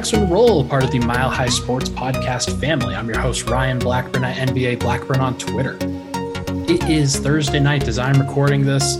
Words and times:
Pickaxe 0.00 0.14
and 0.14 0.30
Roll, 0.30 0.64
part 0.64 0.82
of 0.82 0.90
the 0.90 0.98
Mile 0.98 1.28
High 1.28 1.50
Sports 1.50 1.90
podcast 1.90 2.58
family. 2.58 2.94
I'm 2.94 3.06
your 3.06 3.18
host, 3.18 3.50
Ryan 3.50 3.78
Blackburn 3.78 4.24
at 4.24 4.48
NBA 4.48 4.80
Blackburn 4.80 5.20
on 5.20 5.36
Twitter. 5.36 5.76
It 6.72 6.88
is 6.88 7.18
Thursday 7.18 7.60
night 7.60 7.86
as 7.86 7.98
I'm 7.98 8.18
recording 8.18 8.64
this. 8.64 8.96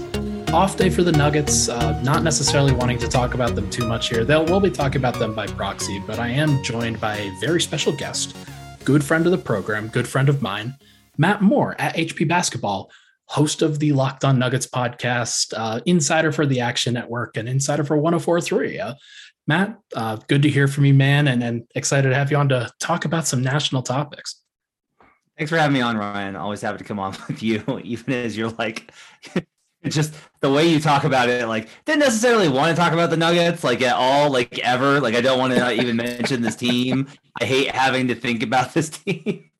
Off 0.53 0.77
day 0.77 0.91
for 0.91 1.03
the 1.03 1.13
Nuggets. 1.13 1.71
Uh, 1.71 1.99
not 2.03 2.23
necessarily 2.23 2.73
wanting 2.73 2.99
to 2.99 3.09
talk 3.09 3.33
about 3.33 3.55
them 3.55 3.71
too 3.71 3.87
much 3.87 4.11
here. 4.11 4.27
They'll, 4.27 4.45
we'll 4.45 4.61
be 4.61 4.71
talking 4.71 4.99
about 5.01 5.19
them 5.19 5.35
by 5.35 5.47
proxy, 5.47 6.03
but 6.07 6.19
I 6.19 6.29
am 6.29 6.63
joined 6.63 7.01
by 7.01 7.17
a 7.17 7.31
very 7.41 7.63
special 7.63 7.97
guest, 7.97 8.37
good 8.85 9.03
friend 9.03 9.25
of 9.25 9.33
the 9.33 9.39
program, 9.39 9.89
good 9.89 10.07
friend 10.07 10.29
of 10.29 10.43
mine, 10.43 10.75
Matt 11.17 11.41
Moore 11.41 11.77
at 11.79 11.97
HP 11.97 12.29
Basketball, 12.29 12.91
host 13.25 13.63
of 13.63 13.79
the 13.79 13.93
Locked 13.93 14.23
On 14.23 14.39
Nuggets 14.39 14.67
podcast, 14.67 15.55
uh, 15.57 15.81
insider 15.87 16.31
for 16.31 16.45
the 16.45 16.61
Action 16.61 16.93
Network, 16.93 17.39
and 17.39 17.49
insider 17.49 17.85
for 17.85 17.97
1043. 17.97 18.81
Uh, 18.81 18.95
Matt, 19.47 19.79
uh, 19.97 20.17
good 20.29 20.43
to 20.43 20.51
hear 20.51 20.69
from 20.69 20.85
you, 20.85 20.95
man, 20.95 21.29
and, 21.29 21.43
and 21.43 21.65
excited 21.75 22.09
to 22.11 22.15
have 22.15 22.31
you 22.31 22.37
on 22.37 22.49
to 22.51 22.71
talk 22.79 23.05
about 23.05 23.27
some 23.27 23.43
national 23.43 23.83
topics. 23.83 24.43
Thanks 25.37 25.51
for 25.51 25.57
having 25.57 25.75
me 25.75 25.81
on, 25.81 25.97
Ryan. 25.97 26.37
Always 26.37 26.61
happy 26.61 26.79
to 26.79 26.85
come 26.85 26.99
on 26.99 27.17
with 27.29 27.43
you, 27.43 27.65
even 27.83 28.13
as 28.13 28.37
you're 28.37 28.51
like, 28.51 28.93
just 29.89 30.15
the 30.41 30.51
way 30.51 30.69
you 30.69 30.79
talk 30.79 31.05
about 31.05 31.29
it. 31.29 31.49
Like, 31.49 31.69
didn't 31.87 32.01
necessarily 32.01 32.49
want 32.49 32.77
to 32.77 32.81
talk 32.81 32.93
about 32.93 33.11
the 33.11 33.17
Nuggets, 33.17 33.65
like 33.65 33.81
at 33.83 33.95
all, 33.95 34.31
like 34.31 34.59
ever. 34.59 35.01
Like, 35.01 35.15
I 35.15 35.21
don't 35.21 35.39
want 35.39 35.55
to 35.55 35.73
even 35.73 35.97
mention 35.97 36.43
this 36.43 36.57
team. 36.57 37.09
I 37.41 37.45
hate 37.45 37.71
having 37.71 38.09
to 38.09 38.15
think 38.15 38.43
about 38.43 38.75
this 38.75 38.89
team. 38.91 39.51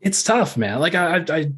It's 0.00 0.22
tough, 0.22 0.56
man. 0.56 0.80
Like, 0.80 0.94
I, 0.94 1.24
I, 1.28 1.52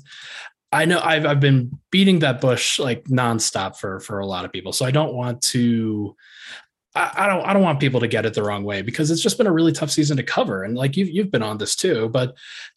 I 0.72 0.84
know 0.84 1.00
I've 1.02 1.26
I've 1.26 1.40
been 1.40 1.78
beating 1.90 2.20
that 2.20 2.40
bush 2.40 2.78
like 2.78 3.04
nonstop 3.04 3.76
for 3.76 4.00
for 4.00 4.18
a 4.20 4.26
lot 4.26 4.44
of 4.44 4.52
people, 4.52 4.72
so 4.72 4.86
I 4.86 4.90
don't 4.90 5.14
want 5.14 5.42
to 5.42 6.16
I, 6.94 7.12
I, 7.14 7.26
don't 7.26 7.44
I 7.44 7.52
don't 7.52 7.62
want 7.62 7.80
people 7.80 8.00
to 8.00 8.08
get 8.08 8.26
it 8.26 8.34
the 8.34 8.42
wrong 8.42 8.64
way 8.64 8.82
because 8.82 9.10
it's 9.10 9.22
just 9.22 9.38
been 9.38 9.46
a 9.46 9.52
really 9.52 9.72
tough 9.72 9.90
season 9.90 10.16
to 10.18 10.22
cover. 10.22 10.62
And 10.62 10.76
like 10.76 10.96
you've 10.96 11.08
you've 11.08 11.30
been 11.30 11.42
on 11.42 11.58
this 11.58 11.74
too, 11.74 12.08
but 12.08 12.36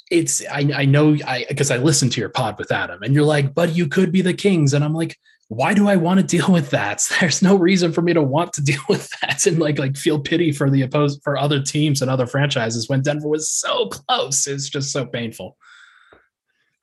it's 0.10 0.46
I, 0.48 0.70
I 0.74 0.86
know 0.86 1.18
I 1.26 1.46
because 1.50 1.72
I 1.72 1.78
listened 1.78 2.12
to 2.14 2.22
your 2.22 2.30
pod 2.30 2.58
with 2.58 2.72
Adam 2.72 3.04
and 3.04 3.14
you're 3.14 3.24
like, 3.24 3.54
but 3.54 3.76
you 3.76 3.88
could 3.88 4.12
be 4.12 4.22
the 4.22 4.34
Kings. 4.34 4.74
And 4.74 4.84
I'm 4.86 4.94
like, 4.94 5.18
why 5.50 5.74
do 5.74 5.88
I 5.88 5.96
want 5.96 6.20
to 6.20 6.26
deal 6.26 6.52
with 6.52 6.70
that? 6.72 7.06
There's 7.20 7.42
no 7.42 7.56
reason 7.56 7.92
for 7.92 8.02
me 8.02 8.14
to 8.14 8.24
want 8.24 8.54
to 8.54 8.62
deal 8.64 8.82
with 8.88 9.10
that 9.22 9.46
and 9.46 9.60
like 9.60 9.80
like 9.80 9.98
feel 9.98 10.20
pity 10.20 10.52
for 10.52 10.70
the 10.70 10.84
opposed 10.84 11.22
for 11.24 11.38
other 11.38 11.62
teams 11.62 12.02
and 12.02 12.10
other 12.10 12.28
franchises 12.28 12.88
when 12.88 13.02
Denver 13.02 13.28
was 13.28 13.50
so 13.50 13.88
close. 13.90 14.48
It's 14.48 14.70
just 14.70 14.92
so 14.92 15.06
painful. 15.06 15.58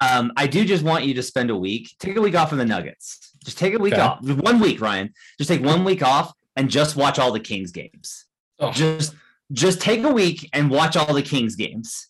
Um, 0.01 0.33
I 0.37 0.49
do 0.49 0.65
just 0.65 0.83
want 0.83 1.05
you 1.05 1.15
to 1.15 1.23
spend 1.23 1.49
a 1.51 1.57
week, 1.57 1.95
take 2.01 2.17
a 2.17 2.21
week 2.21 2.35
off 2.35 2.49
from 2.49 2.59
the 2.59 2.65
Nuggets. 2.65 3.31
Just 3.45 3.57
take 3.57 3.73
a 3.75 3.79
week 3.79 3.95
okay. 3.95 4.03
off. 4.03 4.21
One 4.21 4.59
week, 4.59 4.81
Ryan. 4.81 5.15
Just 5.39 5.49
take 5.49 5.63
one 5.63 5.85
week 5.85 6.03
off 6.03 6.33
and 6.57 6.71
just 6.71 6.97
watch 6.97 7.19
all 7.19 7.33
the 7.33 7.41
Kings 7.41 7.73
games. 7.73 8.27
Oh. 8.59 8.73
Just 8.73 9.15
just 9.53 9.81
take 9.81 10.03
a 10.03 10.13
week 10.13 10.49
and 10.53 10.71
watch 10.71 10.97
all 10.97 11.13
the 11.13 11.23
Kings 11.23 11.57
games 11.57 12.09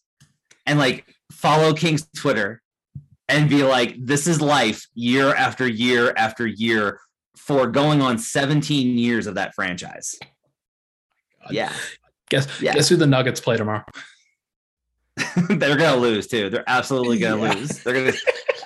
and 0.66 0.78
like 0.78 1.06
follow 1.30 1.72
Kings 1.72 2.06
Twitter 2.16 2.62
and 3.28 3.48
be 3.48 3.64
like, 3.64 3.96
this 3.98 4.26
is 4.26 4.40
life 4.40 4.86
year 4.94 5.34
after 5.34 5.66
year 5.66 6.12
after 6.16 6.46
year 6.46 7.00
for 7.36 7.66
going 7.66 8.02
on 8.02 8.18
17 8.18 8.98
years 8.98 9.26
of 9.26 9.34
that 9.36 9.54
franchise. 9.54 10.14
God. 11.42 11.52
Yeah. 11.52 11.72
Guess 12.30 12.62
yeah. 12.62 12.74
guess 12.74 12.88
who 12.88 12.96
the 12.96 13.06
Nuggets 13.06 13.40
play 13.40 13.56
tomorrow? 13.56 13.84
They're 15.48 15.77
gonna 15.77 15.96
lose 15.96 16.27
too. 16.27 16.48
They're 16.48 16.64
absolutely 16.67 17.18
gonna 17.18 17.42
yeah. 17.42 17.55
lose. 17.55 17.83
They're 17.83 17.95
gonna 17.95 18.17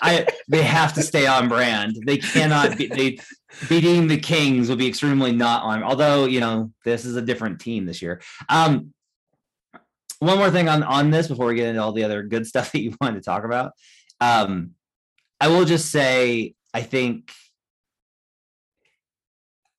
I 0.02 0.26
they 0.48 0.62
have 0.62 0.92
to 0.94 1.02
stay 1.02 1.26
on 1.26 1.48
brand. 1.48 1.96
They 2.06 2.18
cannot 2.18 2.76
be 2.76 2.86
they 2.86 3.18
beating 3.68 4.06
the 4.06 4.18
Kings 4.18 4.68
will 4.68 4.76
be 4.76 4.86
extremely 4.86 5.32
not 5.32 5.64
on. 5.64 5.82
Although 5.82 6.26
you 6.26 6.40
know 6.40 6.72
this 6.84 7.04
is 7.04 7.16
a 7.16 7.22
different 7.22 7.60
team 7.60 7.84
this 7.84 8.00
year. 8.00 8.20
Um, 8.48 8.92
one 10.20 10.38
more 10.38 10.50
thing 10.50 10.68
on 10.68 10.82
on 10.82 11.10
this 11.10 11.28
before 11.28 11.46
we 11.46 11.56
get 11.56 11.68
into 11.68 11.82
all 11.82 11.92
the 11.92 12.04
other 12.04 12.22
good 12.22 12.46
stuff 12.46 12.72
that 12.72 12.80
you 12.80 12.94
wanted 13.00 13.16
to 13.16 13.24
talk 13.24 13.44
about. 13.44 13.72
Um, 14.20 14.72
I 15.40 15.48
will 15.48 15.64
just 15.64 15.90
say 15.90 16.54
I 16.72 16.82
think 16.82 17.32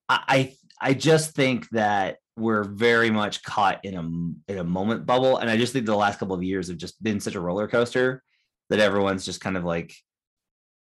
I 0.09 0.55
I 0.79 0.93
just 0.93 1.33
think 1.33 1.69
that 1.69 2.17
we're 2.37 2.63
very 2.63 3.09
much 3.09 3.43
caught 3.43 3.83
in 3.83 3.95
a 3.95 4.51
in 4.51 4.59
a 4.59 4.63
moment 4.63 5.05
bubble, 5.05 5.37
and 5.37 5.49
I 5.49 5.57
just 5.57 5.73
think 5.73 5.85
the 5.85 5.95
last 5.95 6.19
couple 6.19 6.35
of 6.35 6.43
years 6.43 6.67
have 6.67 6.77
just 6.77 7.01
been 7.01 7.19
such 7.19 7.35
a 7.35 7.39
roller 7.39 7.67
coaster 7.67 8.23
that 8.69 8.79
everyone's 8.79 9.25
just 9.25 9.41
kind 9.41 9.57
of 9.57 9.63
like 9.63 9.93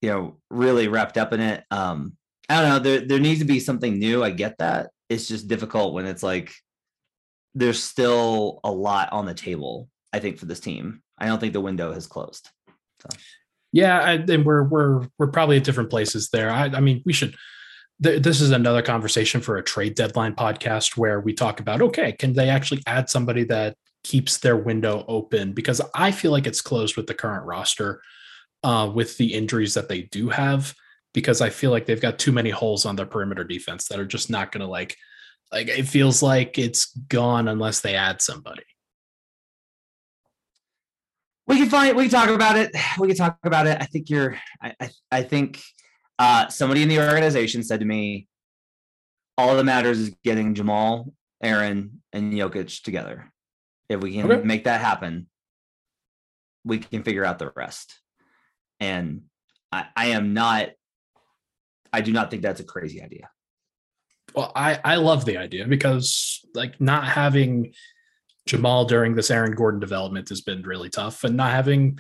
you 0.02 0.10
know 0.10 0.36
really 0.50 0.88
wrapped 0.88 1.18
up 1.18 1.32
in 1.32 1.40
it. 1.40 1.64
Um, 1.70 2.16
I 2.48 2.60
don't 2.60 2.68
know. 2.68 2.78
There 2.78 3.00
there 3.00 3.20
needs 3.20 3.40
to 3.40 3.46
be 3.46 3.60
something 3.60 3.98
new. 3.98 4.22
I 4.22 4.30
get 4.30 4.58
that. 4.58 4.90
It's 5.08 5.28
just 5.28 5.48
difficult 5.48 5.94
when 5.94 6.06
it's 6.06 6.22
like 6.22 6.52
there's 7.54 7.82
still 7.82 8.60
a 8.62 8.70
lot 8.70 9.12
on 9.12 9.26
the 9.26 9.34
table. 9.34 9.88
I 10.12 10.18
think 10.18 10.38
for 10.38 10.46
this 10.46 10.60
team, 10.60 11.02
I 11.18 11.26
don't 11.26 11.38
think 11.38 11.52
the 11.52 11.60
window 11.60 11.92
has 11.92 12.06
closed. 12.06 12.48
So. 13.00 13.08
Yeah, 13.72 14.00
I, 14.00 14.12
and 14.14 14.44
we're 14.44 14.64
we're 14.64 15.06
we're 15.18 15.28
probably 15.28 15.56
at 15.56 15.64
different 15.64 15.90
places 15.90 16.28
there. 16.30 16.50
I, 16.50 16.64
I 16.66 16.80
mean, 16.80 17.02
we 17.06 17.12
should. 17.12 17.36
Th- 18.02 18.22
this 18.22 18.40
is 18.40 18.50
another 18.50 18.82
conversation 18.82 19.40
for 19.40 19.56
a 19.56 19.62
trade 19.62 19.94
deadline 19.94 20.34
podcast 20.34 20.96
where 20.96 21.20
we 21.20 21.32
talk 21.32 21.60
about 21.60 21.82
okay, 21.82 22.12
can 22.12 22.32
they 22.32 22.48
actually 22.48 22.82
add 22.86 23.10
somebody 23.10 23.44
that 23.44 23.76
keeps 24.04 24.38
their 24.38 24.56
window 24.56 25.04
open? 25.08 25.52
Because 25.52 25.80
I 25.94 26.10
feel 26.10 26.32
like 26.32 26.46
it's 26.46 26.62
closed 26.62 26.96
with 26.96 27.06
the 27.06 27.14
current 27.14 27.44
roster, 27.44 28.00
uh, 28.62 28.90
with 28.92 29.16
the 29.16 29.34
injuries 29.34 29.74
that 29.74 29.88
they 29.88 30.02
do 30.02 30.28
have 30.28 30.74
because 31.12 31.40
I 31.40 31.50
feel 31.50 31.70
like 31.70 31.86
they've 31.86 32.00
got 32.00 32.18
too 32.18 32.32
many 32.32 32.50
holes 32.50 32.86
on 32.86 32.96
their 32.96 33.06
perimeter 33.06 33.44
defense 33.44 33.88
that 33.88 33.98
are 33.98 34.06
just 34.06 34.30
not 34.30 34.52
going 34.52 34.60
to 34.60 34.66
like 34.66 34.96
like 35.52 35.68
it 35.68 35.84
feels 35.84 36.22
like 36.22 36.58
it's 36.58 36.94
gone 36.94 37.48
unless 37.48 37.80
they 37.80 37.94
add 37.96 38.22
somebody. 38.22 38.62
We 41.46 41.56
can 41.56 41.68
find 41.68 41.96
we 41.96 42.04
can 42.04 42.12
talk 42.12 42.28
about 42.28 42.56
it. 42.56 42.70
We 42.98 43.08
can 43.08 43.16
talk 43.16 43.38
about 43.42 43.66
it. 43.66 43.78
I 43.80 43.86
think 43.86 44.08
you're 44.08 44.38
I 44.62 44.74
I, 44.80 44.90
I 45.10 45.22
think 45.22 45.60
uh, 46.20 46.48
somebody 46.48 46.82
in 46.82 46.88
the 46.90 47.00
organization 47.00 47.62
said 47.62 47.80
to 47.80 47.86
me, 47.86 48.28
all 49.38 49.56
that 49.56 49.64
matters 49.64 49.98
is 49.98 50.14
getting 50.22 50.54
Jamal, 50.54 51.14
Aaron, 51.42 52.02
and 52.12 52.32
Jokic 52.32 52.82
together. 52.82 53.32
If 53.88 54.00
we 54.00 54.12
can 54.12 54.30
okay. 54.30 54.44
make 54.44 54.64
that 54.64 54.82
happen, 54.82 55.28
we 56.62 56.78
can 56.78 57.02
figure 57.02 57.24
out 57.24 57.38
the 57.38 57.50
rest. 57.56 58.00
And 58.80 59.22
I, 59.72 59.86
I 59.96 60.06
am 60.08 60.34
not 60.34 60.68
I 61.92 62.02
do 62.02 62.12
not 62.12 62.30
think 62.30 62.42
that's 62.42 62.60
a 62.60 62.64
crazy 62.64 63.02
idea. 63.02 63.30
Well, 64.34 64.52
I 64.54 64.78
I 64.84 64.96
love 64.96 65.24
the 65.24 65.38
idea 65.38 65.66
because 65.66 66.44
like 66.54 66.80
not 66.80 67.04
having 67.04 67.72
Jamal 68.46 68.84
during 68.84 69.14
this 69.14 69.30
Aaron 69.30 69.54
Gordon 69.54 69.80
development 69.80 70.28
has 70.28 70.42
been 70.42 70.62
really 70.62 70.90
tough, 70.90 71.24
and 71.24 71.36
not 71.36 71.50
having 71.50 71.98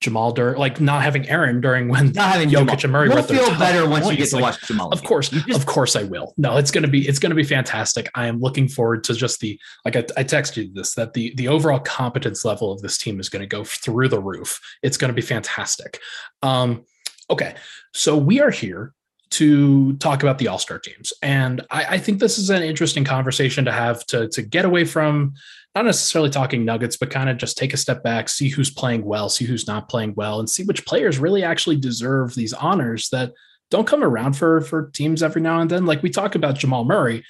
Jamal 0.00 0.32
during 0.32 0.58
like 0.58 0.80
not 0.80 1.02
having 1.02 1.28
Aaron 1.28 1.60
during 1.60 1.88
when 1.88 2.12
not 2.12 2.32
having 2.32 2.48
Jokic 2.48 2.78
Jamal. 2.78 2.82
and 2.82 2.92
Murray 2.92 3.08
will 3.08 3.22
feel 3.22 3.58
better 3.58 3.88
once 3.88 4.10
you 4.10 4.16
get 4.16 4.28
to 4.30 4.36
like, 4.36 4.42
watch 4.42 4.66
Jamal. 4.66 4.88
Of 4.90 5.02
course, 5.02 5.30
just, 5.30 5.58
of 5.58 5.66
course, 5.66 5.96
I 5.96 6.02
will. 6.02 6.34
No, 6.36 6.56
it's 6.56 6.70
gonna 6.70 6.88
be 6.88 7.08
it's 7.08 7.18
gonna 7.18 7.34
be 7.34 7.44
fantastic. 7.44 8.10
I 8.14 8.26
am 8.26 8.40
looking 8.40 8.68
forward 8.68 9.04
to 9.04 9.14
just 9.14 9.40
the 9.40 9.58
like 9.84 9.96
I, 9.96 10.00
I 10.16 10.24
texted 10.24 10.56
you 10.56 10.72
this 10.72 10.94
that 10.94 11.14
the 11.14 11.32
the 11.36 11.48
overall 11.48 11.80
competence 11.80 12.44
level 12.44 12.72
of 12.72 12.82
this 12.82 12.98
team 12.98 13.20
is 13.20 13.28
going 13.28 13.40
to 13.40 13.46
go 13.46 13.64
through 13.64 14.08
the 14.08 14.20
roof. 14.20 14.60
It's 14.82 14.96
going 14.96 15.08
to 15.10 15.14
be 15.14 15.22
fantastic. 15.22 16.00
Um, 16.42 16.84
Okay, 17.32 17.54
so 17.94 18.16
we 18.16 18.40
are 18.40 18.50
here 18.50 18.92
to 19.30 19.96
talk 19.96 20.22
about 20.22 20.36
the 20.36 20.48
All 20.48 20.58
Star 20.58 20.78
teams, 20.78 21.14
and 21.22 21.62
I, 21.70 21.84
I, 21.90 21.98
think 21.98 22.18
this 22.18 22.38
is 22.38 22.50
an 22.50 22.62
interesting 22.62 23.04
conversation 23.04 23.64
to 23.64 23.72
have 23.72 24.04
to 24.06 24.28
to 24.28 24.42
get 24.42 24.66
away 24.66 24.84
from 24.84 25.32
not 25.74 25.86
necessarily 25.86 26.30
talking 26.30 26.64
Nuggets, 26.64 26.96
but 26.96 27.10
kind 27.10 27.30
of 27.30 27.38
just 27.38 27.56
take 27.56 27.72
a 27.72 27.78
step 27.78 28.02
back, 28.02 28.28
see 28.28 28.48
who's 28.48 28.70
playing 28.70 29.04
well, 29.04 29.28
see 29.28 29.46
who's 29.46 29.66
not 29.66 29.88
playing 29.88 30.14
well, 30.14 30.38
and 30.38 30.48
see 30.48 30.64
which 30.64 30.84
players 30.84 31.18
really 31.18 31.42
actually 31.42 31.76
deserve 31.76 32.34
these 32.34 32.52
honors 32.52 33.08
that 33.08 33.32
don't 33.70 33.86
come 33.86 34.04
around 34.04 34.34
for 34.34 34.60
for 34.60 34.90
teams 34.90 35.22
every 35.22 35.40
now 35.40 35.60
and 35.60 35.70
then. 35.70 35.86
Like 35.86 36.02
we 36.02 36.10
talk 36.10 36.34
about 36.34 36.56
Jamal 36.56 36.84
Murray, 36.84 37.24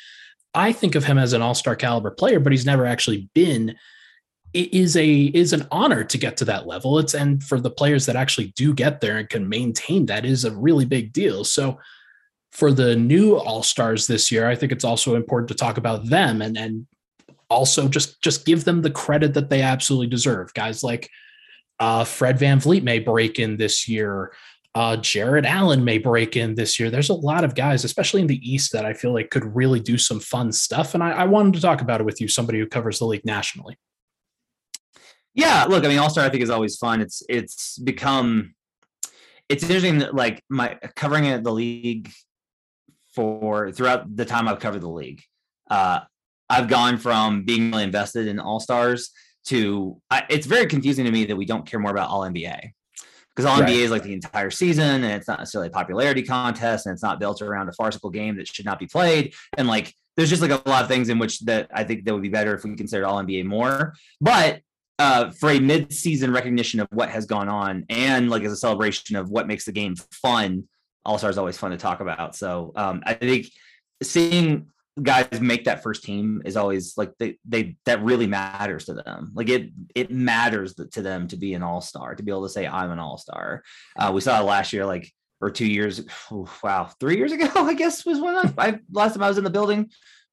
I 0.55 0.73
think 0.73 0.95
of 0.95 1.05
him 1.05 1.19
as 1.19 1.33
an 1.33 1.43
All 1.43 1.55
Star 1.55 1.77
caliber 1.77 2.11
player, 2.11 2.41
but 2.41 2.53
he's 2.53 2.67
never 2.67 2.85
actually 2.85 3.29
been 3.35 3.77
it 4.53 4.75
is 4.75 4.97
a 4.97 5.25
is 5.35 5.53
an 5.53 5.67
honor 5.71 6.05
to 6.05 6.19
get 6.19 6.37
to 6.39 6.45
that 6.47 6.67
level. 6.67 6.99
It's 6.99 7.15
and 7.15 7.43
for 7.43 7.59
the 7.59 7.71
players 7.71 8.07
that 8.07 8.17
actually 8.17 8.49
do 8.49 8.75
get 8.75 9.01
there 9.01 9.17
and 9.17 9.29
can 9.29 9.49
maintain 9.49 10.07
that 10.07 10.27
is 10.27 10.45
a 10.45 10.55
really 10.55 10.85
big 10.85 11.13
deal. 11.13 11.45
So 11.45 11.79
for 12.51 12.71
the 12.71 12.95
new 12.97 13.37
all 13.37 13.63
stars 13.63 14.07
this 14.07 14.31
year, 14.31 14.49
I 14.49 14.55
think 14.55 14.73
it's 14.73 14.85
also 14.85 15.15
important 15.15 15.49
to 15.49 15.55
talk 15.55 15.79
about 15.79 16.07
them 16.07 16.43
and 16.43 16.59
and 16.59 16.87
also 17.53 17.89
just 17.89 18.21
just 18.23 18.45
give 18.45 18.65
them 18.65 18.83
the 18.83 18.91
credit 18.91 19.35
that 19.35 19.51
they 19.51 19.63
absolutely 19.63 20.09
deserve. 20.09 20.53
Guys 20.55 20.83
like 20.83 21.09
uh, 21.79 22.05
Fred 22.05 22.39
VanVleet 22.39 22.83
may 22.83 22.99
break 22.99 23.39
in 23.39 23.57
this 23.57 23.89
year. 23.89 24.33
Uh, 24.75 24.97
Jarrett 24.97 25.45
Allen 25.45 25.85
may 25.85 25.99
break 25.99 26.37
in 26.37 26.55
this 26.55 26.81
year. 26.81 26.91
There's 26.91 27.11
a 27.11 27.15
lot 27.15 27.45
of 27.45 27.55
guys, 27.55 27.85
especially 27.85 28.23
in 28.23 28.27
the 28.27 28.41
East, 28.51 28.73
that 28.73 28.87
I 28.87 28.95
feel 28.95 29.13
like 29.13 29.31
could 29.31 29.55
really 29.55 29.81
do 29.81 29.99
some 29.99 30.19
fun 30.19 30.51
stuff. 30.51 30.95
And 30.95 31.03
I, 31.03 31.11
I 31.11 31.25
wanted 31.25 31.55
to 31.55 31.61
talk 31.61 31.83
about 31.83 32.01
it 32.01 32.05
with 32.05 32.23
you, 32.23 32.29
somebody 32.29 32.59
who 32.59 32.67
covers 32.67 32.99
the 32.99 33.05
league 33.05 33.27
nationally. 33.27 33.77
Yeah, 35.35 35.65
look, 35.65 35.85
I 35.85 35.89
mean, 35.89 35.99
All 35.99 36.09
Star 36.09 36.25
I 36.25 36.31
think 36.31 36.43
is 36.43 36.51
always 36.51 36.77
fun. 36.77 37.01
It's 37.01 37.23
it's 37.29 37.79
become 37.79 38.55
it's 39.49 39.63
interesting 39.63 39.99
that 39.99 40.15
like 40.15 40.43
my 40.49 40.79
covering 40.97 41.43
the 41.43 41.53
league 41.53 42.11
for 43.15 43.71
throughout 43.73 44.15
the 44.17 44.25
time 44.25 44.49
I've 44.49 44.61
covered 44.61 44.83
the 44.83 44.89
league. 44.89 45.23
Uh, 45.71 46.01
I've 46.53 46.69
gone 46.69 46.99
from 46.99 47.45
being 47.45 47.71
really 47.71 47.85
invested 47.85 48.29
in 48.29 48.39
All 48.39 48.61
Stars 48.61 49.11
to 49.47 50.01
I, 50.11 50.25
it's 50.29 50.47
very 50.47 50.67
confusing 50.67 51.07
to 51.07 51.11
me 51.11 51.25
that 51.25 51.35
we 51.35 51.47
don't 51.47 51.67
care 51.67 51.81
more 51.81 51.91
about 51.91 52.11
All 52.11 52.21
NBA 52.21 52.73
because 53.35 53.47
All 53.47 53.59
right. 53.59 53.69
NBA 53.69 53.79
is 53.79 53.91
like 53.91 54.03
the 54.03 54.13
entire 54.13 54.51
season 54.51 55.03
and 55.03 55.13
it's 55.15 55.27
not 55.27 55.39
necessarily 55.39 55.69
a 55.69 55.73
popularity 55.73 56.23
contest 56.23 56.85
and 56.85 56.93
it's 56.93 57.03
not 57.03 57.19
built 57.19 57.41
around 57.41 57.71
a 57.71 57.73
farcical 57.73 58.11
game 58.11 58.37
that 58.37 58.47
should 58.47 58.67
not 58.67 58.79
be 58.79 58.87
played 58.87 59.35
and 59.57 59.67
like 59.67 59.95
there's 60.19 60.29
just 60.29 60.43
like 60.43 60.51
a 60.51 60.69
lot 60.69 60.83
of 60.83 60.89
things 60.89 61.09
in 61.09 61.19
which 61.19 61.41
that 61.41 61.71
I 61.73 61.85
think 61.85 62.05
that 62.05 62.13
would 62.13 62.23
be 62.23 62.29
better 62.29 62.55
if 62.55 62.65
we 62.65 62.77
consider 62.77 63.07
All 63.07 63.23
NBA 63.23 63.47
more. 63.47 63.95
But 64.21 64.61
uh, 64.99 65.31
for 65.31 65.51
a 65.51 65.59
mid-season 65.59 66.31
recognition 66.33 66.81
of 66.81 66.89
what 66.93 67.09
has 67.09 67.25
gone 67.25 67.49
on 67.49 67.87
and 67.89 68.29
like 68.29 68.43
as 68.43 68.53
a 68.53 68.57
celebration 68.57 69.17
of 69.17 69.31
what 69.31 69.47
makes 69.47 69.65
the 69.65 69.73
game 69.73 69.97
fun, 69.97 70.69
All 71.07 71.17
Star 71.17 71.31
is 71.31 71.39
always 71.39 71.57
fun 71.57 71.71
to 71.71 71.79
talk 71.79 72.01
about. 72.01 72.37
So 72.37 72.73
um, 72.77 73.03
I 73.07 73.15
think 73.15 73.47
seeing 74.03 74.67
guys 75.01 75.41
make 75.41 75.65
that 75.65 75.83
first 75.83 76.05
team 76.05 76.43
is 76.45 76.57
always 76.57 76.97
like 76.99 77.13
they 77.19 77.39
they 77.47 77.77
that 77.87 78.03
really 78.03 78.27
matters 78.27 78.87
to 78.87 78.95
them. 78.95 79.33
Like 79.35 79.49
it 79.49 79.71
it 79.95 80.11
matters 80.11 80.75
to 80.75 81.03
them 81.03 81.29
to 81.29 81.37
be 81.37 81.55
an 81.55 81.63
all 81.63 81.81
star 81.81 82.15
to 82.15 82.23
be 82.23 82.31
able 82.31 82.43
to 82.43 82.53
say 82.53 82.67
I'm 82.67 82.91
an 82.91 82.99
all 82.99 83.19
star. 83.19 83.63
Uh, 83.97 84.11
we 84.15 84.21
saw 84.21 84.41
it 84.41 84.45
last 84.45 84.73
year, 84.73 84.85
like 84.85 85.11
or 85.41 85.51
two 85.51 85.67
years. 85.67 86.03
Oh, 86.31 86.49
wow, 86.63 86.91
three 87.01 87.17
years 87.17 87.33
ago, 87.33 87.49
I 87.55 87.75
guess 87.75 88.05
was 88.05 88.21
when 88.21 88.37
I, 88.37 88.53
I 88.59 88.79
last 88.91 89.15
time 89.15 89.23
I 89.23 89.29
was 89.29 89.39
in 89.39 89.45
the 89.45 89.51
building 89.51 89.91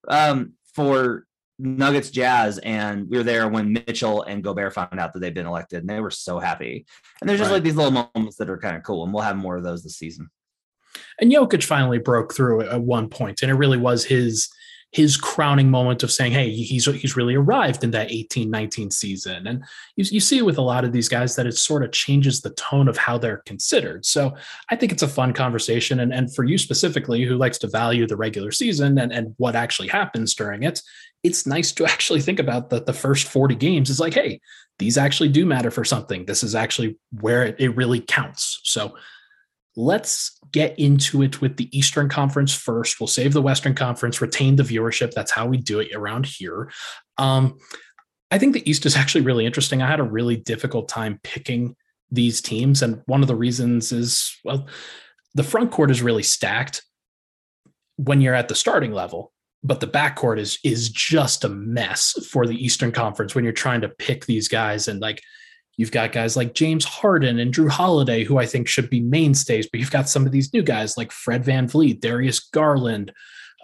um, 0.08 0.52
for 0.74 1.26
Nuggets 1.58 2.10
Jazz, 2.10 2.58
and 2.58 3.08
we 3.08 3.18
were 3.18 3.24
there 3.24 3.48
when 3.48 3.72
Mitchell 3.72 4.22
and 4.22 4.42
Gobert 4.42 4.74
found 4.74 4.98
out 4.98 5.12
that 5.12 5.20
they'd 5.20 5.34
been 5.34 5.46
elected, 5.46 5.80
and 5.80 5.88
they 5.88 6.00
were 6.00 6.10
so 6.10 6.38
happy. 6.38 6.86
And 7.20 7.28
there's 7.28 7.38
just 7.38 7.50
right. 7.50 7.56
like 7.56 7.64
these 7.64 7.76
little 7.76 8.08
moments 8.14 8.36
that 8.36 8.48
are 8.48 8.58
kind 8.58 8.76
of 8.76 8.82
cool, 8.82 9.04
and 9.04 9.12
we'll 9.12 9.22
have 9.22 9.36
more 9.36 9.56
of 9.56 9.62
those 9.62 9.82
this 9.82 9.96
season. 9.96 10.30
And 11.20 11.30
Jokic 11.30 11.64
finally 11.64 11.98
broke 11.98 12.34
through 12.34 12.62
at 12.62 12.80
one 12.80 13.08
point, 13.08 13.42
and 13.42 13.50
it 13.50 13.54
really 13.54 13.78
was 13.78 14.04
his 14.04 14.48
his 14.92 15.16
crowning 15.16 15.70
moment 15.70 16.02
of 16.02 16.10
saying, 16.10 16.32
"Hey, 16.32 16.50
he's 16.50 16.86
he's 16.86 17.16
really 17.16 17.36
arrived 17.36 17.84
in 17.84 17.92
that 17.92 18.10
18-19 18.10 18.92
season." 18.92 19.46
And 19.46 19.62
you, 19.96 20.04
you 20.10 20.20
see 20.20 20.42
with 20.42 20.58
a 20.58 20.62
lot 20.62 20.84
of 20.84 20.92
these 20.92 21.08
guys 21.08 21.36
that 21.36 21.46
it 21.46 21.56
sort 21.56 21.84
of 21.84 21.92
changes 21.92 22.40
the 22.40 22.50
tone 22.50 22.88
of 22.88 22.96
how 22.96 23.16
they're 23.16 23.42
considered. 23.46 24.04
So 24.04 24.34
I 24.68 24.76
think 24.76 24.90
it's 24.90 25.02
a 25.02 25.08
fun 25.08 25.32
conversation, 25.32 26.00
and 26.00 26.12
and 26.12 26.34
for 26.34 26.44
you 26.44 26.58
specifically, 26.58 27.24
who 27.24 27.36
likes 27.36 27.58
to 27.58 27.68
value 27.68 28.06
the 28.06 28.16
regular 28.16 28.50
season 28.50 28.98
and 28.98 29.12
and 29.12 29.34
what 29.36 29.54
actually 29.54 29.88
happens 29.88 30.34
during 30.34 30.64
it, 30.64 30.82
it's 31.22 31.46
nice 31.46 31.72
to 31.72 31.84
actually 31.92 32.20
think 32.20 32.38
about 32.38 32.70
that 32.70 32.86
the 32.86 32.92
first 32.92 33.28
40 33.28 33.54
games 33.54 33.90
is 33.90 34.00
like, 34.00 34.14
hey, 34.14 34.40
these 34.78 34.98
actually 34.98 35.28
do 35.28 35.46
matter 35.46 35.70
for 35.70 35.84
something. 35.84 36.24
This 36.24 36.42
is 36.42 36.54
actually 36.54 36.96
where 37.20 37.44
it, 37.44 37.56
it 37.58 37.76
really 37.76 38.00
counts. 38.00 38.60
So 38.64 38.96
let's 39.80 40.38
get 40.52 40.78
into 40.78 41.22
it 41.22 41.40
with 41.40 41.56
the 41.56 41.76
Eastern 41.76 42.08
Conference 42.08 42.54
first. 42.54 43.00
We'll 43.00 43.06
save 43.06 43.32
the 43.32 43.42
Western 43.42 43.74
Conference, 43.74 44.20
retain 44.20 44.56
the 44.56 44.62
viewership. 44.62 45.12
That's 45.12 45.30
how 45.30 45.46
we 45.46 45.56
do 45.56 45.80
it 45.80 45.94
around 45.94 46.26
here. 46.26 46.70
Um, 47.18 47.58
I 48.30 48.38
think 48.38 48.54
the 48.54 48.68
East 48.68 48.86
is 48.86 48.96
actually 48.96 49.22
really 49.22 49.46
interesting. 49.46 49.82
I 49.82 49.88
had 49.88 50.00
a 50.00 50.04
really 50.04 50.36
difficult 50.36 50.88
time 50.88 51.20
picking 51.22 51.76
these 52.10 52.40
teams. 52.40 52.82
And 52.82 53.02
one 53.06 53.22
of 53.22 53.28
the 53.28 53.36
reasons 53.36 53.92
is, 53.92 54.36
well, 54.44 54.66
the 55.34 55.44
front 55.44 55.70
court 55.70 55.90
is 55.90 56.02
really 56.02 56.24
stacked 56.24 56.82
when 57.96 58.20
you're 58.20 58.34
at 58.34 58.48
the 58.48 58.54
starting 58.54 58.92
level 58.92 59.32
but 59.62 59.80
the 59.80 59.86
backcourt 59.86 60.38
is 60.38 60.58
is 60.64 60.88
just 60.88 61.44
a 61.44 61.48
mess 61.48 62.14
for 62.30 62.46
the 62.46 62.64
Eastern 62.64 62.92
Conference 62.92 63.34
when 63.34 63.44
you're 63.44 63.52
trying 63.52 63.82
to 63.82 63.88
pick 63.88 64.26
these 64.26 64.48
guys 64.48 64.88
and 64.88 65.00
like 65.00 65.22
You've 65.80 65.90
got 65.90 66.12
guys 66.12 66.36
like 66.36 66.52
James 66.52 66.84
Harden 66.84 67.38
and 67.38 67.54
Jrue 67.54 67.70
Holiday, 67.70 68.22
who 68.22 68.36
I 68.36 68.44
think 68.44 68.68
should 68.68 68.90
be 68.90 69.00
mainstays, 69.00 69.66
but 69.66 69.80
you've 69.80 69.90
got 69.90 70.10
some 70.10 70.26
of 70.26 70.30
these 70.30 70.52
new 70.52 70.62
guys 70.62 70.98
like 70.98 71.10
Fred 71.10 71.42
VanVleet, 71.42 72.02
Darius 72.02 72.38
Garland, 72.38 73.14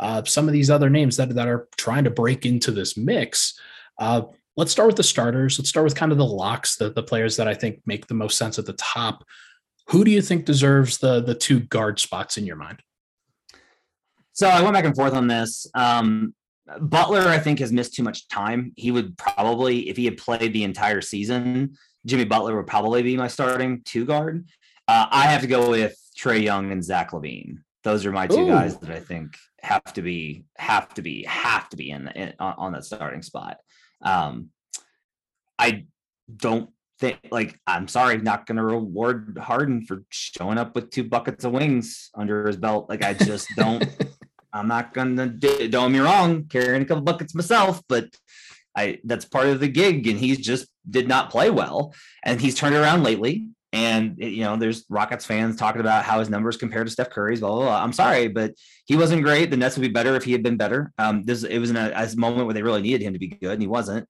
uh, 0.00 0.24
some 0.24 0.48
of 0.48 0.54
these 0.54 0.70
other 0.70 0.88
names 0.88 1.18
that, 1.18 1.34
that 1.34 1.46
are 1.46 1.68
trying 1.76 2.04
to 2.04 2.10
break 2.10 2.46
into 2.46 2.70
this 2.70 2.96
mix. 2.96 3.60
Uh, 3.98 4.22
let's 4.56 4.72
start 4.72 4.86
with 4.86 4.96
the 4.96 5.02
starters. 5.02 5.58
Let's 5.58 5.68
start 5.68 5.84
with 5.84 5.94
kind 5.94 6.10
of 6.10 6.16
the 6.16 6.24
locks, 6.24 6.76
the, 6.76 6.88
the 6.88 7.02
players 7.02 7.36
that 7.36 7.48
I 7.48 7.52
think 7.52 7.82
make 7.84 8.06
the 8.06 8.14
most 8.14 8.38
sense 8.38 8.58
at 8.58 8.64
the 8.64 8.72
top. 8.72 9.22
Who 9.88 10.02
do 10.02 10.10
you 10.10 10.22
think 10.22 10.46
deserves 10.46 10.96
the 10.96 11.20
the 11.20 11.34
two 11.34 11.60
guard 11.60 12.00
spots 12.00 12.38
in 12.38 12.46
your 12.46 12.56
mind? 12.56 12.80
So 14.32 14.48
I 14.48 14.62
went 14.62 14.72
back 14.72 14.86
and 14.86 14.96
forth 14.96 15.12
on 15.12 15.26
this. 15.26 15.66
Um, 15.74 16.34
Butler, 16.80 17.28
I 17.28 17.38
think, 17.38 17.58
has 17.58 17.72
missed 17.72 17.94
too 17.94 18.02
much 18.02 18.26
time. 18.28 18.72
He 18.74 18.90
would 18.90 19.18
probably, 19.18 19.90
if 19.90 19.98
he 19.98 20.06
had 20.06 20.16
played 20.16 20.54
the 20.54 20.64
entire 20.64 21.02
season, 21.02 21.76
Jimmy 22.06 22.24
Butler 22.24 22.56
would 22.56 22.66
probably 22.66 23.02
be 23.02 23.16
my 23.16 23.28
starting 23.28 23.82
two 23.84 24.06
guard. 24.06 24.46
Uh, 24.88 25.06
I 25.10 25.24
have 25.24 25.42
to 25.42 25.46
go 25.46 25.70
with 25.70 25.98
Trae 26.18 26.42
Young 26.42 26.70
and 26.70 26.82
Zach 26.82 27.10
LaVine. 27.10 27.58
Those 27.82 28.06
are 28.06 28.12
my 28.12 28.26
two 28.26 28.46
Ooh. 28.46 28.48
guys 28.48 28.78
that 28.78 28.90
I 28.90 29.00
think 29.00 29.36
have 29.62 29.92
to 29.94 30.02
be 30.02 30.44
have 30.56 30.94
to 30.94 31.02
be 31.02 31.24
have 31.24 31.68
to 31.70 31.76
be 31.76 31.90
in, 31.90 32.04
the, 32.04 32.12
in 32.12 32.32
on, 32.38 32.54
on, 32.56 32.72
that 32.72 32.84
starting 32.84 33.22
spot. 33.22 33.58
Um, 34.02 34.50
I 35.58 35.86
don't 36.34 36.70
think 36.98 37.18
like 37.30 37.58
I'm 37.66 37.88
sorry, 37.88 38.18
not 38.18 38.46
going 38.46 38.56
to 38.56 38.64
reward 38.64 39.38
Harden 39.40 39.84
for 39.84 40.04
showing 40.10 40.58
up 40.58 40.74
with 40.74 40.90
two 40.90 41.04
buckets 41.04 41.44
of 41.44 41.52
wings 41.52 42.10
under 42.14 42.46
his 42.46 42.56
belt. 42.56 42.88
Like 42.88 43.04
I 43.04 43.14
just 43.14 43.48
don't. 43.56 43.84
I'm 44.52 44.68
not 44.68 44.94
gonna 44.94 45.26
don't 45.26 45.70
get 45.70 45.90
me 45.90 45.98
wrong, 45.98 46.44
carrying 46.44 46.80
a 46.80 46.86
couple 46.86 47.02
buckets 47.02 47.34
myself, 47.34 47.82
but 47.88 48.08
I 48.74 49.00
that's 49.04 49.26
part 49.26 49.48
of 49.48 49.60
the 49.60 49.68
gig, 49.68 50.06
and 50.06 50.18
he's 50.18 50.38
just 50.38 50.66
did 50.88 51.08
not 51.08 51.30
play 51.30 51.50
well, 51.50 51.94
and 52.24 52.40
he's 52.40 52.54
turned 52.54 52.74
around 52.74 53.02
lately. 53.02 53.48
And 53.72 54.16
you 54.18 54.42
know, 54.42 54.56
there's 54.56 54.84
Rockets 54.88 55.24
fans 55.24 55.56
talking 55.56 55.80
about 55.80 56.04
how 56.04 56.18
his 56.18 56.30
numbers 56.30 56.56
compare 56.56 56.84
to 56.84 56.90
Steph 56.90 57.10
Curry's. 57.10 57.40
Blah, 57.40 57.50
blah, 57.50 57.64
blah. 57.64 57.82
I'm 57.82 57.92
sorry, 57.92 58.28
but 58.28 58.54
he 58.86 58.96
wasn't 58.96 59.22
great. 59.22 59.50
The 59.50 59.56
Nets 59.56 59.76
would 59.76 59.82
be 59.82 59.88
better 59.88 60.14
if 60.14 60.24
he 60.24 60.32
had 60.32 60.42
been 60.42 60.56
better. 60.56 60.92
Um, 60.98 61.24
this 61.24 61.42
it 61.44 61.58
was 61.58 61.70
in 61.70 61.76
a, 61.76 61.92
a 61.94 62.16
moment 62.16 62.46
where 62.46 62.54
they 62.54 62.62
really 62.62 62.82
needed 62.82 63.02
him 63.02 63.12
to 63.12 63.18
be 63.18 63.28
good, 63.28 63.52
and 63.52 63.62
he 63.62 63.68
wasn't. 63.68 64.08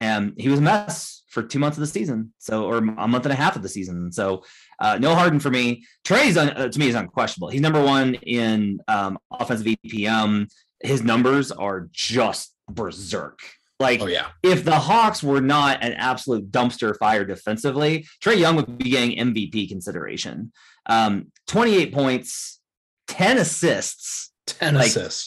And 0.00 0.34
he 0.36 0.48
was 0.48 0.58
a 0.58 0.62
mess 0.62 1.22
for 1.28 1.42
two 1.42 1.58
months 1.58 1.78
of 1.78 1.80
the 1.80 1.86
season, 1.86 2.32
so 2.38 2.64
or 2.64 2.78
a 2.78 2.82
month 2.82 3.24
and 3.24 3.32
a 3.32 3.36
half 3.36 3.56
of 3.56 3.62
the 3.62 3.68
season. 3.68 4.12
So 4.12 4.44
uh, 4.80 4.98
no 5.00 5.14
Harden 5.14 5.40
for 5.40 5.50
me. 5.50 5.84
Trae's 6.04 6.36
un, 6.36 6.50
uh, 6.50 6.68
to 6.68 6.78
me 6.78 6.88
is 6.88 6.94
unquestionable. 6.94 7.48
He's 7.48 7.60
number 7.60 7.82
one 7.82 8.14
in 8.14 8.80
um, 8.88 9.18
offensive 9.30 9.66
EPM. 9.66 10.50
His 10.82 11.02
numbers 11.02 11.52
are 11.52 11.88
just 11.92 12.54
berserk. 12.68 13.40
Like, 13.82 14.00
oh, 14.00 14.06
yeah. 14.06 14.28
if 14.42 14.64
the 14.64 14.78
Hawks 14.78 15.22
were 15.22 15.40
not 15.40 15.82
an 15.82 15.92
absolute 15.94 16.50
dumpster 16.50 16.96
fire 16.96 17.24
defensively, 17.24 18.06
Trae 18.22 18.38
Young 18.38 18.56
would 18.56 18.78
be 18.78 18.90
getting 18.90 19.18
MVP 19.18 19.68
consideration. 19.68 20.52
Um, 20.86 21.32
28 21.48 21.92
points, 21.92 22.60
10 23.08 23.38
assists, 23.38 24.32
10 24.46 24.74
like, 24.76 24.86
assists, 24.86 25.26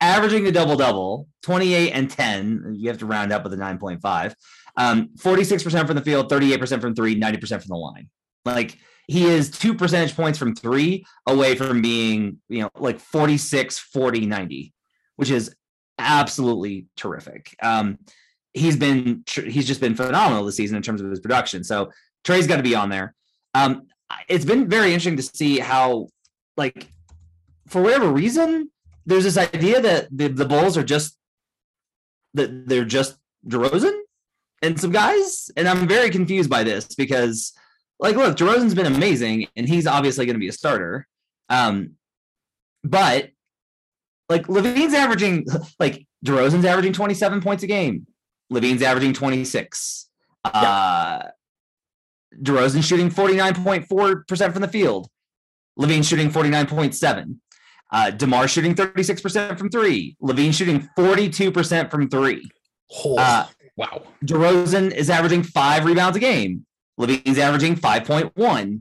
averaging 0.00 0.44
the 0.44 0.52
double 0.52 0.76
double, 0.76 1.26
28 1.42 1.90
and 1.92 2.10
10. 2.10 2.74
You 2.76 2.88
have 2.88 2.98
to 2.98 3.06
round 3.06 3.32
up 3.32 3.42
with 3.44 3.54
a 3.54 3.56
9.5. 3.56 4.34
Um, 4.76 5.08
46% 5.16 5.86
from 5.86 5.96
the 5.96 6.02
field, 6.02 6.30
38% 6.30 6.80
from 6.80 6.94
three, 6.94 7.18
90% 7.18 7.48
from 7.48 7.68
the 7.68 7.76
line. 7.76 8.10
Like, 8.44 8.78
he 9.08 9.24
is 9.24 9.50
two 9.50 9.74
percentage 9.74 10.14
points 10.14 10.38
from 10.38 10.54
three 10.54 11.06
away 11.26 11.54
from 11.54 11.80
being, 11.80 12.38
you 12.48 12.62
know, 12.62 12.70
like 12.76 12.98
46, 12.98 13.78
40, 13.78 14.26
90, 14.26 14.74
which 15.16 15.30
is 15.30 15.54
absolutely 15.98 16.86
terrific. 16.96 17.54
Um, 17.62 17.98
he's 18.54 18.76
been 18.76 19.22
he's 19.26 19.66
just 19.66 19.80
been 19.80 19.94
phenomenal 19.94 20.44
this 20.44 20.56
season 20.56 20.76
in 20.76 20.82
terms 20.82 21.00
of 21.00 21.10
his 21.10 21.20
production. 21.20 21.62
So 21.64 21.90
Trae's 22.24 22.46
got 22.46 22.56
to 22.56 22.62
be 22.62 22.74
on 22.74 22.88
there. 22.88 23.14
Um, 23.54 23.86
it's 24.28 24.44
been 24.44 24.68
very 24.68 24.88
interesting 24.88 25.16
to 25.16 25.22
see 25.22 25.58
how, 25.58 26.08
like, 26.56 26.88
for 27.68 27.82
whatever 27.82 28.10
reason, 28.10 28.70
there's 29.04 29.24
this 29.24 29.38
idea 29.38 29.80
that 29.80 30.08
the, 30.10 30.28
the 30.28 30.44
Bulls 30.44 30.76
are 30.76 30.84
just 30.84 31.16
that 32.34 32.68
they're 32.68 32.84
just 32.84 33.16
DeRozan 33.48 33.98
and 34.62 34.80
some 34.80 34.90
guys, 34.90 35.50
and 35.56 35.68
I'm 35.68 35.88
very 35.88 36.10
confused 36.10 36.50
by 36.50 36.64
this 36.64 36.94
because, 36.94 37.52
like, 37.98 38.16
look, 38.16 38.36
DeRozan's 38.36 38.74
been 38.74 38.86
amazing, 38.86 39.46
and 39.56 39.68
he's 39.68 39.86
obviously 39.86 40.26
going 40.26 40.34
to 40.34 40.40
be 40.40 40.48
a 40.48 40.52
starter. 40.52 41.06
Um, 41.48 41.92
but 42.84 43.30
like 44.28 44.46
LaVine's 44.46 44.94
averaging 44.94 45.46
like 45.78 46.06
DeRozan's 46.24 46.64
averaging 46.64 46.92
27 46.92 47.40
points 47.40 47.62
a 47.62 47.66
game. 47.66 48.06
LaVine's 48.52 48.82
averaging 48.82 49.12
26. 49.12 50.08
Yeah. 50.44 50.60
Uh 50.60 51.22
DeRozan 52.42 52.82
shooting 52.82 53.10
49.4% 53.10 54.52
from 54.52 54.62
the 54.62 54.68
field. 54.68 55.08
LaVine 55.78 56.06
shooting 56.06 56.30
49.7. 56.30 57.36
Uh, 57.92 58.10
DeMar 58.10 58.48
shooting 58.48 58.74
36% 58.74 59.58
from 59.58 59.70
three. 59.70 60.16
LaVine 60.22 60.52
shooting 60.52 60.88
42% 60.98 61.90
from 61.90 62.08
three. 62.08 62.50
Oh, 63.04 63.16
uh, 63.16 63.46
wow. 63.76 64.02
DeRozan 64.24 64.92
is 64.92 65.10
averaging 65.10 65.42
five 65.42 65.84
rebounds 65.84 66.16
a 66.16 66.20
game. 66.20 66.66
LaVine's 66.98 67.38
averaging 67.38 67.76
5.1. 67.76 68.80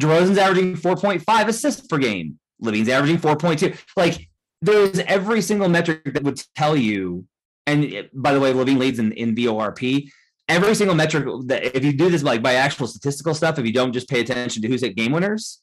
DeRozan's 0.00 0.38
averaging 0.38 0.76
4.5 0.76 1.48
assists 1.48 1.86
per 1.86 1.98
game. 1.98 2.38
LaVine's 2.62 2.88
averaging 2.88 3.18
4.2. 3.18 3.78
Like 3.96 4.28
there's 4.62 4.98
every 5.00 5.40
single 5.40 5.68
metric 5.68 6.02
that 6.12 6.22
would 6.22 6.42
tell 6.54 6.76
you. 6.76 7.24
And 7.66 8.08
by 8.12 8.32
the 8.32 8.40
way, 8.40 8.52
LaVine 8.52 8.78
leads 8.78 8.98
in, 8.98 9.12
in 9.12 9.34
VORP. 9.34 10.08
Every 10.48 10.74
single 10.74 10.94
metric 10.94 11.26
that 11.46 11.76
if 11.76 11.84
you 11.84 11.92
do 11.92 12.08
this 12.08 12.22
like 12.22 12.42
by 12.42 12.54
actual 12.54 12.86
statistical 12.86 13.34
stuff, 13.34 13.58
if 13.58 13.66
you 13.66 13.72
don't 13.72 13.92
just 13.92 14.08
pay 14.08 14.20
attention 14.20 14.62
to 14.62 14.68
who's 14.68 14.84
at 14.84 14.94
game 14.94 15.12
winners, 15.12 15.60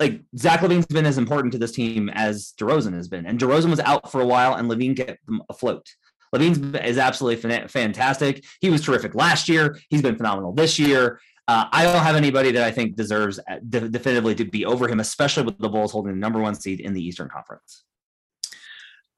like 0.00 0.20
Zach 0.36 0.60
LaVine's 0.60 0.86
been 0.86 1.06
as 1.06 1.18
important 1.18 1.52
to 1.52 1.58
this 1.58 1.72
team 1.72 2.10
as 2.10 2.52
DeRozan 2.60 2.94
has 2.94 3.08
been, 3.08 3.26
and 3.26 3.38
DeRozan 3.38 3.70
was 3.70 3.80
out 3.80 4.10
for 4.10 4.20
a 4.20 4.26
while, 4.26 4.54
and 4.54 4.68
LaVine 4.68 4.96
kept 4.96 5.24
them 5.26 5.40
afloat. 5.48 5.86
LaVine 6.34 6.84
is 6.84 6.98
absolutely 6.98 7.40
fantastic. 7.68 8.44
He 8.60 8.68
was 8.68 8.82
terrific 8.82 9.14
last 9.14 9.48
year. 9.48 9.78
He's 9.88 10.02
been 10.02 10.16
phenomenal 10.16 10.52
this 10.52 10.78
year. 10.78 11.20
Uh, 11.48 11.66
I 11.70 11.84
don't 11.84 12.02
have 12.02 12.16
anybody 12.16 12.50
that 12.52 12.64
I 12.64 12.72
think 12.72 12.96
deserves 12.96 13.38
uh, 13.38 13.58
de- 13.68 13.88
definitively 13.88 14.34
to 14.34 14.44
be 14.44 14.64
over 14.64 14.88
him, 14.88 14.98
especially 14.98 15.44
with 15.44 15.58
the 15.58 15.68
Bulls 15.68 15.92
holding 15.92 16.12
the 16.12 16.18
number 16.18 16.40
one 16.40 16.56
seed 16.56 16.80
in 16.80 16.92
the 16.92 17.04
Eastern 17.04 17.28
Conference. 17.28 17.84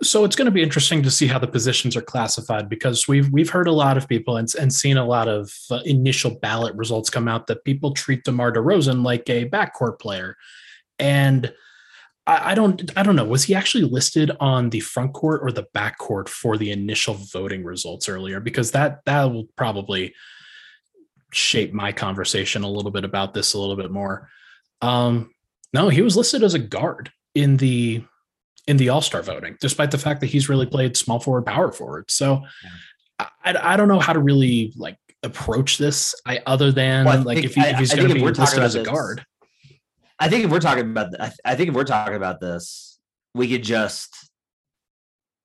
So 0.03 0.25
it's 0.25 0.37
going 0.37 0.47
to 0.47 0.53
be 0.53 0.63
interesting 0.63 1.03
to 1.03 1.11
see 1.11 1.27
how 1.27 1.41
the 1.41 1.49
positions 1.49 1.97
are 1.97 2.03
classified 2.03 2.69
because 2.69 3.09
we've 3.09 3.31
we've 3.31 3.51
heard 3.51 3.67
a 3.67 3.73
lot 3.73 3.97
of 3.97 4.07
people 4.07 4.37
and, 4.37 4.49
and 4.61 4.73
seen 4.73 4.97
a 4.97 5.05
lot 5.05 5.27
of 5.27 5.53
uh, 5.71 5.81
initial 5.87 6.39
ballot 6.39 6.75
results 6.77 7.11
come 7.11 7.27
out 7.27 7.49
that 7.49 7.65
people 7.65 7.95
treat 7.95 8.23
DeMar 8.25 8.53
DeRozan 8.53 9.05
like 9.05 9.29
a 9.29 9.49
backcourt 9.49 9.99
player, 9.99 10.37
and 11.01 11.53
I, 12.29 12.53
I 12.53 12.55
don't 12.55 12.93
I 12.97 13.03
don't 13.03 13.17
know 13.17 13.25
was 13.25 13.45
he 13.45 13.57
actually 13.57 13.85
listed 13.85 14.31
on 14.39 14.71
the 14.71 14.81
front 14.81 15.15
court 15.15 15.41
or 15.43 15.51
the 15.51 15.67
back 15.75 15.99
court 15.99 16.29
for 16.29 16.57
the 16.57 16.71
initial 16.71 17.15
voting 17.15 17.65
results 17.65 18.09
earlier 18.09 18.39
because 18.39 18.71
that 18.73 19.01
that 19.07 19.25
will 19.25 19.49
probably 19.57 20.15
shape 21.33 21.73
my 21.73 21.93
conversation 21.93 22.63
a 22.63 22.71
little 22.71 22.91
bit 22.91 23.05
about 23.05 23.35
this 23.35 23.55
a 23.55 23.59
little 23.59 23.77
bit 23.77 23.91
more. 23.91 24.29
Um, 24.81 25.31
no, 25.73 25.89
he 25.89 26.03
was 26.03 26.17
listed 26.17 26.43
as 26.43 26.55
a 26.55 26.59
guard 26.59 27.11
in 27.35 27.57
the 27.59 28.03
in 28.67 28.77
the 28.77 28.91
All 28.91 29.01
Star 29.01 29.23
voting, 29.23 29.57
despite 29.61 29.91
the 29.91 29.99
fact 29.99 30.21
that 30.21 30.27
he's 30.27 30.49
really 30.49 30.67
played 30.67 30.97
small 30.97 31.19
forward, 31.19 31.47
power 31.47 31.73
forward. 31.73 32.11
So 32.11 32.43
yeah. 32.63 33.27
I, 33.45 33.75
I 33.75 33.77
don't 33.77 33.89
know 33.89 34.01
how 34.01 34.13
to 34.13 34.21
really 34.21 34.73
like 34.77 34.99
approach 35.23 35.79
this. 35.79 36.15
I 36.27 36.41
other 36.47 36.71
than 36.71 37.05
well, 37.05 37.23
like 37.23 37.39
if, 37.39 37.55
he, 37.55 37.61
if 37.61 37.79
he's 37.79 37.95
going 37.95 38.09
to 38.09 38.15
be 38.15 38.21
listed 38.21 38.63
as 38.63 38.75
a 38.75 38.81
this, 38.81 38.89
guard. 38.89 39.25
I 40.19 40.29
think 40.29 40.45
if 40.45 40.51
we're 40.51 40.61
talking 40.61 40.91
about, 40.91 41.15
I 41.45 41.55
think 41.55 41.69
if 41.69 41.75
we're 41.75 41.85
talking 41.85 42.15
about 42.15 42.41
this, 42.41 42.99
we 43.35 43.49
could 43.49 43.63
just 43.63 44.31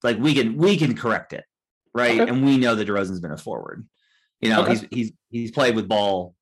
like 0.02 0.18
we 0.18 0.34
can 0.34 0.58
we 0.58 0.78
can 0.78 0.96
correct 0.96 1.34
it, 1.34 1.46
right? 1.94 2.20
Okay. 2.20 2.30
And 2.30 2.46
we 2.46 2.58
know 2.58 2.76
that 2.76 2.88
DeRozan's 2.88 3.20
been 3.20 3.32
a 3.32 3.38
forward. 3.38 3.88
You 4.44 4.50
know, 4.50 4.62
okay. 4.64 4.72
he's 4.72 4.88
he's 4.92 5.12
he's 5.30 5.52
played 5.52 5.76
with 5.76 5.88
ball 5.88 6.36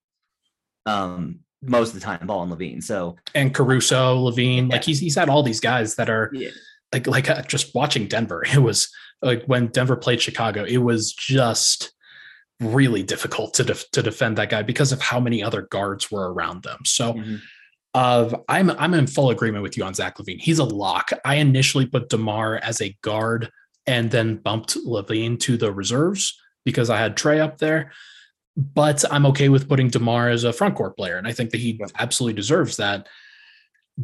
um 0.86 1.40
most 1.62 1.90
of 1.90 1.96
the 1.96 2.00
time, 2.00 2.26
Ball 2.26 2.44
and 2.44 2.52
LaVine. 2.52 2.84
So 2.84 3.16
and 3.36 3.54
Caruso, 3.54 4.18
LaVine, 4.18 4.68
yeah. 4.68 4.76
like 4.76 4.84
he's 4.84 5.00
he's 5.00 5.16
had 5.16 5.30
all 5.30 5.44
these 5.44 5.60
guys 5.60 5.96
that 5.96 6.10
are 6.10 6.32
yeah. 6.34 6.50
like 6.92 7.08
like 7.08 7.30
uh, 7.30 7.42
just 7.44 7.74
watching 7.76 8.08
Denver. 8.08 8.44
It 8.52 8.60
was 8.60 8.90
like 9.22 9.44
when 9.46 9.68
Denver 9.68 9.96
played 9.96 10.22
Chicago, 10.22 10.64
it 10.64 10.78
was 10.78 11.14
just 11.14 11.94
really 12.60 13.04
difficult 13.04 13.54
to 13.56 13.64
def- 13.64 13.90
to 13.92 14.02
defend 14.02 14.38
that 14.38 14.50
guy 14.50 14.64
because 14.64 14.92
of 14.92 15.02
how 15.02 15.20
many 15.20 15.44
other 15.44 15.64
guards 15.64 16.12
were 16.12 16.34
around 16.34 16.64
them. 16.64 16.80
So. 16.86 17.14
Mm-hmm. 17.14 17.36
Uh, 17.94 18.38
I'm 18.48 18.72
I'm 18.72 18.94
in 18.94 19.06
full 19.06 19.32
agreement 19.32 19.64
with 19.64 19.76
you 19.76 19.84
on 19.84 19.94
Zach 19.94 20.18
LaVine. 20.18 20.40
He's 20.40 20.60
a 20.60 20.64
lock. 20.64 21.12
I 21.26 21.36
initially 21.36 21.86
put 21.86 22.08
DeMar 22.08 22.56
as 22.56 22.80
a 22.80 22.98
guard 23.02 23.52
and 23.86 24.10
then 24.10 24.38
bumped 24.38 24.78
LaVine 24.78 25.38
to 25.42 25.58
the 25.58 25.74
reserves 25.74 26.41
because 26.66 26.90
I 26.90 26.98
had 26.98 27.16
Trae 27.16 27.40
up 27.40 27.58
there. 27.58 27.92
But 28.58 29.04
I'm 29.10 29.26
okay 29.28 29.50
with 29.50 29.70
putting 29.70 29.90
DeMar 29.90 30.30
as 30.30 30.44
a 30.44 30.54
front 30.54 30.76
court 30.76 30.98
player. 30.98 31.18
And 31.18 31.28
I 31.28 31.32
think 31.32 31.52
that 31.52 31.62
he 31.62 31.82
absolutely 31.98 32.36
deserves 32.36 32.78
that. 32.78 33.08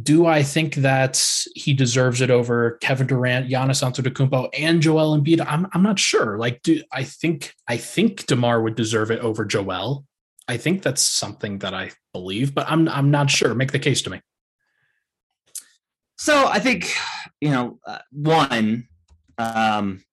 Do 0.02 0.26
I 0.26 0.44
think 0.44 0.76
that 0.76 1.24
he 1.56 1.74
deserves 1.74 2.22
it 2.22 2.30
over 2.30 2.78
Kevin 2.82 3.08
Durant, 3.08 3.50
Giannis 3.50 3.84
Antetokounmpo, 3.84 4.50
and 4.58 4.82
Joel 4.82 5.18
Embiid? 5.18 5.46
I'm, 5.46 5.68
I'm 5.74 5.84
not 5.84 6.00
sure. 6.00 6.38
Like, 6.38 6.62
do 6.62 6.82
I 6.92 7.04
think 7.04 7.54
I 7.68 7.78
think 7.78 8.26
DeMar 8.26 8.62
would 8.62 8.76
deserve 8.76 9.12
it 9.12 9.20
over 9.20 9.44
Joel? 9.46 10.06
I 10.48 10.58
think 10.58 10.82
that's 10.82 11.02
something 11.02 11.60
that 11.60 11.74
I 11.74 11.92
believe, 12.14 12.54
but 12.54 12.70
I'm 12.70 12.88
I'm 12.90 13.12
not 13.12 13.30
sure. 13.30 13.54
Make 13.54 13.72
the 13.72 13.80
case 13.80 14.02
to 14.04 14.10
me. 14.10 14.22
So 16.18 16.48
I 16.48 16.60
think 16.60 16.94
you 17.42 17.52
know, 17.52 17.80
uh, 17.86 18.00
one, 18.12 18.88
um, 19.38 20.04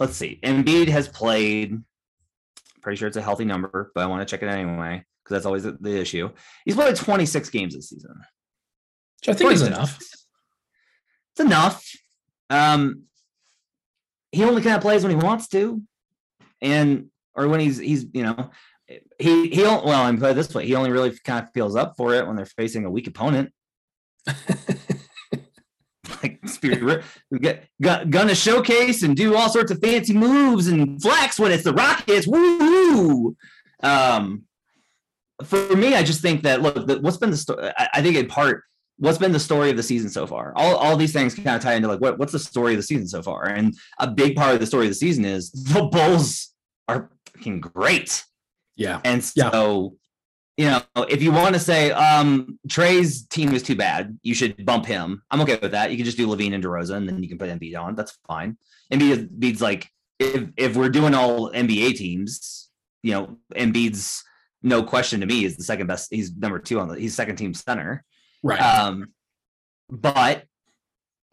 let's 0.00 0.16
see. 0.16 0.40
Embiid 0.42 0.88
has 0.88 1.06
played. 1.06 1.80
Pretty 2.82 2.96
sure 2.96 3.06
it's 3.06 3.18
a 3.18 3.22
healthy 3.22 3.44
number, 3.44 3.92
but 3.94 4.02
I 4.02 4.06
want 4.06 4.26
to 4.26 4.30
check 4.30 4.42
it 4.42 4.48
anyway 4.48 5.04
because 5.22 5.34
that's 5.34 5.46
always 5.46 5.62
the, 5.62 6.00
issue. 6.00 6.30
He's 6.64 6.74
played 6.74 6.96
26 6.96 7.50
games 7.50 7.74
this 7.74 7.90
season. 7.90 8.14
Which 9.20 9.28
I 9.28 9.38
think 9.38 9.52
is 9.52 9.62
enough. 9.62 9.98
It's 11.32 11.40
enough. 11.40 11.86
Um, 12.48 13.02
he 14.32 14.42
only 14.44 14.62
kind 14.62 14.76
of 14.76 14.82
plays 14.82 15.04
when 15.04 15.10
he 15.10 15.24
wants 15.24 15.48
to, 15.48 15.82
and 16.62 17.10
or 17.34 17.48
when 17.48 17.60
he's 17.60 17.78
he's 17.78 18.06
you 18.12 18.22
know 18.22 18.50
he 19.18 19.48
he 19.48 19.62
well 19.62 20.02
I'm 20.02 20.18
put 20.18 20.32
it 20.32 20.34
this 20.34 20.52
way 20.54 20.66
he 20.66 20.74
only 20.74 20.90
really 20.90 21.16
kind 21.24 21.44
of 21.44 21.52
feels 21.52 21.76
up 21.76 21.94
for 21.96 22.14
it 22.14 22.26
when 22.26 22.36
they're 22.36 22.46
facing 22.46 22.84
a 22.84 22.90
weak 22.90 23.06
opponent. 23.06 23.52
spirit 26.60 27.04
get, 27.40 27.68
gonna 27.80 28.34
showcase 28.34 29.02
and 29.02 29.16
do 29.16 29.34
all 29.34 29.48
sorts 29.48 29.70
of 29.70 29.80
fancy 29.80 30.12
moves 30.12 30.68
and 30.68 31.00
flex 31.00 31.38
when 31.38 31.52
it's 31.52 31.64
the 31.64 31.72
Rockets. 31.72 32.26
Woo! 32.26 33.36
Um, 33.82 34.44
for 35.44 35.74
me, 35.74 35.94
I 35.94 36.02
just 36.02 36.20
think 36.20 36.42
that 36.42 36.60
look, 36.60 36.86
what's 37.02 37.16
been 37.16 37.30
the 37.30 37.36
story? 37.36 37.70
I, 37.76 37.88
I, 37.94 38.02
think 38.02 38.16
in 38.16 38.26
part, 38.26 38.64
what's 38.98 39.18
been 39.18 39.32
the 39.32 39.40
story 39.40 39.70
of 39.70 39.76
the 39.76 39.82
season 39.82 40.10
so 40.10 40.26
far? 40.26 40.52
All, 40.56 40.76
all 40.76 40.96
these 40.96 41.12
things 41.12 41.34
kind 41.34 41.48
of 41.56 41.62
tie 41.62 41.74
into 41.74 41.88
like 41.88 42.00
what, 42.00 42.18
what's 42.18 42.32
the 42.32 42.38
story 42.38 42.74
of 42.74 42.78
the 42.78 42.82
season 42.82 43.08
so 43.08 43.22
far? 43.22 43.46
And 43.46 43.74
a 43.98 44.10
big 44.10 44.36
part 44.36 44.54
of 44.54 44.60
the 44.60 44.66
story 44.66 44.86
of 44.86 44.90
the 44.90 44.96
season 44.96 45.24
is 45.24 45.50
the 45.50 45.84
Bulls 45.84 46.52
are 46.88 47.10
fucking 47.34 47.60
great. 47.60 48.24
Yeah, 48.76 49.00
and 49.04 49.22
so 49.22 49.96
you 50.60 50.66
know, 50.66 50.82
if 51.08 51.22
you 51.22 51.32
want 51.32 51.54
to 51.54 51.58
say 51.58 51.90
um, 51.92 52.58
Trae's 52.68 53.26
team 53.28 53.54
is 53.54 53.62
too 53.62 53.74
bad, 53.74 54.18
you 54.22 54.34
should 54.34 54.66
bump 54.66 54.84
him. 54.84 55.22
I'm 55.30 55.40
okay 55.40 55.58
with 55.60 55.70
that. 55.70 55.90
You 55.90 55.96
can 55.96 56.04
just 56.04 56.18
do 56.18 56.26
LaVine 56.26 56.52
and 56.52 56.62
DeRozan, 56.62 56.98
and 56.98 57.08
then 57.08 57.22
you 57.22 57.30
can 57.30 57.38
put 57.38 57.48
Embiid 57.48 57.78
on. 57.78 57.94
That's 57.94 58.18
fine. 58.28 58.58
Embiid's 58.92 59.62
like 59.62 59.88
if 60.18 60.50
if 60.58 60.76
we're 60.76 60.90
doing 60.90 61.14
all 61.14 61.50
NBA 61.50 61.94
teams, 61.94 62.68
you 63.02 63.12
know, 63.12 63.38
Embiid's 63.54 64.22
no 64.62 64.82
question 64.82 65.20
to 65.20 65.26
me 65.26 65.46
is 65.46 65.56
the 65.56 65.64
second 65.64 65.86
best. 65.86 66.08
He's 66.10 66.36
number 66.36 66.58
two 66.58 66.78
on 66.78 66.88
the. 66.88 67.00
He's 67.00 67.14
second 67.14 67.36
team 67.36 67.54
center. 67.54 68.04
Right. 68.42 68.60
Um, 68.60 69.14
but 69.88 70.44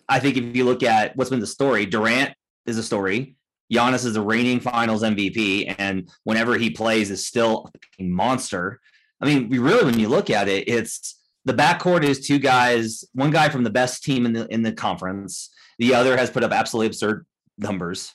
I 0.07 0.19
think 0.19 0.37
if 0.37 0.55
you 0.55 0.63
look 0.63 0.83
at 0.83 1.17
what's 1.17 1.31
been 1.31 1.41
the 1.41 1.47
story, 1.47 1.85
Durant 1.85 2.33
is 2.65 2.77
a 2.77 2.83
story. 2.83 3.35
Giannis 3.73 4.05
is 4.05 4.13
the 4.13 4.21
reigning 4.21 4.61
Finals 4.61 5.03
MVP, 5.03 5.75
and 5.77 6.09
whenever 6.23 6.57
he 6.57 6.69
plays, 6.69 7.11
is 7.11 7.27
still 7.27 7.69
a 7.99 8.03
monster. 8.03 8.79
I 9.21 9.25
mean, 9.25 9.49
we 9.49 9.57
really, 9.57 9.85
when 9.85 9.99
you 9.99 10.09
look 10.09 10.29
at 10.29 10.47
it, 10.47 10.67
it's 10.67 11.19
the 11.45 11.53
backcourt 11.53 12.03
is 12.03 12.25
two 12.25 12.39
guys, 12.39 13.03
one 13.13 13.31
guy 13.31 13.49
from 13.49 13.63
the 13.63 13.69
best 13.69 14.03
team 14.03 14.25
in 14.25 14.33
the 14.33 14.47
in 14.47 14.61
the 14.61 14.71
conference. 14.71 15.49
The 15.79 15.93
other 15.93 16.17
has 16.17 16.29
put 16.29 16.43
up 16.43 16.51
absolutely 16.51 16.87
absurd 16.87 17.25
numbers. 17.57 18.13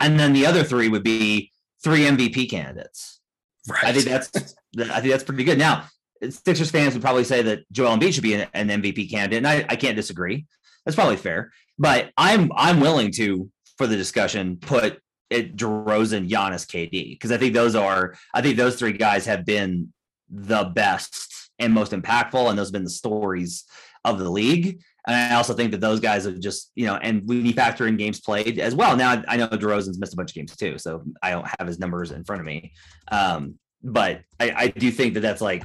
And 0.00 0.18
then 0.18 0.32
the 0.32 0.46
other 0.46 0.64
three 0.64 0.88
would 0.88 1.02
be 1.02 1.50
three 1.82 2.00
MVP 2.00 2.50
candidates. 2.50 3.20
Right. 3.68 3.84
I 3.84 3.92
think 3.92 4.04
that's 4.06 4.54
I 4.78 5.00
think 5.00 5.12
that's 5.12 5.24
pretty 5.24 5.44
good. 5.44 5.58
Now, 5.58 5.84
Sixers 6.28 6.70
fans 6.70 6.94
would 6.94 7.02
probably 7.02 7.24
say 7.24 7.42
that 7.42 7.70
Joel 7.72 7.96
Embiid 7.96 8.12
should 8.12 8.22
be 8.22 8.34
an, 8.34 8.48
an 8.54 8.68
MVP 8.68 9.10
candidate, 9.10 9.38
and 9.38 9.46
I, 9.46 9.64
I 9.68 9.76
can't 9.76 9.96
disagree. 9.96 10.46
That's 10.84 10.94
probably 10.94 11.16
fair. 11.16 11.52
But 11.78 12.10
I'm 12.16 12.50
I'm 12.54 12.80
willing 12.80 13.10
to, 13.12 13.50
for 13.78 13.86
the 13.86 13.96
discussion, 13.96 14.56
put 14.56 15.00
it 15.30 15.56
DeRozan, 15.56 16.28
Giannis, 16.28 16.66
KD, 16.66 17.10
because 17.10 17.32
I 17.32 17.38
think 17.38 17.54
those 17.54 17.74
are 17.74 18.14
I 18.34 18.42
think 18.42 18.56
those 18.56 18.76
three 18.76 18.92
guys 18.92 19.26
have 19.26 19.44
been 19.44 19.92
the 20.28 20.64
best 20.64 21.50
and 21.58 21.72
most 21.72 21.92
impactful, 21.92 22.48
and 22.50 22.58
those 22.58 22.68
have 22.68 22.72
been 22.72 22.84
the 22.84 22.90
stories 22.90 23.64
of 24.04 24.18
the 24.18 24.30
league. 24.30 24.80
And 25.06 25.16
I 25.16 25.36
also 25.36 25.54
think 25.54 25.70
that 25.70 25.80
those 25.80 25.98
guys 25.98 26.24
have 26.24 26.38
just, 26.40 26.72
you 26.74 26.86
know, 26.86 26.96
and 26.96 27.26
we 27.26 27.52
factor 27.52 27.86
in 27.86 27.96
games 27.96 28.20
played 28.20 28.58
as 28.58 28.74
well. 28.74 28.96
Now 28.96 29.22
I 29.28 29.36
know 29.36 29.48
DeRozan's 29.48 29.98
missed 29.98 30.12
a 30.12 30.16
bunch 30.16 30.30
of 30.30 30.34
games 30.34 30.56
too, 30.56 30.78
so 30.78 31.02
I 31.22 31.30
don't 31.30 31.48
have 31.58 31.66
his 31.66 31.78
numbers 31.78 32.10
in 32.10 32.24
front 32.24 32.40
of 32.40 32.46
me. 32.46 32.72
Um, 33.10 33.58
but 33.82 34.20
I, 34.38 34.50
I 34.50 34.66
do 34.68 34.90
think 34.90 35.14
that 35.14 35.20
that's 35.20 35.40
like 35.40 35.64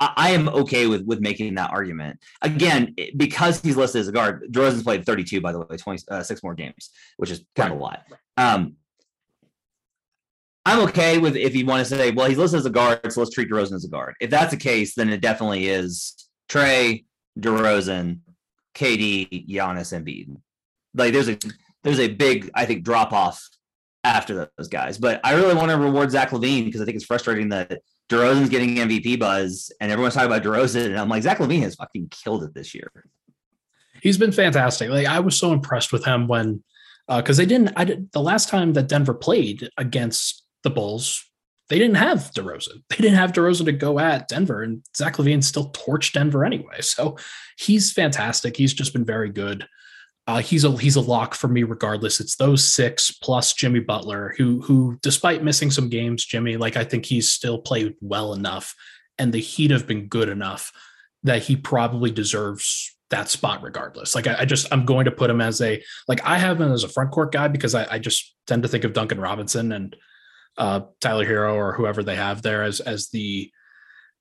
I 0.00 0.30
am 0.30 0.48
okay 0.48 0.86
with 0.86 1.04
with 1.04 1.20
making 1.20 1.54
that 1.56 1.70
argument 1.70 2.18
again 2.40 2.94
because 3.16 3.60
he's 3.60 3.76
listed 3.76 4.00
as 4.00 4.08
a 4.08 4.12
guard. 4.12 4.44
DeRozan's 4.50 4.82
played 4.82 5.04
32, 5.04 5.40
by 5.42 5.52
the 5.52 5.60
way, 5.60 5.76
26 5.76 6.08
uh, 6.10 6.34
more 6.42 6.54
games, 6.54 6.90
which 7.18 7.30
is 7.30 7.44
kind 7.54 7.72
of 7.72 7.78
a 7.78 7.82
lot. 7.82 8.04
Um, 8.38 8.76
I'm 10.64 10.80
okay 10.88 11.18
with 11.18 11.36
if 11.36 11.54
you 11.54 11.66
want 11.66 11.86
to 11.86 11.96
say, 11.96 12.10
well, 12.12 12.28
he's 12.28 12.38
listed 12.38 12.58
as 12.58 12.66
a 12.66 12.70
guard, 12.70 13.12
so 13.12 13.20
let's 13.20 13.34
treat 13.34 13.50
DeRozan 13.50 13.74
as 13.74 13.84
a 13.84 13.88
guard. 13.88 14.14
If 14.20 14.30
that's 14.30 14.50
the 14.50 14.56
case, 14.56 14.94
then 14.94 15.10
it 15.10 15.20
definitely 15.20 15.68
is 15.68 16.28
Trae, 16.48 17.04
DeRozan, 17.38 18.20
KD, 18.74 19.48
Giannis, 19.48 19.92
Embiid. 19.92 20.34
Like 20.94 21.12
there's 21.12 21.28
a 21.28 21.38
there's 21.82 22.00
a 22.00 22.08
big, 22.08 22.50
I 22.54 22.64
think, 22.64 22.84
drop 22.84 23.12
off 23.12 23.46
after 24.04 24.50
those 24.56 24.68
guys. 24.68 24.98
But 24.98 25.20
I 25.24 25.34
really 25.34 25.54
want 25.54 25.70
to 25.70 25.76
reward 25.78 26.10
Zach 26.10 26.30
LaVine 26.30 26.64
because 26.64 26.80
I 26.80 26.84
think 26.84 26.96
it's 26.96 27.04
frustrating 27.04 27.50
that 27.50 27.80
DeRozan's 28.10 28.48
getting 28.48 28.74
MVP 28.74 29.18
buzz 29.18 29.72
and 29.80 29.90
everyone's 29.92 30.14
talking 30.14 30.30
about 30.30 30.42
DeRozan, 30.42 30.86
and 30.86 30.98
I'm 30.98 31.08
like, 31.08 31.22
Zach 31.22 31.38
LaVine 31.38 31.62
has 31.62 31.76
fucking 31.76 32.08
killed 32.10 32.42
it 32.42 32.52
this 32.54 32.74
year. 32.74 32.90
He's 34.02 34.18
been 34.18 34.32
fantastic. 34.32 34.90
Like 34.90 35.06
I 35.06 35.20
was 35.20 35.36
so 35.36 35.52
impressed 35.52 35.92
with 35.92 36.04
him 36.04 36.26
when 36.26 36.62
because 37.08 37.38
uh, 37.38 37.42
they 37.42 37.46
didn't. 37.46 37.72
I 37.76 37.84
did 37.84 38.10
the 38.12 38.20
last 38.20 38.48
time 38.48 38.72
that 38.74 38.88
Denver 38.88 39.14
played 39.14 39.68
against 39.76 40.44
the 40.62 40.70
Bulls, 40.70 41.24
they 41.68 41.78
didn't 41.78 41.96
have 41.96 42.30
DeRozan. 42.36 42.82
They 42.88 42.96
didn't 42.96 43.14
have 43.14 43.32
DeRozan 43.32 43.66
to 43.66 43.72
go 43.72 43.98
at 43.98 44.28
Denver, 44.28 44.62
and 44.62 44.82
Zach 44.96 45.16
LaVine 45.16 45.44
still 45.44 45.70
torched 45.72 46.12
Denver 46.12 46.44
anyway. 46.44 46.80
So 46.80 47.16
he's 47.56 47.92
fantastic. 47.92 48.56
He's 48.56 48.74
just 48.74 48.92
been 48.92 49.04
very 49.04 49.30
good. 49.30 49.66
Uh, 50.30 50.38
he's 50.38 50.62
a 50.62 50.70
he's 50.78 50.94
a 50.94 51.00
lock 51.00 51.34
for 51.34 51.48
me 51.48 51.64
regardless. 51.64 52.20
It's 52.20 52.36
those 52.36 52.62
six 52.62 53.10
plus 53.10 53.52
Jimmy 53.52 53.80
Butler, 53.80 54.32
who 54.38 54.60
who 54.60 54.96
despite 55.02 55.42
missing 55.42 55.72
some 55.72 55.88
games, 55.88 56.24
Jimmy 56.24 56.56
like 56.56 56.76
I 56.76 56.84
think 56.84 57.04
he's 57.04 57.32
still 57.32 57.58
played 57.58 57.96
well 58.00 58.32
enough, 58.32 58.76
and 59.18 59.32
the 59.32 59.40
Heat 59.40 59.72
have 59.72 59.88
been 59.88 60.06
good 60.06 60.28
enough 60.28 60.70
that 61.24 61.42
he 61.42 61.56
probably 61.56 62.12
deserves 62.12 62.96
that 63.10 63.28
spot 63.28 63.60
regardless. 63.60 64.14
Like 64.14 64.28
I, 64.28 64.36
I, 64.38 64.44
just 64.44 64.68
I'm 64.70 64.84
going 64.84 65.06
to 65.06 65.10
put 65.10 65.30
him 65.30 65.40
as 65.40 65.60
a 65.60 65.82
like 66.06 66.24
I 66.24 66.38
have 66.38 66.60
him 66.60 66.70
as 66.70 66.84
a 66.84 66.88
front 66.88 67.10
court 67.10 67.32
guy 67.32 67.48
because 67.48 67.74
I, 67.74 67.94
I 67.94 67.98
just 67.98 68.32
tend 68.46 68.62
to 68.62 68.68
think 68.68 68.84
of 68.84 68.92
Duncan 68.92 69.20
Robinson 69.20 69.72
and 69.72 69.96
uh, 70.56 70.82
Tyler 71.00 71.26
Herro 71.26 71.56
or 71.56 71.72
whoever 71.72 72.04
they 72.04 72.14
have 72.14 72.42
there 72.42 72.62
as 72.62 72.78
as 72.78 73.08
the 73.08 73.50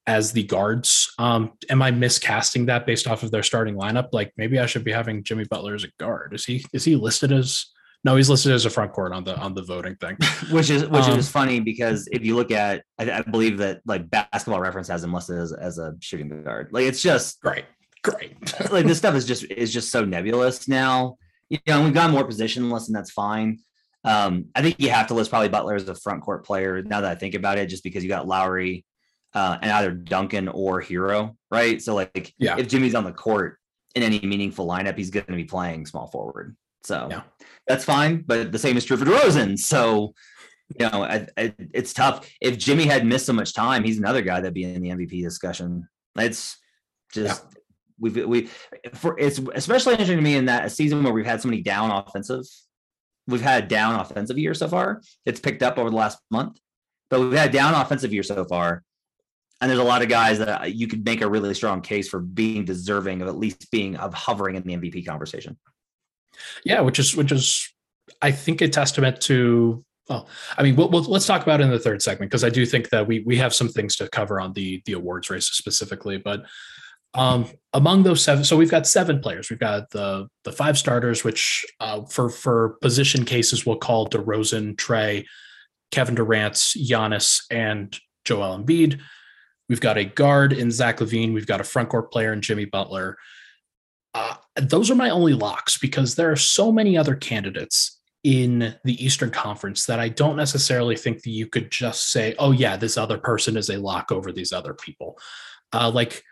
as 0.09 0.31
the 0.31 0.43
guards. 0.43 1.13
Um, 1.19 1.51
am 1.69 1.83
I 1.83 1.91
miscasting 1.91 2.65
that 2.65 2.87
based 2.87 3.07
off 3.07 3.21
of 3.21 3.29
their 3.29 3.43
starting 3.43 3.75
lineup? 3.75 4.09
Like 4.11 4.33
maybe 4.37 4.57
I 4.57 4.65
should 4.65 4.83
be 4.83 4.91
having 4.91 5.23
Jimmy 5.23 5.43
Butler 5.43 5.75
as 5.75 5.83
a 5.83 5.89
guard. 5.99 6.33
Is 6.33 6.45
he 6.45 6.65
is 6.73 6.83
he 6.83 6.95
listed 6.95 7.31
as 7.31 7.67
no, 8.03 8.15
he's 8.15 8.29
listed 8.29 8.53
as 8.53 8.65
a 8.65 8.71
front 8.71 8.91
court 8.91 9.13
on 9.13 9.23
the 9.23 9.37
on 9.37 9.53
the 9.53 9.61
voting 9.61 9.95
thing. 9.97 10.17
which 10.51 10.71
is 10.71 10.87
which 10.87 11.03
um, 11.03 11.19
is 11.19 11.29
funny 11.29 11.59
because 11.59 12.09
if 12.11 12.25
you 12.25 12.35
look 12.35 12.49
at 12.49 12.83
I, 12.97 13.11
I, 13.11 13.21
believe 13.21 13.59
that 13.59 13.81
like 13.85 14.09
basketball 14.09 14.59
reference 14.59 14.87
has 14.87 15.03
him 15.03 15.13
listed 15.13 15.37
as, 15.37 15.53
as 15.53 15.77
a 15.77 15.95
shooting 15.99 16.43
guard. 16.43 16.69
Like 16.71 16.85
it's 16.85 17.03
just 17.03 17.39
great. 17.41 17.65
Great. 18.03 18.35
like 18.71 18.87
this 18.87 18.97
stuff 18.97 19.13
is 19.13 19.25
just 19.25 19.45
is 19.51 19.71
just 19.71 19.91
so 19.91 20.05
nebulous 20.05 20.67
now. 20.67 21.17
You 21.49 21.59
know, 21.67 21.83
we've 21.83 21.93
got 21.93 22.09
more 22.09 22.27
positionless, 22.27 22.87
and 22.87 22.95
that's 22.95 23.11
fine. 23.11 23.59
Um, 24.03 24.45
I 24.55 24.61
think 24.61 24.77
you 24.79 24.89
have 24.89 25.07
to 25.07 25.13
list 25.13 25.29
probably 25.29 25.49
Butler 25.49 25.75
as 25.75 25.87
a 25.87 25.93
front 25.93 26.23
court 26.23 26.45
player 26.45 26.81
now 26.81 27.01
that 27.01 27.11
I 27.11 27.15
think 27.15 27.35
about 27.35 27.57
it, 27.57 27.67
just 27.67 27.83
because 27.83 28.01
you 28.01 28.09
got 28.09 28.27
Lowry 28.27 28.85
uh, 29.33 29.57
and 29.61 29.71
either 29.71 29.91
Duncan 29.91 30.47
or 30.47 30.81
Herro, 30.81 31.35
right? 31.51 31.81
So 31.81 31.95
like, 31.95 32.33
yeah. 32.37 32.57
if 32.57 32.67
Jimmy's 32.67 32.95
on 32.95 33.03
the 33.03 33.11
court 33.11 33.57
in 33.95 34.03
any 34.03 34.19
meaningful 34.19 34.67
lineup, 34.67 34.97
he's 34.97 35.09
going 35.09 35.25
to 35.25 35.35
be 35.35 35.43
playing 35.43 35.85
small 35.85 36.07
forward. 36.07 36.55
So 36.83 37.07
yeah. 37.09 37.21
that's 37.67 37.83
fine. 37.83 38.23
But 38.25 38.51
the 38.51 38.59
same 38.59 38.77
is 38.77 38.85
true 38.85 38.97
for 38.97 39.05
DeRozan. 39.05 39.57
So 39.57 40.13
you 40.79 40.87
know, 40.87 41.03
I, 41.03 41.27
I, 41.35 41.53
it's 41.73 41.93
tough. 41.93 42.29
If 42.41 42.57
Jimmy 42.57 42.85
had 42.85 43.05
missed 43.05 43.25
so 43.25 43.33
much 43.33 43.55
time, 43.55 43.83
he's 43.83 43.97
another 43.97 44.21
guy 44.21 44.39
that'd 44.39 44.53
be 44.53 44.63
in 44.63 44.81
the 44.81 44.89
MVP 44.89 45.23
discussion. 45.23 45.87
It's 46.15 46.57
just 47.11 47.43
yeah. 47.43 47.59
we've 47.99 48.27
we 48.27 48.49
for 48.93 49.17
it's 49.17 49.39
especially 49.55 49.93
interesting 49.93 50.17
to 50.17 50.23
me 50.23 50.35
in 50.35 50.45
that 50.45 50.65
a 50.65 50.69
season 50.69 51.03
where 51.03 51.11
we've 51.11 51.25
had 51.25 51.41
so 51.41 51.49
many 51.49 51.63
down 51.63 51.89
offensive 51.89 52.45
we've 53.29 53.41
had 53.41 53.63
a 53.63 53.67
down 53.67 53.99
offensive 53.99 54.37
year 54.37 54.53
so 54.53 54.67
far. 54.67 55.01
It's 55.25 55.39
picked 55.39 55.63
up 55.63 55.77
over 55.77 55.89
the 55.89 55.95
last 55.95 56.19
month, 56.31 56.59
but 57.09 57.19
we've 57.19 57.33
had 57.33 57.49
a 57.49 57.53
down 57.53 57.73
offensive 57.73 58.11
year 58.11 58.23
so 58.23 58.43
far. 58.45 58.83
And 59.61 59.69
there's 59.69 59.79
a 59.79 59.83
lot 59.83 60.01
of 60.01 60.09
guys 60.09 60.39
that 60.39 60.73
you 60.73 60.87
could 60.87 61.03
make 61.03 61.21
a 61.21 61.29
really 61.29 61.53
strong 61.53 61.81
case 61.81 62.07
for 62.07 62.19
being 62.19 62.63
deserving 62.63 63.21
of 63.21 63.27
at 63.27 63.37
least 63.37 63.69
being 63.71 63.97
of 63.97 64.13
hovering 64.13 64.55
in 64.55 64.63
the 64.63 64.77
MVP 64.77 65.05
conversation. 65.05 65.57
Yeah, 66.63 66.81
which 66.81 66.99
is 66.99 67.15
which 67.15 67.31
is 67.31 67.73
I 68.21 68.31
think 68.31 68.61
a 68.61 68.69
testament 68.69 69.21
to 69.21 69.83
well, 70.09 70.27
I 70.57 70.63
mean, 70.63 70.75
we'll, 70.75 70.89
we'll, 70.89 71.03
let's 71.03 71.27
talk 71.27 71.43
about 71.43 71.61
it 71.61 71.65
in 71.65 71.69
the 71.69 71.77
third 71.77 72.01
segment 72.01 72.31
because 72.31 72.43
I 72.43 72.49
do 72.49 72.65
think 72.65 72.89
that 72.89 73.05
we 73.05 73.19
we 73.19 73.37
have 73.37 73.53
some 73.53 73.69
things 73.69 73.95
to 73.97 74.09
cover 74.09 74.39
on 74.39 74.53
the 74.53 74.81
the 74.85 74.93
awards 74.93 75.29
race 75.29 75.45
specifically. 75.45 76.17
But 76.17 76.45
um, 77.13 77.45
among 77.73 78.03
those 78.03 78.23
seven, 78.23 78.43
so 78.43 78.57
we've 78.57 78.71
got 78.71 78.87
seven 78.87 79.19
players. 79.19 79.49
We've 79.49 79.59
got 79.59 79.91
the 79.91 80.27
the 80.43 80.51
five 80.51 80.77
starters, 80.77 81.23
which 81.23 81.65
uh, 81.79 82.05
for 82.05 82.29
for 82.29 82.77
position 82.81 83.23
cases 83.23 83.65
we'll 83.65 83.77
call 83.77 84.09
DeRozan, 84.09 84.75
Trae, 84.75 85.25
Kevin 85.91 86.15
Durant, 86.15 86.55
Giannis, 86.55 87.43
and 87.51 87.97
Joel 88.25 88.57
Embiid. 88.57 88.99
We've 89.69 89.79
got 89.79 89.97
a 89.97 90.05
guard 90.05 90.51
in 90.51 90.71
Zach 90.71 90.97
LaVine. 90.97 91.33
We've 91.33 91.47
got 91.47 91.61
a 91.61 91.65
front 91.65 91.89
court 91.89 92.11
player 92.11 92.33
in 92.33 92.41
Jimmy 92.41 92.65
Butler. 92.65 93.17
Uh, 94.13 94.35
those 94.55 94.89
are 94.89 94.95
my 94.95 95.11
only 95.11 95.33
locks 95.33 95.77
because 95.77 96.15
there 96.15 96.31
are 96.31 96.35
so 96.35 96.71
many 96.71 96.97
other 96.97 97.15
candidates 97.15 97.99
in 98.23 98.75
the 98.83 99.03
Eastern 99.03 99.29
Conference 99.29 99.85
that 99.85 99.99
I 99.99 100.09
don't 100.09 100.35
necessarily 100.35 100.95
think 100.95 101.21
that 101.21 101.29
you 101.29 101.47
could 101.47 101.71
just 101.71 102.11
say, 102.11 102.35
"Oh 102.39 102.51
yeah, 102.51 102.75
this 102.75 102.97
other 102.97 103.17
person 103.17 103.55
is 103.55 103.69
a 103.69 103.77
lock 103.77 104.11
over 104.11 104.31
these 104.31 104.51
other 104.51 104.73
people." 104.73 105.17
Uh, 105.71 105.89
like 105.89 106.23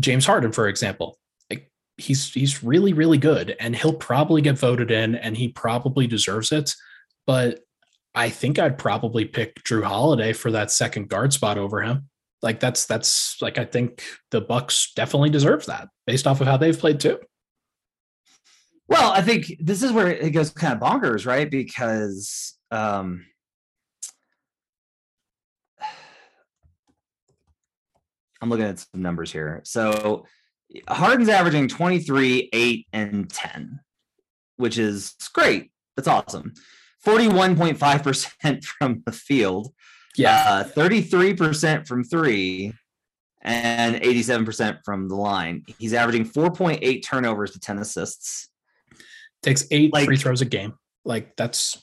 James 0.00 0.26
Harden, 0.26 0.52
for 0.52 0.68
example, 0.68 1.18
he's 1.96 2.32
he's 2.32 2.62
really 2.62 2.92
really 2.92 3.18
good, 3.18 3.56
and 3.60 3.74
he'll 3.74 3.94
probably 3.94 4.42
get 4.42 4.58
voted 4.58 4.90
in, 4.90 5.14
and 5.14 5.36
he 5.36 5.48
probably 5.48 6.06
deserves 6.06 6.52
it. 6.52 6.74
But 7.26 7.60
I 8.14 8.30
think 8.30 8.58
I'd 8.58 8.78
probably 8.78 9.24
pick 9.24 9.62
Jrue 9.62 9.84
Holiday 9.84 10.32
for 10.32 10.50
that 10.50 10.70
second 10.70 11.08
guard 11.08 11.32
spot 11.32 11.58
over 11.58 11.82
him. 11.82 12.08
Like 12.42 12.60
that's 12.60 12.86
that's 12.86 13.40
like 13.40 13.58
I 13.58 13.64
think 13.64 14.02
the 14.30 14.40
Bucks 14.40 14.92
definitely 14.94 15.30
deserve 15.30 15.66
that 15.66 15.88
based 16.06 16.26
off 16.26 16.40
of 16.40 16.46
how 16.46 16.56
they've 16.56 16.78
played 16.78 17.00
too. 17.00 17.18
Well, 18.88 19.10
I 19.12 19.20
think 19.22 19.52
this 19.58 19.82
is 19.82 19.90
where 19.92 20.08
it 20.08 20.30
goes 20.30 20.50
kind 20.50 20.74
of 20.74 20.80
bonkers, 20.80 21.26
right? 21.26 21.50
Because 21.50 22.54
um 22.70 23.26
I'm 28.40 28.50
looking 28.50 28.66
at 28.66 28.78
some 28.78 29.02
numbers 29.02 29.32
here. 29.32 29.62
So 29.64 30.26
Harden's 30.88 31.28
averaging 31.28 31.68
23, 31.68 32.50
8, 32.52 32.86
and 32.92 33.30
10, 33.30 33.80
which 34.56 34.78
is 34.78 35.14
great. 35.32 35.70
That's 35.96 36.08
awesome. 36.08 36.52
41.5% 37.04 38.64
from 38.78 39.02
the 39.06 39.12
field. 39.12 39.72
Yeah. 40.18 40.44
Uh, 40.48 40.64
33% 40.64 41.86
from 41.86 42.04
three 42.04 42.72
and 43.42 43.96
87% 43.96 44.80
from 44.84 45.08
the 45.08 45.14
line. 45.14 45.64
He's 45.78 45.94
averaging 45.94 46.28
4.8 46.28 47.04
turnovers 47.04 47.52
to 47.52 47.60
10 47.60 47.78
assists. 47.78 48.48
Takes 49.42 49.66
eight 49.70 49.92
like, 49.92 50.06
free 50.06 50.16
throws 50.16 50.40
a 50.40 50.46
game. 50.46 50.74
Like 51.04 51.36
that's 51.36 51.82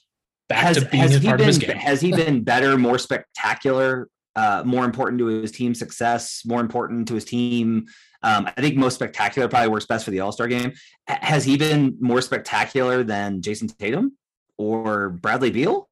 back 0.49 0.63
has, 0.63 0.77
to 0.77 0.85
being 0.85 1.03
part 1.03 1.21
been, 1.21 1.31
of 1.33 1.45
his 1.45 1.57
game. 1.57 1.77
Has 1.77 2.01
he 2.01 2.11
been 2.11 2.43
better, 2.43 2.77
more 2.77 2.97
spectacular 2.97 4.09
uh, 4.35 4.63
more 4.65 4.85
important 4.85 5.19
to 5.19 5.27
his 5.27 5.51
team 5.51 5.75
success, 5.75 6.43
more 6.45 6.59
important 6.59 7.07
to 7.07 7.15
his 7.15 7.25
team. 7.25 7.85
Um, 8.23 8.47
I 8.47 8.61
think 8.61 8.75
most 8.75 8.95
spectacular 8.95 9.47
probably 9.47 9.69
works 9.69 9.85
best 9.85 10.05
for 10.05 10.11
the 10.11 10.21
All 10.21 10.31
Star 10.31 10.47
game. 10.47 10.73
Has 11.07 11.43
he 11.43 11.57
been 11.57 11.97
more 11.99 12.21
spectacular 12.21 13.03
than 13.03 13.41
Jayson 13.41 13.67
Tatum 13.67 14.17
or 14.57 15.09
Bradley 15.09 15.51
Beal? 15.51 15.89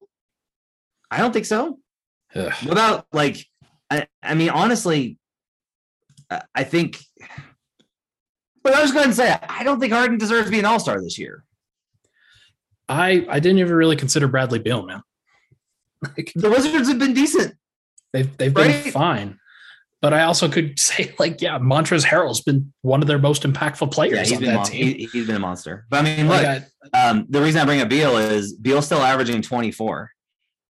I 1.09 1.17
don't 1.17 1.33
think 1.33 1.45
so. 1.45 1.77
Ugh. 2.35 2.53
What 2.63 2.71
about 2.71 3.07
like? 3.11 3.45
I, 3.89 4.07
I 4.23 4.35
mean, 4.35 4.49
honestly, 4.49 5.17
I 6.55 6.63
think. 6.63 6.99
But 8.63 8.75
I 8.75 8.81
was 8.81 8.91
going 8.91 9.07
to 9.07 9.15
say, 9.15 9.35
I 9.49 9.63
don't 9.63 9.79
think 9.79 9.91
Harden 9.91 10.17
deserves 10.17 10.45
to 10.45 10.51
be 10.51 10.59
an 10.59 10.65
All 10.65 10.79
Star 10.79 11.01
this 11.01 11.17
year. 11.17 11.43
I 12.87 13.25
I 13.29 13.39
didn't 13.39 13.59
even 13.59 13.73
really 13.73 13.95
consider 13.95 14.27
Bradley 14.27 14.59
Beal, 14.59 14.85
man. 14.85 15.01
Like, 16.17 16.31
the 16.33 16.49
Wizards 16.49 16.87
have 16.87 16.97
been 16.97 17.13
decent. 17.13 17.53
They've 18.11 18.35
they've 18.37 18.55
right? 18.55 18.83
been 18.83 18.91
fine. 18.91 19.37
But 20.01 20.15
I 20.15 20.23
also 20.23 20.49
could 20.49 20.79
say, 20.79 21.13
like, 21.19 21.41
yeah, 21.41 21.59
Montrezl 21.59 22.05
Harrell's 22.05 22.41
been 22.41 22.73
one 22.81 23.03
of 23.03 23.07
their 23.07 23.19
most 23.19 23.43
impactful 23.43 23.91
players 23.91 24.17
yeah, 24.17 24.23
he's 24.23 24.33
on 24.33 24.39
been 24.39 24.49
that 24.49 24.55
mon- 24.55 24.65
team. 24.65 24.95
He, 24.97 25.19
has 25.19 25.27
been 25.27 25.35
a 25.35 25.39
monster. 25.39 25.85
But 25.89 25.99
I 25.99 26.15
mean, 26.15 26.27
look, 26.27 26.41
like 26.41 26.63
I, 26.93 27.09
um, 27.09 27.27
the 27.29 27.39
reason 27.39 27.61
I 27.61 27.65
bring 27.65 27.81
up 27.81 27.89
Beal 27.89 28.17
is 28.17 28.53
Beal's 28.53 28.87
still 28.87 29.03
averaging 29.03 29.43
24. 29.43 30.11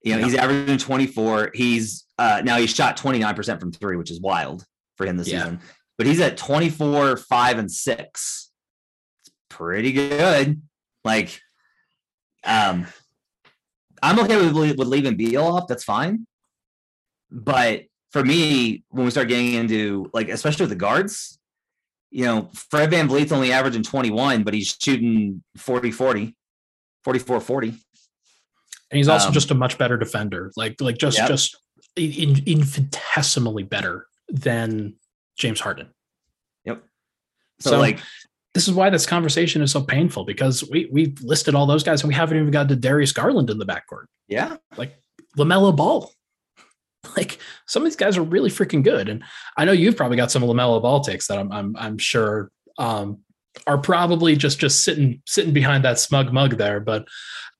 You 0.05 0.13
know, 0.13 0.19
yeah. 0.19 0.25
he's 0.27 0.35
averaging 0.35 0.79
24. 0.79 1.51
He's 1.55 2.05
uh, 2.19 2.43
now 2.45 2.59
he's 2.59 2.75
shot 2.75 2.97
29% 2.97 3.59
from 3.59 3.73
three, 3.73 3.97
which 3.97 4.11
is 4.11 4.21
wild 4.21 4.65
for 4.97 5.07
him 5.07 5.17
this 5.17 5.29
yeah. 5.29 5.41
season. 5.41 5.61
But 5.97 6.07
he's 6.07 6.21
at 6.21 6.37
24, 6.37 7.17
five, 7.17 7.59
and 7.59 7.71
six. 7.71 8.51
It's 9.23 9.35
pretty 9.49 9.93
good. 9.93 10.61
Like, 11.05 11.41
um, 12.45 12.87
I'm 14.03 14.21
okay 14.21 14.37
with, 14.37 14.77
with 14.77 14.89
leaving 14.89 15.17
Beal 15.17 15.43
off. 15.43 15.69
That's 15.69 15.85
fine. 15.85 16.27
But 17.31 17.85
for 18.13 18.23
me, 18.23 18.85
when 18.91 19.07
we 19.07 19.11
start 19.11 19.29
getting 19.29 19.55
into 19.55 20.11
like, 20.13 20.29
especially 20.29 20.65
with 20.65 20.71
the 20.71 20.77
guards, 20.77 21.39
you 22.11 22.27
know, 22.27 22.51
Fred 22.71 22.91
Van 22.91 23.09
VanVleet's 23.09 23.33
only 23.33 23.53
averaging 23.53 23.83
21, 23.83 24.45
but 24.45 24.55
he's 24.55 24.77
shooting 24.81 25.43
40 25.57 25.91
40, 25.91 26.37
44 27.03 27.41
40. 27.41 27.75
And 28.91 28.99
he's 28.99 29.09
also 29.09 29.29
um, 29.29 29.33
just 29.33 29.51
a 29.51 29.55
much 29.55 29.79
better 29.79 29.97
defender, 29.97 30.53
like, 30.57 30.81
like 30.81 30.99
just, 30.99 31.19
yep. 31.19 31.29
just 31.29 31.57
in, 31.97 32.43
infinitesimally 32.47 33.63
better 33.63 34.07
than 34.29 34.95
James 35.37 35.61
Harden. 35.61 35.89
Yep. 36.65 36.83
So, 37.61 37.71
so 37.71 37.79
like, 37.79 38.01
this 38.55 38.69
is 38.69 38.75
why 38.75 38.89
this 38.89 39.05
conversation 39.05 39.63
is 39.63 39.73
so 39.73 39.83
painful 39.83 40.25
because 40.25 40.69
we 40.71 40.89
we've 40.91 41.21
listed 41.23 41.57
all 41.57 41.67
those 41.67 41.83
guys 41.83 42.03
and 42.03 42.09
we 42.09 42.15
haven't 42.15 42.39
even 42.39 42.53
got 42.53 42.69
to 42.69 42.77
Darius 42.77 43.13
Garland 43.13 43.51
in 43.51 43.59
the 43.59 43.67
backcourt. 43.67 44.05
Yeah. 44.29 44.57
Like 44.77 44.97
LaMelo 45.37 45.75
Ball. 45.75 46.11
like 47.17 47.39
some 47.67 47.83
of 47.83 47.87
these 47.87 47.97
guys 47.97 48.17
are 48.17 48.23
really 48.23 48.51
freaking 48.51 48.83
good. 48.83 49.09
And 49.09 49.25
I 49.57 49.65
know 49.65 49.73
you've 49.73 49.97
probably 49.97 50.17
got 50.17 50.31
some 50.31 50.43
LaMelo 50.43 50.81
Ball 50.81 51.01
takes 51.01 51.27
that 51.27 51.39
I'm 51.39 51.51
I'm, 51.51 51.77
I'm 51.77 51.99
sure 51.99 52.51
um, 52.79 53.19
are 53.67 53.79
probably 53.79 54.37
just 54.37 54.61
just 54.61 54.85
sitting 54.85 55.21
sitting 55.27 55.53
behind 55.53 55.85
that 55.85 55.99
smug 55.99 56.33
mug 56.33 56.57
there. 56.57 56.79
But 56.79 57.07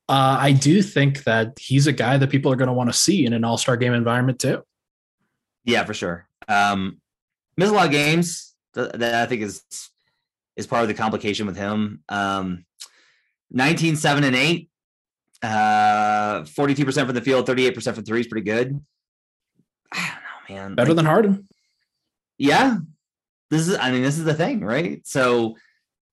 uh, 0.09 0.37
I 0.41 0.53
do 0.53 0.83
think 0.83 1.25
that 1.25 1.59
he's 1.59 1.87
a 1.87 1.93
guy 1.93 2.19
that 2.19 2.31
people 2.31 2.53
are 2.53 2.57
going 2.57 2.69
to 2.69 2.75
want 2.75 2.91
to 2.91 2.99
see 2.99 3.25
in 3.25 3.33
an 3.33 3.45
All 3.45 3.57
Star 3.57 3.77
game 3.77 3.95
environment 3.95 4.39
too. 4.39 4.63
Yeah, 5.65 5.85
for 5.85 5.95
sure. 5.95 6.29
Um, 6.47 7.01
miss 7.57 7.71
a 7.71 7.73
lot 7.73 7.87
of 7.87 7.93
games. 7.93 8.55
That, 8.75 8.99
that 8.99 9.15
I 9.15 9.27
think 9.27 9.43
is 9.43 9.63
is 10.57 10.67
part 10.67 10.83
of 10.83 10.89
the 10.89 10.95
complication 10.95 11.47
with 11.47 11.57
him. 11.57 12.03
Um, 12.09 12.65
19, 13.51 13.97
7, 13.97 14.25
and 14.25 14.37
8. 14.37 14.71
Uh, 15.43 16.43
42% 16.43 17.07
from 17.07 17.15
the 17.15 17.21
field, 17.21 17.47
38% 17.47 17.95
from 17.95 18.05
three 18.05 18.21
is 18.21 18.27
pretty 18.27 18.45
good. 18.45 18.81
I 19.93 20.13
don't 20.49 20.57
know, 20.57 20.63
man. 20.63 20.75
Better 20.75 20.91
like, 20.91 20.97
than 20.97 21.07
Harden. 21.07 21.49
Yeah. 22.39 22.79
This 23.51 23.69
is, 23.69 23.77
I 23.77 23.91
mean, 23.91 24.03
this 24.03 24.19
is 24.19 24.25
the 24.25 24.35
thing, 24.35 24.61
right? 24.61 25.07
So 25.07 25.57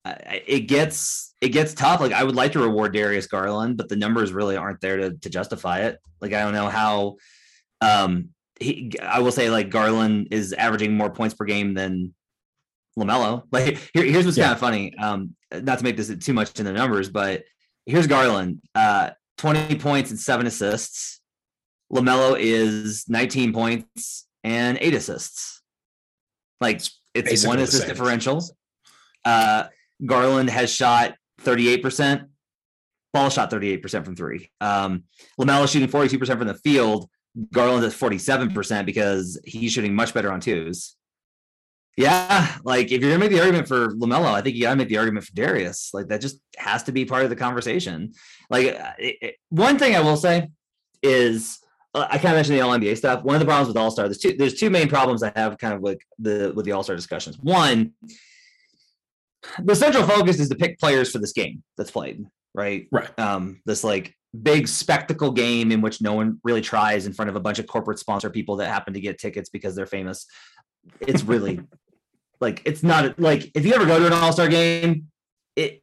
it 0.06 0.68
gets, 0.68 1.34
it 1.42 1.50
gets 1.50 1.74
tough. 1.74 2.00
Like 2.00 2.14
I 2.14 2.24
would 2.24 2.36
like 2.36 2.54
to 2.54 2.60
reward 2.60 2.94
Darius 2.94 3.28
Garland, 3.28 3.78
but 3.78 3.90
the 3.90 3.96
numbers 3.96 4.34
really 4.34 4.58
aren't 4.58 4.82
there 4.82 4.98
to, 4.98 5.14
to 5.14 5.30
justify 5.30 5.82
it. 5.82 6.00
Like, 6.20 6.34
I 6.34 6.42
don't 6.42 6.54
know 6.54 6.70
how, 6.70 7.18
um, 7.82 8.30
he, 8.60 8.94
I 9.02 9.20
will 9.20 9.32
say 9.32 9.50
like 9.50 9.70
Garland 9.70 10.28
is 10.32 10.54
averaging 10.54 10.96
more 10.96 11.10
points 11.10 11.34
per 11.34 11.46
game 11.46 11.74
than 11.74 12.14
LaMelo. 12.98 13.44
Like 13.52 13.78
here, 13.94 14.04
here's 14.04 14.26
what's 14.26 14.38
yeah. 14.38 14.46
kind 14.46 14.54
of 14.54 14.60
funny. 14.60 14.96
Um, 14.98 15.36
not 15.52 15.80
to 15.80 15.84
make 15.84 15.98
this 15.98 16.16
too 16.18 16.34
much 16.34 16.60
in 16.60 16.66
the 16.66 16.74
numbers, 16.74 17.10
but 17.10 17.44
here's 17.86 18.08
Garland. 18.08 18.62
Uh, 18.76 19.12
20 19.38 19.76
points 19.80 20.12
and 20.12 20.20
seven 20.20 20.46
assists. 20.46 21.20
LaMelo 21.92 22.38
is 22.40 23.06
19 23.10 23.54
points 23.54 24.28
and 24.44 24.78
eight 24.80 24.94
assists. 24.94 25.62
Like 26.62 26.76
it's 26.76 27.30
Basically 27.30 27.48
one 27.48 27.60
assist 27.60 27.88
differential. 27.88 28.44
Uh, 29.26 29.66
Garland 30.06 30.50
has 30.50 30.72
shot 30.72 31.16
38%. 31.42 32.28
Ball 33.14 33.30
shot 33.30 33.52
38% 33.52 34.06
from 34.06 34.16
three. 34.16 34.50
Um, 34.62 35.04
LaMelo 35.40 35.70
shooting 35.70 35.90
42% 35.90 36.38
from 36.38 36.48
the 36.48 36.56
field. 36.56 37.10
Garland 37.54 37.86
is 37.86 37.94
47% 37.94 38.86
because 38.86 39.40
he's 39.44 39.74
shooting 39.74 39.94
much 39.94 40.14
better 40.14 40.32
on 40.32 40.40
twos. 40.40 40.96
Yeah, 41.98 42.56
like 42.64 42.92
if 42.92 43.02
you're 43.02 43.12
gonna 43.12 43.20
make 43.20 43.32
the 43.32 43.42
argument 43.42 43.68
for 43.68 43.90
LaMelo, 43.90 44.32
I 44.34 44.42
think 44.42 44.56
you 44.56 44.64
gotta 44.64 44.78
make 44.78 44.88
the 44.88 44.98
argument 44.98 45.26
for 45.26 45.34
Darius. 45.34 45.94
Like 45.94 46.08
that 46.08 46.22
just 46.22 46.40
has 46.58 46.84
to 46.84 46.94
be 46.94 47.04
part 47.04 47.24
of 47.24 47.30
the 47.30 47.36
conversation. 47.36 48.14
Like 48.50 48.68
uh, 48.68 48.94
it, 48.98 49.18
it, 49.22 49.36
one 49.50 49.78
thing 49.78 49.96
I 49.96 50.00
will 50.00 50.16
say 50.16 50.50
is 51.04 51.60
uh, 51.94 52.08
I 52.10 52.18
kind 52.18 52.30
of 52.30 52.36
mentioned 52.36 52.58
the 52.58 52.62
All 52.62 52.78
NBA 52.78 52.98
stuff. 52.98 53.24
One 53.24 53.36
of 53.36 53.40
the 53.42 53.46
problems 53.46 53.68
with 53.68 53.78
All 53.78 53.92
Star, 53.92 54.06
there's 54.08 54.20
two 54.20 54.36
there's 54.38 54.54
two 54.54 54.70
main 54.70 54.88
problems 54.88 55.22
I 55.22 55.34
have 55.36 55.58
kind 55.58 55.74
of 55.74 55.82
like 55.82 56.02
the 56.18 56.54
with 56.56 56.66
the 56.66 56.72
All 56.72 56.84
Star 56.84 56.96
discussions. 56.96 57.38
One, 57.40 57.92
the 59.60 59.76
central 59.76 60.06
focus 60.06 60.40
is 60.40 60.50
to 60.50 60.56
pick 60.56 60.80
players 60.80 61.12
for 61.12 61.20
this 61.20 61.34
game 61.34 61.64
that's 61.78 61.92
played, 61.92 62.26
right? 62.54 62.88
Right. 62.92 63.20
Um, 63.20 63.62
this 63.66 63.84
like 63.84 64.16
big 64.44 64.68
spectacle 64.68 65.32
game 65.32 65.72
in 65.72 65.82
which 65.82 66.02
no 66.02 66.14
one 66.14 66.40
really 66.44 66.62
tries 66.62 67.06
in 67.06 67.14
front 67.14 67.30
of 67.30 67.36
a 67.36 67.40
bunch 67.40 67.60
of 67.60 67.68
corporate 67.68 68.00
sponsor 68.00 68.30
people 68.30 68.56
that 68.58 68.68
happen 68.68 68.94
to 68.94 69.00
get 69.00 69.20
tickets 69.20 69.50
because 69.50 69.76
they're 69.76 69.86
famous. 69.86 70.26
It's 71.00 71.24
really 71.24 71.60
like 72.40 72.62
it's 72.66 72.84
not 72.84 73.20
like 73.20 73.52
if 73.56 73.66
you 73.66 73.74
ever 73.74 73.86
go 73.86 74.00
to 74.00 74.08
an 74.08 74.14
all-star 74.14 74.48
game, 74.48 75.08
it 75.56 75.82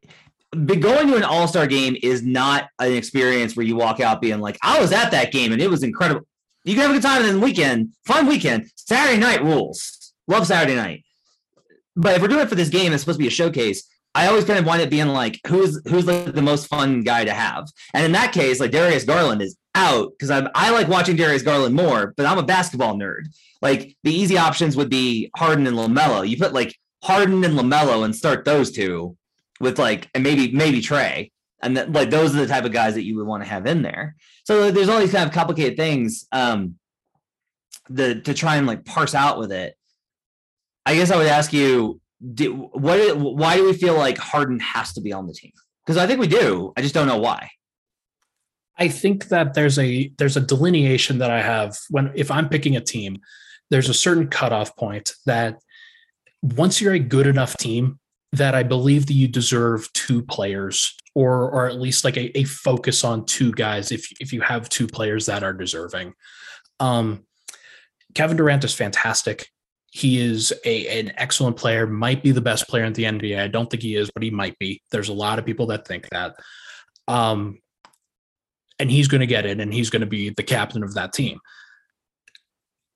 going 0.53 1.09
to 1.09 1.16
an 1.16 1.25
all-star 1.25 1.66
game 1.66 1.97
is 2.03 2.23
not 2.23 2.68
an 2.79 2.92
experience 2.94 3.55
where 3.55 3.66
you 3.66 3.77
walk 3.77 4.01
out 4.01 4.21
being 4.21 4.40
like, 4.40 4.59
I 4.62 4.81
was 4.81 4.92
at 4.92 5.11
that 5.11 5.31
game 5.31 5.53
and 5.53 5.61
it 5.61 5.68
was 5.68 5.83
incredible. 5.83 6.27
You 6.64 6.75
can 6.75 6.83
have 6.83 6.90
a 6.90 6.94
good 6.94 7.03
time 7.03 7.25
in 7.25 7.35
the 7.35 7.40
weekend, 7.40 7.90
fun 8.07 8.27
weekend. 8.27 8.71
Saturday 8.75 9.18
night 9.18 9.42
rules. 9.42 10.12
Love 10.27 10.47
Saturday 10.47 10.75
night. 10.75 11.05
But 11.99 12.15
if 12.15 12.23
we're 12.23 12.29
doing 12.29 12.43
it 12.43 12.49
for 12.49 12.55
this 12.55 12.69
game, 12.69 12.93
it's 12.93 13.03
supposed 13.03 13.19
to 13.19 13.23
be 13.23 13.29
a 13.29 13.31
showcase. 13.31 13.83
I 14.15 14.29
always 14.29 14.45
kind 14.45 14.59
of 14.59 14.65
wind 14.65 14.83
up 14.83 14.89
being 14.89 15.09
like, 15.09 15.39
who's 15.47 15.83
who's 15.89 16.07
like 16.07 16.33
the 16.33 16.43
most 16.43 16.67
fun 16.67 17.03
guy 17.03 17.25
to 17.25 17.33
have? 17.33 17.69
And 17.93 18.05
in 18.05 18.13
that 18.13 18.33
case, 18.33 18.61
like 18.61 18.71
Darius 18.71 19.05
Garland 19.05 19.43
is 19.43 19.57
out 19.75 20.13
because 20.13 20.31
I 20.31 20.49
I 20.55 20.71
like 20.71 20.89
watching 20.89 21.17
Darius 21.17 21.43
Garland 21.43 21.75
more, 21.75 22.15
but 22.17 22.25
I'm 22.25 22.39
a 22.39 22.43
basketball 22.43 22.95
nerd. 22.95 23.27
Like 23.61 23.97
the 24.05 24.13
easy 24.13 24.39
options 24.39 24.77
would 24.77 24.89
be 24.89 25.31
Harden 25.37 25.67
and 25.67 25.77
LaMelo. 25.77 26.27
You 26.29 26.39
put 26.39 26.53
like 26.53 26.75
Harden 27.03 27.45
and 27.45 27.59
LaMelo 27.59 28.05
and 28.05 28.15
start 28.15 28.45
those 28.45 28.71
two 28.71 29.17
with 29.61 29.79
like 29.79 30.09
and 30.15 30.23
maybe 30.23 30.53
maybe 30.53 30.81
Trae, 30.81 31.31
And 31.63 31.77
that, 31.77 31.93
like 31.93 32.11
those 32.11 32.35
are 32.35 32.41
the 32.41 32.47
type 32.47 32.65
of 32.65 32.73
guys 32.73 32.95
that 32.95 33.05
you 33.05 33.17
would 33.17 33.27
want 33.27 33.43
to 33.43 33.49
have 33.49 33.67
in 33.67 33.83
there. 33.83 34.17
So 34.45 34.71
there's 34.71 34.89
all 34.89 35.01
these 35.01 35.13
kind 35.13 35.27
of 35.27 35.35
complicated 35.35 35.77
things 35.77 36.27
um 36.33 36.77
the 37.91 38.21
to 38.23 38.35
try 38.35 38.57
and 38.57 38.67
like 38.67 38.85
parse 38.85 39.15
out 39.15 39.39
with 39.39 39.53
it. 39.53 39.78
I 40.88 40.94
guess 40.94 41.11
I 41.11 41.18
would 41.18 41.27
ask 41.27 41.53
you, 41.53 42.01
do, 42.33 42.55
what 42.72 43.18
why 43.18 43.57
do 43.57 43.66
we 43.66 43.74
feel 43.74 43.94
like 43.94 44.16
Harden 44.16 44.59
has 44.61 44.94
to 44.94 45.03
be 45.03 45.12
on 45.12 45.27
the 45.27 45.35
team? 45.35 45.53
Because 45.85 45.98
I 45.98 46.07
think 46.07 46.18
we 46.18 46.27
do. 46.27 46.72
I 46.79 46.81
just 46.81 46.94
don't 46.94 47.07
know 47.07 47.18
why. 47.18 47.51
I 48.79 48.88
think 48.88 49.29
that 49.29 49.53
there's 49.53 49.79
a 49.79 50.11
there's 50.16 50.38
a 50.38 50.40
delineation 50.40 51.18
that 51.18 51.31
I 51.31 51.42
have 51.42 51.77
when 51.90 52.11
if 52.14 52.31
I'm 52.31 52.48
picking 52.48 52.74
a 52.74 52.81
team 52.81 53.18
there's 53.70 53.90
a 53.90 53.94
certain 53.94 54.29
cutoff 54.29 54.74
point 54.77 55.12
that 55.27 55.59
once 56.40 56.81
you're 56.81 56.94
a 56.94 56.98
good 56.98 57.27
enough 57.27 57.55
team 57.59 57.98
that 58.33 58.55
I 58.55 58.62
believe 58.62 59.07
that 59.09 59.12
you 59.12 59.29
deserve 59.29 59.92
two 59.92 60.22
players 60.22 60.96
or 61.14 61.51
or 61.51 61.68
at 61.68 61.79
least 61.79 62.03
like 62.03 62.16
a, 62.16 62.38
a 62.38 62.44
focus 62.44 63.05
on 63.05 63.27
two 63.27 63.53
guys 63.53 63.92
if 63.92 64.11
if 64.20 64.33
you 64.33 64.40
have 64.40 64.70
two 64.70 64.87
players 64.87 65.27
that 65.27 65.42
are 65.42 65.53
deserving. 65.53 66.14
Um, 66.81 67.27
Kevin 68.14 68.38
Durant 68.38 68.64
is 68.64 68.74
fantastic. 68.74 69.48
He 69.90 70.20
is 70.20 70.53
a 70.64 71.01
an 71.01 71.12
excellent 71.16 71.57
player, 71.57 71.87
might 71.87 72.22
be 72.22 72.31
the 72.31 72.40
best 72.40 72.68
player 72.68 72.85
in 72.85 72.92
the 72.92 73.05
NBA. 73.05 73.40
I 73.40 73.48
don't 73.48 73.70
think 73.70 73.83
he 73.83 73.96
is, 73.96 74.11
but 74.11 74.22
he 74.22 74.31
might 74.31 74.59
be. 74.59 74.83
There's 74.90 75.09
a 75.09 75.14
lot 75.14 75.38
of 75.38 75.46
people 75.46 75.66
that 75.66 75.87
think 75.87 76.09
that. 76.11 76.37
Um, 77.07 77.59
and 78.79 78.90
he's 78.90 79.09
going 79.09 79.20
to 79.20 79.27
get 79.27 79.46
it 79.46 79.61
and 79.61 79.72
he's 79.72 79.90
going 79.90 80.01
to 80.01 80.07
be 80.07 80.31
the 80.31 80.42
captain 80.42 80.83
of 80.83 80.94
that 80.94 81.12
team. 81.12 81.40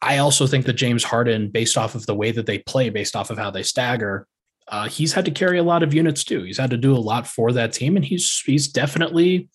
I 0.00 0.18
also 0.18 0.46
think 0.46 0.66
that 0.66 0.74
James 0.74 1.04
Harden, 1.04 1.48
based 1.48 1.78
off 1.78 1.94
of 1.94 2.06
the 2.06 2.14
way 2.14 2.32
that 2.32 2.46
they 2.46 2.58
play, 2.58 2.90
based 2.90 3.16
off 3.16 3.30
of 3.30 3.38
how 3.38 3.50
they 3.50 3.62
stagger, 3.62 4.26
uh, 4.68 4.88
he's 4.88 5.12
had 5.12 5.24
to 5.24 5.30
carry 5.30 5.58
a 5.58 5.62
lot 5.62 5.82
of 5.82 5.94
units 5.94 6.24
too. 6.24 6.42
He's 6.42 6.58
had 6.58 6.70
to 6.70 6.76
do 6.76 6.94
a 6.94 6.98
lot 6.98 7.26
for 7.26 7.52
that 7.52 7.72
team, 7.72 7.96
and 7.96 8.04
he's 8.04 8.42
he's 8.44 8.68
definitely 8.68 9.48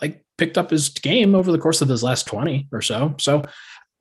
like 0.00 0.24
picked 0.38 0.58
up 0.58 0.70
his 0.70 0.88
game 0.88 1.34
over 1.34 1.52
the 1.52 1.58
course 1.58 1.82
of 1.82 1.88
his 1.88 2.02
last 2.02 2.26
twenty 2.26 2.68
or 2.72 2.82
so. 2.82 3.14
So 3.18 3.42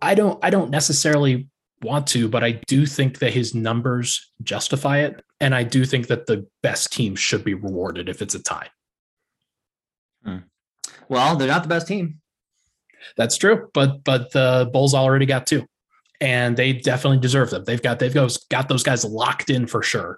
I 0.02 0.16
don't 0.16 0.44
I 0.44 0.50
don't 0.50 0.72
necessarily 0.72 1.49
want 1.82 2.08
to, 2.08 2.28
but 2.28 2.44
I 2.44 2.62
do 2.68 2.86
think 2.86 3.20
that 3.20 3.34
his 3.34 3.56
numbers 3.56 4.32
justify 4.44 5.00
it, 5.00 5.24
and 5.40 5.56
I 5.56 5.64
do 5.64 5.86
think 5.86 6.08
that 6.08 6.26
the 6.26 6.48
best 6.62 6.92
team 6.92 7.16
should 7.16 7.44
be 7.44 7.54
rewarded 7.54 8.10
if 8.10 8.22
it's 8.22 8.36
a 8.36 8.44
tie. 8.44 8.70
Hmm. 10.24 10.38
Well, 11.08 11.36
they're 11.36 11.48
not 11.48 11.64
the 11.64 11.70
best 11.70 11.88
team. 11.88 12.20
That's 13.18 13.38
true, 13.38 13.70
but 13.74 14.04
but 14.04 14.32
the 14.32 14.70
Bulls 14.72 14.94
already 14.94 15.26
got 15.26 15.48
two 15.48 15.66
and 16.22 16.58
they 16.58 16.74
definitely 16.74 17.20
deserve 17.20 17.50
them. 17.50 17.64
They've 17.64 17.82
got 17.82 18.00
they've 18.00 18.14
got, 18.14 18.38
got 18.50 18.68
those 18.68 18.84
guys 18.84 19.06
locked 19.06 19.50
in 19.50 19.68
for 19.68 19.82
sure. 19.82 20.18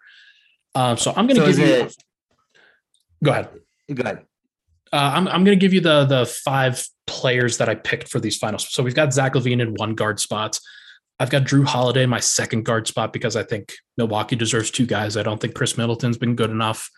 Um, 0.73 0.97
so 0.97 1.13
I'm 1.15 1.27
going 1.27 1.39
to 1.39 1.41
so 1.41 1.47
give 1.47 1.59
you. 1.59 1.73
It, 1.73 1.95
go 3.23 3.31
ahead. 3.31 3.49
Go 3.93 4.03
ahead. 4.03 4.25
Uh, 4.91 5.11
I'm 5.13 5.27
I'm 5.27 5.43
going 5.43 5.57
to 5.57 5.61
give 5.61 5.73
you 5.73 5.81
the 5.81 6.05
the 6.05 6.25
five 6.25 6.85
players 7.07 7.57
that 7.57 7.69
I 7.69 7.75
picked 7.75 8.07
for 8.07 8.19
these 8.19 8.37
finals. 8.37 8.67
So 8.71 8.83
we've 8.83 8.95
got 8.95 9.13
Zach 9.13 9.33
LaVine 9.33 9.61
in 9.61 9.73
one 9.75 9.95
guard 9.95 10.19
spot. 10.19 10.59
I've 11.21 11.29
got 11.29 11.43
Jrue 11.43 11.65
Holiday 11.65 12.01
in 12.01 12.09
my 12.09 12.19
second 12.19 12.65
guard 12.65 12.87
spot 12.87 13.13
because 13.13 13.35
I 13.35 13.43
think 13.43 13.73
Milwaukee 13.95 14.35
deserves 14.35 14.71
two 14.71 14.87
guys. 14.87 15.15
I 15.15 15.21
don't 15.21 15.39
think 15.39 15.53
Khris 15.53 15.77
Middleton's 15.77 16.17
been 16.17 16.35
good 16.35 16.49
enough, 16.49 16.89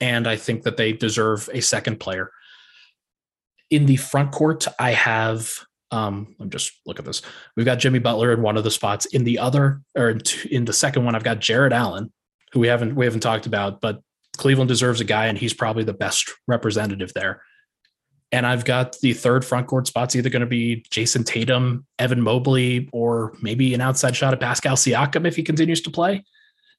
and 0.00 0.26
I 0.26 0.34
think 0.34 0.64
that 0.64 0.76
they 0.76 0.92
deserve 0.92 1.48
a 1.52 1.60
second 1.60 2.00
player. 2.00 2.32
In 3.70 3.86
the 3.86 3.94
front 3.94 4.32
court, 4.32 4.66
I 4.80 4.90
have 4.90 5.52
um, 5.92 6.34
I'm 6.40 6.50
just 6.50 6.72
look 6.84 6.98
at 6.98 7.04
this. 7.04 7.22
We've 7.56 7.64
got 7.64 7.78
Jimmy 7.78 8.00
Butler 8.00 8.32
in 8.32 8.42
one 8.42 8.56
of 8.56 8.64
the 8.64 8.72
spots. 8.72 9.06
In 9.06 9.22
the 9.22 9.38
other, 9.38 9.82
or 9.96 10.10
in, 10.10 10.20
in 10.50 10.64
the 10.64 10.72
second 10.72 11.04
one, 11.04 11.14
I've 11.14 11.22
got 11.22 11.38
Jarrett 11.38 11.72
Allen, 11.72 12.12
who 12.52 12.58
we 12.58 12.66
haven't 12.66 12.96
we 12.96 13.04
haven't 13.04 13.20
talked 13.20 13.46
about, 13.46 13.80
but 13.80 14.00
Cleveland 14.36 14.68
deserves 14.68 15.00
a 15.00 15.04
guy, 15.04 15.26
and 15.26 15.38
he's 15.38 15.54
probably 15.54 15.84
the 15.84 15.94
best 15.94 16.28
representative 16.48 17.12
there. 17.14 17.42
And 18.32 18.46
I've 18.46 18.64
got 18.64 18.96
the 19.00 19.12
third 19.12 19.44
front 19.44 19.66
court 19.66 19.86
spots 19.88 20.14
either 20.14 20.30
going 20.30 20.40
to 20.40 20.46
be 20.46 20.84
Jayson 20.90 21.24
Tatum, 21.24 21.84
Evan 21.98 22.20
Mobley, 22.20 22.88
or 22.92 23.34
maybe 23.42 23.74
an 23.74 23.80
outside 23.80 24.14
shot 24.14 24.32
at 24.32 24.40
Pascal 24.40 24.76
Siakam 24.76 25.26
if 25.26 25.34
he 25.34 25.42
continues 25.42 25.80
to 25.82 25.90
play. 25.90 26.24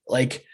Like 0.08 0.46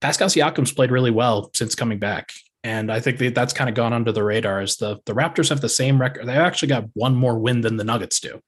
Pascal 0.00 0.28
Siakam's 0.28 0.72
played 0.72 0.92
really 0.92 1.10
well 1.10 1.50
since 1.54 1.74
coming 1.74 1.98
back. 1.98 2.32
And 2.62 2.92
I 2.92 3.00
think 3.00 3.18
that 3.18 3.34
that's 3.34 3.52
kind 3.52 3.68
of 3.68 3.76
gone 3.76 3.92
under 3.92 4.12
the 4.12 4.24
radar 4.24 4.60
as 4.60 4.76
the, 4.76 4.98
the 5.06 5.14
Raptors 5.14 5.48
have 5.48 5.60
the 5.60 5.68
same 5.68 6.00
record. 6.00 6.26
They 6.26 6.36
actually 6.36 6.68
got 6.68 6.84
one 6.94 7.14
more 7.14 7.38
win 7.38 7.60
than 7.60 7.76
the 7.76 7.84
Nuggets 7.84 8.20
do. 8.20 8.40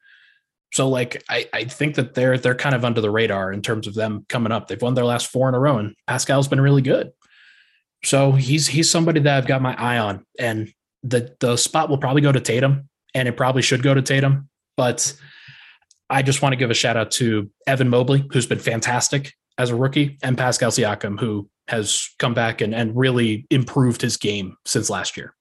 So 0.73 0.89
like 0.89 1.23
I, 1.29 1.49
I 1.53 1.65
think 1.65 1.95
that 1.95 2.15
they're 2.15 2.37
they're 2.37 2.55
kind 2.55 2.75
of 2.75 2.85
under 2.85 3.01
the 3.01 3.11
radar 3.11 3.53
in 3.53 3.63
terms 3.63 3.87
of 3.87 3.95
them 3.95 4.27
coming 4.29 4.53
up. 4.53 4.69
They've 4.69 4.81
won 4.81 4.95
their 4.95 5.05
last 5.05 5.29
four 5.29 5.49
in 5.49 5.55
a 5.55 5.59
row, 5.59 5.79
and 5.79 5.95
Pascal's 6.07 6.49
been 6.49 6.61
really 6.61 6.83
good. 6.83 7.11
So 8.05 8.33
he's 8.33 8.67
he's 8.67 8.91
somebody 8.91 9.21
that 9.21 9.37
I've 9.37 9.47
got 9.47 9.63
my 9.63 9.75
eye 9.77 9.99
on. 9.99 10.27
And 10.39 10.73
the 11.03 11.35
the 11.41 11.57
spot 11.57 11.89
will 11.89 11.99
probably 11.99 12.23
go 12.23 12.33
to 12.33 12.41
Tatum, 12.41 12.89
and 13.15 13.29
it 13.29 13.37
probably 13.37 13.63
should 13.63 13.83
go 13.83 13.95
to 13.95 14.03
Tatum. 14.03 14.49
But 14.77 15.15
I 16.11 16.23
just 16.23 16.43
want 16.43 16.53
to 16.53 16.57
give 16.57 16.71
a 16.71 16.75
shout 16.75 16.97
out 16.97 17.11
to 17.13 17.51
Evan 17.67 17.89
Mobley, 17.89 18.27
who's 18.33 18.47
been 18.47 18.59
fantastic 18.59 19.35
as 19.59 19.71
a 19.71 19.77
rookie, 19.77 20.19
and 20.23 20.39
Pascal 20.39 20.71
Siakam, 20.71 21.19
who 21.19 21.49
has 21.69 22.09
come 22.19 22.33
back 22.33 22.61
and, 22.61 22.75
and 22.75 22.97
really 22.97 23.47
improved 23.51 24.01
his 24.01 24.17
game 24.17 24.57
since 24.65 24.89
last 24.89 25.17
year. 25.17 25.35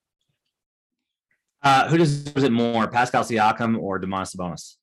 Uh, 1.63 1.87
who 1.87 1.97
deserves 1.97 2.43
it 2.43 2.51
more, 2.51 2.87
Pascal 2.87 3.23
Siakam 3.23 3.79
or 3.79 3.99
Domantas 3.99 4.35
Sabonis? 4.35 4.75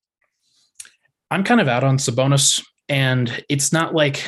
I'm 1.31 1.43
kind 1.43 1.61
of 1.61 1.67
out 1.67 1.83
on 1.83 1.97
Sabonis, 1.97 2.63
and 2.89 3.43
it's 3.49 3.71
not 3.71 3.93
like 3.93 4.23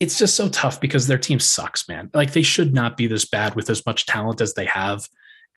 it's 0.00 0.18
just 0.18 0.36
so 0.36 0.48
tough 0.48 0.80
because 0.80 1.06
their 1.06 1.18
team 1.18 1.40
sucks, 1.40 1.88
man. 1.88 2.10
Like 2.14 2.32
they 2.32 2.42
should 2.42 2.72
not 2.72 2.96
be 2.96 3.06
this 3.06 3.24
bad 3.24 3.54
with 3.54 3.68
as 3.68 3.84
much 3.84 4.06
talent 4.06 4.40
as 4.40 4.54
they 4.54 4.66
have. 4.66 5.08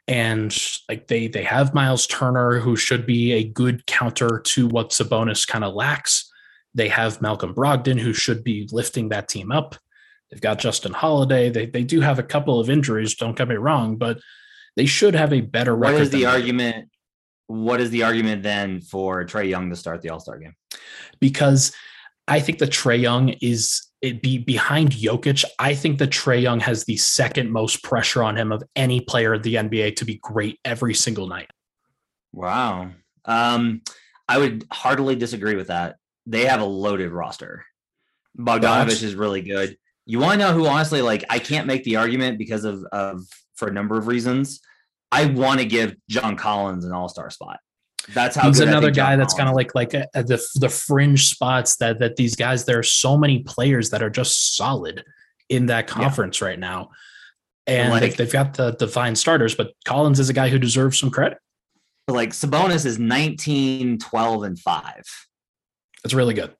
And 0.07 0.55
like 0.89 1.07
they 1.07 1.27
they 1.27 1.43
have 1.43 1.75
Miles 1.75 2.07
Turner, 2.07 2.59
who 2.59 2.75
should 2.75 3.05
be 3.05 3.33
a 3.33 3.43
good 3.43 3.85
counter 3.85 4.41
to 4.45 4.67
what 4.67 4.89
Sabonis 4.89 5.47
kind 5.47 5.63
of 5.63 5.75
lacks. 5.75 6.29
They 6.73 6.87
have 6.87 7.21
Malcolm 7.21 7.53
Brogdon, 7.53 7.99
who 7.99 8.13
should 8.13 8.43
be 8.43 8.67
lifting 8.71 9.09
that 9.09 9.27
team 9.27 9.51
up. 9.51 9.75
They've 10.31 10.41
got 10.41 10.59
Justin 10.59 10.93
Holiday. 10.93 11.49
They 11.49 11.67
they 11.67 11.83
do 11.83 12.01
have 12.01 12.17
a 12.17 12.23
couple 12.23 12.59
of 12.59 12.69
injuries, 12.69 13.15
don't 13.15 13.37
get 13.37 13.47
me 13.47 13.55
wrong, 13.55 13.97
but 13.97 14.19
they 14.75 14.85
should 14.85 15.13
have 15.13 15.33
a 15.33 15.41
better 15.41 15.75
record. 15.75 15.93
What 15.93 16.01
is 16.01 16.09
the 16.09 16.25
argument? 16.25 16.89
What 17.47 17.81
is 17.81 17.89
the 17.91 18.03
argument 18.03 18.43
then 18.43 18.81
for 18.81 19.23
Trae 19.25 19.49
Young 19.49 19.69
to 19.69 19.75
start 19.75 20.01
the 20.01 20.09
All 20.09 20.19
Star 20.19 20.39
game? 20.39 20.55
Because 21.19 21.73
I 22.27 22.39
think 22.39 22.59
that 22.59 22.69
Trae 22.69 22.99
Young 22.99 23.29
is 23.41 23.90
it 24.01 24.21
be 24.21 24.37
behind 24.37 24.91
Jokic. 24.91 25.45
I 25.59 25.75
think 25.75 25.99
that 25.99 26.09
Trae 26.09 26.41
Young 26.41 26.59
has 26.59 26.85
the 26.85 26.97
second 26.97 27.51
most 27.51 27.83
pressure 27.83 28.23
on 28.23 28.35
him 28.35 28.51
of 28.51 28.63
any 28.75 29.01
player 29.01 29.35
in 29.35 29.41
the 29.41 29.55
NBA 29.55 29.95
to 29.97 30.05
be 30.05 30.15
great 30.15 30.59
every 30.65 30.93
single 30.93 31.27
night. 31.27 31.49
Wow. 32.33 32.91
Um, 33.25 33.81
I 34.27 34.37
would 34.37 34.65
heartily 34.71 35.15
disagree 35.15 35.55
with 35.55 35.67
that. 35.67 35.97
They 36.25 36.45
have 36.45 36.61
a 36.61 36.65
loaded 36.65 37.11
roster. 37.11 37.65
Bogdanovich 38.37 39.03
is 39.03 39.15
really 39.15 39.41
good. 39.41 39.77
You 40.05 40.19
want 40.19 40.39
to 40.39 40.47
know 40.47 40.53
who 40.53 40.65
honestly 40.65 41.01
like 41.01 41.25
I 41.29 41.39
can't 41.39 41.67
make 41.67 41.83
the 41.83 41.97
argument 41.97 42.37
because 42.37 42.63
of 42.63 42.83
of 42.91 43.21
for 43.55 43.67
a 43.67 43.73
number 43.73 43.97
of 43.97 44.07
reasons. 44.07 44.61
I 45.11 45.25
want 45.25 45.59
to 45.59 45.65
give 45.65 45.95
John 46.09 46.37
Collins 46.37 46.85
an 46.85 46.93
All 46.93 47.09
Star 47.09 47.29
spot. 47.29 47.59
That's 48.13 48.35
how 48.35 48.47
he's 48.47 48.59
another 48.59 48.91
guy 48.91 49.15
that's 49.15 49.33
kind 49.33 49.49
of 49.49 49.55
like 49.55 49.75
like 49.75 49.93
a, 49.93 50.07
a, 50.13 50.23
the 50.23 50.43
the 50.55 50.69
fringe 50.69 51.29
spots 51.29 51.77
that 51.77 51.99
that 51.99 52.15
these 52.15 52.35
guys. 52.35 52.65
There 52.65 52.79
are 52.79 52.83
so 52.83 53.17
many 53.17 53.39
players 53.39 53.89
that 53.91 54.01
are 54.01 54.09
just 54.09 54.55
solid 54.55 55.03
in 55.49 55.67
that 55.67 55.87
conference 55.87 56.41
yeah. 56.41 56.47
right 56.47 56.59
now, 56.59 56.89
and 57.67 57.91
like, 57.91 58.15
they've, 58.15 58.31
got 58.31 58.55
the 58.55 58.71
divine 58.71 59.15
starters. 59.15 59.55
But 59.55 59.73
Collins 59.85 60.19
is 60.19 60.29
a 60.29 60.33
guy 60.33 60.49
who 60.49 60.59
deserves 60.59 60.99
some 60.99 61.11
credit. 61.11 61.37
Like 62.07 62.31
Sabonis 62.31 62.85
is 62.85 62.99
19, 62.99 63.99
12, 63.99 64.43
and 64.43 64.59
five. 64.59 65.03
That's 66.03 66.13
really 66.13 66.33
good. 66.33 66.55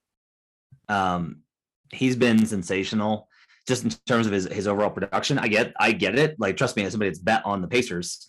Um, 0.88 1.42
he's 1.90 2.16
been 2.16 2.46
sensational 2.46 3.28
just 3.66 3.84
in 3.84 3.90
terms 4.06 4.26
of 4.26 4.32
his, 4.32 4.46
his 4.46 4.66
overall 4.66 4.90
production. 4.90 5.38
I 5.38 5.48
get 5.48 5.72
I 5.78 5.92
get 5.92 6.18
it. 6.18 6.38
Like 6.38 6.56
trust 6.56 6.76
me, 6.76 6.84
as 6.84 6.92
somebody 6.92 7.10
that's 7.10 7.18
bet 7.18 7.42
on 7.44 7.60
the 7.60 7.68
Pacers, 7.68 8.26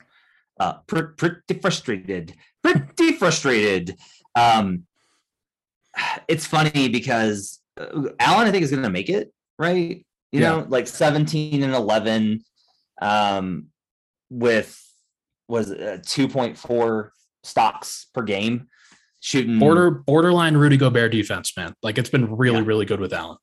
uh, 0.60 0.74
pr- 0.88 1.14
pretty 1.18 1.60
frustrated, 1.62 2.34
pretty 2.62 3.14
frustrated. 3.14 3.96
Um, 4.36 4.84
it's 6.28 6.46
funny 6.46 6.90
because 6.90 7.60
uh, 7.80 8.10
Allen 8.20 8.48
I 8.48 8.52
think 8.52 8.64
is 8.64 8.72
going 8.72 8.84
to 8.84 8.90
make 8.90 9.10
it 9.10 9.34
right. 9.58 10.06
You 10.32 10.42
yeah. 10.42 10.50
know, 10.50 10.66
like 10.68 10.88
seventeen 10.88 11.64
and 11.64 11.74
eleven, 11.74 12.44
um, 13.02 13.68
with 14.30 14.80
was 15.48 15.72
uh, 15.72 16.00
two 16.04 16.28
point 16.28 16.58
four 16.58 17.12
stocks 17.44 18.08
per 18.14 18.24
game 18.24 18.68
shooting 19.24 19.58
border 19.58 19.90
borderline 19.90 20.58
Rudy 20.58 20.78
Gobert 20.78 21.12
defense, 21.12 21.56
man. 21.56 21.74
Like 21.82 21.98
it's 21.98 22.10
been 22.10 22.36
really, 22.36 22.60
yeah. 22.60 22.66
really 22.66 22.86
good 22.86 23.00
with 23.00 23.14
Allen. 23.14 23.38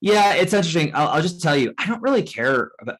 Yeah, 0.00 0.34
it's 0.34 0.52
interesting. 0.52 0.94
I'll, 0.94 1.08
I'll, 1.08 1.22
just 1.22 1.42
tell 1.42 1.56
you, 1.56 1.74
I 1.78 1.86
don't 1.86 2.02
really 2.02 2.22
care. 2.22 2.70
About, 2.80 2.98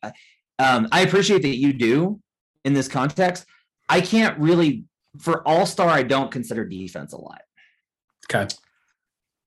um, 0.58 0.88
I 0.92 1.00
appreciate 1.00 1.42
that 1.42 1.56
you 1.56 1.72
do 1.72 2.20
in 2.64 2.72
this 2.72 2.88
context. 2.88 3.46
I 3.88 4.00
can't 4.00 4.38
really, 4.38 4.84
for 5.18 5.46
All 5.46 5.66
Star, 5.66 5.88
I 5.88 6.02
don't 6.02 6.30
consider 6.30 6.64
defense 6.64 7.12
a 7.12 7.16
lot. 7.16 7.42
Okay. 8.32 8.48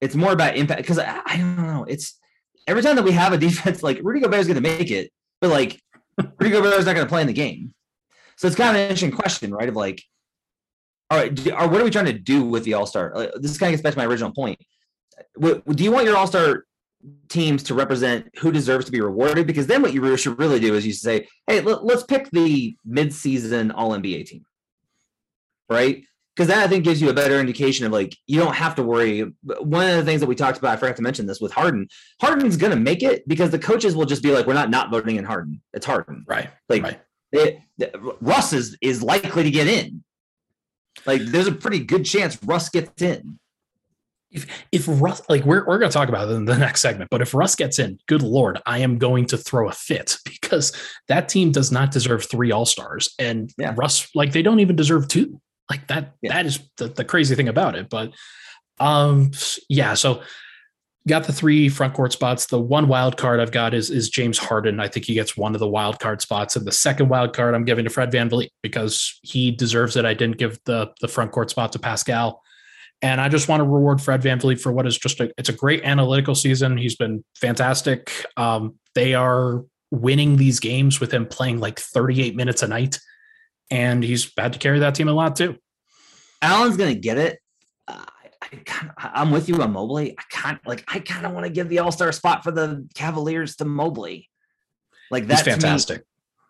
It's 0.02 0.15
more 0.15 0.34
about 0.34 0.58
impact 0.58 0.82
because 0.82 0.99
I, 0.99 1.21
I, 1.26 1.38
don't 1.38 1.56
know. 1.56 1.86
It's 1.88 2.19
every 2.67 2.82
time 2.82 2.97
that 2.97 3.04
we 3.04 3.12
have 3.12 3.32
a 3.32 3.38
defense, 3.38 3.82
like 3.82 3.99
Rudy 4.04 4.19
Gobert 4.19 4.41
is 4.41 4.47
going 4.47 4.62
to 4.62 4.62
make 4.62 4.91
it, 4.91 5.12
but 5.39 5.49
like 5.49 5.80
Rudy 6.39 6.52
Gobert 6.52 6.73
is 6.73 6.86
not 6.86 6.95
going 6.95 7.06
to 7.06 7.10
play 7.10 7.21
in 7.21 7.28
the 7.28 7.34
game. 7.34 7.73
So 8.36 8.47
it's 8.47 8.56
kind 8.56 8.71
of 8.71 8.76
an 8.76 8.82
interesting 8.84 9.12
question, 9.12 9.54
right? 9.54 9.69
Of 9.69 9.76
like, 9.76 10.04
all 11.10 11.19
right, 11.19 11.52
or 11.52 11.67
what 11.67 11.80
are 11.80 11.84
we 11.84 11.91
trying 11.91 12.06
to 12.06 12.13
do 12.13 12.43
with 12.43 12.63
the 12.63 12.73
All 12.73 12.86
Star? 12.86 13.13
This 13.36 13.58
kind 13.58 13.69
of 13.69 13.73
gets 13.73 13.84
back 13.84 13.93
to 13.93 13.99
my 13.99 14.06
original 14.06 14.32
point. 14.32 14.60
What, 15.36 15.65
do 15.65 15.84
you 15.84 15.91
want 15.91 16.06
your 16.06 16.17
All 16.17 16.28
Star 16.28 16.65
teams 17.29 17.63
to 17.63 17.73
represent 17.73 18.29
who 18.37 18.51
deserves 18.51 18.85
to 18.85 18.91
be 18.91 19.01
rewarded 19.01 19.47
because 19.47 19.67
then 19.67 19.81
what 19.81 19.93
you 19.93 20.17
should 20.17 20.37
really 20.39 20.59
do 20.59 20.75
is 20.75 20.85
you 20.85 20.93
say 20.93 21.27
hey 21.47 21.59
let, 21.61 21.79
us 21.79 22.03
pick 22.03 22.29
the 22.31 22.75
mid-season 22.85 23.71
all 23.71 23.91
nba 23.91 24.25
team. 24.25 24.45
Right? 25.69 26.03
Because 26.35 26.47
that 26.47 26.63
i 26.63 26.67
think 26.67 26.83
gives 26.83 27.01
you 27.01 27.09
a 27.09 27.13
better 27.13 27.39
indication 27.39 27.85
of 27.85 27.91
like 27.91 28.15
you 28.27 28.39
don't 28.39 28.55
have 28.55 28.75
to 28.75 28.83
worry. 28.83 29.21
One 29.59 29.89
of 29.89 29.97
the 29.97 30.03
things 30.03 30.21
that 30.21 30.27
we 30.27 30.35
talked 30.35 30.57
about 30.57 30.73
i 30.73 30.77
forgot 30.77 30.95
to 30.97 31.01
mention 31.01 31.25
this 31.25 31.41
with 31.41 31.51
harden 31.51 31.87
harden's 32.21 32.57
going 32.57 32.71
to 32.71 32.79
make 32.79 33.03
it 33.03 33.27
because 33.27 33.51
the 33.51 33.59
coaches 33.59 33.95
will 33.95 34.05
just 34.05 34.23
be 34.23 34.31
like 34.31 34.45
we're 34.45 34.53
not 34.53 34.69
not 34.69 34.91
voting 34.91 35.17
in 35.17 35.25
harden. 35.25 35.61
It's 35.73 35.85
harden. 35.85 36.25
Right 36.27 36.49
like 36.69 36.83
right. 36.83 37.01
It, 37.31 37.59
russ 38.21 38.53
is 38.53 38.77
is 38.81 39.01
likely 39.01 39.43
to 39.43 39.51
get 39.51 39.67
in. 39.67 40.03
Like 41.05 41.21
there's 41.23 41.47
a 41.47 41.51
pretty 41.51 41.79
good 41.79 42.05
chance 42.05 42.37
russ 42.43 42.69
gets 42.69 43.01
in 43.01 43.39
if 44.33 44.47
if 44.71 44.85
Russ 44.87 45.21
like 45.29 45.45
we're 45.45 45.65
we're 45.65 45.77
gonna 45.77 45.91
talk 45.91 46.09
about 46.09 46.27
it 46.27 46.33
in 46.33 46.45
the 46.45 46.57
next 46.57 46.81
segment, 46.81 47.09
but 47.09 47.21
if 47.21 47.33
Russ 47.33 47.55
gets 47.55 47.79
in, 47.79 47.99
good 48.07 48.23
lord, 48.23 48.59
I 48.65 48.79
am 48.79 48.97
going 48.97 49.25
to 49.27 49.37
throw 49.37 49.69
a 49.69 49.71
fit 49.71 50.17
because 50.25 50.73
that 51.07 51.29
team 51.29 51.51
does 51.51 51.71
not 51.71 51.91
deserve 51.91 52.25
three 52.25 52.51
all 52.51 52.65
stars. 52.65 53.13
And 53.19 53.53
yeah. 53.57 53.73
Russ, 53.77 54.09
like 54.15 54.33
they 54.33 54.41
don't 54.41 54.59
even 54.59 54.75
deserve 54.75 55.07
two. 55.07 55.39
Like 55.69 55.87
that, 55.87 56.15
yeah. 56.21 56.33
that 56.33 56.45
is 56.45 56.59
the, 56.77 56.89
the 56.89 57.05
crazy 57.05 57.35
thing 57.35 57.47
about 57.47 57.75
it. 57.75 57.89
But 57.89 58.11
um 58.79 59.31
yeah, 59.69 59.93
so 59.93 60.21
got 61.07 61.25
the 61.25 61.33
three 61.33 61.69
front 61.69 61.93
court 61.93 62.13
spots. 62.13 62.47
The 62.47 62.59
one 62.59 62.87
wild 62.87 63.17
card 63.17 63.39
I've 63.39 63.51
got 63.51 63.73
is 63.73 63.89
is 63.89 64.09
James 64.09 64.37
Harden. 64.37 64.79
I 64.79 64.87
think 64.87 65.05
he 65.05 65.13
gets 65.13 65.37
one 65.37 65.53
of 65.53 65.59
the 65.59 65.67
wild 65.67 65.99
card 65.99 66.21
spots. 66.21 66.55
And 66.55 66.65
the 66.65 66.71
second 66.71 67.09
wild 67.09 67.35
card 67.35 67.55
I'm 67.55 67.65
giving 67.65 67.85
to 67.85 67.89
Fred 67.89 68.11
VanVleet 68.11 68.49
because 68.61 69.19
he 69.21 69.51
deserves 69.51 69.95
it. 69.95 70.05
I 70.05 70.13
didn't 70.13 70.37
give 70.37 70.59
the 70.65 70.91
the 71.01 71.07
front 71.07 71.31
court 71.31 71.49
spot 71.49 71.71
to 71.73 71.79
Pascal. 71.79 72.42
And 73.01 73.19
I 73.19 73.27
just 73.27 73.49
want 73.49 73.60
to 73.60 73.65
reward 73.65 74.01
Fred 74.01 74.21
Van 74.21 74.39
VanVleet 74.39 74.62
for 74.62 74.71
what 74.71 74.88
is 74.88 74.97
just 74.97 75.19
a 75.19 75.32
it's 75.38 75.49
a 75.49 75.53
great 75.53 75.84
analytical 75.84 76.36
season. 76.36 76.77
He's 76.77 76.95
been 76.95 77.23
fantastic. 77.36 78.12
Um, 78.38 78.79
they 78.95 79.13
are 79.13 79.65
winning 79.91 80.38
these 80.38 80.60
games 80.60 80.99
with 80.99 81.13
him 81.13 81.25
playing 81.25 81.60
like 81.60 81.79
38 81.79 82.36
minutes 82.36 82.63
a 82.63 82.67
night. 82.67 82.99
And 83.69 84.03
he's 84.03 84.32
had 84.38 84.53
to 84.53 84.60
carry 84.60 84.79
that 84.79 84.95
team 84.95 85.08
a 85.08 85.13
lot 85.13 85.36
too. 85.36 85.58
Allen's 86.41 86.77
gonna 86.77 86.95
get 86.95 87.17
it. 87.17 87.39
Uh, 87.88 88.06
I, 88.97 89.21
am 89.21 89.32
with 89.32 89.49
you 89.49 89.62
on 89.62 89.71
Mobley. 89.71 90.15
I 90.17 90.23
can't 90.29 90.65
like 90.65 90.84
I 90.88 90.99
kind 90.99 91.25
of 91.25 91.34
want 91.34 91.45
to 91.45 91.51
give 91.51 91.69
the 91.69 91.79
All 91.79 91.91
Star 91.91 92.12
spot 92.12 92.43
for 92.43 92.51
the 92.51 92.88
Cavaliers 92.95 93.56
to 93.58 93.65
Mobley. 93.65 94.29
Like 95.12 95.27
that's 95.27 95.41
fantastic. 95.41 96.03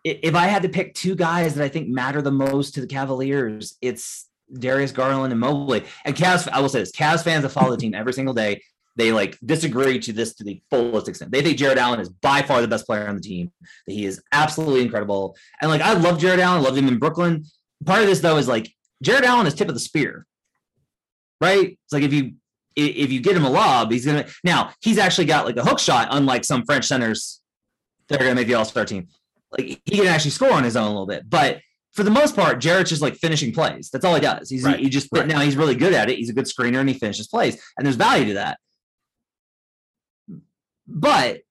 Me, 0.04 0.18
if 0.22 0.34
I 0.34 0.46
had 0.46 0.62
to 0.62 0.68
pick 0.68 0.94
two 0.94 1.14
guys 1.14 1.54
that 1.54 1.64
I 1.64 1.68
think 1.68 1.88
matter 1.88 2.20
the 2.20 2.32
most 2.32 2.74
to 2.74 2.80
the 2.80 2.86
Cavaliers, 2.86 3.76
it's 3.80 4.28
Darius 4.52 4.92
Garland 4.92 5.32
and 5.32 5.40
Mobley. 5.40 5.84
And 6.04 6.14
Cavs, 6.14 6.48
I 6.48 6.60
will 6.60 6.68
say 6.68 6.80
this: 6.80 6.92
Cavs 6.92 7.24
fans 7.24 7.42
that 7.42 7.50
follow 7.50 7.70
the 7.70 7.76
team 7.76 7.94
every 7.94 8.12
single 8.12 8.34
day, 8.34 8.62
they 8.96 9.12
like 9.12 9.38
disagree 9.44 9.98
to 9.98 10.12
this 10.12 10.34
to 10.34 10.44
the 10.44 10.62
fullest 10.70 11.08
extent. 11.08 11.32
They 11.32 11.42
think 11.42 11.58
Jarrett 11.58 11.78
Allen 11.78 12.00
is 12.00 12.08
by 12.08 12.42
far 12.42 12.60
the 12.60 12.68
best 12.68 12.86
player 12.86 13.08
on 13.08 13.16
the 13.16 13.20
team. 13.20 13.52
That 13.86 13.92
he 13.92 14.04
is 14.04 14.22
absolutely 14.32 14.82
incredible. 14.82 15.36
And 15.60 15.70
like 15.70 15.80
I 15.80 15.94
love 15.94 16.18
Jarrett 16.18 16.40
Allen, 16.40 16.62
loved 16.62 16.78
him 16.78 16.88
in 16.88 16.98
Brooklyn. 16.98 17.44
Part 17.84 18.02
of 18.02 18.06
this 18.06 18.20
though 18.20 18.36
is 18.36 18.48
like 18.48 18.72
Jarrett 19.02 19.24
Allen 19.24 19.46
is 19.46 19.54
tip 19.54 19.68
of 19.68 19.74
the 19.74 19.80
spear, 19.80 20.26
right? 21.40 21.78
It's 21.84 21.92
like 21.92 22.02
if 22.02 22.12
you 22.12 22.34
if 22.76 23.12
you 23.12 23.20
get 23.20 23.36
him 23.36 23.44
a 23.44 23.50
lob, 23.50 23.90
he's 23.90 24.06
gonna 24.06 24.26
now 24.44 24.72
he's 24.80 24.98
actually 24.98 25.26
got 25.26 25.44
like 25.44 25.56
a 25.56 25.64
hook 25.64 25.78
shot, 25.78 26.08
unlike 26.10 26.44
some 26.44 26.64
French 26.64 26.86
centers 26.86 27.40
that 28.08 28.20
are 28.20 28.24
gonna 28.24 28.36
make 28.36 28.46
the 28.46 28.54
All 28.54 28.64
Star 28.64 28.84
team. 28.84 29.08
Like 29.50 29.80
he 29.84 29.98
can 29.98 30.06
actually 30.06 30.32
score 30.32 30.52
on 30.52 30.64
his 30.64 30.76
own 30.76 30.86
a 30.86 30.90
little 30.90 31.06
bit, 31.06 31.28
but 31.28 31.60
for 31.94 32.02
the 32.02 32.10
most 32.10 32.34
part, 32.34 32.58
Jarrett's 32.58 32.90
just 32.90 33.02
like 33.02 33.14
finishing 33.14 33.52
plays. 33.52 33.88
That's 33.90 34.04
all 34.04 34.14
he 34.14 34.20
does. 34.20 34.50
He's 34.50 34.64
right. 34.64 34.78
he 34.78 34.88
just 34.88 35.08
right. 35.12 35.26
now 35.26 35.40
he's 35.40 35.56
really 35.56 35.76
good 35.76 35.94
at 35.94 36.10
it. 36.10 36.18
He's 36.18 36.28
a 36.28 36.32
good 36.32 36.46
screener 36.46 36.80
and 36.80 36.88
he 36.88 36.98
finishes 36.98 37.28
plays, 37.28 37.62
and 37.78 37.86
there's 37.86 37.96
value 37.96 38.26
to 38.26 38.34
that. 38.34 38.58
But 40.88 41.42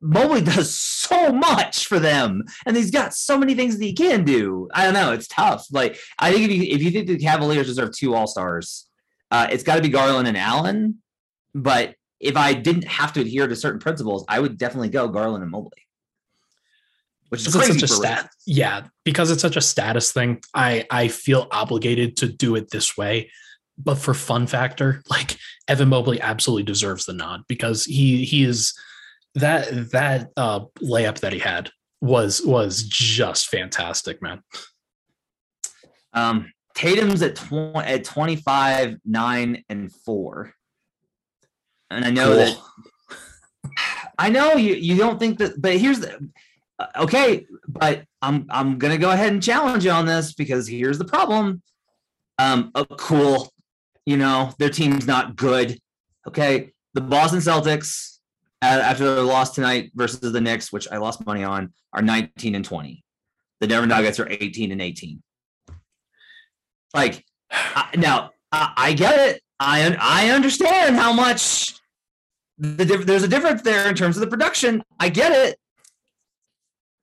Mobley 0.00 0.40
does 0.42 0.76
so 0.76 1.30
much 1.30 1.86
for 1.86 2.00
them, 2.00 2.42
and 2.66 2.76
he's 2.76 2.90
got 2.90 3.14
so 3.14 3.38
many 3.38 3.54
things 3.54 3.78
that 3.78 3.84
he 3.84 3.92
can 3.92 4.24
do. 4.24 4.68
I 4.74 4.84
don't 4.84 4.94
know. 4.94 5.12
It's 5.12 5.28
tough. 5.28 5.66
Like 5.70 5.98
I 6.18 6.32
think 6.32 6.50
if 6.50 6.56
you 6.56 6.62
if 6.74 6.82
you 6.82 6.90
think 6.90 7.06
the 7.06 7.18
Cavaliers 7.18 7.68
deserve 7.68 7.92
two 7.92 8.14
All 8.14 8.26
Stars, 8.26 8.88
uh, 9.30 9.46
it's 9.50 9.62
got 9.62 9.76
to 9.76 9.82
be 9.82 9.88
Garland 9.88 10.26
and 10.26 10.36
Allen. 10.36 11.00
But 11.54 11.94
if 12.18 12.36
I 12.36 12.54
didn't 12.54 12.88
have 12.88 13.12
to 13.12 13.20
adhere 13.20 13.46
to 13.46 13.54
certain 13.54 13.80
principles, 13.80 14.24
I 14.28 14.40
would 14.40 14.58
definitely 14.58 14.88
go 14.88 15.06
Garland 15.06 15.42
and 15.42 15.52
Mobley 15.52 15.82
which 17.32 17.46
is 17.46 17.54
such 17.54 17.82
a 17.82 17.88
stat. 17.88 18.28
Yeah, 18.46 18.88
because 19.04 19.30
it's 19.30 19.40
such 19.40 19.56
a 19.56 19.62
status 19.62 20.12
thing. 20.12 20.42
I 20.52 20.84
I 20.90 21.08
feel 21.08 21.48
obligated 21.50 22.18
to 22.18 22.28
do 22.28 22.56
it 22.56 22.68
this 22.70 22.94
way. 22.94 23.30
But 23.78 23.94
for 23.94 24.12
fun 24.12 24.46
factor, 24.46 25.02
like 25.10 25.38
Evan 25.66 25.88
Mobley 25.88 26.20
absolutely 26.20 26.64
deserves 26.64 27.06
the 27.06 27.14
nod 27.14 27.44
because 27.48 27.86
he 27.86 28.26
he 28.26 28.44
is 28.44 28.74
that 29.34 29.92
that 29.92 30.28
uh, 30.36 30.66
layup 30.82 31.20
that 31.20 31.32
he 31.32 31.38
had 31.38 31.70
was 32.02 32.42
was 32.44 32.82
just 32.82 33.48
fantastic, 33.48 34.20
man. 34.20 34.42
Um, 36.12 36.52
Tatum's 36.74 37.22
at 37.22 37.36
tw- 37.36 37.76
at 37.76 38.04
25, 38.04 38.98
9, 39.06 39.64
and 39.70 39.90
4. 39.90 40.52
And 41.90 42.04
I 42.04 42.10
know 42.10 42.26
cool. 42.26 42.36
that 42.36 42.58
I 44.18 44.28
know 44.28 44.52
you 44.56 44.74
you 44.74 44.98
don't 44.98 45.18
think 45.18 45.38
that 45.38 45.62
but 45.62 45.78
here's 45.78 46.00
the 46.00 46.30
okay, 46.96 47.46
but 47.68 48.04
I'm 48.20 48.46
I'm 48.50 48.78
gonna 48.78 48.98
go 48.98 49.10
ahead 49.10 49.32
and 49.32 49.42
challenge 49.42 49.84
you 49.84 49.90
on 49.90 50.06
this 50.06 50.32
because 50.32 50.68
here's 50.68 50.98
the 50.98 51.04
problem. 51.04 51.62
Um, 52.38 52.70
oh, 52.74 52.84
cool, 52.84 53.50
you 54.06 54.16
know 54.16 54.52
their 54.58 54.70
team's 54.70 55.06
not 55.06 55.36
good. 55.36 55.78
Okay, 56.26 56.72
the 56.94 57.00
Boston 57.00 57.40
Celtics 57.40 58.18
after 58.62 59.14
their 59.14 59.24
loss 59.24 59.54
tonight 59.54 59.90
versus 59.94 60.32
the 60.32 60.40
Knicks, 60.40 60.72
which 60.72 60.86
I 60.90 60.98
lost 60.98 61.26
money 61.26 61.42
on, 61.42 61.72
are 61.92 62.00
19 62.00 62.54
and 62.54 62.64
20. 62.64 63.02
The 63.60 63.66
Denver 63.66 63.86
Nuggets 63.86 64.20
are 64.20 64.28
18 64.28 64.70
and 64.70 64.80
18. 64.80 65.22
Like 66.94 67.24
I, 67.50 67.88
now, 67.96 68.30
I, 68.50 68.72
I, 68.76 68.92
get 68.92 69.18
it. 69.18 69.42
I 69.58 69.96
I 70.00 70.30
understand 70.30 70.96
how 70.96 71.12
much 71.12 71.74
the 72.58 72.84
there's 72.84 73.22
a 73.22 73.28
difference 73.28 73.62
there 73.62 73.88
in 73.88 73.94
terms 73.94 74.16
of 74.16 74.20
the 74.20 74.26
production. 74.26 74.82
I 75.00 75.08
get 75.08 75.32
it. 75.32 75.58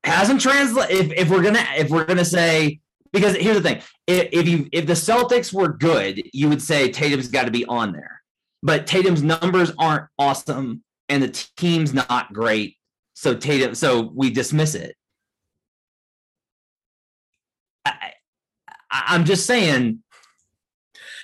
Hasn't 0.03 0.41
translated. 0.41 1.11
If, 1.11 1.11
if 1.13 1.29
we're 1.29 1.43
gonna 1.43 1.65
if 1.77 1.89
we're 1.89 2.05
gonna 2.05 2.25
say 2.25 2.79
because 3.11 3.35
here's 3.35 3.57
the 3.57 3.63
thing, 3.63 3.81
if, 4.07 4.29
if 4.31 4.47
you 4.47 4.67
if 4.71 4.85
the 4.85 4.93
Celtics 4.93 5.53
were 5.53 5.69
good, 5.69 6.21
you 6.33 6.49
would 6.49 6.61
say 6.61 6.89
Tatum's 6.91 7.27
got 7.27 7.45
to 7.45 7.51
be 7.51 7.65
on 7.65 7.91
there, 7.91 8.21
but 8.63 8.87
Tatum's 8.87 9.23
numbers 9.23 9.71
aren't 9.77 10.05
awesome 10.17 10.83
and 11.09 11.23
the 11.23 11.47
team's 11.57 11.93
not 11.93 12.31
great, 12.33 12.77
so 13.13 13.35
Tatum 13.35 13.75
so 13.75 14.11
we 14.13 14.29
dismiss 14.29 14.75
it. 14.75 14.95
I, 17.85 18.13
I, 18.91 19.03
I'm 19.07 19.25
just 19.25 19.45
saying 19.45 20.03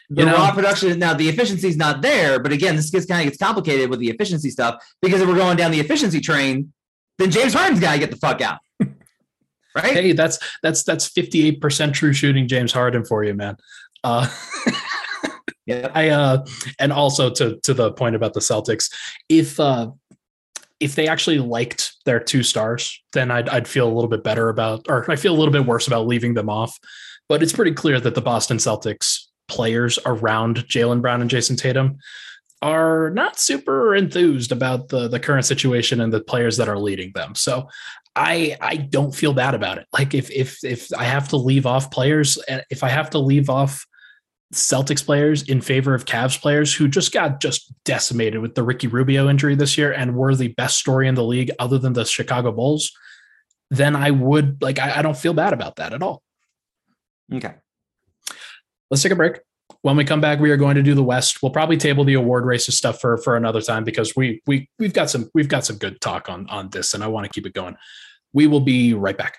the 0.09 0.21
you 0.21 0.25
know, 0.27 0.35
raw 0.35 0.51
production 0.53 0.97
now 0.99 1.13
the 1.13 1.27
efficiency 1.27 1.67
is 1.67 1.77
not 1.77 2.01
there 2.01 2.39
but 2.39 2.51
again 2.51 2.75
this 2.75 2.89
gets 2.91 3.05
kind 3.05 3.21
of 3.21 3.25
gets 3.25 3.41
complicated 3.41 3.89
with 3.89 3.99
the 3.99 4.09
efficiency 4.09 4.49
stuff 4.49 4.75
because 5.01 5.19
if 5.19 5.27
we're 5.27 5.35
going 5.35 5.57
down 5.57 5.71
the 5.71 5.79
efficiency 5.79 6.21
train 6.21 6.71
then 7.17 7.31
james 7.31 7.53
harden's 7.53 7.79
got 7.79 7.93
to 7.93 7.99
get 7.99 8.11
the 8.11 8.17
fuck 8.17 8.39
out 8.39 8.59
right? 9.75 9.93
Hey 9.93 10.11
that's 10.13 10.39
that's 10.63 10.83
that's 10.83 11.09
58% 11.09 11.93
true 11.93 12.13
shooting 12.13 12.47
james 12.47 12.71
harden 12.71 13.05
for 13.05 13.23
you 13.23 13.33
man. 13.33 13.57
Uh 14.03 14.29
yeah 15.65 15.89
i 15.95 16.09
uh 16.09 16.45
and 16.79 16.93
also 16.93 17.29
to 17.29 17.59
to 17.61 17.73
the 17.73 17.91
point 17.93 18.15
about 18.15 18.33
the 18.33 18.39
celtics 18.39 18.91
if 19.29 19.59
uh 19.59 19.89
if 20.79 20.93
they 20.95 21.07
actually 21.07 21.39
liked 21.39 21.95
their 22.05 22.19
two 22.19 22.43
stars 22.43 23.01
then 23.13 23.31
i'd, 23.31 23.49
I'd 23.49 23.67
feel 23.67 23.87
a 23.87 23.93
little 23.93 24.09
bit 24.09 24.23
better 24.23 24.49
about 24.49 24.85
or 24.87 25.09
i 25.09 25.15
feel 25.15 25.33
a 25.33 25.37
little 25.37 25.51
bit 25.51 25.65
worse 25.65 25.87
about 25.87 26.07
leaving 26.07 26.33
them 26.33 26.49
off. 26.49 26.77
But 27.27 27.41
it's 27.41 27.53
pretty 27.53 27.73
clear 27.73 27.99
that 27.99 28.13
the 28.13 28.21
boston 28.21 28.57
celtics 28.57 29.25
players 29.47 29.99
around 30.05 30.57
Jaylen 30.67 31.01
Brown 31.01 31.21
and 31.21 31.29
Jayson 31.29 31.55
Tatum 31.55 31.97
are 32.61 33.11
not 33.11 33.39
super 33.39 33.95
enthused 33.95 34.51
about 34.51 34.89
the 34.89 35.07
the 35.07 35.19
current 35.19 35.45
situation 35.45 36.01
and 36.01 36.11
the 36.13 36.21
players 36.21 36.57
that 36.57 36.69
are 36.69 36.79
leading 36.79 37.11
them. 37.13 37.35
So 37.35 37.67
I 38.15 38.57
I 38.61 38.77
don't 38.77 39.13
feel 39.13 39.33
bad 39.33 39.55
about 39.55 39.77
it. 39.77 39.87
Like 39.91 40.13
if 40.13 40.31
if 40.31 40.63
if 40.63 40.93
I 40.97 41.03
have 41.03 41.27
to 41.29 41.37
leave 41.37 41.65
off 41.65 41.91
players, 41.91 42.39
eh, 42.47 42.61
if 42.69 42.83
I 42.83 42.89
have 42.89 43.09
to 43.11 43.19
leave 43.19 43.49
off 43.49 43.85
Celtics 44.53 45.05
players 45.05 45.43
in 45.43 45.59
favor 45.59 45.93
of 45.93 46.05
Cavs 46.05 46.39
players 46.39 46.73
who 46.73 46.87
just 46.87 47.11
got 47.11 47.41
just 47.41 47.73
decimated 47.83 48.41
with 48.41 48.55
the 48.55 48.63
Ricky 48.63 48.87
Rubio 48.87 49.27
injury 49.27 49.55
this 49.55 49.77
year 49.77 49.91
and 49.91 50.15
were 50.15 50.35
the 50.35 50.49
best 50.49 50.77
story 50.77 51.07
in 51.07 51.15
the 51.15 51.23
league 51.23 51.51
other 51.59 51.77
than 51.77 51.93
the 51.93 52.05
Chicago 52.05 52.51
Bulls, 52.51 52.91
then 53.69 53.95
I 53.95 54.11
would 54.11 54.61
like 54.61 54.79
I, 54.79 54.99
I 54.99 55.01
don't 55.01 55.17
feel 55.17 55.33
bad 55.33 55.53
about 55.53 55.77
that 55.77 55.93
at 55.93 56.01
all. 56.01 56.21
Okay. 57.33 57.55
Let's 58.89 59.03
take 59.03 59.11
a 59.11 59.15
break. 59.15 59.39
When 59.85 59.95
we 59.95 60.03
come 60.03 60.19
back, 60.19 60.39
we 60.39 60.49
are 60.49 60.57
going 60.57 60.77
to 60.77 60.81
do 60.81 60.95
the 60.95 61.03
West. 61.03 61.43
We'll 61.43 61.51
probably 61.51 61.77
table 61.77 62.03
the 62.03 62.15
award 62.15 62.43
races 62.43 62.75
stuff 62.75 62.99
for 62.99 63.17
for 63.17 63.35
another 63.37 63.61
time 63.61 63.83
because 63.83 64.15
we 64.15 64.41
we 64.47 64.67
we've 64.79 64.93
got 64.93 65.11
some 65.11 65.29
we've 65.35 65.47
got 65.47 65.63
some 65.63 65.77
good 65.77 66.01
talk 66.01 66.27
on 66.27 66.49
on 66.49 66.71
this, 66.71 66.95
and 66.95 67.03
I 67.03 67.07
want 67.07 67.25
to 67.25 67.29
keep 67.29 67.45
it 67.45 67.53
going. 67.53 67.75
We 68.33 68.47
will 68.47 68.61
be 68.61 68.95
right 68.95 69.15
back. 69.15 69.37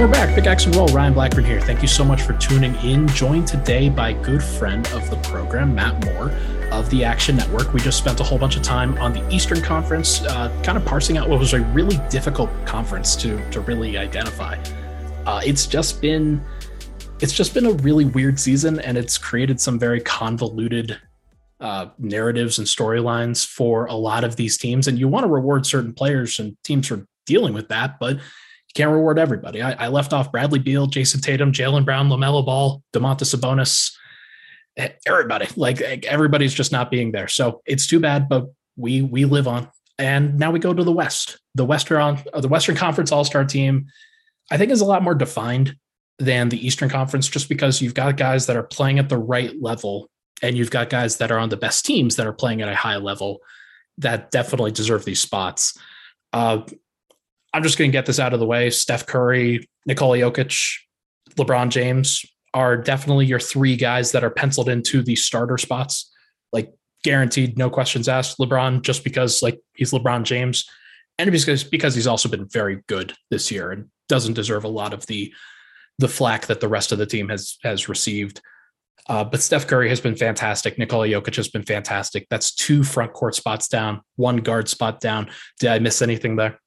And 0.00 0.08
we're 0.08 0.14
back. 0.14 0.34
Pickaxe 0.34 0.64
and 0.64 0.74
Roll. 0.74 0.88
Ryan 0.88 1.12
Blackburn 1.12 1.44
here. 1.44 1.60
Thank 1.60 1.82
you 1.82 1.88
so 1.88 2.02
much 2.02 2.22
for 2.22 2.32
tuning 2.38 2.74
in. 2.76 3.06
Joined 3.08 3.46
today 3.46 3.90
by 3.90 4.14
good 4.14 4.42
friend 4.42 4.86
of 4.94 5.10
the 5.10 5.16
program, 5.16 5.74
Matt 5.74 6.02
Moore 6.06 6.30
of 6.72 6.88
the 6.88 7.04
Action 7.04 7.36
Network. 7.36 7.74
We 7.74 7.80
just 7.80 7.98
spent 7.98 8.18
a 8.18 8.24
whole 8.24 8.38
bunch 8.38 8.56
of 8.56 8.62
time 8.62 8.96
on 8.96 9.12
the 9.12 9.28
Eastern 9.28 9.60
Conference, 9.60 10.22
uh, 10.22 10.48
kind 10.62 10.78
of 10.78 10.86
parsing 10.86 11.18
out 11.18 11.28
what 11.28 11.38
was 11.38 11.52
a 11.52 11.60
really 11.60 12.00
difficult 12.08 12.48
conference 12.64 13.14
to 13.16 13.46
to 13.50 13.60
really 13.60 13.98
identify. 13.98 14.56
Uh, 15.26 15.42
it's 15.44 15.66
just 15.66 16.00
been 16.00 16.42
it's 17.20 17.34
just 17.34 17.52
been 17.52 17.66
a 17.66 17.72
really 17.72 18.06
weird 18.06 18.40
season, 18.40 18.80
and 18.80 18.96
it's 18.96 19.18
created 19.18 19.60
some 19.60 19.78
very 19.78 20.00
convoluted 20.00 20.98
uh, 21.60 21.88
narratives 21.98 22.58
and 22.58 22.66
storylines 22.66 23.46
for 23.46 23.84
a 23.84 23.94
lot 23.94 24.24
of 24.24 24.36
these 24.36 24.56
teams. 24.56 24.88
And 24.88 24.98
you 24.98 25.08
want 25.08 25.24
to 25.24 25.30
reward 25.30 25.66
certain 25.66 25.92
players 25.92 26.38
and 26.38 26.56
teams 26.64 26.86
for 26.86 27.06
dealing 27.26 27.52
with 27.52 27.68
that, 27.68 28.00
but 28.00 28.18
you 28.70 28.84
can't 28.84 28.92
reward 28.92 29.18
everybody. 29.18 29.62
I, 29.62 29.86
I 29.86 29.88
left 29.88 30.12
off 30.12 30.30
Bradley 30.30 30.60
Beal, 30.60 30.86
Jayson 30.86 31.20
Tatum, 31.20 31.50
Jaylen 31.50 31.84
Brown, 31.84 32.08
LaMelo 32.08 32.46
Ball, 32.46 32.80
Domantas 32.92 33.34
Sabonis, 33.34 33.92
eh, 34.76 34.90
everybody. 35.06 35.48
Like 35.56 35.80
eh, 35.80 35.98
everybody's 36.04 36.54
just 36.54 36.70
not 36.70 36.88
being 36.88 37.10
there. 37.10 37.26
So 37.26 37.62
it's 37.66 37.88
too 37.88 37.98
bad, 37.98 38.28
but 38.28 38.46
we 38.76 39.02
we 39.02 39.24
live 39.24 39.48
on. 39.48 39.68
And 39.98 40.38
now 40.38 40.52
we 40.52 40.60
go 40.60 40.72
to 40.72 40.84
the 40.84 40.92
West. 40.92 41.38
The 41.56 41.64
Western 41.64 42.22
uh, 42.32 42.40
the 42.40 42.46
Western 42.46 42.76
Conference 42.76 43.10
All 43.10 43.24
Star 43.24 43.44
team, 43.44 43.86
I 44.52 44.56
think, 44.56 44.70
is 44.70 44.80
a 44.80 44.86
lot 44.86 45.02
more 45.02 45.16
defined 45.16 45.74
than 46.20 46.48
the 46.48 46.64
Eastern 46.64 46.88
Conference, 46.88 47.26
just 47.26 47.48
because 47.48 47.82
you've 47.82 47.94
got 47.94 48.16
guys 48.16 48.46
that 48.46 48.56
are 48.56 48.62
playing 48.62 49.00
at 49.00 49.08
the 49.08 49.18
right 49.18 49.60
level, 49.60 50.08
and 50.44 50.56
you've 50.56 50.70
got 50.70 50.90
guys 50.90 51.16
that 51.16 51.32
are 51.32 51.38
on 51.38 51.48
the 51.48 51.56
best 51.56 51.84
teams 51.84 52.14
that 52.16 52.26
are 52.26 52.32
playing 52.32 52.62
at 52.62 52.68
a 52.68 52.74
high 52.76 52.98
level 52.98 53.40
that 53.98 54.30
definitely 54.30 54.70
deserve 54.70 55.04
these 55.04 55.20
spots. 55.20 55.76
Uh, 56.32 56.62
I'm 57.52 57.62
just 57.62 57.78
going 57.78 57.90
to 57.90 57.96
get 57.96 58.06
this 58.06 58.20
out 58.20 58.32
of 58.32 58.40
the 58.40 58.46
way. 58.46 58.70
Steph 58.70 59.06
Curry, 59.06 59.68
Nikola 59.86 60.18
Jokic, 60.18 60.78
LeBron 61.36 61.70
James 61.70 62.24
are 62.54 62.76
definitely 62.76 63.26
your 63.26 63.40
three 63.40 63.76
guys 63.76 64.12
that 64.12 64.24
are 64.24 64.30
penciled 64.30 64.68
into 64.68 65.02
the 65.02 65.16
starter 65.16 65.58
spots, 65.58 66.12
like 66.52 66.72
guaranteed, 67.04 67.56
no 67.56 67.70
questions 67.70 68.08
asked. 68.08 68.38
LeBron, 68.38 68.82
just 68.82 69.04
because 69.04 69.42
like 69.42 69.60
he's 69.74 69.92
LeBron 69.92 70.24
James, 70.24 70.68
and 71.18 71.30
because 71.30 71.64
because 71.64 71.94
he's 71.94 72.06
also 72.06 72.28
been 72.28 72.48
very 72.48 72.82
good 72.88 73.14
this 73.30 73.50
year 73.50 73.70
and 73.70 73.88
doesn't 74.08 74.34
deserve 74.34 74.64
a 74.64 74.68
lot 74.68 74.92
of 74.92 75.06
the 75.06 75.32
the 75.98 76.08
flack 76.08 76.46
that 76.46 76.60
the 76.60 76.68
rest 76.68 76.92
of 76.92 76.98
the 76.98 77.06
team 77.06 77.28
has 77.28 77.58
has 77.62 77.88
received. 77.88 78.40
Uh, 79.08 79.24
but 79.24 79.42
Steph 79.42 79.66
Curry 79.66 79.88
has 79.88 80.00
been 80.00 80.14
fantastic. 80.14 80.78
Nikola 80.78 81.08
Jokic 81.08 81.34
has 81.36 81.48
been 81.48 81.64
fantastic. 81.64 82.26
That's 82.30 82.54
two 82.54 82.84
front 82.84 83.12
court 83.12 83.34
spots 83.34 83.66
down, 83.66 84.02
one 84.16 84.38
guard 84.38 84.68
spot 84.68 85.00
down. 85.00 85.30
Did 85.58 85.70
I 85.70 85.78
miss 85.78 86.02
anything 86.02 86.36
there? 86.36 86.60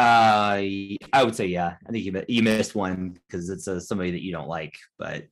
Uh, 0.00 0.62
I 1.12 1.22
would 1.22 1.36
say 1.36 1.46
yeah. 1.46 1.74
I 1.86 1.92
think 1.92 2.06
you 2.06 2.24
you 2.26 2.42
missed 2.42 2.74
one 2.74 3.18
because 3.28 3.50
it's 3.50 3.66
a, 3.66 3.82
somebody 3.82 4.12
that 4.12 4.22
you 4.22 4.32
don't 4.32 4.48
like, 4.48 4.74
but 4.98 5.24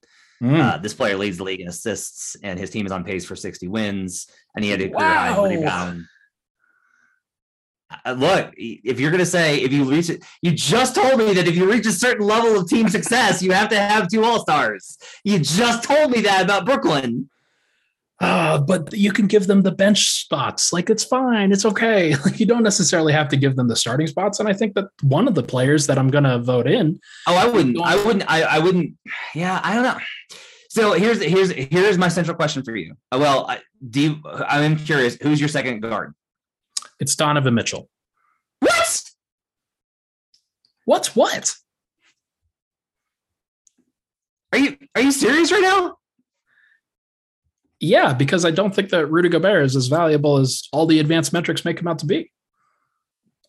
mm. 0.42 0.60
uh, 0.60 0.76
this 0.76 0.92
player 0.92 1.16
leads 1.16 1.38
the 1.38 1.44
league 1.44 1.62
in 1.62 1.68
assists, 1.68 2.36
and 2.42 2.58
his 2.58 2.68
team 2.68 2.84
is 2.84 2.92
on 2.92 3.02
pace 3.02 3.24
for 3.24 3.34
60 3.34 3.66
wins, 3.68 4.26
and 4.54 4.62
he 4.62 4.70
had 4.70 4.82
a 4.82 4.90
career 4.90 5.08
high 5.08 5.48
rebound. 5.48 6.04
Uh, 8.04 8.12
look, 8.12 8.52
if 8.58 9.00
you're 9.00 9.10
going 9.10 9.20
to 9.20 9.24
say 9.24 9.58
if 9.60 9.72
you 9.72 9.84
reach 9.84 10.10
it, 10.10 10.22
you 10.42 10.50
just 10.50 10.94
told 10.94 11.18
me 11.18 11.32
that 11.32 11.48
if 11.48 11.56
you 11.56 11.70
reach 11.70 11.86
a 11.86 11.92
certain 11.92 12.26
level 12.26 12.60
of 12.60 12.68
team 12.68 12.90
success, 12.90 13.42
you 13.42 13.52
have 13.52 13.70
to 13.70 13.80
have 13.80 14.08
two 14.08 14.22
All 14.22 14.40
Stars. 14.40 14.98
You 15.24 15.38
just 15.38 15.82
told 15.82 16.10
me 16.10 16.20
that 16.20 16.44
about 16.44 16.66
Brooklyn 16.66 17.30
uh, 18.20 18.58
but 18.58 18.92
you 18.92 19.12
can 19.12 19.26
give 19.26 19.46
them 19.46 19.62
the 19.62 19.70
bench 19.70 20.10
spots. 20.10 20.72
Like 20.72 20.90
it's 20.90 21.04
fine, 21.04 21.52
it's 21.52 21.64
okay. 21.64 22.14
Like 22.24 22.40
you 22.40 22.46
don't 22.46 22.62
necessarily 22.62 23.12
have 23.12 23.28
to 23.28 23.36
give 23.36 23.56
them 23.56 23.68
the 23.68 23.76
starting 23.76 24.06
spots. 24.06 24.40
And 24.40 24.48
I 24.48 24.52
think 24.52 24.74
that 24.74 24.88
one 25.02 25.28
of 25.28 25.34
the 25.34 25.42
players 25.42 25.86
that 25.86 25.98
I'm 25.98 26.08
gonna 26.08 26.38
vote 26.38 26.66
in. 26.66 27.00
Oh, 27.26 27.36
I 27.36 27.46
wouldn't. 27.46 27.80
I 27.80 27.96
wouldn't. 28.04 28.24
I, 28.28 28.42
I 28.42 28.58
wouldn't. 28.58 28.94
Yeah, 29.34 29.60
I 29.62 29.74
don't 29.74 29.84
know. 29.84 29.98
So 30.68 30.92
here's 30.92 31.22
here's 31.22 31.50
here's 31.50 31.96
my 31.96 32.08
central 32.08 32.36
question 32.36 32.62
for 32.62 32.76
you. 32.76 32.94
Uh, 33.12 33.18
well, 33.20 33.46
I, 33.48 33.60
do 33.88 34.00
you, 34.00 34.16
I'm 34.26 34.76
curious. 34.76 35.16
Who's 35.22 35.40
your 35.40 35.48
second 35.48 35.80
guard? 35.80 36.14
It's 37.00 37.14
Donovan 37.14 37.54
Mitchell. 37.54 37.88
What? 38.60 39.02
What's 40.84 41.14
what? 41.14 41.54
Are 44.52 44.58
you 44.58 44.76
are 44.94 45.02
you 45.02 45.12
serious 45.12 45.52
right 45.52 45.62
now? 45.62 45.97
Yeah, 47.80 48.12
because 48.12 48.44
I 48.44 48.50
don't 48.50 48.74
think 48.74 48.90
that 48.90 49.06
Rudy 49.06 49.28
Gobert 49.28 49.64
is 49.64 49.76
as 49.76 49.86
valuable 49.86 50.38
as 50.38 50.68
all 50.72 50.86
the 50.86 50.98
advanced 50.98 51.32
metrics 51.32 51.64
make 51.64 51.78
him 51.78 51.86
out 51.86 52.00
to 52.00 52.06
be. 52.06 52.32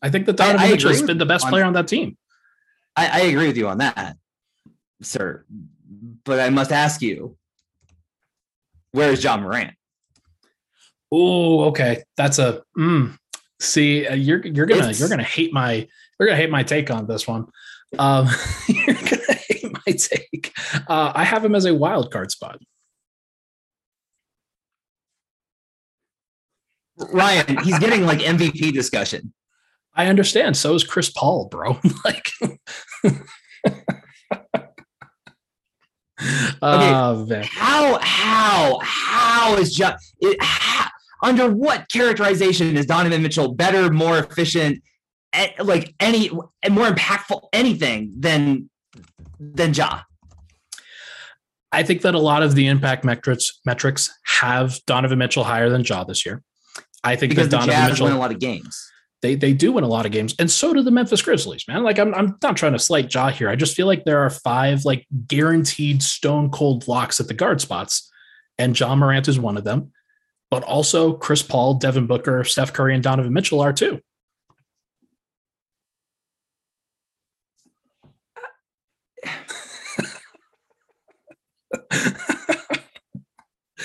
I 0.02 0.10
think 0.10 0.26
that 0.28 0.38
Donovan 0.38 0.70
Mitchell 0.70 0.92
has 0.92 1.02
been 1.02 1.18
the 1.18 1.26
best 1.26 1.46
on, 1.46 1.52
player 1.52 1.66
on 1.66 1.74
that 1.74 1.88
team. 1.88 2.18
I, 2.96 3.08
I 3.08 3.20
agree 3.22 3.48
with 3.48 3.58
you 3.58 3.68
on 3.68 3.80
that, 3.80 4.18
sir. 5.02 5.46
But 6.24 6.40
I 6.40 6.50
must 6.50 6.72
ask 6.72 7.02
you, 7.02 7.38
where 8.92 9.12
is 9.12 9.24
Ja 9.24 9.38
Morant? 9.38 9.74
Oh, 11.12 11.66
okay. 11.66 12.04
That's 12.18 12.40
a 12.40 12.62
mm, 12.78 13.18
see. 13.60 14.08
Uh, 14.08 14.14
you're 14.14 14.46
you're 14.46 14.66
gonna 14.66 14.90
it's, 14.90 15.00
you're 15.00 15.10
gonna 15.10 15.24
hate 15.24 15.52
my 15.52 15.88
you're 16.20 16.28
gonna 16.28 16.38
hate 16.38 16.52
my 16.52 16.64
take 16.64 16.92
on 16.92 17.08
this 17.08 17.28
one. 17.28 17.48
Um, 17.98 18.28
you're 18.68 18.96
gonna 18.96 19.34
hate 19.50 19.78
my 19.88 19.94
take. 19.94 20.54
Uh, 20.88 21.12
I 21.16 21.24
have 21.24 21.44
him 21.44 21.56
as 21.56 21.66
a 21.66 21.74
wild 21.74 22.12
card 22.12 22.32
spot. 22.32 22.60
Ryan, 27.12 27.58
he's 27.64 27.80
getting 27.80 28.06
like 28.06 28.20
MVP 28.20 28.74
discussion. 28.74 29.34
I 29.96 30.08
understand. 30.08 30.58
So 30.58 30.76
is 30.76 30.84
Chris 30.84 31.10
Paul, 31.10 31.48
bro. 31.50 31.80
like 32.06 32.30
okay, 33.04 33.16
oh, 36.62 37.26
how 37.44 38.00
how 38.02 38.80
how 38.82 39.56
is 39.58 39.74
just 39.74 40.16
it, 40.20 40.38
how, 40.42 40.90
under 41.24 41.52
what 41.52 41.90
characterization 41.90 42.78
is 42.78 42.86
Donovan 42.86 43.22
Mitchell 43.22 43.54
better, 43.54 43.92
more 43.92 44.20
efficient, 44.20 44.82
eh, 45.34 45.52
like 45.60 45.94
any 46.00 46.30
more 46.30 46.88
impactful 46.88 47.48
anything 47.54 48.14
than 48.18 48.70
than 49.40 49.74
Ja? 49.74 50.02
I 51.72 51.84
think 51.84 52.02
that 52.02 52.16
a 52.16 52.20
lot 52.20 52.42
of 52.42 52.56
the 52.56 52.68
impact 52.68 53.04
metrics 53.04 53.60
metrics 53.66 54.12
have 54.26 54.80
Donovan 54.86 55.20
Mitchell 55.20 55.44
higher 55.44 55.70
than 55.70 55.84
Ja 55.84 56.04
this 56.04 56.26
year. 56.26 56.44
I 57.04 57.16
think 57.16 57.32
because 57.32 57.50
that 57.50 57.58
Donovan 57.58 57.76
Jazz 57.76 57.90
Mitchell 57.92 58.08
win 58.08 58.16
a 58.16 58.20
lot 58.20 58.32
of 58.32 58.40
games. 58.40 58.92
They 59.22 59.36
they 59.36 59.54
do 59.54 59.74
win 59.74 59.84
a 59.84 59.88
lot 59.88 60.06
of 60.06 60.12
games, 60.12 60.34
and 60.40 60.50
so 60.50 60.74
do 60.74 60.82
the 60.82 60.92
Memphis 60.92 61.22
Grizzlies, 61.22 61.68
man. 61.68 61.84
Like 61.84 62.00
I'm 62.00 62.14
I'm 62.14 62.38
not 62.42 62.56
trying 62.56 62.74
to 62.74 62.80
slight 62.80 63.14
Ja 63.14 63.30
here. 63.30 63.50
I 63.50 63.56
just 63.56 63.76
feel 63.76 63.86
like 63.86 64.06
there 64.06 64.20
are 64.20 64.30
five 64.30 64.86
like 64.86 65.06
guaranteed 65.28 66.02
stone 66.02 66.50
cold 66.52 66.88
locks 66.88 67.20
at 67.20 67.28
the 67.28 67.34
guard 67.34 67.60
spots, 67.60 68.10
and 68.58 68.80
Ja 68.80 68.96
Morant 68.96 69.28
is 69.28 69.40
one 69.40 69.58
of 69.58 69.66
them. 69.66 69.92
But 70.50 70.64
also 70.64 71.14
Chris 71.14 71.42
Paul, 71.42 71.76
Devin 71.76 72.08
Booker, 72.08 72.44
Steph 72.44 72.72
Curry, 72.72 72.94
and 72.94 73.04
Donovan 73.04 73.34
Mitchell 73.34 73.60
are 73.60 73.74
too. 73.74 74.00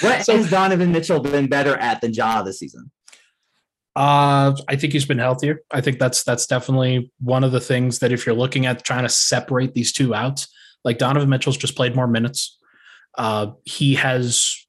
what 0.01 0.25
so, 0.25 0.37
has 0.37 0.51
Donovan 0.51 0.93
Mitchell 0.93 1.21
been 1.21 1.49
better 1.49 1.77
at 1.77 2.01
than 2.01 2.12
Ja 2.12 2.43
this 2.43 2.59
season? 2.61 2.91
Uh, 3.97 4.57
I 4.69 4.77
think 4.77 4.93
he's 4.93 5.05
been 5.05 5.19
healthier. 5.19 5.61
I 5.71 5.81
think 5.81 5.99
that's 5.99 6.25
that's 6.25 6.47
definitely 6.47 7.13
one 7.21 7.45
of 7.45 7.53
the 7.53 7.61
things 7.61 8.01
that 8.01 8.11
if 8.11 8.27
you're 8.27 8.35
looking 8.35 8.67
at 8.67 8.85
trying 8.85 9.05
to 9.05 9.09
separate 9.09 9.75
these 9.75 9.93
two 9.93 10.15
out, 10.15 10.47
like 10.85 10.99
Donovan 10.99 11.29
Mitchell's 11.29 11.57
just 11.57 11.77
played 11.77 11.95
more 11.95 12.09
minutes. 12.09 12.59
Uh, 13.17 13.53
he 13.65 13.95
has 13.95 14.67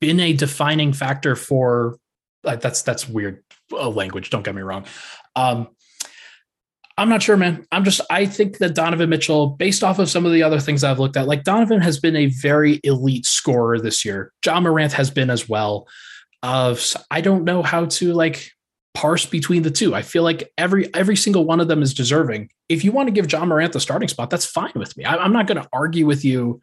been 0.00 0.20
a 0.20 0.32
defining 0.32 0.92
factor 0.92 1.34
for 1.34 1.98
uh, 2.44 2.56
that's 2.56 2.82
that's 2.82 3.08
weird 3.08 3.42
uh, 3.72 3.88
language. 3.88 4.30
Don't 4.30 4.44
get 4.44 4.54
me 4.54 4.62
wrong. 4.62 4.84
Um, 5.34 5.68
I'm 6.96 7.08
not 7.08 7.22
sure, 7.22 7.36
man. 7.36 7.66
I'm 7.72 7.82
just 7.82 8.00
I 8.08 8.24
think 8.24 8.58
that 8.58 8.76
Donovan 8.76 9.10
Mitchell, 9.10 9.48
based 9.48 9.82
off 9.82 9.98
of 9.98 10.08
some 10.08 10.26
of 10.26 10.32
the 10.32 10.44
other 10.44 10.60
things 10.60 10.84
I've 10.84 11.00
looked 11.00 11.16
at, 11.16 11.26
like 11.26 11.42
Donovan 11.42 11.80
has 11.80 11.98
been 11.98 12.14
a 12.14 12.26
very 12.26 12.80
elite 12.84 13.26
scorer 13.26 13.80
this 13.80 14.04
year. 14.04 14.32
Ja 14.46 14.60
Morant 14.60 14.92
has 14.92 15.10
been 15.10 15.28
as 15.28 15.48
well 15.48 15.88
of 16.44 16.94
I 17.10 17.22
don't 17.22 17.44
know 17.44 17.62
how 17.62 17.86
to 17.86 18.12
like 18.12 18.52
parse 18.92 19.24
between 19.26 19.62
the 19.62 19.70
two. 19.70 19.94
I 19.94 20.02
feel 20.02 20.22
like 20.22 20.52
every 20.58 20.94
every 20.94 21.16
single 21.16 21.44
one 21.44 21.58
of 21.58 21.68
them 21.68 21.82
is 21.82 21.94
deserving. 21.94 22.50
If 22.68 22.84
you 22.84 22.92
want 22.92 23.08
to 23.08 23.12
give 23.12 23.32
Ja 23.32 23.44
Morant 23.44 23.72
the 23.72 23.80
starting 23.80 24.08
spot, 24.08 24.30
that's 24.30 24.44
fine 24.44 24.72
with 24.76 24.96
me. 24.96 25.04
I, 25.04 25.24
am 25.24 25.32
not 25.32 25.46
going 25.46 25.60
to 25.60 25.68
argue 25.72 26.06
with 26.06 26.24
you 26.24 26.60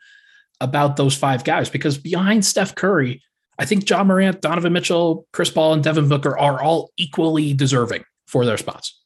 about 0.62 0.96
those 0.96 1.18
five 1.18 1.44
guys 1.44 1.70
because 1.70 1.98
behind 1.98 2.46
Steph 2.46 2.76
Curry, 2.76 3.24
I 3.58 3.66
think 3.66 3.90
Ja 3.90 4.04
Morant, 4.04 4.42
Donovan 4.42 4.72
Mitchell, 4.72 5.26
Chris 5.34 5.50
Paul, 5.50 5.74
and 5.74 5.84
Devin 5.84 6.08
Booker 6.08 6.38
are 6.38 6.62
all 6.62 6.92
equally 6.98 7.54
deserving 7.54 8.04
for 8.28 8.46
their 8.46 8.58
spots. 8.58 9.01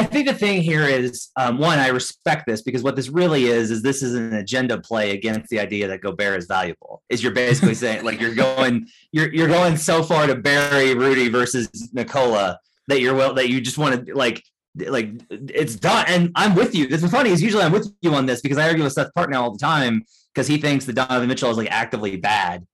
I 0.00 0.04
think 0.04 0.26
the 0.26 0.34
thing 0.34 0.62
here 0.62 0.84
is 0.84 1.28
um, 1.36 1.58
one, 1.58 1.78
I 1.78 1.88
respect 1.88 2.46
this 2.46 2.62
because 2.62 2.82
what 2.82 2.96
this 2.96 3.10
really 3.10 3.44
is 3.44 3.70
is 3.70 3.82
this 3.82 4.02
is 4.02 4.14
an 4.14 4.32
agenda 4.32 4.80
play 4.80 5.10
against 5.10 5.50
the 5.50 5.60
idea 5.60 5.88
that 5.88 6.00
Gobert 6.00 6.38
is 6.38 6.46
valuable. 6.46 7.02
Is 7.10 7.22
you're 7.22 7.32
basically 7.32 7.74
saying 7.82 8.02
like 8.02 8.18
you're 8.18 8.34
going 8.34 8.86
you're 9.12 9.30
you're 9.32 9.48
going 9.48 9.76
so 9.76 10.02
far 10.02 10.26
to 10.26 10.34
bury 10.34 10.94
Rudy 10.94 11.28
versus 11.28 11.68
Nikola 11.92 12.58
that 12.88 13.02
you're 13.02 13.14
well 13.14 13.34
that 13.34 13.50
you 13.50 13.60
just 13.60 13.76
want 13.76 14.06
to 14.06 14.14
like 14.14 14.42
like 14.74 15.10
it's 15.30 15.76
done. 15.76 16.06
And 16.08 16.32
I'm 16.34 16.54
with 16.54 16.74
you. 16.74 16.86
It's 16.88 17.08
funny 17.10 17.28
is 17.28 17.42
usually 17.42 17.62
I'm 17.62 17.72
with 17.72 17.92
you 18.00 18.14
on 18.14 18.24
this 18.24 18.40
because 18.40 18.56
I 18.56 18.68
argue 18.68 18.84
with 18.84 18.94
Seth 18.94 19.10
Partnow 19.14 19.36
all 19.36 19.52
the 19.52 19.58
time 19.58 20.02
because 20.34 20.46
he 20.46 20.56
thinks 20.56 20.86
that 20.86 20.94
Donovan 20.94 21.28
Mitchell 21.28 21.50
is 21.50 21.58
like 21.58 21.70
actively 21.70 22.16
bad 22.16 22.66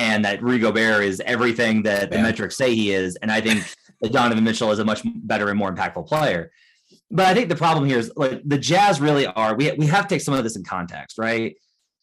and 0.00 0.24
that 0.24 0.42
Rudy 0.42 0.58
Gobert 0.58 1.04
is 1.04 1.22
everything 1.24 1.84
that 1.84 2.10
the 2.10 2.18
metrics 2.18 2.56
say 2.56 2.74
he 2.74 2.90
is. 2.90 3.14
And 3.14 3.30
I 3.30 3.40
think 3.40 3.64
that 4.00 4.10
Donovan 4.10 4.42
Mitchell 4.42 4.72
is 4.72 4.80
a 4.80 4.84
much 4.84 5.02
better 5.04 5.50
and 5.50 5.56
more 5.56 5.72
impactful 5.72 6.08
player 6.08 6.50
but 7.14 7.26
I 7.26 7.32
think 7.32 7.48
the 7.48 7.56
problem 7.56 7.86
here 7.86 7.98
is 7.98 8.12
like 8.16 8.42
the 8.44 8.58
Jazz 8.58 9.00
really 9.00 9.24
are. 9.24 9.54
We 9.54 9.70
we 9.72 9.86
have 9.86 10.08
to 10.08 10.14
take 10.14 10.20
some 10.20 10.34
of 10.34 10.42
this 10.42 10.56
in 10.56 10.64
context, 10.64 11.16
right? 11.16 11.54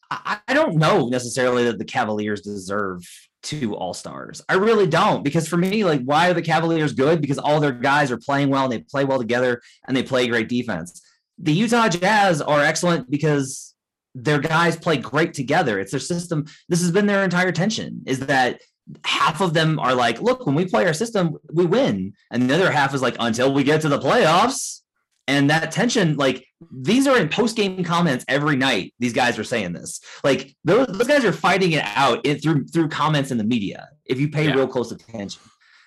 I, 0.10 0.40
I 0.48 0.54
don't 0.54 0.78
know 0.78 1.10
necessarily 1.10 1.66
that 1.66 1.78
the 1.78 1.86
Cavaliers 1.86 2.42
deserve 2.42 3.04
two 3.44 3.76
All 3.76 3.94
Stars. 3.94 4.42
I 4.48 4.54
really 4.54 4.88
don't 4.88 5.22
because 5.22 5.50
for 5.50 5.58
me, 5.58 5.84
like, 5.84 6.02
why 6.04 6.30
are 6.30 6.34
the 6.34 6.42
Cavaliers 6.42 6.94
good? 6.94 7.20
Because 7.20 7.38
all 7.38 7.60
their 7.60 7.74
guys 7.74 8.10
are 8.10 8.18
playing 8.18 8.50
well 8.50 8.64
and 8.64 8.72
they 8.72 8.80
play 8.80 9.04
well 9.04 9.20
together 9.20 9.62
and 9.86 9.98
they 9.98 10.04
play 10.04 10.28
great 10.28 10.48
defense. 10.48 11.02
The 11.38 11.52
Utah 11.54 11.90
Jazz 11.90 12.42
are 12.42 12.62
excellent 12.62 13.12
because 13.12 13.76
their 14.16 14.40
guys 14.40 14.78
play 14.78 14.96
great 14.96 15.34
together. 15.34 15.78
It's 15.78 15.92
their 15.92 16.00
system. 16.00 16.46
This 16.70 16.82
has 16.82 16.92
been 16.92 17.06
their 17.06 17.24
entire 17.24 17.52
tension 17.52 18.04
is 18.06 18.20
that 18.22 18.62
half 19.04 19.42
of 19.42 19.54
them 19.54 19.78
are 19.80 19.94
like, 19.94 20.22
look, 20.22 20.46
when 20.46 20.56
we 20.56 20.66
play 20.66 20.86
our 20.86 20.94
system, 20.94 21.38
we 21.52 21.66
win. 21.66 22.14
And 22.32 22.50
the 22.50 22.56
other 22.56 22.72
half 22.72 22.94
is 22.94 23.02
like, 23.02 23.16
until 23.20 23.54
we 23.54 23.64
get 23.64 23.82
to 23.82 23.90
the 23.90 24.00
playoffs, 24.00 24.82
and 25.28 25.50
that 25.50 25.72
tension, 25.72 26.16
like 26.18 26.46
these 26.72 27.08
are 27.08 27.18
in 27.18 27.30
post 27.30 27.56
game 27.56 27.84
comments 27.84 28.26
every 28.28 28.56
night. 28.56 28.94
These 29.00 29.14
guys 29.14 29.38
are 29.40 29.44
saying 29.44 29.74
this. 29.74 30.02
Like 30.24 30.56
those, 30.64 30.88
those 30.88 31.08
guys 31.08 31.24
are 31.24 31.32
fighting 31.32 31.74
it 31.74 31.84
out 31.86 32.26
in, 32.26 32.40
through 32.40 32.66
through 32.66 32.90
comments 32.90 33.32
in 33.32 33.38
the 33.38 33.44
media. 33.44 33.90
If 34.06 34.20
you 34.20 34.30
pay 34.30 34.48
yeah. 34.48 34.56
real 34.56 34.68
close 34.68 34.92
attention, 34.92 35.42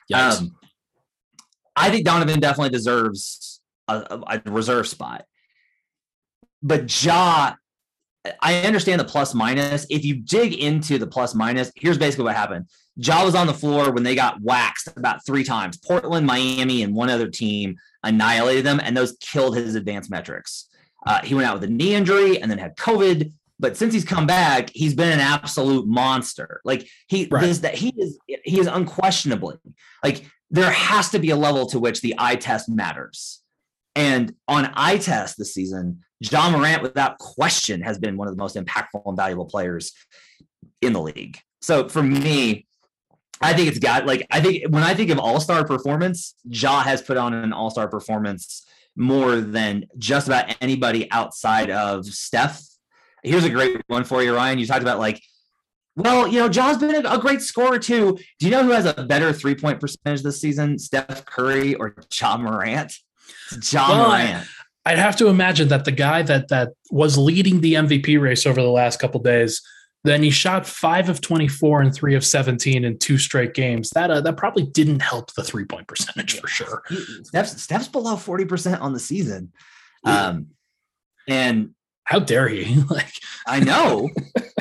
yes. 0.08 0.40
um, 0.40 0.56
I 1.76 1.90
think 1.90 2.04
Donovan 2.04 2.40
definitely 2.40 2.70
deserves 2.70 3.60
a, 3.88 3.94
a, 3.94 4.40
a 4.46 4.50
reserve 4.50 4.86
spot. 4.86 5.24
But 6.62 7.04
Ja, 7.04 7.54
I 8.40 8.62
understand 8.62 9.00
the 9.00 9.04
plus 9.04 9.34
minus. 9.34 9.86
If 9.90 10.04
you 10.04 10.14
dig 10.14 10.54
into 10.54 10.98
the 10.98 11.06
plus 11.06 11.34
minus, 11.34 11.70
here's 11.76 11.98
basically 11.98 12.24
what 12.24 12.36
happened. 12.36 12.68
Ja 12.96 13.24
was 13.24 13.34
on 13.34 13.46
the 13.46 13.54
floor 13.54 13.90
when 13.90 14.04
they 14.04 14.14
got 14.14 14.40
waxed 14.40 14.88
about 14.96 15.26
three 15.26 15.44
times. 15.44 15.76
Portland, 15.76 16.26
Miami, 16.26 16.82
and 16.82 16.94
one 16.94 17.10
other 17.10 17.28
team 17.28 17.76
annihilated 18.04 18.64
them, 18.64 18.80
and 18.82 18.96
those 18.96 19.16
killed 19.20 19.56
his 19.56 19.74
advanced 19.74 20.10
metrics. 20.10 20.68
Uh, 21.06 21.20
he 21.22 21.34
went 21.34 21.46
out 21.46 21.60
with 21.60 21.68
a 21.68 21.72
knee 21.72 21.94
injury 21.94 22.40
and 22.40 22.50
then 22.50 22.58
had 22.58 22.76
COVID. 22.76 23.32
But 23.60 23.76
since 23.76 23.94
he's 23.94 24.04
come 24.04 24.26
back, 24.26 24.70
he's 24.74 24.94
been 24.94 25.12
an 25.12 25.20
absolute 25.20 25.86
monster. 25.86 26.60
Like 26.64 26.88
he 27.08 27.28
right. 27.30 27.44
is 27.44 27.60
that 27.60 27.74
he 27.74 27.94
is 27.96 28.18
he 28.26 28.58
is 28.58 28.66
unquestionably 28.66 29.56
like 30.02 30.24
there 30.50 30.70
has 30.70 31.10
to 31.10 31.18
be 31.18 31.30
a 31.30 31.36
level 31.36 31.66
to 31.66 31.78
which 31.78 32.00
the 32.00 32.14
eye 32.18 32.36
test 32.36 32.68
matters. 32.68 33.40
And 33.96 34.34
on 34.48 34.72
eye 34.74 34.98
test 34.98 35.36
this 35.38 35.54
season, 35.54 36.04
Ja 36.20 36.50
Morant, 36.50 36.82
without 36.82 37.18
question, 37.18 37.80
has 37.82 37.98
been 37.98 38.16
one 38.16 38.28
of 38.28 38.34
the 38.34 38.42
most 38.42 38.56
impactful 38.56 39.02
and 39.04 39.16
valuable 39.16 39.46
players 39.46 39.92
in 40.82 40.92
the 40.92 41.00
league. 41.00 41.38
So 41.60 41.88
for 41.88 42.02
me, 42.02 42.66
I 43.44 43.52
think 43.52 43.68
it's 43.68 43.78
got 43.78 44.06
like 44.06 44.26
I 44.30 44.40
think 44.40 44.64
when 44.70 44.82
I 44.82 44.94
think 44.94 45.10
of 45.10 45.18
all 45.18 45.38
star 45.38 45.64
performance, 45.64 46.34
Ja 46.44 46.80
has 46.80 47.02
put 47.02 47.16
on 47.16 47.34
an 47.34 47.52
all 47.52 47.70
star 47.70 47.88
performance 47.88 48.66
more 48.96 49.36
than 49.36 49.86
just 49.98 50.26
about 50.26 50.56
anybody 50.60 51.10
outside 51.10 51.70
of 51.70 52.06
Steph. 52.06 52.62
Here's 53.22 53.44
a 53.44 53.50
great 53.50 53.82
one 53.86 54.04
for 54.04 54.22
you, 54.22 54.34
Ryan. 54.34 54.58
You 54.58 54.66
talked 54.66 54.82
about 54.82 54.98
like, 54.98 55.20
well, 55.96 56.26
you 56.26 56.38
know, 56.38 56.48
Ja's 56.48 56.78
been 56.78 57.06
a, 57.06 57.18
great 57.18 57.40
scorer 57.40 57.78
too. 57.78 58.18
Do 58.38 58.46
you 58.46 58.50
know 58.50 58.64
who 58.64 58.70
has 58.70 58.86
a 58.86 59.04
better 59.04 59.32
three 59.32 59.54
point 59.54 59.78
percentage 59.78 60.22
this 60.22 60.40
season? 60.40 60.78
Steph 60.78 61.24
Curry 61.26 61.74
or 61.74 61.94
Ja 62.12 62.36
Morant? 62.36 62.92
Ja 63.70 63.88
well, 63.88 64.08
Morant. 64.08 64.46
I'd 64.86 64.98
have 64.98 65.16
to 65.16 65.28
imagine 65.28 65.68
that 65.68 65.84
the 65.84 65.92
guy 65.92 66.22
that 66.22 66.48
that 66.48 66.70
was 66.90 67.18
leading 67.18 67.60
the 67.60 67.74
MVP 67.74 68.20
race 68.20 68.46
over 68.46 68.60
the 68.60 68.68
last 68.68 69.00
couple 69.00 69.20
days 69.20 69.62
then 70.04 70.22
he 70.22 70.30
shot 70.30 70.66
five 70.66 71.08
of 71.08 71.22
24 71.22 71.80
and 71.80 71.94
three 71.94 72.14
of 72.14 72.24
17 72.24 72.84
in 72.84 72.98
two 72.98 73.16
straight 73.16 73.54
games. 73.54 73.90
That 73.90 74.10
uh, 74.10 74.20
that 74.20 74.36
probably 74.36 74.64
didn't 74.64 75.00
help 75.00 75.32
the 75.34 75.42
three 75.42 75.64
point 75.64 75.88
percentage 75.88 76.38
for 76.38 76.46
sure. 76.46 76.82
Steph's, 77.22 77.88
below 77.88 78.14
40% 78.14 78.80
on 78.80 78.92
the 78.92 79.00
season. 79.00 79.52
Um, 80.04 80.48
and 81.26 81.70
how 82.04 82.18
dare 82.18 82.48
he? 82.48 82.74
like, 82.90 83.12
I 83.46 83.60
know, 83.60 84.10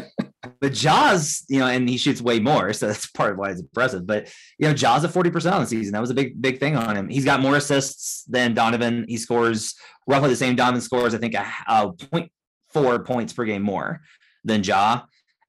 but 0.61 0.71
Ja's, 0.71 1.43
you 1.49 1.59
know, 1.59 1.67
and 1.67 1.89
he 1.89 1.97
shoots 1.97 2.21
way 2.21 2.39
more, 2.39 2.71
so 2.71 2.87
that's 2.87 3.07
part 3.07 3.33
of 3.33 3.37
why 3.37 3.51
it's 3.51 3.59
impressive. 3.59 4.07
But 4.07 4.33
you 4.57 4.67
know, 4.67 4.73
Ja's 4.73 5.03
at 5.03 5.11
forty 5.11 5.29
percent 5.29 5.55
on 5.55 5.61
the 5.61 5.67
season. 5.67 5.91
That 5.91 5.99
was 5.99 6.09
a 6.09 6.15
big, 6.15 6.41
big 6.41 6.59
thing 6.61 6.77
on 6.77 6.95
him. 6.95 7.09
He's 7.09 7.25
got 7.25 7.41
more 7.41 7.57
assists 7.57 8.23
than 8.25 8.53
Donovan. 8.53 9.05
He 9.09 9.17
scores 9.17 9.75
roughly 10.07 10.29
the 10.29 10.37
same. 10.37 10.55
Donovan 10.55 10.79
scores, 10.79 11.13
I 11.13 11.17
think, 11.17 11.33
a, 11.33 11.45
a 11.67 11.91
point 11.91 12.31
four 12.69 13.03
points 13.03 13.33
per 13.33 13.43
game 13.43 13.61
more 13.61 14.01
than 14.45 14.63
Ja. 14.63 15.01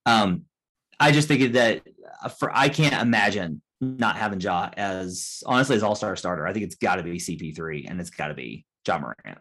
Um, 0.06 0.42
I 1.00 1.12
just 1.12 1.28
think 1.28 1.52
that 1.52 1.82
for 2.38 2.50
I 2.54 2.68
can't 2.68 3.00
imagine 3.00 3.62
not 3.80 4.16
having 4.16 4.40
Ja 4.40 4.70
as 4.76 5.42
honestly 5.46 5.76
as 5.76 5.82
all 5.82 5.94
star 5.94 6.16
starter. 6.16 6.46
I 6.46 6.52
think 6.52 6.64
it's 6.64 6.76
got 6.76 6.96
to 6.96 7.02
be 7.02 7.18
CP3 7.18 7.90
and 7.90 8.00
it's 8.00 8.10
got 8.10 8.28
to 8.28 8.34
be 8.34 8.64
Ja 8.86 8.98
Morant. 8.98 9.38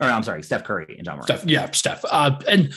Or 0.00 0.08
I'm 0.08 0.22
sorry, 0.22 0.42
Steph 0.42 0.64
Curry 0.64 0.96
and 0.96 1.06
Ja 1.06 1.12
Morant. 1.12 1.24
Steph, 1.24 1.44
yeah, 1.46 1.70
Steph. 1.70 2.04
Uh, 2.08 2.38
and 2.48 2.72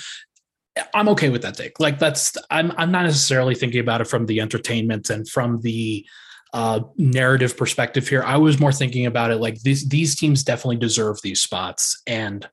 I'm 0.94 1.10
okay 1.10 1.30
with 1.30 1.42
that 1.44 1.56
take. 1.56 1.80
Like 1.80 2.00
that's 2.00 2.36
I'm 2.50 2.72
I'm 2.78 2.92
not 2.92 3.04
necessarily 3.04 3.56
thinking 3.56 3.80
about 3.80 4.02
it 4.02 4.06
from 4.06 4.26
the 4.26 4.42
entertainment 4.42 5.10
and 5.10 5.28
from 5.28 5.62
the 5.62 6.06
uh, 6.54 6.82
narrative 6.98 7.58
perspective 7.58 8.08
here. 8.08 8.24
I 8.24 8.38
was 8.38 8.60
more 8.60 8.72
thinking 8.72 9.06
about 9.06 9.32
it 9.32 9.38
like 9.38 9.62
these 9.62 9.88
these 9.88 10.16
teams 10.16 10.44
definitely 10.44 10.78
deserve 10.78 11.22
these 11.22 11.42
spots 11.42 12.02
and 12.08 12.48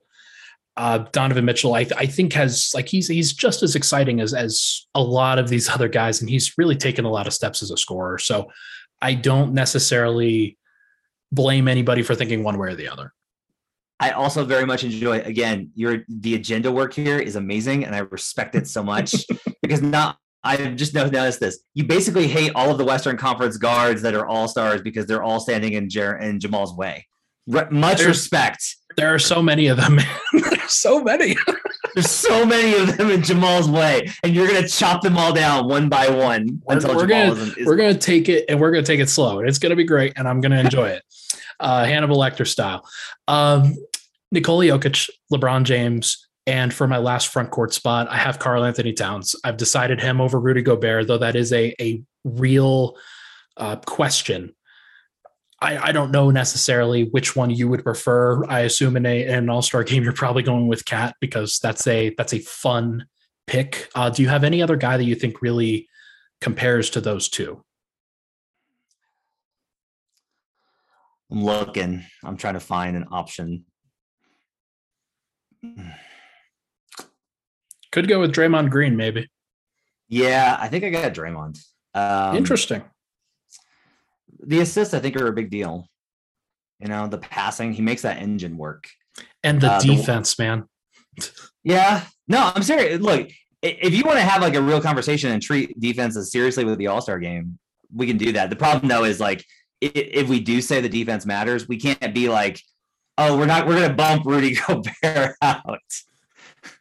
uh, 0.76 0.98
Donovan 1.12 1.44
Mitchell, 1.44 1.74
I, 1.74 1.86
I 1.96 2.06
think 2.06 2.32
has 2.32 2.72
like 2.74 2.88
he's 2.88 3.08
he's 3.08 3.32
just 3.32 3.62
as 3.62 3.76
exciting 3.76 4.20
as 4.20 4.34
as 4.34 4.86
a 4.94 5.02
lot 5.02 5.38
of 5.38 5.48
these 5.48 5.68
other 5.74 5.88
guys, 5.88 6.20
and 6.20 6.28
he's 6.28 6.56
really 6.58 6.76
taken 6.76 7.04
a 7.04 7.10
lot 7.10 7.26
of 7.26 7.32
steps 7.32 7.62
as 7.62 7.70
a 7.70 7.76
scorer. 7.76 8.18
So 8.18 8.50
I 9.00 9.14
don't 9.14 9.54
necessarily 9.54 10.58
blame 11.30 11.68
anybody 11.68 12.02
for 12.02 12.14
thinking 12.14 12.42
one 12.42 12.58
way 12.58 12.68
or 12.68 12.74
the 12.74 12.88
other. 12.88 13.12
I 14.00 14.10
also 14.10 14.44
very 14.44 14.66
much 14.66 14.82
enjoy 14.82 15.20
again 15.20 15.70
your 15.74 16.04
the 16.08 16.34
agenda 16.34 16.72
work 16.72 16.92
here 16.92 17.18
is 17.18 17.36
amazing, 17.36 17.84
and 17.84 17.94
I 17.94 17.98
respect 17.98 18.54
it 18.54 18.66
so 18.66 18.82
much 18.82 19.14
because 19.62 19.82
not 19.82 20.18
I've 20.44 20.76
just 20.76 20.92
noticed 20.92 21.40
this. 21.40 21.60
You 21.72 21.84
basically 21.84 22.28
hate 22.28 22.52
all 22.54 22.70
of 22.70 22.76
the 22.76 22.84
Western 22.84 23.16
Conference 23.16 23.56
guards 23.56 24.02
that 24.02 24.14
are 24.14 24.26
all 24.26 24.46
stars 24.46 24.82
because 24.82 25.06
they're 25.06 25.22
all 25.22 25.40
standing 25.40 25.72
in, 25.72 25.88
Jer- 25.88 26.18
in 26.18 26.38
Jamal's 26.38 26.76
way. 26.76 27.06
Re- 27.46 27.66
much 27.70 27.98
There's, 27.98 28.08
respect 28.08 28.76
there 28.96 29.14
are 29.14 29.18
so 29.18 29.42
many 29.42 29.68
of 29.68 29.76
them. 29.76 29.98
so 30.68 31.02
many. 31.02 31.36
There's 31.94 32.10
so 32.10 32.44
many 32.44 32.74
of 32.76 32.96
them 32.96 33.10
in 33.10 33.22
Jamal's 33.22 33.68
way, 33.68 34.10
and 34.22 34.34
you're 34.34 34.46
gonna 34.46 34.66
chop 34.66 35.02
them 35.02 35.16
all 35.16 35.32
down 35.32 35.68
one 35.68 35.88
by 35.88 36.08
one 36.08 36.60
we're, 36.64 36.74
until 36.74 36.96
we're 36.96 37.06
Jamal 37.06 37.34
gonna, 37.34 37.52
is, 37.56 37.66
we're 37.66 37.76
gonna 37.76 37.94
take 37.94 38.28
it 38.28 38.44
and 38.48 38.60
we're 38.60 38.70
gonna 38.70 38.82
take 38.82 39.00
it 39.00 39.08
slow, 39.08 39.38
and 39.38 39.48
it's 39.48 39.58
gonna 39.58 39.76
be 39.76 39.84
great, 39.84 40.14
and 40.16 40.26
I'm 40.26 40.40
gonna 40.40 40.58
enjoy 40.58 40.88
it, 40.88 41.02
uh, 41.60 41.84
Hannibal 41.84 42.16
Lecter 42.16 42.46
style. 42.46 42.86
Um, 43.28 43.76
Nikola 44.32 44.64
Jokic, 44.64 45.08
LeBron 45.32 45.62
James, 45.62 46.26
and 46.46 46.74
for 46.74 46.88
my 46.88 46.98
last 46.98 47.28
front 47.28 47.50
court 47.50 47.72
spot, 47.72 48.08
I 48.08 48.16
have 48.16 48.38
Karl-Anthony 48.38 48.92
Towns. 48.92 49.36
I've 49.44 49.56
decided 49.56 50.00
him 50.00 50.20
over 50.20 50.40
Rudy 50.40 50.62
Gobert, 50.62 51.06
though 51.06 51.18
that 51.18 51.36
is 51.36 51.52
a 51.52 51.74
a 51.80 52.02
real 52.24 52.96
uh, 53.56 53.76
question 53.76 54.54
I, 55.64 55.88
I 55.88 55.92
don't 55.92 56.10
know 56.10 56.30
necessarily 56.30 57.04
which 57.04 57.34
one 57.34 57.48
you 57.48 57.68
would 57.68 57.82
prefer. 57.84 58.44
I 58.50 58.60
assume 58.60 58.98
in, 58.98 59.06
a, 59.06 59.24
in 59.24 59.34
an 59.34 59.48
All 59.48 59.62
Star 59.62 59.82
game, 59.82 60.02
you're 60.02 60.12
probably 60.12 60.42
going 60.42 60.68
with 60.68 60.84
Cat 60.84 61.16
because 61.20 61.58
that's 61.58 61.86
a 61.86 62.14
that's 62.18 62.34
a 62.34 62.40
fun 62.40 63.06
pick. 63.46 63.88
Uh, 63.94 64.10
do 64.10 64.22
you 64.22 64.28
have 64.28 64.44
any 64.44 64.62
other 64.62 64.76
guy 64.76 64.98
that 64.98 65.04
you 65.04 65.14
think 65.14 65.40
really 65.40 65.88
compares 66.42 66.90
to 66.90 67.00
those 67.00 67.30
two? 67.30 67.64
I'm 71.30 71.42
looking. 71.42 72.04
I'm 72.22 72.36
trying 72.36 72.54
to 72.54 72.60
find 72.60 72.94
an 72.94 73.06
option. 73.10 73.64
Could 77.90 78.06
go 78.06 78.20
with 78.20 78.34
Draymond 78.34 78.68
Green, 78.68 78.96
maybe. 78.96 79.30
Yeah, 80.08 80.58
I 80.60 80.68
think 80.68 80.84
I 80.84 80.90
got 80.90 81.14
Draymond. 81.14 81.58
Um, 81.94 82.36
Interesting 82.36 82.82
the 84.46 84.60
assists 84.60 84.94
I 84.94 85.00
think 85.00 85.16
are 85.16 85.26
a 85.26 85.32
big 85.32 85.50
deal. 85.50 85.88
You 86.80 86.88
know, 86.88 87.06
the 87.06 87.18
passing, 87.18 87.72
he 87.72 87.82
makes 87.82 88.02
that 88.02 88.18
engine 88.18 88.56
work. 88.56 88.88
And 89.42 89.60
the 89.60 89.72
uh, 89.72 89.80
defense, 89.80 90.34
the, 90.34 90.42
man. 90.42 90.64
yeah. 91.62 92.04
No, 92.26 92.52
I'm 92.54 92.62
serious. 92.62 93.00
Look, 93.00 93.30
if 93.62 93.94
you 93.94 94.04
want 94.04 94.18
to 94.18 94.24
have 94.24 94.42
like 94.42 94.54
a 94.54 94.62
real 94.62 94.80
conversation 94.80 95.30
and 95.30 95.40
treat 95.40 95.78
defenses 95.80 96.30
seriously 96.30 96.64
with 96.64 96.78
the 96.78 96.88
All-Star 96.88 97.18
game, 97.18 97.58
we 97.94 98.06
can 98.06 98.16
do 98.16 98.32
that. 98.32 98.50
The 98.50 98.56
problem 98.56 98.88
though 98.88 99.04
is 99.04 99.20
like 99.20 99.44
if 99.80 100.28
we 100.28 100.40
do 100.40 100.60
say 100.60 100.80
the 100.80 100.88
defense 100.88 101.26
matters, 101.26 101.68
we 101.68 101.78
can't 101.78 102.14
be 102.14 102.28
like, 102.28 102.60
oh, 103.18 103.36
we're 103.36 103.46
not 103.46 103.66
we're 103.66 103.80
gonna 103.80 103.94
bump 103.94 104.24
Rudy 104.26 104.56
Gobert 104.66 105.36
out. 105.40 105.78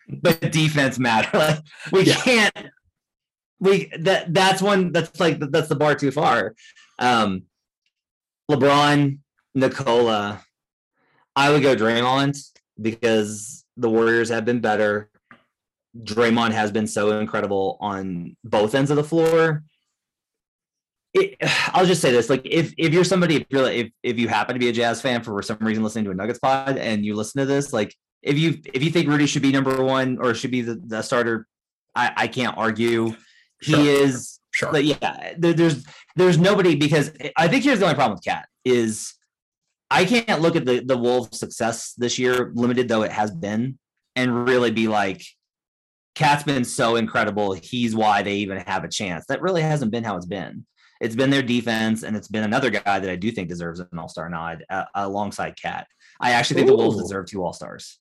but 0.09 0.51
defense 0.51 0.99
matter. 0.99 1.37
Like 1.37 1.59
we 1.91 2.03
yeah. 2.03 2.15
can't 2.15 2.67
we 3.59 3.91
that 3.99 4.33
that's 4.33 4.61
one 4.61 4.91
that's 4.91 5.19
like 5.19 5.39
that's 5.39 5.69
the 5.69 5.75
bar 5.75 5.95
too 5.95 6.11
far. 6.11 6.55
Um 6.99 7.43
LeBron, 8.49 9.19
Nikola, 9.55 10.43
I 11.35 11.49
would 11.49 11.61
go 11.61 11.75
Draymond 11.75 12.37
because 12.81 13.65
the 13.77 13.89
Warriors 13.89 14.29
have 14.29 14.45
been 14.45 14.59
better. 14.59 15.09
Draymond 15.97 16.51
has 16.51 16.71
been 16.71 16.87
so 16.87 17.19
incredible 17.19 17.77
on 17.79 18.35
both 18.43 18.75
ends 18.75 18.91
of 18.91 18.97
the 18.97 19.03
floor. 19.03 19.63
It, 21.13 21.37
I'll 21.67 21.85
just 21.85 22.01
say 22.01 22.11
this: 22.11 22.29
like, 22.29 22.41
if 22.45 22.73
if 22.77 22.93
you're 22.93 23.03
somebody, 23.03 23.35
if 23.37 23.45
you're 23.49 23.69
if 23.69 23.91
if 24.01 24.17
you 24.17 24.27
happen 24.27 24.55
to 24.55 24.59
be 24.59 24.69
a 24.69 24.73
Jazz 24.73 25.01
fan 25.01 25.21
for 25.21 25.41
some 25.43 25.57
reason 25.61 25.83
listening 25.83 26.05
to 26.05 26.11
a 26.11 26.15
Nuggets 26.15 26.39
pod 26.39 26.77
and 26.77 27.05
you 27.05 27.15
listen 27.15 27.39
to 27.41 27.45
this, 27.45 27.71
like, 27.71 27.95
if 28.23 28.37
you 28.37 28.59
if 28.73 28.83
you 28.83 28.89
think 28.89 29.07
Rudy 29.07 29.27
should 29.27 29.43
be 29.43 29.51
number 29.51 29.83
one 29.83 30.17
or 30.19 30.33
should 30.33 30.49
be 30.51 30.61
the, 30.61 30.75
the 30.75 31.01
starter, 31.03 31.47
I 31.95 32.11
I 32.15 32.27
can't 32.27 32.57
argue. 32.57 33.15
Sure. 33.61 33.79
He 33.79 33.89
is 33.89 34.39
Sure. 34.53 34.71
But 34.71 34.85
yeah, 34.85 35.33
there, 35.37 35.53
there's 35.53 35.85
there's 36.15 36.37
nobody 36.37 36.75
because 36.75 37.11
I 37.35 37.47
think 37.47 37.63
here's 37.63 37.79
the 37.79 37.85
only 37.85 37.95
problem 37.95 38.15
with 38.15 38.23
Cat 38.23 38.47
is 38.63 39.13
I 39.89 40.05
can't 40.05 40.41
look 40.41 40.55
at 40.55 40.65
the 40.65 40.79
the 40.79 40.97
Wolves' 40.97 41.39
success 41.39 41.93
this 41.97 42.19
year, 42.19 42.51
limited 42.53 42.87
though 42.87 43.01
it 43.01 43.11
has 43.11 43.31
been, 43.31 43.79
and 44.15 44.47
really 44.47 44.71
be 44.71 44.87
like, 44.87 45.23
Cat's 46.13 46.43
been 46.43 46.63
so 46.63 46.95
incredible. 46.95 47.53
He's 47.53 47.95
why 47.95 48.21
they 48.21 48.35
even 48.35 48.59
have 48.59 48.83
a 48.83 48.89
chance. 48.89 49.25
That 49.27 49.41
really 49.41 49.63
hasn't 49.63 49.91
been 49.91 50.03
how 50.03 50.17
it's 50.17 50.27
been. 50.27 50.65
It's 51.01 51.15
been 51.15 51.31
their 51.31 51.41
defense, 51.41 52.03
and 52.03 52.15
it's 52.15 52.27
been 52.27 52.43
another 52.43 52.69
guy 52.69 52.99
that 52.99 53.09
I 53.09 53.15
do 53.15 53.31
think 53.31 53.49
deserves 53.49 53.79
an 53.79 53.87
All 53.97 54.07
Star 54.07 54.29
nod 54.29 54.63
uh, 54.69 54.85
alongside 54.93 55.59
Cat. 55.59 55.87
I 56.21 56.31
actually 56.31 56.57
think 56.57 56.69
Ooh. 56.69 56.77
the 56.77 56.77
Wolves 56.77 57.01
deserve 57.01 57.25
two 57.25 57.43
All 57.43 57.53
Stars. 57.53 57.99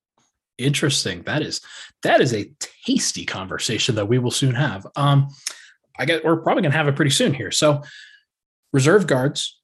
Interesting. 0.59 1.23
That 1.23 1.41
is 1.41 1.63
that 2.03 2.21
is 2.21 2.35
a 2.35 2.53
tasty 2.85 3.25
conversation 3.25 3.95
that 3.95 4.07
we 4.07 4.19
will 4.19 4.31
soon 4.31 4.55
have. 4.55 4.87
Um, 4.97 5.29
I 5.99 6.05
get 6.05 6.25
we're 6.25 6.37
probably 6.37 6.63
going 6.63 6.73
to 6.73 6.79
have 6.79 6.89
it 6.89 6.97
pretty 6.97 7.11
soon 7.11 7.35
here. 7.35 7.51
So 7.51 7.83
reserve 8.73 9.07
guards 9.07 9.59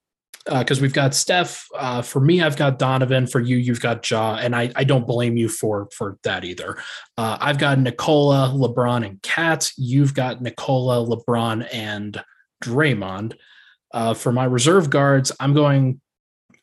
because 0.49 0.79
uh, 0.79 0.83
we've 0.83 0.93
got 0.93 1.15
Steph. 1.15 1.67
Uh, 1.77 2.03
for 2.03 2.21
me, 2.21 2.41
I've 2.41 2.57
got 2.57 2.79
Donovan. 2.79 3.27
For 3.27 3.41
you, 3.41 3.57
you've 3.57 3.81
got 3.81 4.09
Ja, 4.09 4.37
and 4.37 4.55
I, 4.57 4.73
I 4.77 4.85
don't 4.85 5.07
blame 5.07 5.37
you 5.37 5.49
for 5.49 5.89
for 5.93 6.19
that 6.23 6.45
either. 6.45 6.79
Uh, 7.17 7.37
I've 7.41 7.59
got 7.59 7.79
Nikola, 7.79 8.53
LeBron, 8.55 9.07
and 9.07 9.21
Kat. 9.23 9.71
You've 9.77 10.15
got 10.15 10.41
Nikola, 10.41 11.05
LeBron, 11.07 11.69
and 11.73 12.23
Draymond. 12.63 13.35
Uh, 13.93 14.15
for 14.15 14.33
my 14.33 14.45
reserve 14.45 14.91
guards, 14.91 15.33
I'm 15.39 15.55
going. 15.55 16.01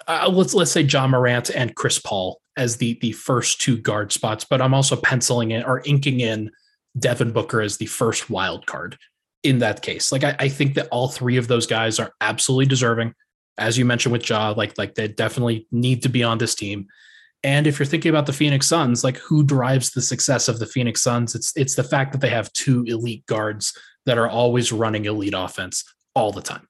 Uh, 0.07 0.29
let's 0.31 0.53
let's 0.53 0.71
say 0.71 0.81
Ja 0.81 1.07
Morant 1.07 1.49
and 1.49 1.75
Chris 1.75 1.99
Paul 1.99 2.39
as 2.57 2.77
the 2.77 2.97
the 3.01 3.11
first 3.11 3.61
two 3.61 3.77
guard 3.77 4.11
spots, 4.11 4.45
but 4.45 4.61
I'm 4.61 4.73
also 4.73 4.95
penciling 4.95 5.51
in 5.51 5.63
or 5.63 5.81
inking 5.85 6.19
in 6.21 6.51
Devin 6.97 7.31
Booker 7.31 7.61
as 7.61 7.77
the 7.77 7.87
first 7.87 8.29
wild 8.29 8.65
card 8.65 8.97
in 9.45 9.59
that 9.59 9.81
case. 9.81 10.11
Like 10.11 10.23
I, 10.23 10.35
I, 10.39 10.49
think 10.49 10.73
that 10.73 10.87
all 10.89 11.07
three 11.07 11.37
of 11.37 11.47
those 11.47 11.67
guys 11.67 11.99
are 11.99 12.11
absolutely 12.19 12.65
deserving. 12.65 13.13
As 13.57 13.77
you 13.77 13.85
mentioned 13.85 14.11
with 14.11 14.27
Ja, 14.27 14.53
like 14.57 14.77
like 14.77 14.95
they 14.95 15.07
definitely 15.07 15.67
need 15.71 16.01
to 16.03 16.09
be 16.09 16.23
on 16.23 16.39
this 16.39 16.55
team. 16.55 16.87
And 17.43 17.67
if 17.67 17.77
you're 17.77 17.85
thinking 17.85 18.09
about 18.09 18.25
the 18.25 18.33
Phoenix 18.33 18.65
Suns, 18.65 19.03
like 19.03 19.17
who 19.17 19.43
drives 19.43 19.91
the 19.91 20.01
success 20.01 20.47
of 20.47 20.57
the 20.59 20.65
Phoenix 20.65 21.01
Suns? 21.01 21.35
It's 21.35 21.55
it's 21.55 21.75
the 21.75 21.83
fact 21.83 22.11
that 22.11 22.21
they 22.21 22.29
have 22.29 22.51
two 22.53 22.83
elite 22.87 23.25
guards 23.27 23.77
that 24.05 24.17
are 24.17 24.27
always 24.27 24.71
running 24.71 25.05
elite 25.05 25.35
offense 25.35 25.83
all 26.15 26.31
the 26.31 26.41
time. 26.41 26.67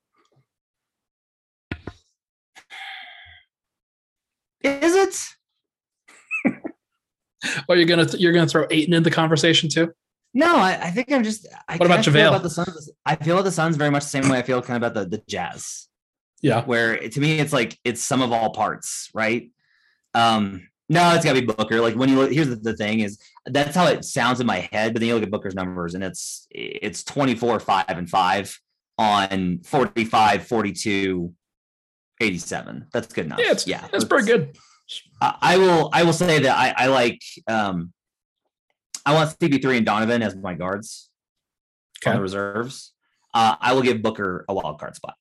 Is 4.62 4.96
it? 4.96 6.54
well, 7.68 7.78
you're 7.78 7.88
gonna 7.88 8.08
you're 8.18 8.34
gonna 8.34 8.48
throw 8.48 8.68
Ayton 8.70 8.94
in 8.94 9.04
the 9.04 9.12
conversation 9.12 9.70
too. 9.70 9.94
No, 10.36 10.58
I, 10.58 10.78
I 10.82 10.92
think 10.92 11.12
I'm 11.14 11.24
just. 11.24 11.48
I 11.68 11.78
what 11.78 11.86
about 11.86 12.04
JaVale? 12.04 12.28
About 12.28 12.44
the 12.44 12.50
Suns, 12.50 12.92
I 13.06 13.16
feel 13.16 13.36
about 13.36 13.46
the 13.46 13.54
Suns 13.54 13.78
very 13.78 13.90
much 13.90 14.04
the 14.04 14.10
same 14.10 14.28
way 14.28 14.38
I 14.38 14.42
feel 14.42 14.62
kind 14.62 14.84
of 14.84 14.92
about 14.92 15.10
the, 15.10 15.18
the 15.18 15.24
Jazz. 15.30 15.88
Yeah. 16.42 16.64
Where 16.66 16.98
to 16.98 17.20
me, 17.22 17.40
it's 17.40 17.54
like 17.54 17.80
it's 17.86 18.04
some 18.04 18.22
of 18.22 18.34
all 18.34 18.52
parts, 18.52 19.10
right? 19.14 19.50
Um, 20.14 20.68
no, 20.90 21.16
it's 21.16 21.24
gotta 21.24 21.40
be 21.40 21.48
Booker. 21.48 21.80
Like 21.80 21.96
when 21.96 22.10
you 22.10 22.18
look, 22.18 22.32
here's 22.32 22.50
the, 22.50 22.58
the 22.58 22.76
thing 22.76 23.00
is 23.00 23.18
that's 23.46 23.76
how 23.76 23.88
it 23.88 24.04
sounds 24.04 24.42
in 24.42 24.46
my 24.46 24.70
head, 24.74 24.94
but 24.94 25.00
then 25.00 25.08
you 25.08 25.16
look 25.16 25.24
at 25.24 25.32
Booker's 25.32 25.56
numbers 25.56 25.96
and 25.96 26.04
it's 26.04 26.48
it's 26.52 27.04
24, 27.06 27.62
5 27.62 27.86
and 27.88 28.10
5 28.10 28.60
on 28.98 29.60
45, 29.64 30.48
42, 30.48 31.34
87. 32.20 32.88
That's 32.92 33.14
good 33.14 33.26
enough. 33.26 33.40
Yeah, 33.42 33.52
it's, 33.52 33.66
yeah, 33.66 33.88
that's 33.90 34.04
pretty 34.04 34.28
good. 34.28 34.58
I, 35.22 35.36
I 35.42 35.58
will 35.58 35.90
I 35.94 36.04
will 36.04 36.14
say 36.14 36.40
that 36.40 36.58
I, 36.58 36.86
I 36.86 36.88
like 36.88 37.22
um 37.48 37.94
I 39.06 39.14
want 39.14 39.38
CP3 39.40 39.78
and 39.78 39.86
Donovan 39.86 40.22
as 40.22 40.36
my 40.36 40.54
guards. 40.54 41.10
okay. 42.04 42.16
the 42.16 42.22
reserves. 42.22 42.94
Uh, 43.34 43.56
I 43.60 43.74
will 43.74 43.82
give 43.82 44.02
Booker 44.02 44.46
a 44.48 44.54
wild 44.54 44.80
card 44.80 44.96
spot. 44.96 45.16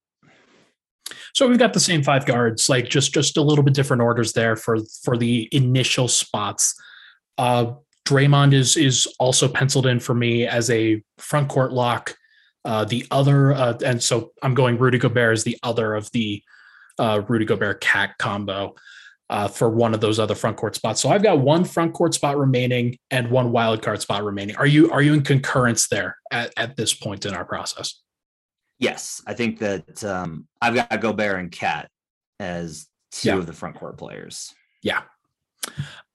So 1.35 1.49
we've 1.49 1.59
got 1.59 1.75
the 1.75 1.81
same 1.81 2.03
five 2.03 2.27
guards, 2.27 2.69
like 2.69 2.89
just 2.89 3.13
just 3.13 3.37
a 3.37 3.43
little 3.43 3.65
bit 3.65 3.75
different 3.75 4.03
orders 4.03 4.33
there 4.33 4.57
for 4.57 4.79
for 5.03 5.17
the 5.17 5.49
initial 5.53 6.09
spots. 6.09 6.81
Uh, 7.37 7.73
Draymond 8.07 8.55
is 8.55 8.77
is 8.77 9.07
also 9.19 9.49
penciled 9.49 9.87
in 9.87 9.99
for 10.01 10.15
me 10.15 10.47
as 10.47 10.71
a 10.71 11.03
front 11.19 11.49
court 11.49 11.73
lock. 11.73 12.15
Uh, 12.65 12.85
the 12.85 13.07
other, 13.11 13.53
uh, 13.53 13.77
and 13.85 14.03
so 14.03 14.31
I'm 14.43 14.55
going 14.55 14.79
Rudy 14.79 14.97
Gobert 14.97 15.35
is 15.35 15.45
the 15.45 15.59
other 15.63 15.95
of 15.95 16.11
the 16.13 16.43
uh, 16.99 17.21
Rudy 17.29 17.45
Gobert 17.45 17.83
KAT 17.83 18.17
combo 18.19 18.75
uh, 19.31 19.49
for 19.49 19.69
one 19.69 19.95
of 19.95 20.01
those 20.01 20.19
other 20.19 20.35
front 20.35 20.57
court 20.57 20.75
spots. 20.75 21.01
So 21.01 21.09
I've 21.09 21.23
got 21.23 21.41
one 21.41 21.65
front 21.65 21.95
court 21.95 22.15
spot 22.15 22.37
remaining 22.39 22.99
and 23.11 23.31
one 23.31 23.53
wild 23.53 23.83
card 23.83 24.01
spot 24.01 24.25
remaining. 24.25 24.57
Are 24.57 24.67
you 24.67 24.91
are 24.91 25.03
you 25.03 25.15
in 25.15 25.23
concurrence 25.23 25.89
there 25.89 26.17
at, 26.31 26.53
at 26.57 26.77
this 26.77 26.93
point 26.95 27.25
in 27.25 27.35
our 27.35 27.45
process? 27.45 28.01
Yes, 28.79 29.23
I 29.27 29.35
think 29.35 29.59
that 29.61 30.05
um, 30.05 30.47
I've 30.61 30.75
got 30.75 31.01
Gobert 31.01 31.39
and 31.39 31.51
Cat 31.51 31.89
as 32.41 32.87
two 33.13 33.29
yeah. 33.29 33.37
of 33.37 33.47
the 33.47 33.53
front 33.53 33.77
court 33.77 33.97
players. 33.97 34.53
Yeah. 34.83 35.03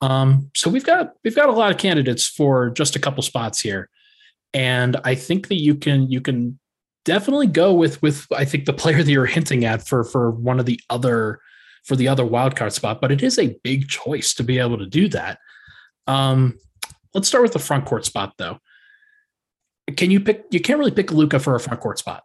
Um, 0.01 0.51
so 0.55 0.69
we've 0.69 0.85
got 0.85 1.13
we've 1.23 1.35
got 1.35 1.49
a 1.49 1.53
lot 1.53 1.71
of 1.71 1.77
candidates 1.77 2.27
for 2.27 2.69
just 2.69 2.95
a 2.95 2.99
couple 2.99 3.23
spots 3.23 3.59
here, 3.59 3.89
and 4.53 4.97
I 5.03 5.15
think 5.15 5.47
that 5.47 5.59
you 5.59 5.75
can 5.75 6.11
you 6.11 6.21
can 6.21 6.59
definitely 7.05 7.47
go 7.47 7.73
with 7.73 8.01
with 8.03 8.27
I 8.31 8.45
think 8.45 8.65
the 8.65 8.73
player 8.73 9.01
that 9.01 9.11
you're 9.11 9.25
hinting 9.37 9.65
at 9.65 9.87
for 9.87 10.03
for 10.03 10.29
one 10.29 10.59
of 10.59 10.67
the 10.67 10.79
other 10.89 11.39
for 11.85 11.95
the 11.95 12.07
other 12.07 12.23
wildcard 12.23 12.71
spot, 12.71 13.01
but 13.01 13.11
it 13.11 13.23
is 13.23 13.39
a 13.39 13.57
big 13.63 13.87
choice 13.87 14.33
to 14.35 14.43
be 14.43 14.59
able 14.59 14.77
to 14.77 14.85
do 14.85 15.07
that. 15.09 15.39
Um, 16.07 16.57
let's 17.13 17.27
start 17.27 17.43
with 17.43 17.53
the 17.53 17.59
front 17.59 17.85
court 17.85 18.05
spot 18.05 18.33
though. 18.37 18.59
Can 19.97 20.11
you 20.11 20.19
pick? 20.19 20.45
You 20.51 20.59
can't 20.59 20.77
really 20.77 20.91
pick 20.91 21.11
Luka 21.11 21.39
for 21.39 21.55
a 21.55 21.59
front 21.59 21.81
court 21.81 21.97
spot 21.97 22.23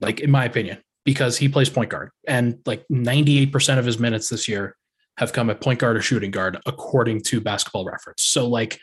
like 0.00 0.20
in 0.20 0.30
my 0.30 0.44
opinion, 0.44 0.78
because 1.04 1.36
he 1.36 1.48
plays 1.48 1.70
point 1.70 1.90
guard 1.90 2.10
and 2.26 2.58
like 2.66 2.84
98% 2.92 3.78
of 3.78 3.84
his 3.84 3.98
minutes 3.98 4.28
this 4.28 4.48
year 4.48 4.76
have 5.18 5.32
come 5.32 5.50
at 5.50 5.60
point 5.60 5.78
guard 5.78 5.96
or 5.96 6.02
shooting 6.02 6.30
guard, 6.30 6.58
according 6.66 7.22
to 7.22 7.40
basketball 7.40 7.84
reference. 7.84 8.22
So 8.22 8.48
like 8.48 8.78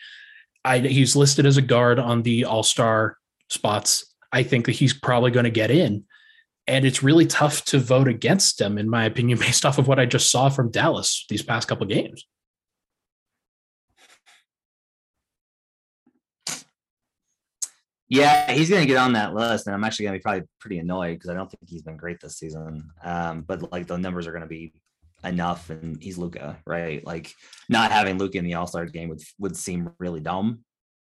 I 0.66 0.80
he's 0.80 1.16
listed 1.16 1.46
as 1.46 1.58
a 1.58 1.62
guard 1.62 2.00
on 2.00 2.24
the 2.24 2.46
all-star 2.46 3.18
spots. 3.50 4.16
I 4.32 4.44
think 4.44 4.66
that 4.66 4.72
he's 4.72 4.94
probably 4.94 5.32
going 5.32 5.44
to 5.44 5.52
get 5.52 5.70
in. 5.70 6.06
And 6.66 6.86
it's 6.86 7.04
really 7.04 7.26
tough 7.26 7.66
to 7.66 7.80
vote 7.80 8.08
against 8.08 8.58
them, 8.58 8.78
in 8.78 8.90
my 8.90 9.06
opinion, 9.06 9.38
based 9.40 9.66
off 9.66 9.78
of 9.78 9.88
what 9.88 10.00
I 10.00 10.06
just 10.06 10.32
saw 10.32 10.50
from 10.50 10.72
Dallas 10.72 11.26
these 11.30 11.44
past 11.44 11.68
couple 11.68 11.86
games. 11.88 12.26
Yeah, 18.14 18.52
he's 18.52 18.70
going 18.70 18.82
to 18.82 18.88
get 18.88 18.98
on 18.98 19.14
that 19.14 19.34
list, 19.34 19.66
and 19.66 19.76
I'm 19.76 19.84
actually 19.84 20.06
going 20.06 20.14
to 20.14 20.20
be 20.20 20.22
probably 20.22 20.44
pretty 20.60 20.78
annoyed 20.78 21.14
because 21.14 21.32
I 21.32 21.34
don't 21.34 21.50
think 21.50 21.68
he's 21.68 21.82
been 21.82 21.98
great 21.98 22.20
this 22.20 22.38
season. 22.38 22.92
Um, 23.04 23.42
but 23.42 23.72
like 23.72 23.88
the 23.88 23.98
numbers 23.98 24.28
are 24.28 24.32
going 24.32 24.44
to 24.44 24.48
be 24.48 24.72
enough, 25.24 25.72
and 25.72 26.02
he's 26.02 26.20
Luka, 26.20 26.60
right? 26.68 27.04
Like 27.04 27.34
not 27.70 27.92
having 27.92 28.20
Luka 28.20 28.38
in 28.38 28.46
the 28.46 28.54
All 28.54 28.68
Star 28.68 28.86
game 28.86 29.10
would 29.10 29.22
would 29.40 29.58
seem 29.58 29.90
really 29.98 30.20
dumb. 30.20 30.60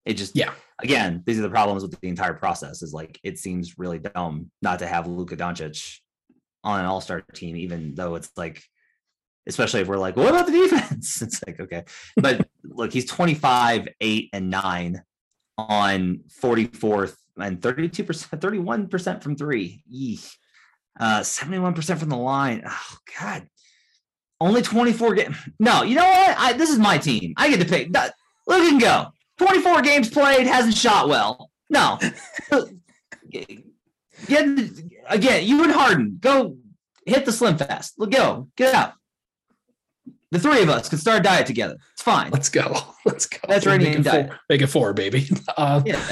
It 0.04 0.14
just 0.14 0.36
yeah. 0.36 0.52
Again, 0.82 1.22
these 1.26 1.38
are 1.38 1.42
the 1.42 1.50
problems 1.50 1.82
with 1.82 1.98
the 2.00 2.08
entire 2.08 2.34
process. 2.34 2.82
Is 2.82 2.92
like 2.92 3.18
it 3.22 3.38
seems 3.38 3.78
really 3.78 3.98
dumb 3.98 4.50
not 4.60 4.80
to 4.80 4.86
have 4.86 5.06
Luka 5.06 5.36
Doncic 5.36 5.98
on 6.64 6.80
an 6.80 6.86
All 6.86 7.00
Star 7.00 7.20
team, 7.20 7.56
even 7.56 7.94
though 7.94 8.14
it's 8.14 8.30
like 8.36 8.62
especially 9.46 9.80
if 9.80 9.88
we're 9.88 9.98
like, 9.98 10.16
what 10.16 10.28
about 10.28 10.46
the 10.46 10.52
defense? 10.52 11.22
It's 11.22 11.42
like, 11.46 11.60
okay. 11.60 11.84
But 12.16 12.48
look, 12.64 12.92
he's 12.92 13.06
25, 13.06 13.88
8, 14.00 14.30
and 14.32 14.50
9 14.50 15.02
on 15.58 16.20
44th 16.42 17.16
and 17.38 17.60
32%, 17.60 18.38
31% 18.38 19.22
from 19.22 19.36
three. 19.36 19.82
Eesh. 19.92 20.34
Uh, 20.98 21.20
71% 21.20 21.98
from 21.98 22.08
the 22.08 22.16
line. 22.16 22.62
Oh, 22.66 22.96
God. 23.18 23.48
Only 24.40 24.62
24 24.62 25.14
games. 25.14 25.36
No, 25.58 25.82
you 25.82 25.94
know 25.94 26.04
what? 26.04 26.36
I, 26.36 26.52
this 26.52 26.70
is 26.70 26.78
my 26.78 26.98
team. 26.98 27.32
I 27.36 27.48
get 27.48 27.60
to 27.60 27.66
pick. 27.66 27.92
Look 28.46 28.62
and 28.72 28.80
go. 28.80 29.06
24 29.38 29.82
games 29.82 30.10
played, 30.10 30.46
hasn't 30.46 30.76
shot 30.76 31.08
well. 31.08 31.50
No. 31.70 31.98
get, 33.30 33.48
again, 35.08 35.46
you 35.46 35.64
and 35.64 35.72
Harden, 35.72 36.18
go 36.20 36.56
hit 37.06 37.24
the 37.24 37.32
slim 37.32 37.56
fast. 37.56 37.94
Let 37.98 38.10
go. 38.10 38.48
Get 38.56 38.74
out. 38.74 38.94
The 40.30 40.38
three 40.38 40.62
of 40.62 40.70
us 40.70 40.88
can 40.88 40.98
start 40.98 41.20
a 41.20 41.22
diet 41.22 41.46
together. 41.46 41.76
It's 41.92 42.02
fine. 42.02 42.30
Let's 42.30 42.48
go. 42.48 42.74
Let's 43.04 43.26
go. 43.26 43.38
That's 43.48 43.66
right. 43.66 43.80
Make, 43.80 43.98
it 43.98 44.04
four, 44.04 44.38
make 44.48 44.62
it 44.62 44.68
four, 44.68 44.92
baby. 44.94 45.28
Uh, 45.56 45.82
yeah. 45.84 46.02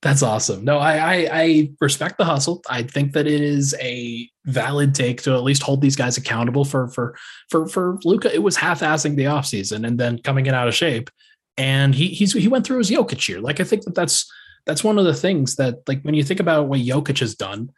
That's 0.00 0.22
awesome. 0.22 0.64
No, 0.64 0.78
I, 0.78 0.96
I, 0.96 1.28
I 1.32 1.70
respect 1.80 2.18
the 2.18 2.24
hustle. 2.24 2.62
I 2.70 2.84
think 2.84 3.12
that 3.14 3.26
it 3.26 3.40
is 3.40 3.74
a 3.80 4.28
valid 4.44 4.94
take 4.94 5.22
to 5.22 5.34
at 5.34 5.42
least 5.42 5.62
hold 5.62 5.80
these 5.80 5.96
guys 5.96 6.16
accountable 6.16 6.64
for 6.64 6.88
for 6.88 7.16
for 7.50 7.66
for 7.66 7.98
Luka. 8.04 8.32
It 8.32 8.42
was 8.42 8.56
half-assing 8.56 9.16
the 9.16 9.24
offseason 9.24 9.86
and 9.86 9.98
then 9.98 10.18
coming 10.18 10.46
in 10.46 10.54
out 10.54 10.68
of 10.68 10.74
shape. 10.74 11.10
And 11.58 11.94
he 11.94 12.08
he's 12.08 12.32
he 12.32 12.48
went 12.48 12.64
through 12.64 12.78
his 12.78 12.90
Jokic 12.90 13.28
year. 13.28 13.40
Like 13.40 13.60
I 13.60 13.64
think 13.64 13.82
that 13.82 13.94
that's 13.94 14.30
that's 14.64 14.84
one 14.84 14.98
of 14.98 15.04
the 15.04 15.14
things 15.14 15.56
that 15.56 15.80
like 15.86 16.02
when 16.02 16.14
you 16.14 16.22
think 16.22 16.40
about 16.40 16.68
what 16.68 16.80
Jokic 16.80 17.18
has 17.18 17.34
done 17.34 17.70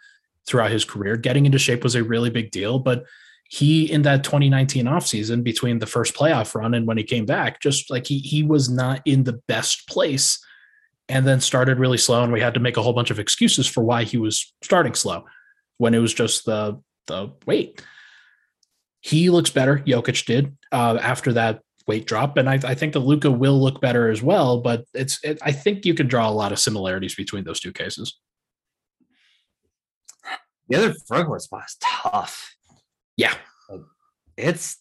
throughout 0.46 0.70
his 0.70 0.84
career, 0.84 1.16
getting 1.16 1.46
into 1.46 1.58
shape 1.58 1.82
was 1.82 1.94
a 1.94 2.04
really 2.04 2.30
big 2.30 2.50
deal. 2.50 2.78
But 2.78 3.04
he 3.48 3.90
in 3.90 4.02
that 4.02 4.22
2019 4.22 4.84
offseason 4.84 5.42
between 5.42 5.78
the 5.80 5.86
first 5.86 6.14
playoff 6.14 6.54
run 6.54 6.74
and 6.74 6.86
when 6.86 6.98
he 6.98 7.02
came 7.02 7.26
back, 7.26 7.60
just 7.60 7.90
like 7.90 8.06
he 8.06 8.18
he 8.18 8.42
was 8.42 8.68
not 8.68 9.00
in 9.06 9.24
the 9.24 9.40
best 9.48 9.88
place 9.88 10.38
and 11.08 11.26
then 11.26 11.40
started 11.40 11.78
really 11.78 11.98
slow. 11.98 12.22
And 12.22 12.32
we 12.32 12.40
had 12.40 12.54
to 12.54 12.60
make 12.60 12.76
a 12.76 12.82
whole 12.82 12.92
bunch 12.92 13.10
of 13.10 13.18
excuses 13.18 13.66
for 13.66 13.82
why 13.82 14.04
he 14.04 14.18
was 14.18 14.54
starting 14.62 14.94
slow 14.94 15.24
when 15.78 15.94
it 15.94 15.98
was 15.98 16.14
just 16.14 16.44
the 16.44 16.80
the 17.06 17.32
weight. 17.46 17.82
He 19.00 19.30
looks 19.30 19.50
better. 19.50 19.78
Jokic 19.78 20.26
did 20.26 20.56
uh, 20.70 20.98
after 21.00 21.32
that 21.32 21.62
weight 21.86 22.06
drop, 22.06 22.36
and 22.36 22.48
I, 22.48 22.54
I 22.54 22.74
think 22.74 22.92
that 22.92 23.00
Luka 23.00 23.30
will 23.30 23.60
look 23.60 23.80
better 23.80 24.10
as 24.10 24.22
well. 24.22 24.60
But 24.60 24.84
it's 24.94 25.22
it, 25.24 25.38
I 25.42 25.52
think 25.52 25.84
you 25.84 25.94
can 25.94 26.06
draw 26.06 26.28
a 26.28 26.32
lot 26.32 26.52
of 26.52 26.58
similarities 26.58 27.14
between 27.14 27.44
those 27.44 27.60
two 27.60 27.72
cases. 27.72 28.18
The 30.68 30.76
other 30.76 30.94
front 31.06 31.26
court 31.26 31.42
spot 31.42 31.64
is 31.66 31.76
tough. 31.80 32.54
Yeah. 33.16 33.34
It's 34.36 34.78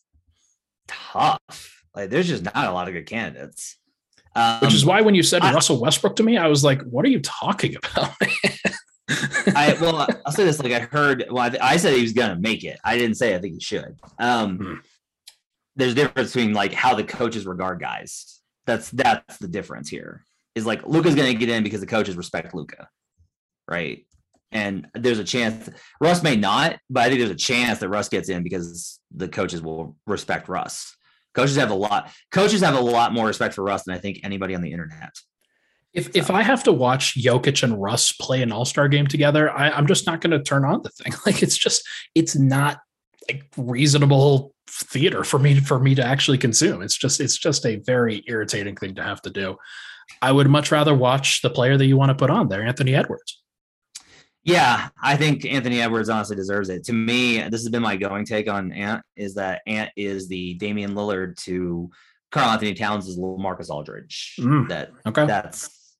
tough. 0.87 1.83
Like 1.95 2.09
there's 2.09 2.27
just 2.27 2.43
not 2.43 2.55
a 2.55 2.71
lot 2.71 2.87
of 2.87 2.93
good 2.93 3.07
candidates. 3.07 3.77
Um, 4.35 4.59
Which 4.61 4.73
is 4.73 4.85
why 4.85 5.01
when 5.01 5.15
you 5.15 5.23
said 5.23 5.41
I, 5.41 5.53
Russell 5.53 5.81
Westbrook 5.81 6.15
to 6.17 6.23
me, 6.23 6.37
I 6.37 6.47
was 6.47 6.63
like, 6.63 6.81
"What 6.83 7.03
are 7.03 7.09
you 7.09 7.19
talking 7.19 7.75
about?" 7.75 8.13
I 9.55 9.75
well, 9.81 10.07
I'll 10.25 10.31
say 10.31 10.45
this: 10.45 10.61
like 10.61 10.71
I 10.71 10.81
heard, 10.81 11.25
well, 11.31 11.51
I, 11.51 11.57
I, 11.73 11.77
said 11.77 11.95
he 11.95 12.03
was 12.03 12.13
gonna 12.13 12.37
make 12.37 12.63
it. 12.63 12.79
I 12.83 12.97
didn't 12.97 13.15
say 13.15 13.35
I 13.35 13.39
think 13.39 13.55
he 13.55 13.59
should. 13.59 13.97
Um, 14.19 14.57
hmm. 14.57 14.73
There's 15.76 15.93
a 15.93 15.95
difference 15.95 16.34
between 16.34 16.53
like 16.53 16.74
how 16.74 16.95
the 16.95 17.03
coaches 17.03 17.45
regard 17.45 17.80
guys. 17.80 18.41
That's 18.65 18.89
that's 18.91 19.38
the 19.38 19.47
difference 19.47 19.89
here. 19.89 20.24
Is 20.55 20.65
like 20.65 20.86
Luka's 20.86 21.15
gonna 21.15 21.34
get 21.34 21.49
in 21.49 21.63
because 21.63 21.80
the 21.80 21.88
coaches 21.88 22.15
respect 22.15 22.53
Luka, 22.53 22.89
right? 23.67 24.05
And 24.51 24.88
there's 24.93 25.20
a 25.20 25.24
chance 25.24 25.70
Russ 26.01 26.24
may 26.24 26.36
not, 26.36 26.78
but 26.89 27.01
I 27.01 27.07
think 27.07 27.20
there's 27.20 27.30
a 27.30 27.36
chance 27.36 27.80
that 27.80 27.89
Russ 27.89 28.09
gets 28.09 28.30
in 28.30 28.43
because 28.43 28.99
the 29.11 29.28
coaches 29.28 29.61
will 29.61 29.95
respect 30.07 30.49
Russ. 30.49 30.95
Coaches 31.36 31.57
have 31.57 31.72
a 31.72 31.76
lot. 31.76 32.11
Coaches 32.32 32.61
have 32.61 32.76
a 32.76 32.82
lot 32.82 33.13
more 33.13 33.28
respect 33.28 33.53
for 33.53 33.63
Russ 33.63 33.84
than 33.84 33.95
I 33.95 33.99
think 33.99 34.20
anybody 34.24 34.55
on 34.55 34.61
the 34.61 34.72
internet. 34.72 35.13
If 35.93 36.05
so. 36.05 36.11
if 36.15 36.32
I 36.32 36.41
have 36.43 36.63
to 36.63 36.72
watch 36.72 37.15
Jokic 37.15 37.63
and 37.63 37.82
Russ 37.82 38.11
play 38.11 38.41
an 38.41 38.51
All 38.51 38.65
Star 38.65 38.88
game 38.88 39.07
together, 39.07 39.49
I, 39.51 39.70
I'm 39.70 39.88
just 39.88 40.05
not 40.05 40.22
going 40.22 40.32
to 40.32 40.43
turn 40.43 40.65
on 40.65 40.82
the 40.82 40.89
thing. 40.89 41.13
Like 41.26 41.43
it's 41.43 41.57
just 41.57 41.88
it's 42.15 42.36
not 42.36 42.80
like 43.30 43.45
reasonable 43.57 44.53
theater 44.70 45.24
for 45.24 45.39
me 45.39 45.59
for 45.59 45.80
me 45.80 45.95
to 45.95 46.05
actually 46.05 46.38
consume. 46.38 46.82
It's 46.82 46.97
just 46.97 47.20
it's 47.20 47.38
just 47.38 47.65
a 47.65 47.78
very 47.78 48.24
irritating 48.28 48.76
thing 48.76 48.95
to 48.95 49.03
have 49.03 49.22
to 49.24 49.30
do. 49.30 49.57
I 50.22 50.32
would 50.32 50.49
much 50.49 50.72
rather 50.72 50.95
watch 50.95 51.41
the 51.41 51.49
player 51.49 51.78
that 51.78 51.86
you 51.86 51.97
want 51.97 52.09
to 52.09 52.15
put 52.15 52.30
on 52.30 52.49
there, 52.49 52.63
Anthony 52.63 52.95
Edwards. 52.95 53.41
Yeah, 54.43 54.89
I 55.01 55.15
think 55.15 55.45
Anthony 55.45 55.82
Edwards 55.82 56.09
honestly 56.09 56.36
deserves 56.36 56.70
it. 56.70 56.86
To 56.86 56.93
me, 56.93 57.39
this 57.41 57.61
has 57.61 57.70
been 57.70 57.82
my 57.82 57.97
going 57.97 58.26
take 58.26 58.49
on 58.49 58.72
Ant 58.72 59.03
is 59.15 59.36
that 59.36 59.61
Ant 59.67 59.91
is 59.95 60.28
the 60.28 60.55
Damian 60.55 60.95
Lillard 60.95 61.36
to 61.43 61.89
Karl-Anthony 62.32 62.74
Towns 62.74 63.07
is 63.07 63.17
Marcus 63.17 63.70
Aldridge. 63.70 64.36
Mm, 64.39 64.70
that 64.70 64.91
okay, 65.05 65.26
that's 65.26 65.95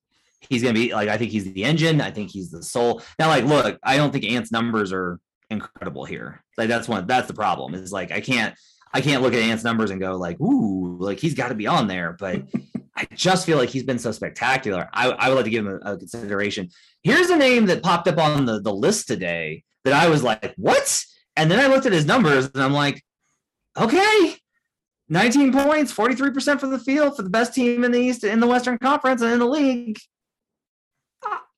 he's 0.48 0.62
gonna 0.62 0.74
be 0.74 0.92
like 0.92 1.08
I 1.08 1.16
think 1.16 1.30
he's 1.30 1.52
the 1.52 1.64
engine. 1.64 2.00
I 2.00 2.10
think 2.10 2.30
he's 2.30 2.50
the 2.50 2.62
soul. 2.62 3.02
Now, 3.18 3.28
like, 3.28 3.44
look, 3.44 3.78
I 3.82 3.96
don't 3.96 4.12
think 4.12 4.24
Ant's 4.24 4.50
numbers 4.50 4.92
are 4.92 5.20
incredible 5.50 6.04
here. 6.04 6.42
Like 6.56 6.68
that's 6.68 6.88
one 6.88 7.06
that's 7.06 7.28
the 7.28 7.34
problem. 7.34 7.74
Is 7.74 7.92
like 7.92 8.12
I 8.12 8.20
can't 8.20 8.54
I 8.92 9.00
can't 9.00 9.22
look 9.22 9.34
at 9.34 9.40
Ant's 9.40 9.64
numbers 9.64 9.90
and 9.90 10.00
go 10.00 10.16
like, 10.16 10.40
ooh, 10.40 10.96
like 10.98 11.18
he's 11.18 11.34
got 11.34 11.48
to 11.48 11.54
be 11.54 11.66
on 11.66 11.86
there. 11.86 12.16
But 12.18 12.42
I 12.96 13.06
just 13.14 13.46
feel 13.46 13.56
like 13.56 13.68
he's 13.68 13.84
been 13.84 13.98
so 13.98 14.12
spectacular. 14.12 14.88
I, 14.92 15.10
I 15.10 15.28
would 15.28 15.36
like 15.36 15.44
to 15.44 15.50
give 15.50 15.66
him 15.66 15.80
a, 15.82 15.92
a, 15.92 15.96
consideration. 15.96 16.68
Here's 17.02 17.30
a 17.30 17.36
name 17.36 17.66
that 17.66 17.82
popped 17.82 18.08
up 18.08 18.18
on 18.18 18.44
the, 18.44 18.60
the 18.60 18.74
list 18.74 19.06
today 19.06 19.64
that 19.84 19.94
I 19.94 20.08
was 20.08 20.22
like, 20.22 20.54
what? 20.56 21.02
And 21.36 21.50
then 21.50 21.60
I 21.60 21.68
looked 21.68 21.86
at 21.86 21.92
his 21.92 22.04
numbers 22.04 22.50
and 22.52 22.62
I'm 22.62 22.74
like, 22.74 23.02
okay, 23.78 24.36
19 25.08 25.52
points, 25.52 25.94
43% 25.94 26.60
for 26.60 26.66
the 26.66 26.78
field 26.78 27.16
for 27.16 27.22
the 27.22 27.30
best 27.30 27.54
team 27.54 27.84
in 27.84 27.92
the 27.92 27.98
East, 27.98 28.24
in 28.24 28.40
the 28.40 28.46
Western 28.46 28.76
Conference, 28.78 29.22
and 29.22 29.32
in 29.32 29.38
the 29.38 29.46
league. 29.46 29.98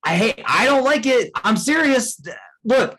I 0.03 0.15
hate. 0.15 0.41
I 0.45 0.65
don't 0.65 0.83
like 0.83 1.05
it. 1.05 1.31
I'm 1.35 1.57
serious. 1.57 2.21
Look, 2.63 2.97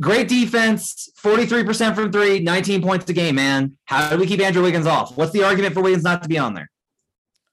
great 0.00 0.28
defense, 0.28 1.10
43% 1.22 1.94
from 1.94 2.12
three, 2.12 2.40
19 2.40 2.82
points 2.82 3.08
a 3.08 3.12
game, 3.12 3.36
man. 3.36 3.76
How 3.84 4.10
do 4.10 4.18
we 4.18 4.26
keep 4.26 4.40
Andrew 4.40 4.62
Wiggins 4.62 4.86
off? 4.86 5.16
What's 5.16 5.32
the 5.32 5.44
argument 5.44 5.74
for 5.74 5.82
Wiggins 5.82 6.04
not 6.04 6.22
to 6.22 6.28
be 6.28 6.38
on 6.38 6.54
there? 6.54 6.70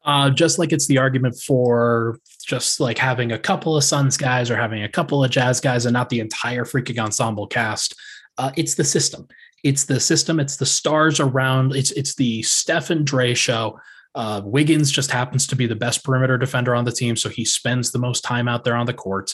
Uh, 0.05 0.29
just 0.29 0.57
like 0.57 0.71
it's 0.71 0.87
the 0.87 0.97
argument 0.97 1.35
for 1.35 2.19
just 2.45 2.79
like 2.79 2.97
having 2.97 3.31
a 3.31 3.39
couple 3.39 3.75
of 3.75 3.83
Suns 3.83 4.17
guys 4.17 4.49
or 4.49 4.55
having 4.55 4.83
a 4.83 4.89
couple 4.89 5.23
of 5.23 5.29
Jazz 5.29 5.59
guys 5.59 5.85
and 5.85 5.93
not 5.93 6.09
the 6.09 6.19
entire 6.19 6.63
freaking 6.63 6.97
ensemble 6.97 7.47
cast. 7.47 7.95
Uh, 8.37 8.51
it's 8.55 8.75
the 8.75 8.83
system. 8.83 9.27
It's 9.63 9.85
the 9.85 9.99
system. 9.99 10.39
It's 10.39 10.55
the 10.55 10.65
stars 10.65 11.19
around. 11.19 11.75
It's 11.75 11.91
it's 11.91 12.15
the 12.15 12.41
Steph 12.43 12.89
and 12.89 13.05
Dre 13.05 13.33
show. 13.33 13.77
Uh, 14.15 14.41
Wiggins 14.43 14.89
just 14.89 15.11
happens 15.11 15.45
to 15.47 15.55
be 15.55 15.67
the 15.67 15.75
best 15.75 16.03
perimeter 16.03 16.37
defender 16.37 16.73
on 16.73 16.85
the 16.85 16.91
team, 16.91 17.15
so 17.15 17.29
he 17.29 17.45
spends 17.45 17.91
the 17.91 17.99
most 17.99 18.21
time 18.23 18.47
out 18.47 18.63
there 18.63 18.75
on 18.75 18.85
the 18.85 18.93
court. 18.93 19.33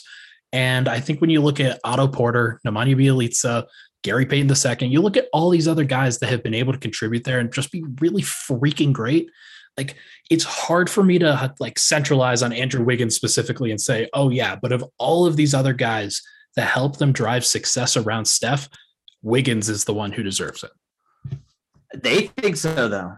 And 0.52 0.88
I 0.88 1.00
think 1.00 1.20
when 1.20 1.30
you 1.30 1.42
look 1.42 1.60
at 1.60 1.80
Otto 1.84 2.08
Porter, 2.08 2.60
Nemanja 2.66 2.96
Bjelica, 2.96 3.66
Gary 4.02 4.26
Payton 4.26 4.50
II, 4.50 4.88
you 4.88 5.02
look 5.02 5.16
at 5.16 5.28
all 5.32 5.50
these 5.50 5.66
other 5.66 5.84
guys 5.84 6.18
that 6.18 6.28
have 6.28 6.42
been 6.42 6.54
able 6.54 6.72
to 6.72 6.78
contribute 6.78 7.24
there 7.24 7.40
and 7.40 7.52
just 7.52 7.72
be 7.72 7.84
really 8.00 8.22
freaking 8.22 8.92
great. 8.92 9.28
Like 9.76 9.96
it's 10.30 10.44
hard 10.44 10.88
for 10.88 11.02
me 11.02 11.18
to 11.18 11.54
like 11.58 11.78
centralize 11.78 12.42
on 12.42 12.52
Andrew 12.52 12.84
Wiggins 12.84 13.16
specifically 13.16 13.70
and 13.70 13.80
say, 13.80 14.08
oh 14.14 14.30
yeah, 14.30 14.56
but 14.56 14.72
of 14.72 14.84
all 14.98 15.26
of 15.26 15.36
these 15.36 15.54
other 15.54 15.72
guys 15.72 16.22
that 16.54 16.68
help 16.68 16.98
them 16.98 17.12
drive 17.12 17.44
success 17.44 17.96
around 17.96 18.24
Steph, 18.26 18.68
Wiggins 19.22 19.68
is 19.68 19.84
the 19.84 19.94
one 19.94 20.12
who 20.12 20.22
deserves 20.22 20.64
it. 20.64 20.70
They 21.94 22.28
think 22.28 22.56
so 22.56 22.88
though. 22.88 23.16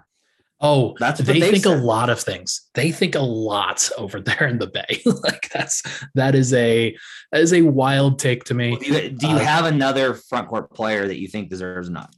Oh, 0.61 0.97
that's 0.99 1.21
they, 1.21 1.41
think 1.41 1.65
said. 1.65 1.79
a 1.79 1.83
lot 1.83 2.11
of 2.11 2.21
things. 2.21 2.69
They 2.75 2.91
think 2.91 3.15
a 3.15 3.21
lot 3.21 3.89
over 3.99 4.21
there 4.21 4.47
in 4.47 4.59
the 4.59 4.67
Bay. 4.67 5.03
like 5.23 5.49
that's 5.53 5.83
that 6.15 6.35
is 6.35 6.53
a 6.53 6.97
that 7.33 7.41
is 7.41 7.53
a 7.53 7.63
wild 7.63 8.19
take 8.19 8.45
to 8.45 8.55
me. 8.55 8.77
do 8.77 8.87
you, 8.87 9.11
do 9.11 9.29
you 9.29 9.37
uh, 9.37 9.39
have 9.39 9.67
another 9.67 10.15
front 10.15 10.49
court 10.49 10.71
player 10.73 11.07
that 11.07 11.21
you 11.21 11.29
think 11.29 11.49
deserves 11.49 11.91
not? 11.91 12.13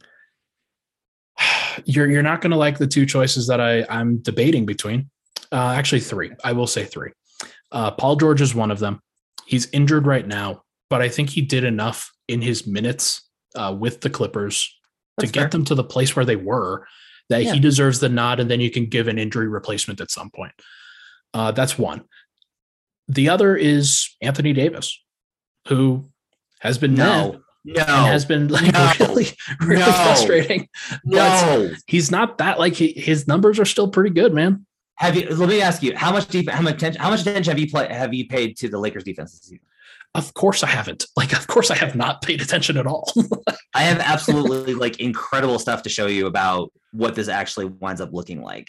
You're 1.84 2.10
you're 2.10 2.22
not 2.22 2.40
going 2.40 2.50
to 2.50 2.56
like 2.56 2.78
the 2.78 2.86
two 2.86 3.06
choices 3.06 3.46
that 3.46 3.60
I 3.60 3.84
I'm 3.88 4.18
debating 4.18 4.66
between. 4.66 5.10
Uh, 5.52 5.74
actually, 5.76 6.00
three. 6.00 6.30
I 6.44 6.52
will 6.52 6.66
say 6.66 6.84
three. 6.84 7.10
Uh, 7.72 7.90
Paul 7.90 8.16
George 8.16 8.40
is 8.40 8.54
one 8.54 8.70
of 8.70 8.78
them. 8.78 9.00
He's 9.46 9.68
injured 9.72 10.06
right 10.06 10.26
now, 10.26 10.62
but 10.88 11.02
I 11.02 11.08
think 11.08 11.30
he 11.30 11.42
did 11.42 11.64
enough 11.64 12.12
in 12.28 12.40
his 12.40 12.66
minutes 12.66 13.28
uh, 13.54 13.74
with 13.78 14.00
the 14.00 14.10
Clippers 14.10 14.72
That's 15.16 15.30
to 15.30 15.38
get 15.38 15.50
them 15.50 15.64
to 15.66 15.74
the 15.74 15.84
place 15.84 16.14
where 16.14 16.24
they 16.24 16.36
were 16.36 16.86
that 17.30 17.44
yeah. 17.44 17.54
he 17.54 17.60
deserves 17.60 18.00
the 18.00 18.08
nod, 18.08 18.40
and 18.40 18.50
then 18.50 18.60
you 18.60 18.70
can 18.70 18.86
give 18.86 19.08
an 19.08 19.18
injury 19.18 19.48
replacement 19.48 20.00
at 20.00 20.10
some 20.10 20.30
point. 20.30 20.52
Uh, 21.32 21.52
that's 21.52 21.78
one. 21.78 22.04
The 23.08 23.28
other 23.28 23.56
is 23.56 24.14
Anthony 24.20 24.52
Davis, 24.52 25.02
who 25.68 26.10
has 26.60 26.76
been 26.76 26.94
no, 26.94 27.40
no, 27.64 27.84
has 27.84 28.24
been 28.24 28.48
like 28.48 28.72
no, 28.72 28.92
really, 29.00 29.28
really 29.60 29.80
no, 29.80 29.86
frustrating. 29.86 30.68
no, 31.04 31.70
he's 31.86 32.10
not 32.10 32.38
that 32.38 32.58
like 32.58 32.74
he, 32.74 32.92
his 32.92 33.26
numbers 33.26 33.58
are 33.58 33.64
still 33.64 33.88
pretty 33.88 34.10
good, 34.10 34.34
man. 34.34 34.66
Have 34.96 35.16
you? 35.16 35.28
Let 35.34 35.48
me 35.48 35.62
ask 35.62 35.82
you, 35.82 35.96
how 35.96 36.12
much 36.12 36.28
deep, 36.28 36.48
how 36.50 36.60
much 36.60 36.74
attention, 36.74 37.00
how 37.00 37.10
much 37.10 37.22
attention 37.22 37.50
have 37.50 37.58
you 37.58 37.70
play, 37.70 37.92
have 37.92 38.12
you 38.12 38.28
paid 38.28 38.56
to 38.58 38.68
the 38.68 38.78
Lakers 38.78 39.04
defense 39.04 39.32
this 39.32 39.42
season? 39.42 39.64
Of 40.14 40.34
course 40.34 40.62
I 40.62 40.68
haven't. 40.68 41.06
Like, 41.16 41.32
of 41.32 41.46
course 41.46 41.70
I 41.70 41.76
have 41.76 41.94
not 41.94 42.22
paid 42.22 42.40
attention 42.40 42.78
at 42.78 42.86
all. 42.86 43.12
I 43.74 43.82
have 43.82 43.98
absolutely 43.98 44.74
like 44.74 45.00
incredible 45.00 45.58
stuff 45.58 45.82
to 45.82 45.90
show 45.90 46.06
you 46.06 46.26
about 46.26 46.72
what 46.92 47.14
this 47.14 47.28
actually 47.28 47.66
winds 47.66 48.00
up 48.00 48.12
looking 48.12 48.40
like. 48.40 48.68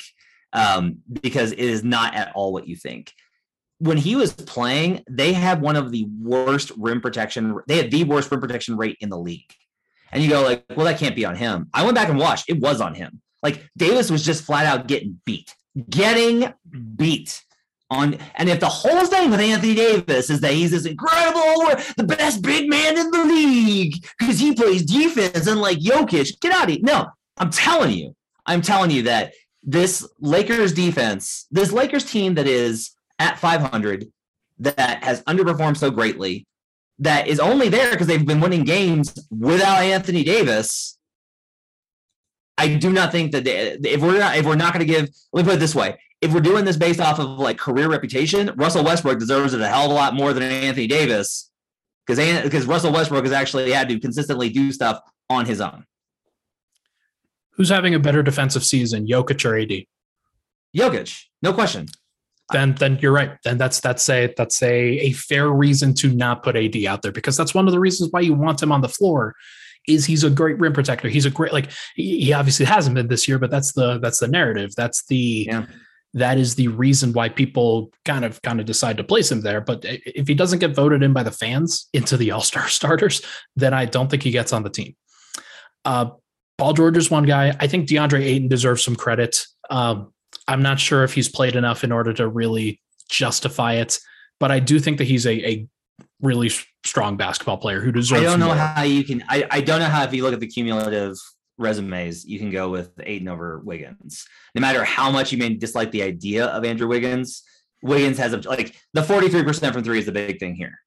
Um, 0.51 0.97
because 1.09 1.53
it 1.53 1.59
is 1.59 1.81
not 1.81 2.13
at 2.13 2.33
all 2.35 2.51
what 2.51 2.67
you 2.67 2.75
think. 2.75 3.13
When 3.79 3.95
he 3.95 4.17
was 4.17 4.33
playing, 4.33 5.05
they 5.09 5.31
had 5.31 5.61
one 5.61 5.77
of 5.77 5.91
the 5.91 6.05
worst 6.21 6.73
rim 6.77 6.99
protection. 6.99 7.57
They 7.67 7.77
had 7.77 7.89
the 7.89 8.03
worst 8.03 8.29
rim 8.29 8.41
protection 8.41 8.75
rate 8.75 8.97
in 8.99 9.07
the 9.07 9.17
league. 9.17 9.53
And 10.11 10.21
you 10.21 10.29
go 10.29 10.43
like, 10.43 10.65
well, 10.75 10.85
that 10.85 10.99
can't 10.99 11.15
be 11.15 11.23
on 11.23 11.35
him. 11.35 11.69
I 11.73 11.83
went 11.83 11.95
back 11.95 12.09
and 12.09 12.19
watched. 12.19 12.49
It 12.49 12.59
was 12.59 12.81
on 12.81 12.95
him. 12.95 13.21
Like 13.41 13.65
Davis 13.77 14.11
was 14.11 14.25
just 14.25 14.43
flat 14.43 14.65
out 14.65 14.87
getting 14.87 15.21
beat, 15.25 15.55
getting 15.89 16.53
beat 16.97 17.41
on 17.91 18.17
and 18.35 18.49
if 18.49 18.59
the 18.59 18.69
whole 18.69 19.05
thing 19.05 19.29
with 19.29 19.39
Anthony 19.39 19.75
Davis 19.75 20.29
is 20.29 20.39
that 20.41 20.53
he's 20.53 20.71
this 20.71 20.85
incredible, 20.85 21.75
the 21.97 22.05
best 22.05 22.41
big 22.41 22.69
man 22.69 22.97
in 22.97 23.11
the 23.11 23.25
league 23.25 23.93
because 24.17 24.39
he 24.39 24.55
plays 24.55 24.83
defense 24.83 25.45
and 25.45 25.61
like 25.61 25.77
Jokic, 25.77 26.39
get 26.39 26.53
out 26.53 26.63
of 26.63 26.69
here. 26.69 26.79
No, 26.81 27.09
I'm 27.37 27.51
telling 27.51 27.91
you, 27.91 28.15
I'm 28.45 28.61
telling 28.61 28.89
you 28.89 29.03
that 29.03 29.33
this 29.61 30.07
Lakers 30.19 30.73
defense, 30.73 31.45
this 31.51 31.71
Lakers 31.71 32.09
team 32.09 32.35
that 32.35 32.47
is 32.47 32.91
at 33.19 33.37
500, 33.37 34.11
that 34.59 35.03
has 35.03 35.21
underperformed 35.23 35.77
so 35.77 35.91
greatly, 35.91 36.47
that 36.99 37.27
is 37.27 37.39
only 37.39 37.67
there 37.67 37.91
because 37.91 38.07
they've 38.07 38.25
been 38.25 38.39
winning 38.39 38.63
games 38.63 39.13
without 39.29 39.83
Anthony 39.83 40.23
Davis. 40.23 40.97
I 42.62 42.76
do 42.76 42.91
not 42.91 43.12
think 43.12 43.32
that 43.32 43.43
they, 43.43 43.78
if 43.84 44.01
we're 44.01 44.20
not 44.20 44.38
if 44.38 44.45
we're 44.45 44.55
not 44.55 44.74
going 44.74 44.86
to 44.86 44.93
give, 44.93 45.09
let 45.34 45.43
me 45.43 45.49
put 45.49 45.57
it 45.57 45.59
this 45.59 45.74
way: 45.74 45.99
if 46.22 46.32
we're 46.34 46.41
doing 46.41 46.64
this 46.64 46.78
based 46.78 46.99
off 46.99 47.20
of 47.20 47.39
like 47.39 47.57
career 47.57 47.89
reputation, 47.89 48.51
Russell 48.55 48.84
Westbrook 48.84 49.18
deserves 49.18 49.53
it 49.53 49.62
a 49.62 49.68
hell 49.68 49.86
of 49.86 49.91
a 49.91 49.93
lot 49.93 50.14
more 50.14 50.32
than 50.34 50.43
Anthony 50.43 50.88
Davis 50.88 51.49
because 52.05 52.20
because 52.43 52.66
Russell 52.66 52.91
Westbrook 52.91 53.24
has 53.24 53.34
actually 53.34 53.72
had 53.72 53.89
to 53.89 53.99
consistently 53.99 54.49
do 54.49 54.72
stuff 54.72 54.99
on 55.30 55.45
his 55.45 55.59
own. 55.59 55.86
Who's 57.51 57.70
having 57.70 57.95
a 57.95 57.99
better 57.99 58.22
defensive 58.22 58.64
season, 58.64 59.07
Jokic 59.07 59.43
or 59.43 59.57
AD? 59.57 59.86
Jokic, 60.78 61.24
no 61.41 61.53
question. 61.53 61.88
Then, 62.51 62.76
then 62.76 62.99
you're 63.01 63.14
right. 63.14 63.38
Then 63.43 63.57
that's 63.57 63.80
that's 63.80 64.07
a 64.09 64.34
that's 64.38 64.62
a 64.62 64.74
a 64.74 65.12
fair 65.14 65.49
reason 65.49 65.93
to 65.95 66.14
not 66.14 66.43
put 66.43 66.55
AD 66.55 66.76
out 66.86 67.01
there 67.01 67.12
because 67.12 67.38
that's 67.38 67.53
one 67.53 67.68
of 67.68 67.72
the 67.72 67.80
reasons 67.80 68.12
why 68.12 68.20
you 68.20 68.34
want 68.34 68.62
him 68.62 68.72
on 68.72 68.82
the 68.82 68.89
floor. 68.89 69.36
Is 69.88 70.05
he's 70.05 70.23
a 70.23 70.29
great 70.29 70.59
rim 70.59 70.73
protector? 70.73 71.09
He's 71.09 71.25
a 71.25 71.32
great 71.32 71.53
like 71.53 71.69
he 71.95 72.34
obviously 72.34 72.65
hasn't 72.65 72.95
been 72.95 73.07
this 73.07 73.27
year, 73.27 73.39
but 73.39 73.49
that's 73.49 73.73
the 73.73 73.99
that's 73.99 74.19
the 74.19 74.27
narrative. 74.27 74.75
That's 74.75 75.05
the 75.07 75.47
yeah 75.49 75.65
that 76.13 76.38
is 76.38 76.55
the 76.55 76.67
reason 76.67 77.13
why 77.13 77.29
people 77.29 77.91
kind 78.03 78.25
of 78.25 78.41
kind 78.41 78.59
of 78.59 78.65
decide 78.65 78.97
to 78.97 79.03
place 79.03 79.32
him 79.32 79.41
there. 79.41 79.61
But 79.61 79.82
if 79.84 80.27
he 80.27 80.34
doesn't 80.34 80.59
get 80.59 80.75
voted 80.75 81.03
in 81.03 81.13
by 81.13 81.23
the 81.23 81.32
fans 81.32 81.88
into 81.93 82.17
the 82.17 82.32
All 82.32 82.41
Star 82.41 82.67
starters, 82.67 83.21
then 83.55 83.73
I 83.73 83.86
don't 83.86 84.09
think 84.09 84.23
he 84.23 84.32
gets 84.32 84.53
on 84.53 84.63
the 84.63 84.69
team. 84.69 84.95
Uh, 85.86 86.11
Paul 86.57 86.73
George 86.73 86.97
is 86.97 87.09
one 87.09 87.25
guy. 87.25 87.55
I 87.59 87.67
think 87.67 87.88
DeAndre 87.88 88.21
Ayton 88.21 88.47
deserves 88.47 88.84
some 88.84 88.95
credit. 88.95 89.39
Um, 89.69 90.13
I'm 90.47 90.61
not 90.61 90.79
sure 90.79 91.03
if 91.03 91.13
he's 91.13 91.29
played 91.29 91.55
enough 91.55 91.84
in 91.84 91.91
order 91.91 92.13
to 92.13 92.27
really 92.27 92.82
justify 93.09 93.73
it, 93.73 93.99
but 94.39 94.51
I 94.51 94.59
do 94.59 94.79
think 94.79 94.97
that 94.97 95.05
he's 95.05 95.25
a, 95.25 95.49
a 95.49 95.67
really 96.22 96.49
strong 96.84 97.17
basketball 97.17 97.57
player 97.57 97.82
who 97.82 97.91
deserves. 97.91 98.22
I 98.22 98.24
don't 98.24 98.39
know 98.39 98.47
more. 98.47 98.55
how 98.55 98.84
you 98.84 99.03
can. 99.03 99.24
I, 99.28 99.47
I 99.49 99.61
don't 99.61 99.80
know 99.80 99.88
how 99.88 100.03
if 100.03 100.13
you 100.13 100.24
look 100.24 100.34
at 100.34 100.39
the 100.39 100.47
cumulative 100.47 101.17
resumes, 101.57 102.26
you 102.26 102.39
can 102.39 102.51
go 102.51 102.69
with 102.69 102.91
Ayton 103.01 103.28
over 103.28 103.59
Wiggins. 103.59 104.26
No 104.55 104.61
matter 104.61 104.84
how 104.84 105.11
much 105.11 105.32
you 105.32 105.38
may 105.38 105.53
dislike 105.53 105.91
the 105.91 106.03
idea 106.03 106.45
of 106.45 106.65
Andrew 106.65 106.88
Wiggins, 106.88 107.43
Wiggins 107.82 108.17
has 108.17 108.34
a 108.34 108.38
like 108.38 108.76
the 108.93 109.01
43% 109.01 109.74
from 109.74 109.84
three 109.84 109.99
is 109.99 110.05
the 110.05 110.11
big 110.11 110.39
thing 110.39 110.55
here. 110.55 110.80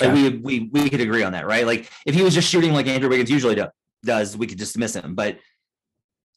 Like 0.00 0.14
we 0.14 0.28
we 0.28 0.70
we 0.72 0.90
could 0.90 1.00
agree 1.00 1.22
on 1.22 1.32
that, 1.32 1.46
right? 1.46 1.66
Like 1.66 1.90
if 2.06 2.14
he 2.14 2.22
was 2.22 2.34
just 2.34 2.48
shooting 2.48 2.72
like 2.72 2.86
Andrew 2.86 3.08
Wiggins 3.08 3.30
usually 3.30 3.56
do, 3.56 3.66
does, 4.04 4.36
we 4.36 4.46
could 4.46 4.58
dismiss 4.58 4.94
him. 4.94 5.14
But 5.14 5.38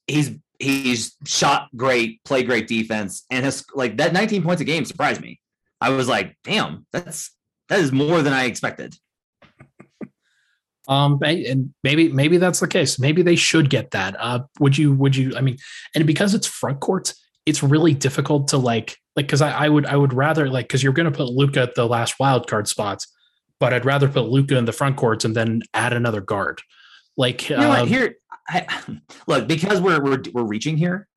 he's 0.07 0.32
he's 0.57 1.15
shot 1.25 1.69
great, 1.75 2.23
played 2.23 2.47
great 2.47 2.67
defense, 2.67 3.23
and 3.29 3.45
has 3.45 3.63
like 3.75 3.97
that 3.97 4.13
19 4.13 4.41
points 4.43 4.61
a 4.61 4.65
game 4.65 4.86
surprised 4.86 5.21
me. 5.21 5.39
I 5.79 5.89
was 5.89 6.07
like, 6.07 6.38
damn, 6.43 6.86
that's 6.91 7.32
that 7.72 7.80
is 7.80 7.93
more 7.93 8.22
than 8.22 8.34
I 8.34 8.43
expected. 8.43 8.95
Um, 10.89 11.19
and 11.24 11.74
maybe 11.86 12.11
maybe 12.11 12.36
that's 12.36 12.59
the 12.59 12.67
case. 12.67 12.99
Maybe 12.99 13.22
they 13.22 13.38
should 13.38 13.69
get 13.69 13.91
that. 13.91 14.15
Uh, 14.19 14.41
would 14.59 14.78
you? 14.78 14.93
Would 14.93 15.15
you? 15.15 15.34
I 15.38 15.41
mean, 15.41 15.57
and 15.95 16.05
because 16.05 16.34
it's 16.34 16.45
front 16.45 16.82
court, 16.82 17.13
it's 17.45 17.63
really 17.63 17.93
difficult 17.93 18.49
to 18.49 18.57
like 18.57 18.97
like 19.15 19.28
because 19.28 19.41
I, 19.41 19.51
I 19.51 19.69
would 19.69 19.86
I 19.86 19.95
would 19.95 20.11
rather 20.11 20.49
like 20.49 20.67
because 20.67 20.84
you're 20.84 20.91
going 20.91 21.09
to 21.09 21.17
put 21.17 21.30
Luka 21.30 21.61
at 21.61 21.76
the 21.76 21.88
last 21.88 22.19
wild 22.19 22.45
card 22.47 22.67
spots, 22.67 23.07
but 23.57 23.74
I'd 23.74 23.86
rather 23.86 24.09
put 24.09 24.26
Luka 24.26 24.57
in 24.57 24.65
the 24.65 24.74
front 24.74 24.97
courts 24.97 25.24
and 25.24 25.34
then 25.34 25.61
add 25.74 25.93
another 25.93 26.19
guard. 26.19 26.61
Like 27.15 27.49
you 27.49 27.55
know 27.55 27.69
what, 27.69 27.80
um, 27.82 27.88
here, 27.88 28.15
I, 28.49 28.67
look 29.28 29.47
because 29.47 29.80
we're 29.80 30.03
we're 30.03 30.22
we're 30.34 30.43
reaching 30.43 30.76
here. 30.76 31.07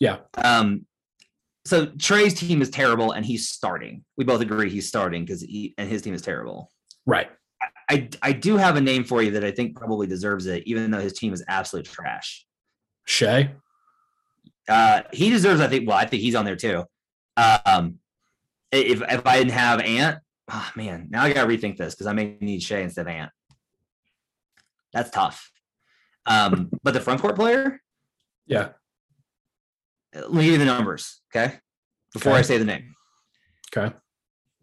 Yeah. 0.00 0.18
Um. 0.36 0.84
So 1.68 1.84
Trae's 1.98 2.32
team 2.32 2.62
is 2.62 2.70
terrible, 2.70 3.12
and 3.12 3.26
he's 3.26 3.50
starting. 3.50 4.02
We 4.16 4.24
both 4.24 4.40
agree 4.40 4.70
he's 4.70 4.88
starting 4.88 5.26
because 5.26 5.42
he 5.42 5.74
and 5.76 5.86
his 5.86 6.00
team 6.00 6.14
is 6.14 6.22
terrible. 6.22 6.70
Right. 7.04 7.30
I 7.90 8.08
I 8.22 8.32
do 8.32 8.56
have 8.56 8.76
a 8.76 8.80
name 8.80 9.04
for 9.04 9.22
you 9.22 9.32
that 9.32 9.44
I 9.44 9.50
think 9.50 9.76
probably 9.76 10.06
deserves 10.06 10.46
it, 10.46 10.62
even 10.66 10.90
though 10.90 11.00
his 11.00 11.12
team 11.12 11.34
is 11.34 11.44
absolute 11.46 11.84
trash. 11.84 12.46
Shai. 13.04 13.54
Uh, 14.66 15.02
he 15.12 15.28
deserves. 15.28 15.60
I 15.60 15.68
think. 15.68 15.86
Well, 15.86 15.98
I 15.98 16.06
think 16.06 16.22
he's 16.22 16.34
on 16.34 16.46
there 16.46 16.56
too. 16.56 16.84
Um, 17.36 17.98
if 18.72 19.02
if 19.02 19.26
I 19.26 19.36
didn't 19.36 19.52
have 19.52 19.80
Ant, 19.80 20.20
oh 20.50 20.70
man, 20.74 21.08
now 21.10 21.24
I 21.24 21.34
gotta 21.34 21.48
rethink 21.48 21.76
this 21.76 21.94
because 21.94 22.06
I 22.06 22.14
may 22.14 22.38
need 22.40 22.62
Shai 22.62 22.78
instead 22.78 23.02
of 23.02 23.08
Ant. 23.08 23.30
That's 24.94 25.10
tough. 25.10 25.52
Um, 26.24 26.70
but 26.82 26.94
the 26.94 27.00
front 27.00 27.20
court 27.20 27.36
player, 27.36 27.82
yeah. 28.46 28.70
Let 30.14 30.32
me 30.32 30.44
give 30.44 30.52
you 30.52 30.58
the 30.58 30.64
numbers, 30.64 31.20
okay? 31.34 31.56
Before 32.12 32.32
okay. 32.32 32.38
I 32.38 32.42
say 32.42 32.58
the 32.58 32.64
name. 32.64 32.94
Okay. 33.76 33.94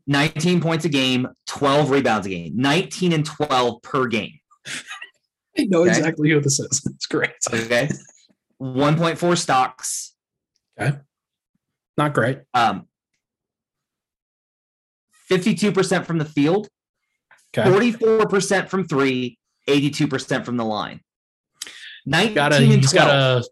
19 0.07 0.61
points 0.61 0.85
a 0.85 0.89
game, 0.89 1.27
12 1.47 1.89
rebounds 1.89 2.27
a 2.27 2.29
game, 2.29 2.53
19 2.55 3.13
and 3.13 3.25
12 3.25 3.81
per 3.81 4.07
game. 4.07 4.39
I 5.57 5.65
know 5.65 5.81
okay. 5.81 5.89
exactly 5.89 6.29
who 6.29 6.41
this 6.41 6.59
is. 6.59 6.81
It's 6.95 7.05
great. 7.05 7.31
Okay. 7.51 7.89
1.4 8.61 9.37
stocks. 9.37 10.15
Okay. 10.79 10.97
Not 11.97 12.13
great. 12.13 12.39
Um, 12.53 12.87
52% 15.31 16.05
from 16.05 16.17
the 16.17 16.25
field, 16.25 16.67
okay. 17.57 17.69
44% 17.69 18.69
from 18.69 18.87
three, 18.87 19.39
82% 19.67 20.45
from 20.45 20.57
the 20.57 20.65
line. 20.65 21.01
19 22.05 22.35
got 22.35 22.53
a, 22.53 22.57
and 22.57 22.65
12. 22.67 22.81
He's 22.81 22.93
got 22.93 23.09
a 23.09 23.43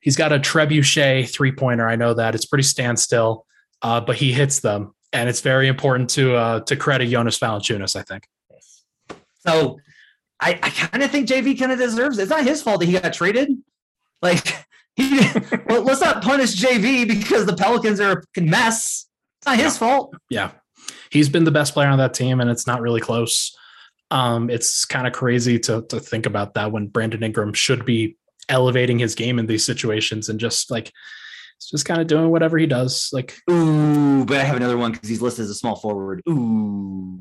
he's 0.00 0.16
got 0.16 0.32
a 0.32 0.38
trebuchet 0.38 1.32
three 1.32 1.52
pointer. 1.52 1.88
I 1.88 1.96
know 1.96 2.14
that 2.14 2.34
it's 2.34 2.46
pretty 2.46 2.64
standstill, 2.64 3.46
uh, 3.82 4.00
but 4.00 4.16
he 4.16 4.32
hits 4.32 4.60
them, 4.60 4.94
and 5.12 5.28
it's 5.28 5.40
very 5.40 5.68
important 5.68 6.10
to 6.10 6.34
uh, 6.34 6.60
to 6.60 6.76
credit 6.76 7.08
Jonas 7.08 7.38
Valanciunas. 7.38 7.96
I 7.96 8.02
think. 8.02 8.26
So, 9.46 9.78
I, 10.40 10.58
I 10.62 10.70
kind 10.70 11.02
of 11.02 11.10
think 11.10 11.28
JV 11.28 11.58
kind 11.58 11.72
of 11.72 11.78
deserves. 11.78 12.18
It. 12.18 12.22
It's 12.22 12.30
not 12.30 12.44
his 12.44 12.62
fault 12.62 12.80
that 12.80 12.86
he 12.86 12.98
got 12.98 13.12
traded. 13.12 13.50
Like 14.20 14.46
he, 14.96 15.20
well, 15.66 15.82
let's 15.82 16.00
not 16.00 16.22
punish 16.22 16.56
JV 16.56 17.06
because 17.06 17.46
the 17.46 17.56
Pelicans 17.56 18.00
are 18.00 18.22
a 18.36 18.40
mess. 18.40 19.06
It's 19.38 19.46
not 19.46 19.58
his 19.58 19.78
fault. 19.78 20.14
Yeah, 20.28 20.50
he's 21.10 21.28
been 21.28 21.44
the 21.44 21.50
best 21.50 21.74
player 21.74 21.88
on 21.88 21.98
that 21.98 22.14
team, 22.14 22.40
and 22.40 22.50
it's 22.50 22.66
not 22.66 22.80
really 22.80 23.00
close. 23.00 23.56
Um, 24.10 24.50
it's 24.50 24.84
kind 24.84 25.06
of 25.06 25.12
crazy 25.12 25.58
to 25.60 25.82
to 25.82 26.00
think 26.00 26.26
about 26.26 26.54
that 26.54 26.72
when 26.72 26.88
Brandon 26.88 27.22
Ingram 27.22 27.54
should 27.54 27.84
be 27.84 28.16
elevating 28.50 28.98
his 28.98 29.14
game 29.14 29.38
in 29.38 29.46
these 29.46 29.64
situations 29.64 30.28
and 30.28 30.40
just 30.40 30.70
like 30.70 30.92
just 31.70 31.84
kind 31.84 32.00
of 32.00 32.06
doing 32.06 32.30
whatever 32.30 32.58
he 32.58 32.66
does. 32.66 33.10
Like, 33.12 33.38
ooh, 33.50 34.24
but 34.24 34.38
I 34.38 34.42
have 34.42 34.56
another 34.56 34.76
one 34.76 34.92
because 34.92 35.08
he's 35.08 35.22
listed 35.22 35.44
as 35.44 35.50
a 35.50 35.54
small 35.54 35.76
forward. 35.76 36.22
Ooh, 36.28 37.20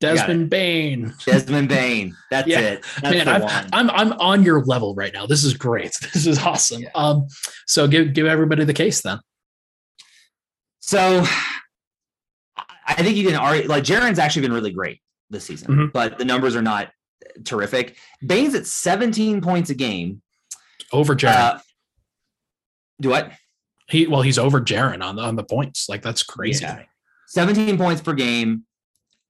Desmond 0.00 0.50
Bane. 0.50 1.14
Desmond 1.24 1.68
Bane. 1.68 2.16
That's 2.30 2.48
yeah. 2.48 2.60
it. 2.60 2.84
That's 3.00 3.14
Man, 3.14 3.28
I'm, 3.28 3.68
I'm 3.72 3.90
I'm 3.90 4.12
on 4.14 4.42
your 4.42 4.64
level 4.64 4.94
right 4.94 5.12
now. 5.12 5.26
This 5.26 5.44
is 5.44 5.54
great. 5.54 5.96
This 6.12 6.26
is 6.26 6.38
awesome. 6.38 6.82
Yeah. 6.82 6.90
Um, 6.94 7.26
so 7.66 7.86
give 7.86 8.12
give 8.12 8.26
everybody 8.26 8.64
the 8.64 8.74
case 8.74 9.00
then. 9.02 9.20
So 10.80 11.24
I 12.86 13.02
think 13.02 13.16
you 13.16 13.26
can 13.26 13.36
already 13.36 13.68
like 13.68 13.84
Jaren's 13.84 14.18
actually 14.18 14.42
been 14.42 14.52
really 14.52 14.72
great 14.72 15.00
this 15.30 15.44
season, 15.44 15.68
mm-hmm. 15.68 15.86
but 15.92 16.18
the 16.18 16.24
numbers 16.24 16.56
are 16.56 16.62
not 16.62 16.90
terrific. 17.44 17.96
Bane's 18.26 18.54
at 18.54 18.66
17 18.66 19.40
points 19.40 19.70
a 19.70 19.74
game. 19.74 20.22
Over 20.92 21.14
Jaren. 21.16 21.34
Uh, 21.34 21.58
do 23.00 23.10
what? 23.10 23.32
He 23.88 24.06
well, 24.06 24.22
he's 24.22 24.38
over 24.38 24.60
Jaren 24.60 25.02
on 25.02 25.16
the 25.16 25.22
on 25.22 25.36
the 25.36 25.44
points. 25.44 25.88
Like 25.88 26.02
that's 26.02 26.22
crazy. 26.22 26.64
Yeah. 26.64 26.84
17 27.28 27.78
points 27.78 28.02
per 28.02 28.12
game. 28.12 28.64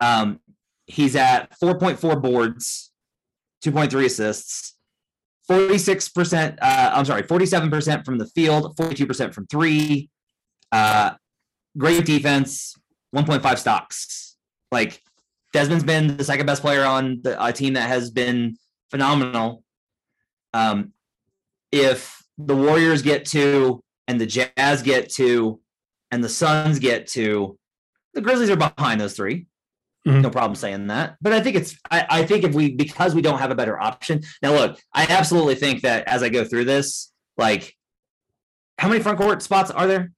Um, 0.01 0.41
he's 0.87 1.15
at 1.15 1.49
4.4 1.61 2.21
boards, 2.21 2.91
2.3 3.65 4.05
assists, 4.05 4.77
46%, 5.51 6.59
uh, 6.61 6.91
I'm 6.95 7.05
sorry, 7.05 7.23
47% 7.23 8.05
from 8.05 8.19
the 8.19 8.27
field, 8.27 8.77
42% 8.77 9.33
from 9.33 9.47
three. 9.47 10.11
Uh, 10.73 11.13
great 11.77 12.05
defense, 12.05 12.75
1.5 13.15 13.59
stocks. 13.59 14.37
Like 14.71 15.01
Desmond's 15.53 15.85
been 15.85 16.17
the 16.17 16.25
second 16.25 16.47
best 16.47 16.63
player 16.63 16.85
on 16.85 17.21
the 17.23 17.43
a 17.45 17.53
team 17.53 17.75
that 17.75 17.89
has 17.89 18.11
been 18.11 18.57
phenomenal. 18.91 19.63
Um, 20.55 20.93
if 21.73 22.23
the 22.39 22.55
Warriors 22.55 23.03
get 23.03 23.25
to, 23.27 23.83
and 24.07 24.20
the 24.20 24.27
Jazz 24.27 24.83
get 24.83 25.11
to, 25.14 25.61
and 26.11 26.23
the 26.23 26.29
Suns 26.29 26.79
get 26.79 27.07
to, 27.09 27.59
the 28.14 28.20
Grizzlies 28.20 28.51
are 28.51 28.57
behind 28.57 29.01
those 29.01 29.16
three. 29.16 29.47
Mm-hmm. 30.07 30.23
No 30.23 30.31
problem 30.31 30.57
saying 30.57 30.89
that. 30.89 31.16
But 31.20 31.33
I 31.33 31.41
think 31.41 31.57
it's 31.57 31.77
I, 31.91 32.07
I 32.11 32.27
think 32.27 32.45
if 32.45 32.55
we 32.55 32.75
because 32.75 33.14
we 33.14 33.23
don't 33.23 33.39
have 33.39 33.53
a 33.53 33.55
better 33.55 33.81
option. 33.81 34.23
Now 34.43 34.53
look, 34.53 34.81
I 34.93 35.07
absolutely 35.09 35.55
think 35.55 35.83
that 35.83 36.09
as 36.09 36.23
I 36.23 36.29
go 36.29 36.45
through 36.45 36.64
this, 36.64 37.12
like 37.37 37.77
how 38.79 38.89
many 38.89 39.01
front 39.01 39.18
court 39.18 39.43
spots 39.43 39.70
are 39.70 39.87
there? 39.87 40.11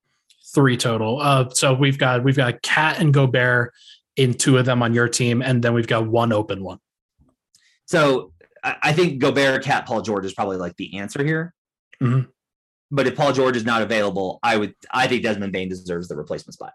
Three 0.54 0.78
total. 0.78 1.20
Uh 1.20 1.50
so 1.50 1.74
we've 1.74 1.98
got 1.98 2.24
we've 2.24 2.36
got 2.36 2.62
Cat 2.62 2.98
and 2.98 3.12
Gobert 3.12 3.74
in 4.16 4.32
two 4.32 4.56
of 4.56 4.64
them 4.64 4.82
on 4.82 4.94
your 4.94 5.08
team, 5.08 5.42
and 5.42 5.62
then 5.62 5.74
we've 5.74 5.86
got 5.86 6.06
one 6.06 6.32
open 6.32 6.64
one. 6.64 6.78
So 7.84 8.32
I 8.64 8.92
think 8.92 9.18
Gobert, 9.18 9.62
Cat, 9.62 9.86
Paul 9.86 10.00
George 10.00 10.24
is 10.24 10.32
probably 10.32 10.56
like 10.56 10.76
the 10.76 10.98
answer 10.98 11.22
here. 11.22 11.52
Mm-hmm. 12.02 12.30
But 12.90 13.06
if 13.06 13.16
Paul 13.16 13.32
George 13.32 13.56
is 13.56 13.64
not 13.64 13.82
available, 13.82 14.38
I 14.42 14.56
would 14.56 14.74
I 14.90 15.06
think 15.06 15.22
Desmond 15.22 15.52
Bane 15.52 15.68
deserves 15.68 16.08
the 16.08 16.16
replacement 16.16 16.54
spot. 16.54 16.72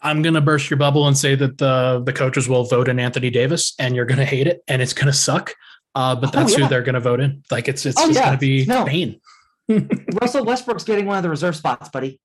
I'm 0.00 0.22
gonna 0.22 0.40
burst 0.40 0.70
your 0.70 0.78
bubble 0.78 1.06
and 1.06 1.16
say 1.16 1.34
that 1.34 1.58
the 1.58 2.02
the 2.04 2.12
coaches 2.12 2.48
will 2.48 2.64
vote 2.64 2.88
in 2.88 2.98
Anthony 2.98 3.30
Davis, 3.30 3.74
and 3.78 3.94
you're 3.94 4.04
gonna 4.04 4.24
hate 4.24 4.46
it, 4.46 4.62
and 4.68 4.80
it's 4.80 4.92
gonna 4.92 5.12
suck. 5.12 5.54
Uh, 5.94 6.14
but 6.16 6.30
oh, 6.30 6.38
that's 6.38 6.54
oh, 6.54 6.56
yeah. 6.56 6.64
who 6.64 6.70
they're 6.70 6.82
gonna 6.82 7.00
vote 7.00 7.20
in. 7.20 7.42
Like 7.50 7.68
it's 7.68 7.84
it's, 7.84 8.00
oh, 8.00 8.08
yeah. 8.08 8.26
gonna 8.26 8.38
be 8.38 8.64
no. 8.64 8.84
Bane. 8.84 9.20
Russell 10.20 10.44
Westbrook's 10.44 10.84
getting 10.84 11.06
one 11.06 11.18
of 11.18 11.22
the 11.22 11.30
reserve 11.30 11.56
spots, 11.56 11.88
buddy. 11.88 12.20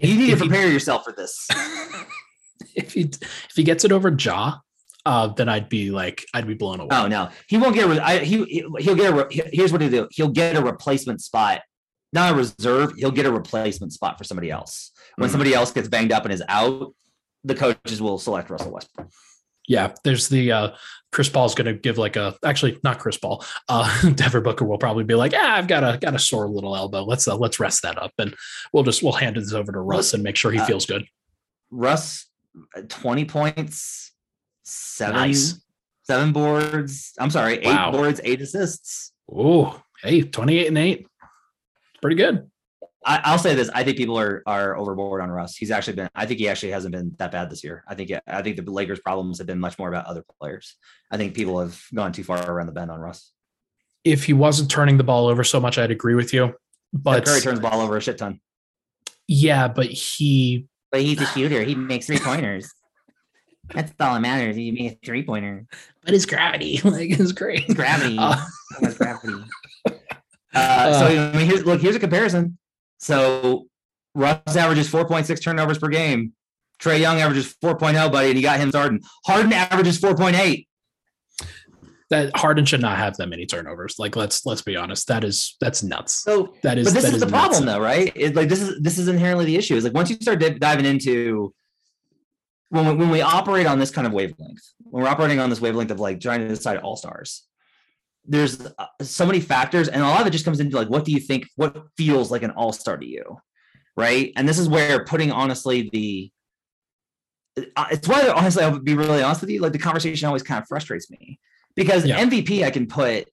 You 0.00 0.14
need 0.14 0.30
if 0.30 0.38
to 0.38 0.46
prepare 0.46 0.66
he, 0.66 0.72
yourself 0.72 1.04
for 1.04 1.12
this. 1.12 1.48
if 2.74 2.92
he 2.94 3.02
if 3.02 3.52
he 3.54 3.64
gets 3.64 3.84
it 3.84 3.92
over 3.92 4.10
Ja, 4.10 4.58
uh, 5.08 5.28
then 5.28 5.48
I'd 5.48 5.70
be 5.70 5.90
like 5.90 6.22
I'd 6.34 6.46
be 6.46 6.52
blown 6.52 6.80
away. 6.80 6.88
Oh 6.92 7.08
no, 7.08 7.30
he 7.48 7.56
won't 7.56 7.74
get. 7.74 7.88
A, 7.88 8.04
I, 8.04 8.18
he 8.18 8.44
he'll 8.78 8.94
get 8.94 9.14
a. 9.14 9.26
Here's 9.30 9.72
what 9.72 9.80
he'll 9.80 9.90
do. 9.90 10.08
He'll 10.10 10.28
get 10.28 10.54
a 10.54 10.60
replacement 10.60 11.22
spot, 11.22 11.62
not 12.12 12.34
a 12.34 12.36
reserve. 12.36 12.92
He'll 12.94 13.10
get 13.10 13.24
a 13.24 13.32
replacement 13.32 13.94
spot 13.94 14.18
for 14.18 14.24
somebody 14.24 14.50
else. 14.50 14.92
When 15.16 15.26
mm-hmm. 15.26 15.32
somebody 15.32 15.54
else 15.54 15.72
gets 15.72 15.88
banged 15.88 16.12
up 16.12 16.24
and 16.24 16.32
is 16.32 16.42
out, 16.46 16.94
the 17.42 17.54
coaches 17.54 18.02
will 18.02 18.18
select 18.18 18.50
Russell 18.50 18.72
Westbrook. 18.72 19.08
Yeah, 19.66 19.94
there's 20.04 20.28
the 20.28 20.52
uh, 20.52 20.70
Chris 21.10 21.30
Paul's 21.30 21.54
going 21.54 21.74
to 21.74 21.80
give 21.80 21.96
like 21.96 22.16
a 22.16 22.36
actually 22.44 22.78
not 22.84 22.98
Chris 22.98 23.16
Paul. 23.16 23.42
Uh, 23.66 24.10
Devin 24.14 24.42
Booker 24.42 24.66
will 24.66 24.76
probably 24.76 25.04
be 25.04 25.14
like, 25.14 25.32
yeah, 25.32 25.54
I've 25.54 25.68
got 25.68 25.84
a 25.84 25.96
got 25.96 26.14
a 26.14 26.18
sore 26.18 26.48
little 26.48 26.76
elbow. 26.76 27.02
Let's 27.02 27.26
uh, 27.26 27.36
let's 27.36 27.58
rest 27.58 27.80
that 27.82 27.96
up, 27.96 28.12
and 28.18 28.34
we'll 28.74 28.84
just 28.84 29.02
we'll 29.02 29.12
hand 29.12 29.36
this 29.36 29.54
over 29.54 29.72
to 29.72 29.80
Russ 29.80 30.12
and 30.12 30.22
make 30.22 30.36
sure 30.36 30.52
he 30.52 30.58
uh, 30.58 30.66
feels 30.66 30.84
good. 30.84 31.06
Russ, 31.70 32.26
uh, 32.76 32.82
twenty 32.88 33.24
points, 33.24 34.12
seven 34.68 35.16
nice. 35.16 35.60
seven 36.04 36.32
boards. 36.32 37.14
I'm 37.18 37.30
sorry, 37.30 37.54
eight 37.54 37.66
wow. 37.66 37.90
boards, 37.90 38.20
eight 38.24 38.40
assists. 38.40 39.12
Oh, 39.32 39.80
hey, 40.02 40.22
twenty 40.22 40.58
eight 40.58 40.68
and 40.68 40.78
eight, 40.78 41.06
pretty 42.00 42.16
good. 42.16 42.50
I, 43.04 43.32
will 43.32 43.38
say 43.38 43.54
this: 43.54 43.70
I 43.74 43.84
think 43.84 43.96
people 43.96 44.18
are 44.18 44.42
are 44.46 44.76
overboard 44.76 45.22
on 45.22 45.30
Russ. 45.30 45.56
He's 45.56 45.70
actually 45.70 45.94
been. 45.94 46.08
I 46.14 46.26
think 46.26 46.40
he 46.40 46.48
actually 46.48 46.72
hasn't 46.72 46.92
been 46.92 47.14
that 47.18 47.32
bad 47.32 47.50
this 47.50 47.64
year. 47.64 47.84
I 47.88 47.94
think. 47.94 48.12
I 48.26 48.42
think 48.42 48.56
the 48.56 48.70
Lakers' 48.70 49.00
problems 49.00 49.38
have 49.38 49.46
been 49.46 49.60
much 49.60 49.78
more 49.78 49.88
about 49.88 50.06
other 50.06 50.24
players. 50.40 50.76
I 51.10 51.16
think 51.16 51.34
people 51.34 51.58
have 51.60 51.82
gone 51.94 52.12
too 52.12 52.24
far 52.24 52.50
around 52.50 52.66
the 52.66 52.72
bend 52.72 52.90
on 52.90 53.00
Russ. 53.00 53.32
If 54.04 54.24
he 54.24 54.32
wasn't 54.32 54.70
turning 54.70 54.98
the 54.98 55.04
ball 55.04 55.28
over 55.28 55.44
so 55.44 55.60
much, 55.60 55.78
I'd 55.78 55.90
agree 55.90 56.14
with 56.14 56.32
you. 56.34 56.54
But 56.92 57.24
Curry 57.24 57.40
turns 57.40 57.60
the 57.60 57.68
ball 57.68 57.80
over 57.80 57.96
a 57.96 58.00
shit 58.00 58.18
ton. 58.18 58.40
Yeah, 59.26 59.68
but 59.68 59.86
he. 59.86 60.66
But 60.90 61.02
he's 61.02 61.20
a 61.20 61.26
shooter. 61.26 61.62
He 61.62 61.74
makes 61.74 62.06
three 62.06 62.18
pointers. 62.18 62.72
That's 63.74 63.92
all 64.00 64.14
that 64.14 64.20
matters. 64.20 64.56
He 64.56 64.70
makes 64.70 64.94
a 64.94 65.06
three 65.06 65.24
pointer. 65.24 65.66
But 66.04 66.14
his 66.14 66.26
gravity, 66.26 66.80
like, 66.84 67.18
is 67.18 67.32
great. 67.32 67.66
Gravity. 67.68 68.16
Uh, 68.18 68.36
gravity. 68.96 69.44
Uh, 70.54 70.92
so 70.98 71.06
I 71.06 71.36
mean, 71.36 71.46
here's 71.46 71.64
look. 71.64 71.80
Here's 71.80 71.96
a 71.96 72.00
comparison. 72.00 72.58
So 72.98 73.66
Russ 74.14 74.56
averages 74.56 74.90
4.6 74.90 75.42
turnovers 75.42 75.78
per 75.78 75.88
game. 75.88 76.32
Trae 76.80 77.00
Young 77.00 77.20
averages 77.20 77.54
4.0, 77.62 78.12
buddy, 78.12 78.28
and 78.28 78.36
you 78.36 78.42
got 78.42 78.60
him 78.60 78.70
starting. 78.70 79.00
Harden 79.26 79.52
averages 79.52 80.00
4.8. 80.00 80.66
That 82.10 82.34
Harden 82.36 82.64
should 82.64 82.80
not 82.80 82.96
have 82.96 83.16
that 83.18 83.28
many 83.28 83.44
turnovers. 83.44 83.96
Like 83.98 84.16
let's 84.16 84.46
let's 84.46 84.62
be 84.62 84.76
honest. 84.76 85.08
That 85.08 85.24
is 85.24 85.56
that's 85.60 85.82
nuts. 85.82 86.22
So 86.22 86.54
that 86.62 86.78
is. 86.78 86.86
But 86.86 86.94
this 86.94 87.04
is, 87.04 87.14
is 87.14 87.20
the 87.20 87.26
nuts. 87.26 87.48
problem, 87.48 87.66
though, 87.66 87.80
right? 87.80 88.10
It, 88.14 88.34
like 88.34 88.48
this 88.48 88.62
is 88.62 88.80
this 88.80 88.96
is 88.96 89.08
inherently 89.08 89.44
the 89.44 89.56
issue. 89.56 89.76
Is 89.76 89.84
like 89.84 89.92
once 89.92 90.08
you 90.08 90.16
start 90.16 90.38
diving 90.58 90.86
into 90.86 91.52
when 92.70 92.86
we, 92.86 92.94
when 92.94 93.10
we 93.10 93.20
operate 93.20 93.66
on 93.66 93.78
this 93.78 93.90
kind 93.90 94.06
of 94.06 94.12
wavelength, 94.12 94.62
when 94.78 95.02
we're 95.02 95.08
operating 95.08 95.40
on 95.40 95.50
this 95.50 95.60
wavelength 95.60 95.90
of 95.90 96.00
like 96.00 96.20
trying 96.20 96.40
to 96.40 96.48
decide 96.48 96.78
all 96.78 96.96
stars, 96.96 97.48
there's 98.28 98.60
uh, 98.60 98.86
so 99.00 99.24
many 99.26 99.40
factors 99.40 99.88
and 99.88 100.02
a 100.02 100.06
lot 100.06 100.20
of 100.20 100.26
it 100.26 100.30
just 100.30 100.44
comes 100.44 100.60
into 100.60 100.76
like 100.76 100.88
what 100.88 101.04
do 101.04 101.12
you 101.12 101.18
think 101.18 101.48
what 101.56 101.86
feels 101.96 102.30
like 102.30 102.42
an 102.42 102.50
all-star 102.52 102.98
to 102.98 103.06
you 103.06 103.40
right 103.96 104.32
and 104.36 104.46
this 104.46 104.58
is 104.58 104.68
where 104.68 105.04
putting 105.04 105.32
honestly 105.32 105.88
the 105.92 106.30
uh, 107.74 107.86
it's 107.90 108.06
why 108.06 108.28
honestly 108.28 108.62
i'll 108.62 108.78
be 108.78 108.94
really 108.94 109.22
honest 109.22 109.40
with 109.40 109.50
you 109.50 109.60
like 109.60 109.72
the 109.72 109.78
conversation 109.78 110.26
always 110.26 110.42
kind 110.42 110.62
of 110.62 110.68
frustrates 110.68 111.10
me 111.10 111.40
because 111.74 112.04
yeah. 112.04 112.22
mvp 112.22 112.62
i 112.62 112.70
can 112.70 112.86
put 112.86 113.26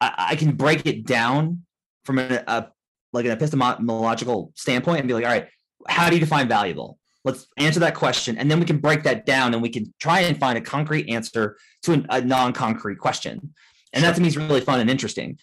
I, 0.00 0.28
I, 0.30 0.36
can 0.36 0.56
break 0.56 0.84
it 0.86 1.06
down 1.06 1.64
from 2.04 2.18
a 2.18 2.70
like 3.12 3.24
an 3.24 3.30
epistemological 3.30 4.52
standpoint 4.54 5.00
and 5.00 5.08
be 5.08 5.14
like 5.14 5.24
all 5.24 5.30
right 5.30 5.48
how 5.86 6.08
do 6.08 6.16
you 6.16 6.20
define 6.20 6.48
valuable 6.48 6.98
Let's 7.26 7.48
answer 7.58 7.80
that 7.80 7.96
question. 7.96 8.38
And 8.38 8.48
then 8.48 8.60
we 8.60 8.66
can 8.66 8.78
break 8.78 9.02
that 9.02 9.26
down 9.26 9.52
and 9.52 9.60
we 9.60 9.68
can 9.68 9.92
try 9.98 10.20
and 10.20 10.38
find 10.38 10.56
a 10.56 10.60
concrete 10.60 11.08
answer 11.08 11.58
to 11.82 11.92
an, 11.92 12.06
a 12.08 12.20
non 12.20 12.52
concrete 12.52 13.00
question. 13.00 13.52
And 13.92 14.04
that 14.04 14.14
to 14.14 14.22
me 14.22 14.28
is 14.28 14.36
really 14.36 14.60
fun 14.60 14.78
and 14.78 14.88
interesting. 14.88 15.36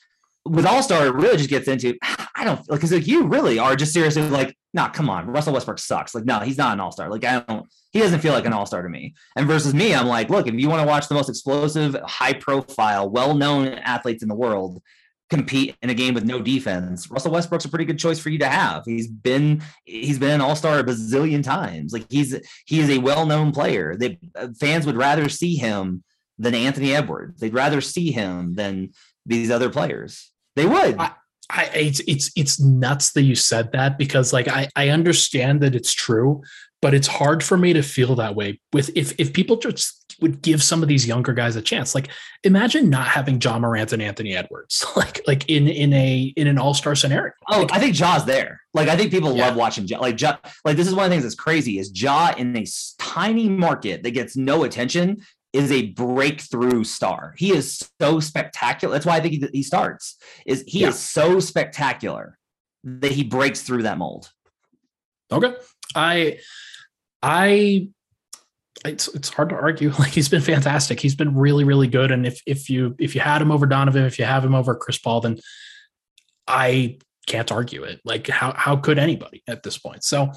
with 0.46 0.66
All 0.66 0.82
Star, 0.82 1.06
it 1.08 1.14
really 1.14 1.36
just 1.36 1.50
gets 1.50 1.68
into 1.68 1.98
I 2.36 2.46
don't 2.46 2.58
like 2.70 2.80
because 2.80 2.94
like 2.94 3.06
you 3.06 3.28
really 3.28 3.60
are 3.60 3.76
just 3.76 3.94
seriously 3.94 4.24
like, 4.30 4.56
nah, 4.74 4.88
come 4.90 5.10
on, 5.10 5.28
Russell 5.28 5.54
Westbrook 5.54 5.78
sucks. 5.78 6.16
Like, 6.16 6.24
no, 6.24 6.40
he's 6.40 6.58
not 6.58 6.74
an 6.74 6.80
All 6.80 6.92
Star. 6.94 7.10
Like, 7.10 7.26
I 7.26 7.42
don't. 7.42 7.68
He 7.92 8.00
doesn't 8.00 8.22
feel 8.22 8.34
like 8.34 8.46
an 8.46 8.54
All 8.54 8.66
Star 8.66 8.82
to 8.82 8.90
me. 8.90 9.14
And 9.36 9.46
versus 9.46 9.74
me, 9.74 9.94
I'm 9.94 10.08
like, 10.08 10.30
look, 10.30 10.48
if 10.48 10.54
you 10.56 10.70
want 10.70 10.82
to 10.82 10.88
watch 10.88 11.10
the 11.10 11.16
most 11.16 11.30
explosive, 11.30 11.96
high 12.06 12.34
profile, 12.34 13.10
well 13.10 13.36
known 13.36 13.68
athletes 13.68 14.24
in 14.24 14.30
the 14.30 14.36
world 14.36 14.82
compete 15.30 15.76
in 15.82 15.90
a 15.90 15.94
game 15.94 16.14
with 16.14 16.26
no 16.26 16.42
defense, 16.42 17.10
Russell 17.10 17.32
Westbrook's 17.32 17.66
a 17.66 17.70
pretty 17.70 17.86
good 17.86 18.00
choice 18.00 18.20
for 18.20 18.30
you 18.30 18.40
to 18.40 18.48
have. 18.48 18.84
He's 18.86 19.08
been 19.08 19.64
he's 19.86 20.20
been 20.20 20.32
an 20.32 20.42
All 20.42 20.56
Star 20.56 20.80
a 20.80 20.84
bazillion 20.84 21.44
times. 21.44 21.94
Like 21.94 22.06
he's 22.10 22.36
he 22.66 22.80
is 22.80 22.90
a 22.90 23.00
well 23.00 23.26
known 23.26 23.52
player. 23.52 23.96
That 23.96 24.18
uh, 24.36 24.48
fans 24.60 24.86
would 24.86 24.98
rather 24.98 25.30
see 25.30 25.56
him 25.56 26.04
than 26.38 26.56
Anthony 26.56 26.94
Edwards. 26.94 27.40
They'd 27.40 27.54
rather 27.54 27.82
see 27.82 28.12
him 28.12 28.56
than 28.56 28.94
these 29.26 29.50
other 29.50 29.70
players. 29.70 30.32
They 30.56 30.66
would. 30.66 30.98
I, 30.98 31.12
I, 31.50 31.66
it's 31.74 32.02
it's 32.08 32.32
it's 32.36 32.60
nuts 32.60 33.12
that 33.14 33.24
you 33.24 33.36
said 33.36 33.72
that 33.74 33.98
because 33.98 34.34
like 34.34 34.48
I 34.48 34.70
I 34.76 34.90
understand 34.90 35.62
that 35.62 35.76
it's 35.76 35.94
true, 35.94 36.42
but 36.84 36.94
it's 36.94 37.08
hard 37.08 37.42
for 37.42 37.58
me 37.58 37.72
to 37.72 37.82
feel 37.82 38.14
that 38.14 38.36
way 38.36 38.60
with 38.74 38.92
if 38.94 39.18
if 39.18 39.32
people 39.32 39.56
just 39.56 40.04
would 40.22 40.42
give 40.42 40.62
some 40.62 40.82
of 40.82 40.90
these 40.90 41.08
younger 41.08 41.32
guys 41.34 41.56
a 41.56 41.62
chance. 41.62 41.96
Like 41.96 42.10
imagine 42.44 42.90
not 42.90 43.08
having 43.08 43.40
Ja 43.40 43.58
Morant 43.58 43.94
and 43.94 44.02
Anthony 44.02 44.36
Edwards, 44.36 44.86
like 44.98 45.22
like 45.26 45.50
in 45.50 45.70
in 45.70 45.94
a 45.94 46.34
in 46.36 46.48
an 46.48 46.58
all 46.58 46.74
star 46.74 46.94
scenario. 46.94 47.32
Oh, 47.50 47.62
like, 47.62 47.72
I 47.72 47.80
think 47.80 47.96
Ja's 47.96 48.26
there. 48.26 48.60
Like 48.74 48.90
I 48.90 48.98
think 48.98 49.12
people 49.12 49.34
yeah. 49.34 49.48
love 49.48 49.56
watching 49.56 49.88
Ja. 49.88 50.00
Like 50.00 50.20
Ja, 50.20 50.36
like 50.66 50.76
this 50.76 50.88
is 50.88 50.94
one 50.94 51.06
of 51.06 51.10
the 51.10 51.14
things 51.14 51.24
that's 51.24 51.36
crazy 51.36 51.80
is 51.80 51.90
Ja 52.00 52.34
in 52.38 52.56
a 52.58 52.66
tiny 53.00 53.48
market 53.48 54.04
that 54.04 54.12
gets 54.12 54.36
no 54.36 54.66
attention 54.66 55.24
is 55.54 55.72
a 55.72 55.88
breakthrough 55.92 56.84
star. 56.84 57.34
He 57.38 57.56
is 57.56 57.90
so 58.02 58.20
spectacular. 58.20 58.92
That's 58.92 59.06
why 59.06 59.16
I 59.16 59.22
think 59.22 59.36
he, 59.36 59.48
he 59.54 59.64
starts. 59.64 60.18
Is 60.46 60.66
he 60.68 60.82
yeah. 60.82 60.90
is 60.90 61.00
so 61.00 61.40
spectacular 61.40 62.38
that 62.84 63.14
he 63.14 63.24
breaks 63.24 63.62
through 63.62 63.84
that 63.84 63.98
mold. 63.98 64.30
Okay. 65.32 65.54
I 65.96 66.40
I 67.24 67.88
it's 68.86 69.08
it's 69.08 69.30
hard 69.30 69.50
to 69.50 69.56
argue. 69.56 69.92
Like 70.00 70.12
he's 70.12 70.30
been 70.30 70.42
fantastic. 70.42 71.00
He's 71.00 71.16
been 71.16 71.36
really 71.36 71.64
really 71.64 71.88
good 71.88 72.12
and 72.12 72.28
if 72.28 72.42
if 72.46 72.70
you 72.70 72.96
if 73.00 73.16
you 73.16 73.22
had 73.22 73.42
him 73.42 73.52
over 73.52 73.66
Donovan, 73.66 74.04
if 74.04 74.20
you 74.20 74.26
have 74.26 74.44
him 74.44 74.54
over 74.54 74.76
Chris 74.76 75.00
Paul 75.00 75.22
then 75.22 75.40
I 76.48 77.00
can't 77.26 77.52
argue 77.52 77.84
it. 77.84 78.02
Like 78.04 78.28
how 78.28 78.54
how 78.54 78.76
could 78.76 79.00
anybody 79.00 79.42
at 79.48 79.64
this 79.64 79.78
point? 79.78 80.04
So 80.04 80.32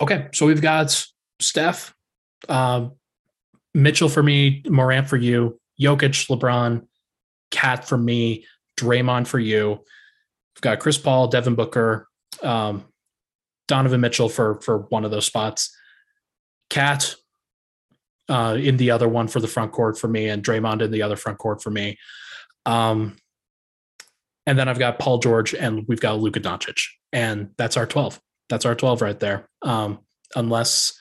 okay, 0.00 0.28
so 0.32 0.46
we've 0.46 0.62
got 0.62 1.06
Steph 1.38 1.94
um 2.48 2.92
Mitchell 3.74 4.08
for 4.08 4.22
me, 4.22 4.62
Morant 4.66 5.06
for 5.06 5.18
you, 5.18 5.60
Jokic, 5.78 6.28
LeBron, 6.30 6.86
KAT 7.50 7.86
for 7.86 7.98
me, 7.98 8.46
Draymond 8.78 9.26
for 9.26 9.38
you. 9.38 9.68
We've 9.68 10.62
got 10.62 10.78
Chris 10.78 10.96
Paul, 10.96 11.28
Devin 11.28 11.56
Booker, 11.56 12.08
um, 12.42 12.84
Donovan 13.68 14.00
Mitchell 14.00 14.30
for 14.30 14.60
for 14.62 14.78
one 14.78 15.04
of 15.04 15.10
those 15.10 15.26
spots. 15.26 15.75
KAT 16.70 17.14
uh, 18.28 18.56
in 18.58 18.76
the 18.76 18.90
other 18.90 19.08
one 19.08 19.28
for 19.28 19.40
the 19.40 19.48
front 19.48 19.72
court 19.72 19.98
for 19.98 20.08
me, 20.08 20.28
and 20.28 20.42
Draymond 20.42 20.82
in 20.82 20.90
the 20.90 21.02
other 21.02 21.16
front 21.16 21.38
court 21.38 21.62
for 21.62 21.70
me. 21.70 21.98
Um, 22.64 23.16
and 24.46 24.58
then 24.58 24.68
I've 24.68 24.78
got 24.78 24.98
Paul 24.98 25.18
George, 25.18 25.54
and 25.54 25.84
we've 25.88 26.00
got 26.00 26.18
Luka 26.18 26.40
Doncic, 26.40 26.80
and 27.12 27.50
that's 27.56 27.76
our 27.76 27.86
twelve. 27.86 28.20
That's 28.48 28.64
our 28.64 28.74
twelve 28.74 29.02
right 29.02 29.18
there. 29.18 29.48
Um, 29.62 30.00
unless 30.34 30.98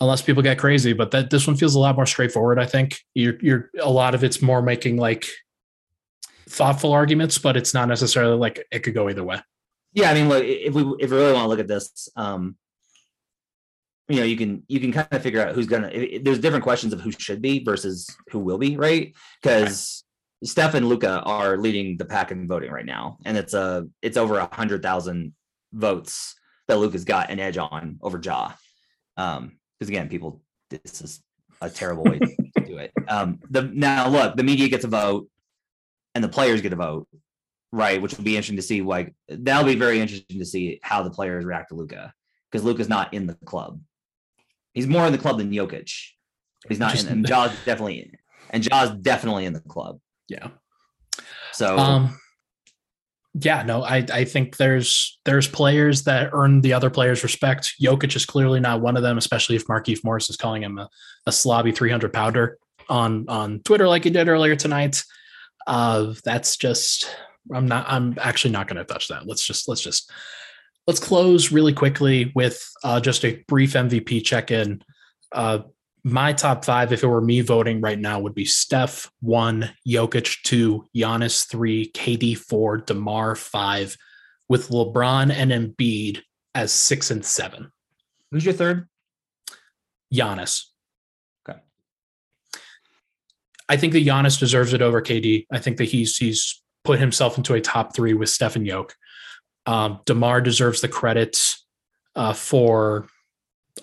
unless 0.00 0.22
people 0.22 0.42
get 0.42 0.58
crazy. 0.58 0.92
But 0.92 1.10
that 1.12 1.30
this 1.30 1.46
one 1.46 1.56
feels 1.56 1.74
a 1.74 1.78
lot 1.78 1.96
more 1.96 2.06
straightforward. 2.06 2.58
I 2.58 2.66
think 2.66 2.98
you're 3.14 3.38
you're 3.40 3.70
a 3.80 3.90
lot 3.90 4.14
of 4.14 4.24
it's 4.24 4.42
more 4.42 4.62
making 4.62 4.96
like 4.96 5.26
thoughtful 6.48 6.92
arguments, 6.92 7.38
but 7.38 7.56
it's 7.56 7.74
not 7.74 7.88
necessarily 7.88 8.36
like 8.36 8.66
it 8.70 8.80
could 8.80 8.94
go 8.94 9.08
either 9.08 9.24
way. 9.24 9.40
Yeah, 9.92 10.10
I 10.10 10.14
mean, 10.14 10.28
look, 10.28 10.44
if 10.44 10.74
we 10.74 10.82
if 10.98 11.10
we 11.10 11.16
really 11.16 11.32
want 11.32 11.44
to 11.44 11.48
look 11.48 11.60
at 11.60 11.68
this, 11.68 12.08
um, 12.16 12.56
you 14.10 14.16
know, 14.16 14.24
you 14.24 14.36
can 14.36 14.62
you 14.66 14.80
can 14.80 14.90
kind 14.90 15.06
of 15.12 15.22
figure 15.22 15.40
out 15.40 15.54
who's 15.54 15.66
gonna. 15.66 15.90
There's 16.20 16.40
different 16.40 16.64
questions 16.64 16.92
of 16.92 17.00
who 17.00 17.12
should 17.12 17.40
be 17.40 17.62
versus 17.62 18.08
who 18.30 18.40
will 18.40 18.58
be, 18.58 18.76
right? 18.76 19.14
Because 19.40 20.04
right. 20.42 20.48
Steph 20.48 20.74
and 20.74 20.88
Luka 20.88 21.22
are 21.24 21.56
leading 21.56 21.96
the 21.96 22.04
pack 22.04 22.32
in 22.32 22.48
voting 22.48 22.72
right 22.72 22.84
now, 22.84 23.18
and 23.24 23.36
it's 23.36 23.54
a 23.54 23.86
it's 24.02 24.16
over 24.16 24.38
a 24.38 24.52
hundred 24.52 24.82
thousand 24.82 25.32
votes 25.72 26.34
that 26.66 26.78
Luka's 26.78 27.04
got 27.04 27.30
an 27.30 27.38
edge 27.38 27.56
on 27.56 27.98
over 28.02 28.20
Ja 28.22 28.52
Um, 29.16 29.58
because 29.78 29.88
again, 29.88 30.08
people 30.08 30.42
this 30.70 31.00
is 31.00 31.22
a 31.60 31.70
terrible 31.70 32.02
way 32.02 32.18
to 32.18 32.36
do 32.66 32.78
it. 32.78 32.92
Um, 33.06 33.38
the 33.48 33.62
now 33.62 34.08
look, 34.08 34.36
the 34.36 34.42
media 34.42 34.68
gets 34.68 34.84
a 34.84 34.88
vote, 34.88 35.28
and 36.16 36.24
the 36.24 36.28
players 36.28 36.62
get 36.62 36.72
a 36.72 36.76
vote, 36.76 37.06
right? 37.70 38.02
Which 38.02 38.16
will 38.16 38.24
be 38.24 38.36
interesting 38.36 38.56
to 38.56 38.62
see. 38.62 38.82
Like 38.82 39.14
that'll 39.28 39.64
be 39.64 39.76
very 39.76 40.00
interesting 40.00 40.40
to 40.40 40.44
see 40.44 40.80
how 40.82 41.04
the 41.04 41.10
players 41.10 41.44
react 41.44 41.68
to 41.68 41.76
Luka 41.76 42.12
because 42.50 42.64
Luka's 42.64 42.88
not 42.88 43.14
in 43.14 43.26
the 43.26 43.34
club. 43.44 43.80
He's 44.72 44.86
more 44.86 45.06
in 45.06 45.12
the 45.12 45.18
club 45.18 45.38
than 45.38 45.50
Jokic. 45.50 45.92
He's 46.68 46.78
not 46.78 47.00
in, 47.00 47.08
and 47.08 47.26
Ja's 47.26 47.52
definitely, 47.64 48.12
and 48.50 48.62
Ja's 48.62 48.90
definitely 48.90 49.46
in 49.46 49.52
the 49.52 49.60
club. 49.60 49.98
Yeah. 50.28 50.48
So 51.52 51.78
um, 51.78 52.20
yeah, 53.34 53.62
no, 53.62 53.82
I, 53.82 54.04
I 54.12 54.24
think 54.24 54.56
there's 54.56 55.18
there's 55.24 55.46
players 55.46 56.04
that 56.04 56.30
earn 56.32 56.60
the 56.60 56.72
other 56.72 56.90
players' 56.90 57.22
respect. 57.22 57.74
Jokic 57.80 58.16
is 58.16 58.26
clearly 58.26 58.60
not 58.60 58.80
one 58.80 58.96
of 58.96 59.02
them, 59.02 59.18
especially 59.18 59.56
if 59.56 59.66
Markieff 59.66 60.04
Morris 60.04 60.30
is 60.30 60.36
calling 60.36 60.62
him 60.62 60.78
a, 60.78 60.88
a 61.26 61.30
slobby 61.30 61.74
300 61.74 62.12
pounder 62.12 62.58
on 62.88 63.28
on 63.28 63.60
Twitter 63.60 63.86
like 63.86 64.04
he 64.04 64.10
did 64.10 64.28
earlier 64.28 64.56
tonight. 64.56 65.02
Uh, 65.66 66.14
that's 66.24 66.56
just 66.56 67.14
I'm 67.54 67.68
not 67.68 67.86
I'm 67.88 68.16
actually 68.20 68.50
not 68.50 68.66
going 68.66 68.78
to 68.78 68.84
touch 68.84 69.08
that. 69.08 69.26
Let's 69.26 69.44
just 69.44 69.68
let's 69.68 69.80
just 69.80 70.10
let's 70.90 70.98
close 70.98 71.52
really 71.52 71.72
quickly 71.72 72.32
with 72.34 72.68
uh, 72.82 72.98
just 72.98 73.24
a 73.24 73.40
brief 73.46 73.74
MVP 73.74 74.24
check 74.24 74.50
in. 74.50 74.82
Uh, 75.30 75.60
my 76.02 76.32
top 76.32 76.64
five, 76.64 76.92
if 76.92 77.04
it 77.04 77.06
were 77.06 77.20
me 77.20 77.42
voting 77.42 77.80
right 77.80 77.96
now, 77.98 78.18
would 78.18 78.34
be 78.34 78.44
Steph 78.44 79.08
one, 79.20 79.70
Jokic 79.86 80.42
two, 80.42 80.84
Giannis 80.92 81.48
three, 81.48 81.92
KD 81.92 82.36
four, 82.36 82.78
DeMar 82.78 83.36
five, 83.36 83.96
with 84.48 84.70
LeBron 84.70 85.30
and 85.32 85.52
Embiid 85.52 86.22
as 86.56 86.72
six 86.72 87.12
and 87.12 87.24
seven. 87.24 87.70
Who's 88.32 88.44
your 88.44 88.54
third? 88.54 88.88
Giannis. 90.12 90.64
Okay. 91.48 91.60
I 93.68 93.76
think 93.76 93.92
that 93.92 94.04
Giannis 94.04 94.40
deserves 94.40 94.72
it 94.72 94.82
over 94.82 95.00
KD. 95.00 95.46
I 95.52 95.60
think 95.60 95.76
that 95.76 95.84
he's 95.84 96.16
he's 96.16 96.60
put 96.82 96.98
himself 96.98 97.36
into 97.38 97.54
a 97.54 97.60
top 97.60 97.94
three 97.94 98.12
with 98.12 98.28
Steph 98.28 98.56
and 98.56 98.66
Yoke. 98.66 98.96
Um, 99.70 100.00
DeMar 100.04 100.40
deserves 100.40 100.80
the 100.80 100.88
credit 100.88 101.38
uh, 102.16 102.32
for 102.32 103.06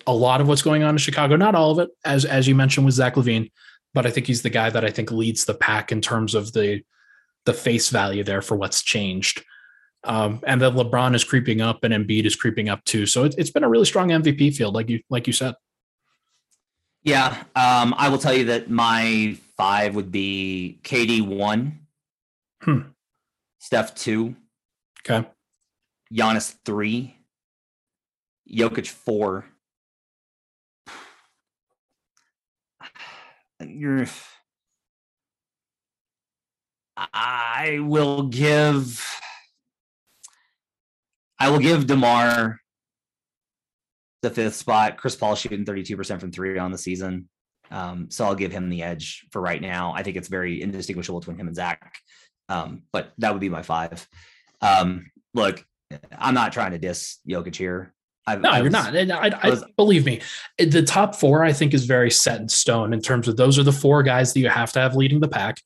a 0.06 0.12
lot 0.12 0.42
of 0.42 0.46
what's 0.46 0.60
going 0.60 0.82
on 0.82 0.90
in 0.90 0.98
Chicago. 0.98 1.34
Not 1.34 1.54
all 1.54 1.70
of 1.70 1.78
it, 1.78 1.88
as 2.04 2.26
as 2.26 2.46
you 2.46 2.54
mentioned 2.54 2.84
with 2.84 2.94
Zach 2.94 3.14
LaVine, 3.14 3.50
but 3.94 4.04
I 4.04 4.10
think 4.10 4.26
he's 4.26 4.42
the 4.42 4.50
guy 4.50 4.68
that 4.68 4.84
I 4.84 4.90
think 4.90 5.10
leads 5.10 5.46
the 5.46 5.54
pack 5.54 5.90
in 5.90 6.02
terms 6.02 6.34
of 6.34 6.52
the 6.52 6.82
the 7.46 7.54
face 7.54 7.88
value 7.88 8.22
there 8.22 8.42
for 8.42 8.54
what's 8.54 8.82
changed. 8.82 9.42
Um, 10.04 10.40
and 10.46 10.60
that 10.60 10.74
LeBron 10.74 11.14
is 11.14 11.24
creeping 11.24 11.62
up 11.62 11.82
and 11.84 11.94
Embiid 11.94 12.26
is 12.26 12.36
creeping 12.36 12.68
up 12.68 12.84
too. 12.84 13.06
So 13.06 13.24
it, 13.24 13.34
has 13.38 13.50
been 13.50 13.64
a 13.64 13.68
really 13.68 13.86
strong 13.86 14.10
MVP 14.10 14.54
field, 14.54 14.74
like 14.74 14.90
you 14.90 15.00
like 15.08 15.26
you 15.26 15.32
said. 15.32 15.54
Yeah, 17.02 17.44
um, 17.56 17.94
I 17.96 18.10
will 18.10 18.18
tell 18.18 18.34
you 18.34 18.44
that 18.44 18.68
my 18.68 19.38
five 19.56 19.94
would 19.94 20.12
be 20.12 20.80
KD 20.82 21.22
one, 21.22 21.86
hmm. 22.60 22.80
Steph 23.58 23.94
two, 23.94 24.36
okay, 25.00 25.26
Giannis 26.12 26.54
three, 26.64 27.16
Jokic 28.50 28.88
four, 28.88 29.44
you're 33.60 34.06
I 36.96 37.78
will 37.80 38.24
give 38.24 39.04
I 41.38 41.50
will 41.50 41.60
give 41.60 41.86
DeMar 41.86 42.58
the 44.22 44.30
fifth 44.30 44.56
spot. 44.56 44.96
Chris 44.96 45.14
Paul 45.14 45.36
shooting 45.36 45.64
32% 45.64 46.20
from 46.20 46.32
three 46.32 46.58
on 46.58 46.72
the 46.72 46.78
season. 46.78 47.28
Um, 47.70 48.10
so 48.10 48.24
I'll 48.24 48.34
give 48.34 48.50
him 48.50 48.68
the 48.68 48.82
edge 48.82 49.26
for 49.30 49.40
right 49.40 49.60
now. 49.60 49.92
I 49.94 50.02
think 50.02 50.16
it's 50.16 50.28
very 50.28 50.60
indistinguishable 50.60 51.20
between 51.20 51.38
him 51.38 51.46
and 51.46 51.54
Zach. 51.54 51.94
Um, 52.48 52.82
but 52.92 53.12
that 53.18 53.32
would 53.32 53.40
be 53.40 53.50
my 53.50 53.62
five. 53.62 54.08
Um, 54.60 55.10
look, 55.34 55.64
I'm 56.18 56.34
not 56.34 56.52
trying 56.52 56.72
to 56.72 56.78
diss 56.78 57.18
Jokic 57.28 57.56
here. 57.56 57.94
I, 58.26 58.36
no, 58.36 58.50
I 58.50 58.60
was, 58.60 58.64
you're 58.64 58.70
not. 58.70 58.94
And 58.94 59.10
I, 59.10 59.30
I, 59.42 59.50
was, 59.50 59.64
believe 59.76 60.04
me, 60.04 60.20
the 60.58 60.82
top 60.82 61.14
four 61.14 61.44
I 61.44 61.52
think 61.52 61.72
is 61.72 61.86
very 61.86 62.10
set 62.10 62.40
in 62.40 62.48
stone 62.48 62.92
in 62.92 63.00
terms 63.00 63.26
of 63.26 63.36
those 63.36 63.58
are 63.58 63.62
the 63.62 63.72
four 63.72 64.02
guys 64.02 64.32
that 64.32 64.40
you 64.40 64.50
have 64.50 64.72
to 64.72 64.80
have 64.80 64.94
leading 64.94 65.20
the 65.20 65.28
pack. 65.28 65.62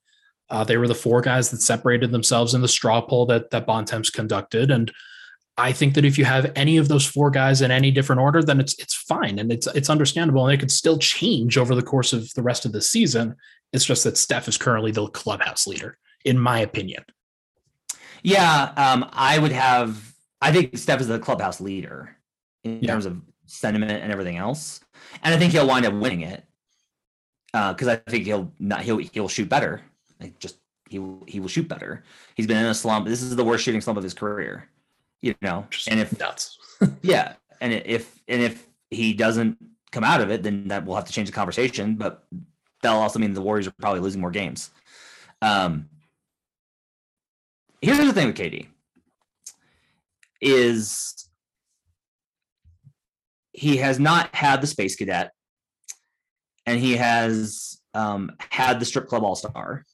Uh, 0.49 0.63
they 0.63 0.77
were 0.77 0.87
the 0.87 0.95
four 0.95 1.21
guys 1.23 1.51
that 1.51 1.61
separated 1.61 2.13
themselves 2.13 2.55
in 2.55 2.61
the 2.61 2.69
straw 2.69 3.01
poll 3.01 3.27
that 3.27 3.51
that 3.51 3.67
Bontemps 3.67 4.11
conducted, 4.11 4.71
and 4.71 4.93
I 5.57 5.73
think 5.73 5.95
that 5.95 6.05
if 6.05 6.19
you 6.19 6.25
have 6.25 6.53
any 6.55 6.77
of 6.77 6.89
those 6.89 7.07
four 7.07 7.31
guys 7.31 7.63
in 7.63 7.71
any 7.71 7.91
different 7.91 8.21
order, 8.21 8.43
then 8.43 8.61
it's 8.61 8.79
it's 8.79 8.95
fine 8.95 9.39
and 9.39 9.51
it's 9.51 9.67
it's 9.69 9.91
understandable, 9.91 10.47
and 10.47 10.55
it 10.55 10.59
could 10.59 10.71
still 10.71 10.99
change 10.99 11.59
over 11.59 11.75
the 11.75 11.83
course 11.83 12.13
of 12.13 12.33
the 12.35 12.43
rest 12.43 12.65
of 12.65 12.73
the 12.73 12.83
season. 12.83 13.35
It's 13.73 13.85
just 13.85 14.05
that 14.05 14.19
Steph 14.19 14.47
is 14.47 14.59
currently 14.59 14.93
the 14.93 15.09
clubhouse 15.09 15.67
leader, 15.67 15.99
in 16.25 16.39
my 16.39 16.61
opinion. 16.61 17.05
Yeah, 18.23 18.73
um, 18.77 19.09
I 19.13 19.39
would 19.39 19.53
have. 19.53 20.12
I 20.43 20.53
think 20.53 20.77
Steph 20.77 21.01
is 21.01 21.09
the 21.09 21.21
clubhouse 21.21 21.61
leader 21.61 22.17
in 22.65 22.81
yeah. 22.81 22.93
terms 22.93 23.07
of 23.07 23.23
sentiment 23.47 24.03
and 24.03 24.13
everything 24.13 24.37
else, 24.37 24.81
and 25.23 25.33
I 25.33 25.39
think 25.39 25.53
he'll 25.53 25.67
wind 25.67 25.87
up 25.87 25.95
winning 25.95 26.23
it 26.23 26.45
because 27.53 27.89
uh, 27.89 28.01
I 28.07 28.11
think 28.11 28.25
he'll 28.25 28.53
not 28.59 28.83
he'll 28.83 28.99
he'll 28.99 29.29
shoot 29.29 29.49
better. 29.49 29.83
Like 30.21 30.39
just 30.41 30.57
he 30.89 31.01
he 31.27 31.39
will 31.39 31.49
shoot 31.49 31.69
better. 31.69 32.03
He's 32.35 32.49
been 32.49 32.57
in 32.57 32.67
a 32.67 32.75
slump. 32.75 33.07
This 33.07 33.23
is 33.23 33.37
the 33.37 33.45
worst 33.45 33.65
shooting 33.65 33.81
slump 33.81 33.99
of 33.99 34.05
his 34.05 34.15
career. 34.15 34.69
You 35.21 35.35
know, 35.41 35.67
just 35.71 35.89
and 35.89 36.01
if 36.01 36.19
nuts. 36.19 36.59
yeah, 37.03 37.35
and 37.61 37.73
if 37.73 38.21
and 38.27 38.43
if 38.43 38.67
he 38.91 39.13
doesn't 39.13 39.57
come 39.93 40.03
out 40.03 40.21
of 40.21 40.31
it, 40.31 40.43
then 40.43 40.69
that 40.69 40.85
will 40.85 40.97
have 40.97 41.05
to 41.05 41.13
change 41.13 41.29
the 41.29 41.35
conversation. 41.35 41.95
But 41.95 42.25
that'll 42.83 43.01
also 43.01 43.21
mean 43.21 43.33
the 43.33 43.41
Warriors 43.41 43.69
are 43.69 43.75
probably 43.81 44.01
losing 44.01 44.21
more 44.21 44.33
games. 44.33 44.71
Um, 45.41 45.89
here's 47.81 47.99
the 47.99 48.13
thing 48.13 48.27
with 48.27 48.37
KD 48.37 48.67
is 50.43 51.29
he 53.53 53.79
has 53.79 53.99
not 53.99 54.35
had 54.35 54.61
the 54.61 54.67
space 54.67 54.97
cadet 54.97 55.33
and 56.67 56.79
he 56.81 56.97
has 56.97 57.81
um, 57.95 58.33
had 58.51 58.81
the 58.81 58.85
strip 58.85 59.07
club 59.07 59.25
all 59.25 59.37
star 59.37 59.85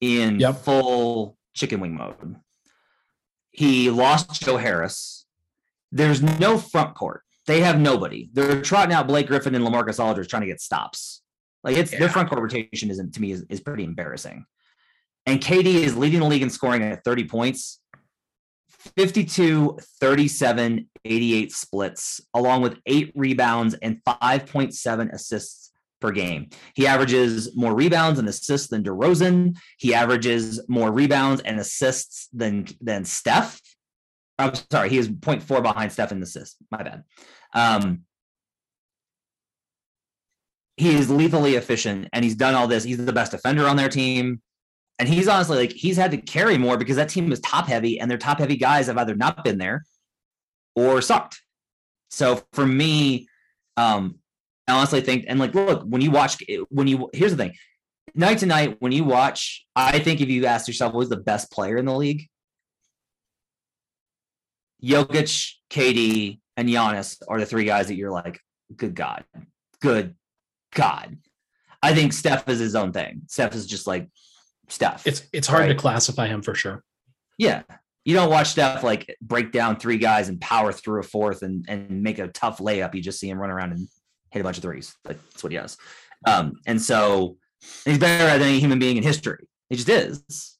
in 0.00 0.40
yep. 0.40 0.56
full 0.56 1.38
chicken 1.54 1.80
wing 1.80 1.96
mode. 1.96 2.36
He 3.50 3.88
lost 3.90 4.42
Joe 4.42 4.56
Harris. 4.56 5.26
There's 5.92 6.22
no 6.22 6.58
front 6.58 6.94
court. 6.94 7.22
They 7.46 7.60
have 7.60 7.78
nobody. 7.78 8.30
They're 8.32 8.62
trotting 8.62 8.94
out 8.94 9.06
Blake 9.06 9.28
Griffin 9.28 9.54
and 9.54 9.64
LaMarcus 9.64 10.02
Aldridge 10.02 10.28
trying 10.28 10.42
to 10.42 10.48
get 10.48 10.60
stops. 10.60 11.22
Like 11.62 11.76
it's 11.76 11.92
yeah. 11.92 12.00
their 12.00 12.08
front 12.08 12.28
court 12.28 12.42
rotation 12.42 12.90
isn't 12.90 13.14
to 13.14 13.20
me 13.20 13.32
is, 13.32 13.44
is 13.48 13.60
pretty 13.60 13.84
embarrassing. 13.84 14.44
And 15.26 15.40
KD 15.40 15.66
is 15.66 15.96
leading 15.96 16.20
the 16.20 16.26
league 16.26 16.42
in 16.42 16.50
scoring 16.50 16.82
at 16.82 17.04
30 17.04 17.24
points, 17.24 17.80
52, 18.96 19.78
37, 20.00 20.88
88 21.04 21.52
splits, 21.52 22.20
along 22.34 22.62
with 22.62 22.78
eight 22.86 23.12
rebounds 23.14 23.74
and 23.74 24.00
5.7 24.06 25.12
assists 25.12 25.72
per 26.00 26.10
game. 26.10 26.50
He 26.74 26.86
averages 26.86 27.56
more 27.56 27.74
rebounds 27.74 28.18
and 28.18 28.28
assists 28.28 28.68
than 28.68 28.84
DeRozan. 28.84 29.56
He 29.78 29.94
averages 29.94 30.60
more 30.68 30.92
rebounds 30.92 31.40
and 31.42 31.58
assists 31.58 32.28
than 32.32 32.66
than 32.80 33.04
Steph. 33.04 33.60
I'm 34.38 34.52
sorry, 34.70 34.90
he 34.90 34.98
is 34.98 35.08
0.4 35.08 35.62
behind 35.62 35.92
Steph 35.92 36.12
in 36.12 36.22
assists. 36.22 36.56
My 36.70 36.82
bad. 36.82 37.04
Um, 37.54 38.02
he 40.76 40.94
is 40.94 41.08
lethally 41.08 41.54
efficient 41.54 42.08
and 42.12 42.24
he's 42.24 42.34
done 42.34 42.54
all 42.54 42.66
this. 42.66 42.84
He's 42.84 43.04
the 43.04 43.12
best 43.12 43.30
defender 43.30 43.66
on 43.66 43.76
their 43.76 43.88
team. 43.88 44.42
And 44.98 45.08
he's 45.08 45.26
honestly 45.26 45.58
like 45.58 45.72
he's 45.72 45.96
had 45.96 46.12
to 46.12 46.18
carry 46.18 46.56
more 46.56 46.76
because 46.76 46.96
that 46.96 47.08
team 47.08 47.32
is 47.32 47.40
top 47.40 47.66
heavy 47.66 47.98
and 47.98 48.10
their 48.10 48.18
top 48.18 48.38
heavy 48.38 48.56
guys 48.56 48.86
have 48.86 48.96
either 48.96 49.16
not 49.16 49.42
been 49.42 49.58
there 49.58 49.84
or 50.76 51.02
sucked. 51.02 51.40
So 52.10 52.42
for 52.52 52.64
me, 52.64 53.28
um, 53.76 54.20
I 54.68 54.72
honestly 54.74 55.00
think, 55.00 55.24
and 55.28 55.38
like, 55.38 55.54
look, 55.54 55.82
when 55.84 56.00
you 56.00 56.10
watch, 56.10 56.42
when 56.68 56.86
you 56.86 57.10
here's 57.12 57.32
the 57.32 57.36
thing, 57.36 57.54
night 58.14 58.38
to 58.38 58.46
night, 58.46 58.76
when 58.78 58.92
you 58.92 59.04
watch, 59.04 59.66
I 59.74 59.98
think 59.98 60.20
if 60.20 60.28
you 60.28 60.46
ask 60.46 60.68
yourself 60.68 60.92
who's 60.92 61.08
the 61.08 61.16
best 61.16 61.50
player 61.50 61.76
in 61.76 61.86
the 61.86 61.94
league, 61.94 62.28
Jokic, 64.82 65.54
KD, 65.70 66.40
and 66.56 66.68
Giannis 66.68 67.20
are 67.28 67.40
the 67.40 67.46
three 67.46 67.64
guys 67.64 67.88
that 67.88 67.96
you're 67.96 68.10
like, 68.10 68.40
good 68.76 68.94
God, 68.94 69.24
good 69.80 70.14
God. 70.72 71.18
I 71.82 71.94
think 71.94 72.12
Steph 72.12 72.48
is 72.48 72.58
his 72.58 72.74
own 72.74 72.92
thing. 72.92 73.22
Steph 73.28 73.54
is 73.54 73.66
just 73.66 73.86
like 73.86 74.08
Steph. 74.68 75.06
It's 75.06 75.26
it's 75.32 75.46
hard 75.46 75.62
right? 75.62 75.68
to 75.68 75.74
classify 75.74 76.26
him 76.26 76.42
for 76.42 76.54
sure. 76.54 76.82
Yeah. 77.38 77.62
You 78.04 78.14
don't 78.14 78.30
watch 78.30 78.48
Steph 78.48 78.82
like 78.82 79.16
break 79.22 79.50
down 79.50 79.76
three 79.76 79.96
guys 79.96 80.28
and 80.28 80.40
power 80.40 80.72
through 80.72 81.00
a 81.00 81.02
fourth 81.02 81.42
and, 81.42 81.64
and 81.68 82.02
make 82.02 82.18
a 82.18 82.28
tough 82.28 82.58
layup. 82.58 82.94
You 82.94 83.00
just 83.00 83.18
see 83.18 83.30
him 83.30 83.38
run 83.38 83.50
around 83.50 83.72
and 83.72 83.88
hit 84.30 84.40
a 84.40 84.42
bunch 84.42 84.58
of 84.58 84.62
threes. 84.62 84.94
Like 85.04 85.18
that's 85.30 85.42
what 85.42 85.52
he 85.52 85.58
does. 85.58 85.78
Um, 86.26 86.54
and 86.66 86.80
so 86.80 87.38
he's 87.84 87.98
better 87.98 88.38
than 88.38 88.48
any 88.48 88.60
human 88.60 88.78
being 88.78 88.96
in 88.96 89.02
history. 89.02 89.46
He 89.70 89.76
just 89.76 89.88
is. 89.88 90.58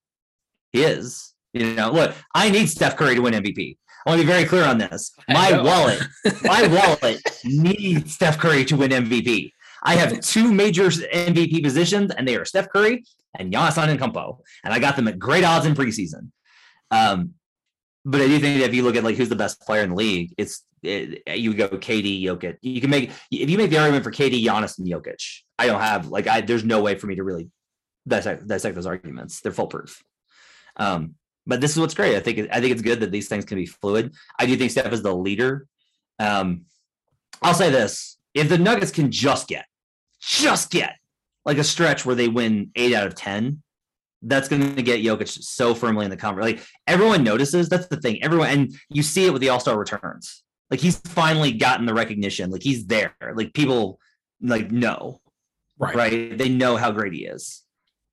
He 0.72 0.82
is. 0.82 1.34
You 1.52 1.74
know, 1.74 1.92
look, 1.92 2.14
I 2.34 2.50
need 2.50 2.68
Steph 2.68 2.96
Curry 2.96 3.14
to 3.14 3.22
win 3.22 3.34
MVP. 3.34 3.76
I 4.07 4.11
want 4.11 4.20
to 4.20 4.26
be 4.26 4.32
very 4.32 4.44
clear 4.44 4.64
on 4.64 4.78
this. 4.78 5.12
My 5.28 5.62
wallet, 5.62 6.02
my 6.42 6.66
wallet 7.02 7.20
needs 7.44 8.14
Steph 8.14 8.38
Curry 8.38 8.64
to 8.66 8.76
win 8.76 8.90
MVP. 8.90 9.50
I 9.85 9.97
have 9.97 10.20
two 10.20 10.53
major 10.53 10.85
MVP 10.89 11.62
positions, 11.62 12.11
and 12.11 12.26
they 12.26 12.37
are 12.37 12.45
Steph 12.45 12.70
Curry 12.70 13.05
and 13.39 13.53
Giannis 13.53 13.76
Antetokounmpo, 13.76 14.39
and 14.64 14.72
I 14.72 14.78
got 14.78 14.97
them 14.97 15.09
at 15.09 15.18
great 15.18 15.45
odds 15.45 15.66
in 15.66 15.74
preseason. 15.74 16.30
Um, 16.91 17.35
but 18.05 18.20
I 18.20 18.26
do 18.26 18.39
think 18.39 18.61
that 18.61 18.66
if 18.66 18.74
you 18.74 18.82
look 18.82 18.97
at 18.97 19.05
like 19.05 19.16
who's 19.16 19.28
the 19.28 19.37
best 19.37 19.61
player 19.61 19.82
in 19.82 19.91
the 19.91 19.97
league, 19.97 20.35
it's 20.39 20.64
it, 20.82 21.22
you 21.37 21.55
go 21.55 21.68
KD, 21.68 22.22
Jokic. 22.22 22.59
You 22.61 22.80
can 22.80 22.91
make 22.91 23.11
if 23.30 23.51
you 23.51 23.59
make 23.59 23.70
the 23.70 23.78
argument 23.78 24.05
for 24.05 24.11
KD, 24.11 24.45
Giannis, 24.45 24.78
and 24.78 24.87
Jokic. 24.87 25.41
I 25.59 25.66
don't 25.66 25.80
have 25.80 26.09
like 26.09 26.26
I. 26.26 26.41
There's 26.41 26.64
no 26.64 26.82
way 26.82 26.97
for 26.97 27.07
me 27.07 27.16
to 27.16 27.22
really 27.22 27.51
dissect, 28.07 28.47
dissect 28.47 28.74
those 28.74 28.87
arguments. 28.87 29.41
They're 29.41 29.53
foolproof. 29.53 30.03
Um, 30.76 31.14
but 31.47 31.61
this 31.61 31.72
is 31.72 31.78
what's 31.78 31.95
great. 31.95 32.16
I 32.16 32.20
think 32.20 32.49
I 32.51 32.61
think 32.61 32.72
it's 32.72 32.82
good 32.82 33.01
that 33.01 33.11
these 33.11 33.28
things 33.28 33.45
can 33.45 33.57
be 33.57 33.66
fluid. 33.66 34.14
I 34.39 34.47
do 34.47 34.57
think 34.57 34.70
Steph 34.70 34.93
is 34.93 35.03
the 35.03 35.14
leader. 35.14 35.66
Um, 36.18 36.62
I'll 37.43 37.55
say 37.55 37.70
this: 37.70 38.18
if 38.35 38.49
the 38.49 38.59
Nuggets 38.59 38.91
can 38.91 39.11
just 39.11 39.49
get 39.49 39.64
just 40.26 40.70
get 40.70 40.96
like 41.44 41.58
a 41.58 41.64
stretch 41.64 42.06
where 42.06 42.14
they 42.14 42.28
win 42.28 42.70
eight 42.76 42.94
out 42.94 43.06
of 43.06 43.14
10, 43.14 43.62
that's 44.22 44.48
going 44.48 44.74
to 44.74 44.82
get 44.82 45.02
Jokic 45.02 45.28
so 45.28 45.74
firmly 45.74 46.04
in 46.04 46.10
the 46.10 46.16
conversation. 46.16 46.56
Like 46.56 46.66
everyone 46.86 47.22
notices. 47.22 47.68
That's 47.68 47.86
the 47.88 47.98
thing. 47.98 48.22
Everyone, 48.22 48.48
and 48.48 48.74
you 48.88 49.02
see 49.02 49.26
it 49.26 49.32
with 49.32 49.42
the 49.42 49.50
All 49.50 49.60
Star 49.60 49.78
returns. 49.78 50.42
Like 50.70 50.80
he's 50.80 50.96
finally 50.96 51.52
gotten 51.52 51.86
the 51.86 51.94
recognition. 51.94 52.50
Like 52.50 52.62
he's 52.62 52.86
there. 52.86 53.14
Like 53.34 53.52
people 53.52 53.98
like 54.40 54.70
know, 54.70 55.20
right? 55.78 55.94
Right. 55.94 56.38
They 56.38 56.48
know 56.48 56.76
how 56.76 56.90
great 56.90 57.12
he 57.12 57.26
is. 57.26 57.62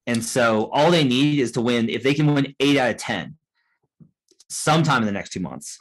And 0.05 0.23
so 0.23 0.69
all 0.73 0.91
they 0.91 1.05
need 1.05 1.39
is 1.39 1.53
to 1.53 1.61
win. 1.61 1.87
If 1.87 2.03
they 2.03 2.13
can 2.13 2.33
win 2.33 2.53
eight 2.59 2.77
out 2.77 2.91
of 2.91 2.97
10 2.97 3.37
sometime 4.49 5.01
in 5.01 5.05
the 5.05 5.13
next 5.13 5.29
two 5.29 5.39
months, 5.39 5.79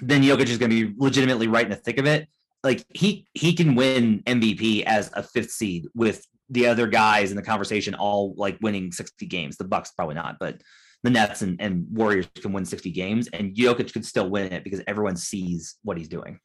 then 0.00 0.22
Jokic 0.22 0.48
is 0.48 0.58
going 0.58 0.70
to 0.70 0.88
be 0.88 0.94
legitimately 0.98 1.46
right 1.46 1.64
in 1.64 1.70
the 1.70 1.76
thick 1.76 1.98
of 1.98 2.06
it 2.06 2.28
like 2.62 2.84
he 2.90 3.26
he 3.34 3.54
can 3.54 3.74
win 3.74 4.22
MVP 4.26 4.84
as 4.84 5.10
a 5.14 5.22
fifth 5.22 5.50
seed 5.50 5.86
with 5.94 6.26
the 6.48 6.66
other 6.66 6.86
guys 6.86 7.30
in 7.30 7.36
the 7.36 7.42
conversation 7.42 7.94
all 7.94 8.34
like 8.36 8.58
winning 8.60 8.92
60 8.92 9.24
games. 9.26 9.56
The 9.56 9.64
Bucks 9.64 9.92
probably 9.92 10.16
not, 10.16 10.36
but 10.40 10.60
the 11.02 11.10
Nets 11.10 11.42
and, 11.42 11.60
and 11.60 11.86
Warriors 11.90 12.28
can 12.34 12.52
win 12.52 12.64
60 12.64 12.90
games, 12.90 13.28
and 13.28 13.54
Jokic 13.54 13.92
could 13.92 14.04
still 14.04 14.28
win 14.28 14.52
it 14.52 14.64
because 14.64 14.82
everyone 14.86 15.16
sees 15.16 15.76
what 15.82 15.96
he's 15.96 16.08
doing. 16.08 16.40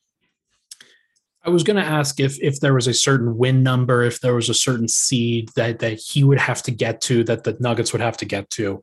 I 1.44 1.50
was 1.50 1.64
going 1.64 1.76
to 1.76 1.84
ask 1.84 2.20
if 2.20 2.42
if 2.42 2.60
there 2.60 2.74
was 2.74 2.88
a 2.88 2.94
certain 2.94 3.38
win 3.38 3.62
number, 3.62 4.04
if 4.04 4.20
there 4.22 4.34
was 4.34 4.50
a 4.50 4.54
certain 4.54 4.88
seed 4.88 5.50
that 5.56 5.80
that 5.80 6.00
he 6.00 6.24
would 6.24 6.40
have 6.40 6.64
to 6.64 6.72
get 6.72 7.02
to, 7.02 7.24
that 7.26 7.44
the 7.44 7.58
Nuggets 7.60 7.92
would 7.92 8.02
have 8.02 8.18
to 8.18 8.26
get 8.26 8.50
to, 8.52 8.82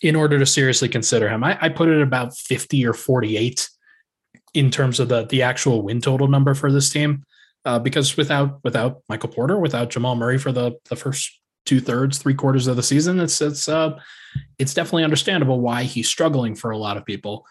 in 0.00 0.16
order 0.16 0.38
to 0.38 0.46
seriously 0.46 0.88
consider 0.88 1.28
him. 1.28 1.44
I, 1.44 1.58
I 1.60 1.68
put 1.68 1.88
it 1.88 2.00
about 2.00 2.36
50 2.36 2.86
or 2.86 2.94
48 2.94 3.68
in 4.54 4.70
terms 4.70 5.00
of 5.00 5.08
the 5.08 5.24
the 5.26 5.42
actual 5.42 5.82
win 5.82 6.00
total 6.00 6.28
number 6.28 6.54
for 6.54 6.72
this 6.72 6.90
team. 6.90 7.24
Uh, 7.66 7.78
because 7.78 8.16
without 8.16 8.60
without 8.62 9.02
Michael 9.08 9.30
Porter, 9.30 9.58
without 9.58 9.90
Jamal 9.90 10.16
Murray 10.16 10.38
for 10.38 10.52
the 10.52 10.72
the 10.90 10.96
first 10.96 11.40
two 11.64 11.80
thirds, 11.80 12.18
three 12.18 12.34
quarters 12.34 12.66
of 12.66 12.76
the 12.76 12.82
season, 12.82 13.18
it's 13.20 13.40
it's 13.40 13.68
uh, 13.68 13.98
it's 14.58 14.74
definitely 14.74 15.04
understandable 15.04 15.60
why 15.60 15.84
he's 15.84 16.08
struggling 16.08 16.54
for 16.54 16.70
a 16.70 16.78
lot 16.78 16.96
of 16.96 17.06
people. 17.06 17.46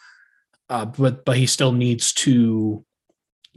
Uh, 0.69 0.85
but 0.85 1.26
but 1.26 1.38
he 1.38 1.45
still 1.45 1.72
needs 1.72 2.14
to 2.14 2.85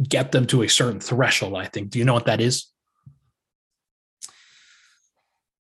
get 0.03 0.32
them 0.32 0.47
to 0.47 0.62
a 0.62 0.69
certain 0.69 1.01
threshold. 1.01 1.55
I 1.57 1.66
think. 1.66 1.90
Do 1.90 1.98
you 1.98 2.05
know 2.05 2.15
what 2.15 2.27
that 2.27 2.40
is? 2.40 2.66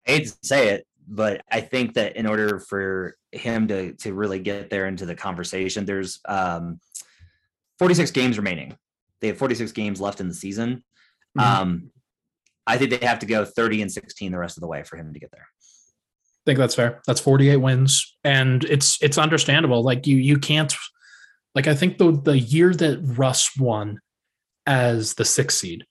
I 0.06 0.12
hate 0.12 0.26
to 0.26 0.36
say 0.42 0.70
it, 0.70 0.86
but 1.06 1.42
I 1.50 1.60
think 1.60 1.94
that 1.94 2.16
in 2.16 2.26
order 2.26 2.58
for 2.58 3.16
him 3.30 3.68
to 3.68 3.92
to 3.94 4.12
really 4.12 4.40
get 4.40 4.70
there 4.70 4.86
into 4.86 5.06
the 5.06 5.14
conversation, 5.14 5.84
there's 5.84 6.18
um, 6.24 6.80
46 7.80 8.10
games 8.10 8.36
remaining. 8.36 8.76
They 9.22 9.28
have 9.28 9.38
46 9.38 9.72
games 9.72 10.02
left 10.02 10.20
in 10.20 10.28
the 10.28 10.34
season. 10.34 10.84
Mm-hmm. 11.36 11.62
Um, 11.62 11.90
I 12.66 12.76
think 12.76 12.90
they 12.90 13.06
have 13.06 13.20
to 13.20 13.26
go 13.26 13.46
30 13.46 13.80
and 13.80 13.90
16 13.90 14.30
the 14.30 14.38
rest 14.38 14.58
of 14.58 14.60
the 14.60 14.68
way 14.68 14.82
for 14.82 14.96
him 14.96 15.14
to 15.14 15.18
get 15.18 15.30
there. 15.32 15.46
I 15.48 16.42
think 16.44 16.58
that's 16.58 16.74
fair. 16.74 17.00
That's 17.06 17.22
48 17.22 17.56
wins, 17.56 18.16
and 18.22 18.64
it's 18.64 19.02
it's 19.02 19.16
understandable. 19.18 19.82
Like 19.82 20.06
you 20.06 20.16
you 20.16 20.38
can't 20.38 20.74
like 21.54 21.66
I 21.66 21.74
think 21.74 21.96
the 21.96 22.12
the 22.12 22.38
year 22.38 22.74
that 22.74 23.00
Russ 23.02 23.56
won 23.58 23.98
as 24.66 25.14
the 25.14 25.24
sixth 25.24 25.58
seed, 25.58 25.84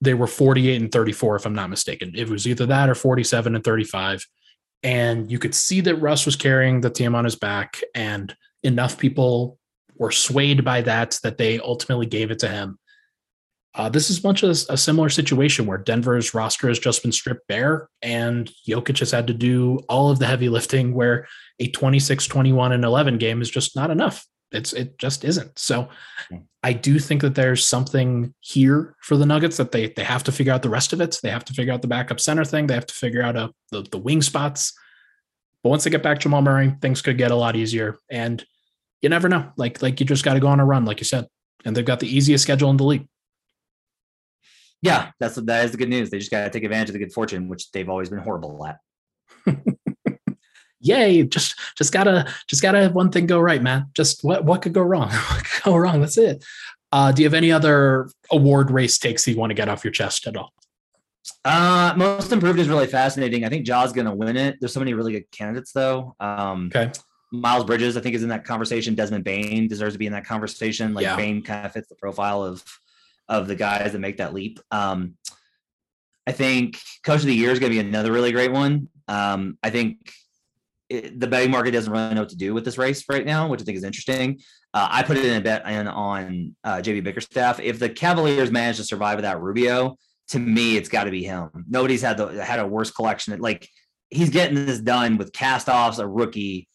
they 0.00 0.14
were 0.14 0.26
48 0.26 0.82
and 0.82 0.90
34 0.90 1.36
if 1.36 1.46
I'm 1.46 1.54
not 1.54 1.70
mistaken. 1.70 2.12
It 2.16 2.28
was 2.28 2.46
either 2.46 2.66
that 2.66 2.88
or 2.88 2.94
47 2.94 3.54
and 3.54 3.64
35, 3.64 4.24
and 4.82 5.30
you 5.30 5.38
could 5.38 5.54
see 5.54 5.80
that 5.82 5.96
Russ 5.96 6.26
was 6.26 6.34
carrying 6.34 6.80
the 6.80 6.90
team 6.90 7.14
on 7.14 7.24
his 7.24 7.36
back, 7.36 7.80
and 7.94 8.34
enough 8.64 8.98
people 8.98 9.58
were 9.98 10.12
swayed 10.12 10.64
by 10.64 10.82
that 10.82 11.18
that 11.22 11.38
they 11.38 11.58
ultimately 11.60 12.06
gave 12.06 12.30
it 12.30 12.38
to 12.40 12.48
him. 12.48 12.78
Uh, 13.74 13.90
this 13.90 14.08
is 14.08 14.24
much 14.24 14.42
as 14.42 14.66
a 14.70 14.76
similar 14.76 15.10
situation 15.10 15.66
where 15.66 15.76
Denver's 15.76 16.32
roster 16.32 16.68
has 16.68 16.78
just 16.78 17.02
been 17.02 17.12
stripped 17.12 17.46
bare, 17.46 17.88
and 18.00 18.50
Jokic 18.66 18.98
has 19.00 19.10
had 19.10 19.26
to 19.26 19.34
do 19.34 19.80
all 19.88 20.10
of 20.10 20.18
the 20.18 20.26
heavy 20.26 20.48
lifting. 20.48 20.94
Where 20.94 21.28
a 21.58 21.68
26, 21.68 22.26
21, 22.26 22.72
and 22.72 22.84
11 22.84 23.18
game 23.18 23.42
is 23.42 23.50
just 23.50 23.76
not 23.76 23.90
enough. 23.90 24.24
It's 24.50 24.72
it 24.72 24.96
just 24.98 25.24
isn't. 25.24 25.58
So, 25.58 25.90
I 26.62 26.72
do 26.72 26.98
think 26.98 27.20
that 27.20 27.34
there's 27.34 27.68
something 27.68 28.32
here 28.40 28.96
for 29.02 29.18
the 29.18 29.26
Nuggets 29.26 29.58
that 29.58 29.72
they 29.72 29.88
they 29.90 30.04
have 30.04 30.24
to 30.24 30.32
figure 30.32 30.54
out 30.54 30.62
the 30.62 30.70
rest 30.70 30.94
of 30.94 31.02
it. 31.02 31.20
They 31.22 31.30
have 31.30 31.44
to 31.44 31.52
figure 31.52 31.74
out 31.74 31.82
the 31.82 31.88
backup 31.88 32.18
center 32.18 32.46
thing. 32.46 32.66
They 32.66 32.74
have 32.74 32.86
to 32.86 32.94
figure 32.94 33.22
out 33.22 33.36
a, 33.36 33.40
uh, 33.40 33.48
the 33.72 33.82
the 33.82 33.98
wing 33.98 34.22
spots. 34.22 34.72
But 35.62 35.70
once 35.70 35.84
they 35.84 35.90
get 35.90 36.02
back 36.02 36.20
Jamal 36.20 36.42
Murray, 36.42 36.74
things 36.80 37.02
could 37.02 37.18
get 37.18 37.30
a 37.30 37.36
lot 37.36 37.56
easier. 37.56 37.98
And 38.08 38.42
you 39.06 39.10
never 39.10 39.28
know. 39.28 39.52
Like 39.56 39.80
like 39.82 40.00
you 40.00 40.06
just 40.06 40.24
got 40.24 40.34
to 40.34 40.40
go 40.40 40.48
on 40.48 40.58
a 40.58 40.64
run, 40.64 40.84
like 40.84 40.98
you 40.98 41.04
said. 41.04 41.28
And 41.64 41.76
they've 41.76 41.84
got 41.84 42.00
the 42.00 42.08
easiest 42.08 42.42
schedule 42.42 42.70
in 42.70 42.76
the 42.76 42.84
league. 42.84 43.06
Yeah, 44.82 45.12
that's 45.20 45.36
that 45.36 45.64
is 45.64 45.70
the 45.70 45.76
good 45.76 45.88
news. 45.88 46.10
They 46.10 46.18
just 46.18 46.30
got 46.30 46.42
to 46.42 46.50
take 46.50 46.64
advantage 46.64 46.88
of 46.88 46.94
the 46.94 46.98
good 46.98 47.12
fortune, 47.12 47.48
which 47.48 47.70
they've 47.70 47.88
always 47.88 48.10
been 48.10 48.18
horrible 48.18 48.66
at. 48.66 48.78
Yay! 50.80 51.22
Just 51.22 51.54
just 51.78 51.92
gotta 51.92 52.32
just 52.48 52.62
gotta 52.62 52.82
have 52.82 52.94
one 52.94 53.10
thing 53.10 53.26
go 53.26 53.38
right, 53.38 53.62
man. 53.62 53.86
Just 53.94 54.24
what 54.24 54.44
what 54.44 54.60
could 54.60 54.74
go 54.74 54.82
wrong? 54.82 55.08
what 55.30 55.44
could 55.44 55.62
go 55.62 55.76
wrong? 55.76 56.00
That's 56.00 56.18
it. 56.18 56.44
Uh, 56.90 57.12
do 57.12 57.22
you 57.22 57.26
have 57.26 57.34
any 57.34 57.52
other 57.52 58.10
award 58.32 58.72
race 58.72 58.98
takes 58.98 59.26
you 59.28 59.36
want 59.36 59.50
to 59.50 59.54
get 59.54 59.68
off 59.68 59.84
your 59.84 59.92
chest 59.92 60.26
at 60.26 60.36
all? 60.36 60.52
Uh, 61.44 61.94
most 61.96 62.32
improved 62.32 62.58
is 62.58 62.68
really 62.68 62.86
fascinating. 62.88 63.44
I 63.44 63.48
think 63.48 63.66
Ja's 63.66 63.92
going 63.92 64.06
to 64.06 64.14
win 64.14 64.36
it. 64.36 64.56
There's 64.60 64.72
so 64.72 64.80
many 64.80 64.94
really 64.94 65.12
good 65.12 65.30
candidates 65.30 65.72
though. 65.72 66.14
Um, 66.18 66.70
okay. 66.74 66.92
Miles 67.32 67.64
Bridges, 67.64 67.96
I 67.96 68.00
think, 68.00 68.14
is 68.14 68.22
in 68.22 68.28
that 68.28 68.44
conversation. 68.44 68.94
Desmond 68.94 69.24
Bane 69.24 69.68
deserves 69.68 69.94
to 69.94 69.98
be 69.98 70.06
in 70.06 70.12
that 70.12 70.26
conversation. 70.26 70.94
Like 70.94 71.04
yeah. 71.04 71.16
Bane 71.16 71.42
kind 71.42 71.66
of 71.66 71.72
fits 71.72 71.88
the 71.88 71.96
profile 71.96 72.42
of 72.42 72.64
of 73.28 73.48
the 73.48 73.56
guys 73.56 73.92
that 73.92 73.98
make 73.98 74.18
that 74.18 74.34
leap. 74.34 74.60
Um, 74.70 75.14
I 76.26 76.32
think 76.32 76.80
Coach 77.04 77.20
of 77.20 77.26
the 77.26 77.34
Year 77.34 77.50
is 77.50 77.58
going 77.58 77.72
to 77.72 77.82
be 77.82 77.86
another 77.86 78.12
really 78.12 78.32
great 78.32 78.52
one. 78.52 78.88
Um, 79.08 79.58
I 79.62 79.70
think 79.70 80.12
it, 80.88 81.18
the 81.18 81.26
betting 81.26 81.50
market 81.50 81.72
doesn't 81.72 81.92
really 81.92 82.14
know 82.14 82.22
what 82.22 82.30
to 82.30 82.36
do 82.36 82.54
with 82.54 82.64
this 82.64 82.78
race 82.78 83.04
right 83.08 83.26
now, 83.26 83.48
which 83.48 83.60
I 83.60 83.64
think 83.64 83.76
is 83.76 83.84
interesting. 83.84 84.40
Uh, 84.72 84.88
I 84.90 85.02
put 85.02 85.16
it 85.16 85.24
in 85.24 85.36
a 85.36 85.40
bet 85.40 85.66
in 85.68 85.88
on 85.88 86.54
uh, 86.64 86.76
JB 86.76 87.04
Bickerstaff. 87.04 87.60
If 87.60 87.78
the 87.78 87.88
Cavaliers 87.88 88.50
manage 88.50 88.76
to 88.76 88.84
survive 88.84 89.16
without 89.16 89.42
Rubio, 89.42 89.96
to 90.28 90.38
me, 90.38 90.76
it's 90.76 90.88
got 90.88 91.04
to 91.04 91.10
be 91.10 91.22
him. 91.22 91.50
Nobody's 91.68 92.02
had 92.02 92.16
the 92.16 92.44
had 92.44 92.58
a 92.58 92.66
worse 92.66 92.90
collection. 92.90 93.38
Like 93.40 93.68
he's 94.10 94.30
getting 94.30 94.66
this 94.66 94.80
done 94.80 95.16
with 95.16 95.32
cast 95.32 95.68
offs, 95.68 95.98
a 95.98 96.06
rookie, 96.06 96.68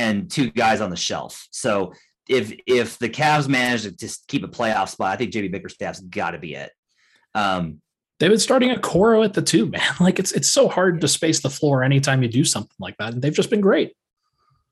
and 0.00 0.30
two 0.30 0.50
guys 0.50 0.80
on 0.80 0.90
the 0.90 0.96
shelf. 0.96 1.46
So 1.50 1.92
if 2.28 2.52
if 2.66 2.98
the 2.98 3.08
Cavs 3.08 3.48
manage 3.48 3.82
to 3.82 3.90
just 3.90 4.26
keep 4.28 4.44
a 4.44 4.48
playoff 4.48 4.88
spot, 4.88 5.12
I 5.12 5.16
think 5.16 5.32
JB 5.32 5.52
Bickerstaff's 5.52 6.00
got 6.00 6.30
to 6.30 6.38
be 6.38 6.54
it. 6.54 6.70
Um, 7.34 7.80
they've 8.18 8.30
been 8.30 8.38
starting 8.38 8.70
Okoro 8.70 9.24
at 9.24 9.34
the 9.34 9.42
two, 9.42 9.66
man. 9.66 9.82
Like 10.00 10.18
it's 10.18 10.32
it's 10.32 10.50
so 10.50 10.68
hard 10.68 11.00
to 11.00 11.08
space 11.08 11.40
the 11.40 11.50
floor 11.50 11.82
anytime 11.84 12.22
you 12.22 12.28
do 12.28 12.44
something 12.44 12.76
like 12.78 12.96
that, 12.98 13.12
and 13.12 13.22
they've 13.22 13.34
just 13.34 13.50
been 13.50 13.60
great. 13.60 13.92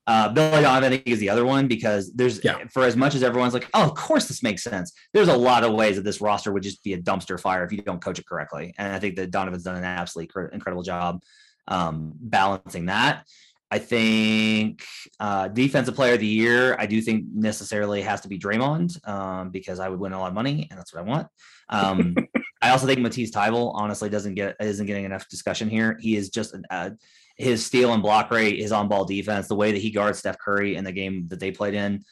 Uh, 0.07 0.29
Billy 0.29 0.63
Donovan, 0.63 0.85
I 0.85 0.89
think, 0.89 1.05
is 1.05 1.19
the 1.19 1.29
other 1.29 1.45
one 1.45 1.67
because 1.67 2.11
there's 2.13 2.43
yeah. 2.43 2.63
for 2.71 2.83
as 2.83 2.95
much 2.95 3.13
as 3.13 3.21
everyone's 3.21 3.53
like, 3.53 3.69
oh, 3.75 3.83
of 3.83 3.93
course 3.93 4.27
this 4.27 4.41
makes 4.41 4.63
sense. 4.63 4.91
There's 5.13 5.27
a 5.27 5.37
lot 5.37 5.63
of 5.63 5.73
ways 5.73 5.97
that 5.97 6.01
this 6.01 6.19
roster 6.19 6.51
would 6.51 6.63
just 6.63 6.83
be 6.83 6.93
a 6.93 6.97
dumpster 6.97 7.39
fire 7.39 7.63
if 7.63 7.71
you 7.71 7.83
don't 7.83 8.01
coach 8.01 8.17
it 8.17 8.25
correctly, 8.25 8.73
and 8.79 8.91
I 8.91 8.97
think 8.97 9.17
that 9.17 9.29
Donovan's 9.29 9.63
done 9.63 9.75
an 9.75 9.83
absolutely 9.83 10.33
incredible 10.51 10.83
job 10.83 11.21
um, 11.67 12.13
balancing 12.19 12.87
that. 12.87 13.27
I 13.71 13.77
think 13.77 14.83
uh, 15.19 15.47
defensive 15.47 15.95
player 15.95 16.13
of 16.13 16.19
the 16.19 16.25
year, 16.25 16.75
I 16.79 16.87
do 16.87 17.01
think 17.01 17.25
necessarily 17.31 18.01
has 18.01 18.21
to 18.21 18.27
be 18.27 18.39
Draymond 18.39 19.07
um, 19.07 19.51
because 19.51 19.79
I 19.79 19.89
would 19.89 19.99
win 19.99 20.13
a 20.13 20.19
lot 20.19 20.29
of 20.29 20.33
money 20.33 20.67
and 20.69 20.79
that's 20.79 20.93
what 20.93 21.01
I 21.01 21.03
want. 21.03 21.27
Um, 21.69 22.15
I 22.61 22.71
also 22.71 22.87
think 22.87 22.99
Matisse 22.99 23.31
Thybulle 23.31 23.71
honestly 23.75 24.09
doesn't 24.09 24.33
get 24.33 24.55
isn't 24.59 24.85
getting 24.85 25.05
enough 25.05 25.29
discussion 25.29 25.69
here. 25.69 25.97
He 25.99 26.15
is 26.15 26.29
just 26.29 26.55
uh, 26.69 26.91
his 27.37 27.65
steal 27.65 27.93
and 27.93 28.03
block 28.03 28.31
rate, 28.31 28.59
his 28.59 28.71
on 28.71 28.87
ball 28.87 29.05
defense, 29.05 29.47
the 29.47 29.55
way 29.55 29.71
that 29.71 29.81
he 29.81 29.91
guards 29.91 30.19
Steph 30.19 30.39
Curry 30.39 30.75
in 30.75 30.83
the 30.83 30.91
game 30.91 31.27
that 31.29 31.39
they 31.39 31.51
played 31.51 31.73
in, 31.73 32.03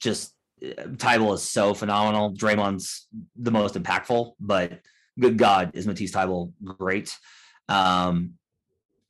just 0.00 0.32
uh, 0.62 0.82
Thybulle 0.82 1.34
is 1.34 1.42
so 1.42 1.74
phenomenal. 1.74 2.34
Draymond's 2.34 3.08
the 3.34 3.50
most 3.50 3.74
impactful, 3.74 4.34
but 4.38 4.80
good 5.18 5.38
God, 5.38 5.72
is 5.74 5.86
Matisse 5.86 6.12
Thybulle 6.12 6.52
great. 6.62 7.16
Um, 7.68 8.34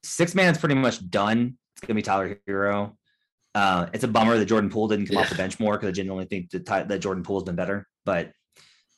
six 0.02 0.34
man's 0.34 0.56
pretty 0.56 0.76
much 0.76 1.08
done 1.10 1.58
it's 1.76 1.86
gonna 1.86 1.96
be 1.96 2.02
Tyler 2.02 2.38
Herro. 2.48 2.96
Uh, 3.54 3.88
it's 3.92 4.04
a 4.04 4.08
bummer 4.08 4.36
that 4.36 4.46
Jordan 4.46 4.68
Poole 4.68 4.88
didn't 4.88 5.06
come 5.06 5.16
yeah. 5.16 5.22
off 5.22 5.30
the 5.30 5.34
bench 5.34 5.58
more 5.58 5.74
because 5.74 5.88
I 5.88 5.92
genuinely 5.92 6.26
think 6.26 6.50
that, 6.50 6.88
that 6.88 6.98
Jordan 6.98 7.22
Poole 7.22 7.40
has 7.40 7.44
been 7.44 7.56
better. 7.56 7.86
But 8.04 8.32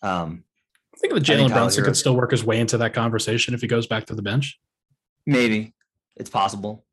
um, 0.02 0.44
I 0.94 0.98
think 0.98 1.14
that 1.14 1.22
Jalen 1.22 1.50
Brunson 1.50 1.84
could 1.84 1.96
still 1.96 2.16
work 2.16 2.32
his 2.32 2.44
way 2.44 2.59
into 2.59 2.78
that 2.78 2.92
conversation 2.92 3.55
if 3.55 3.60
he 3.60 3.68
goes 3.68 3.86
back 3.86 4.06
to 4.06 4.14
the 4.14 4.22
bench. 4.22 4.59
Maybe 5.26 5.74
it's 6.16 6.30
possible. 6.30 6.84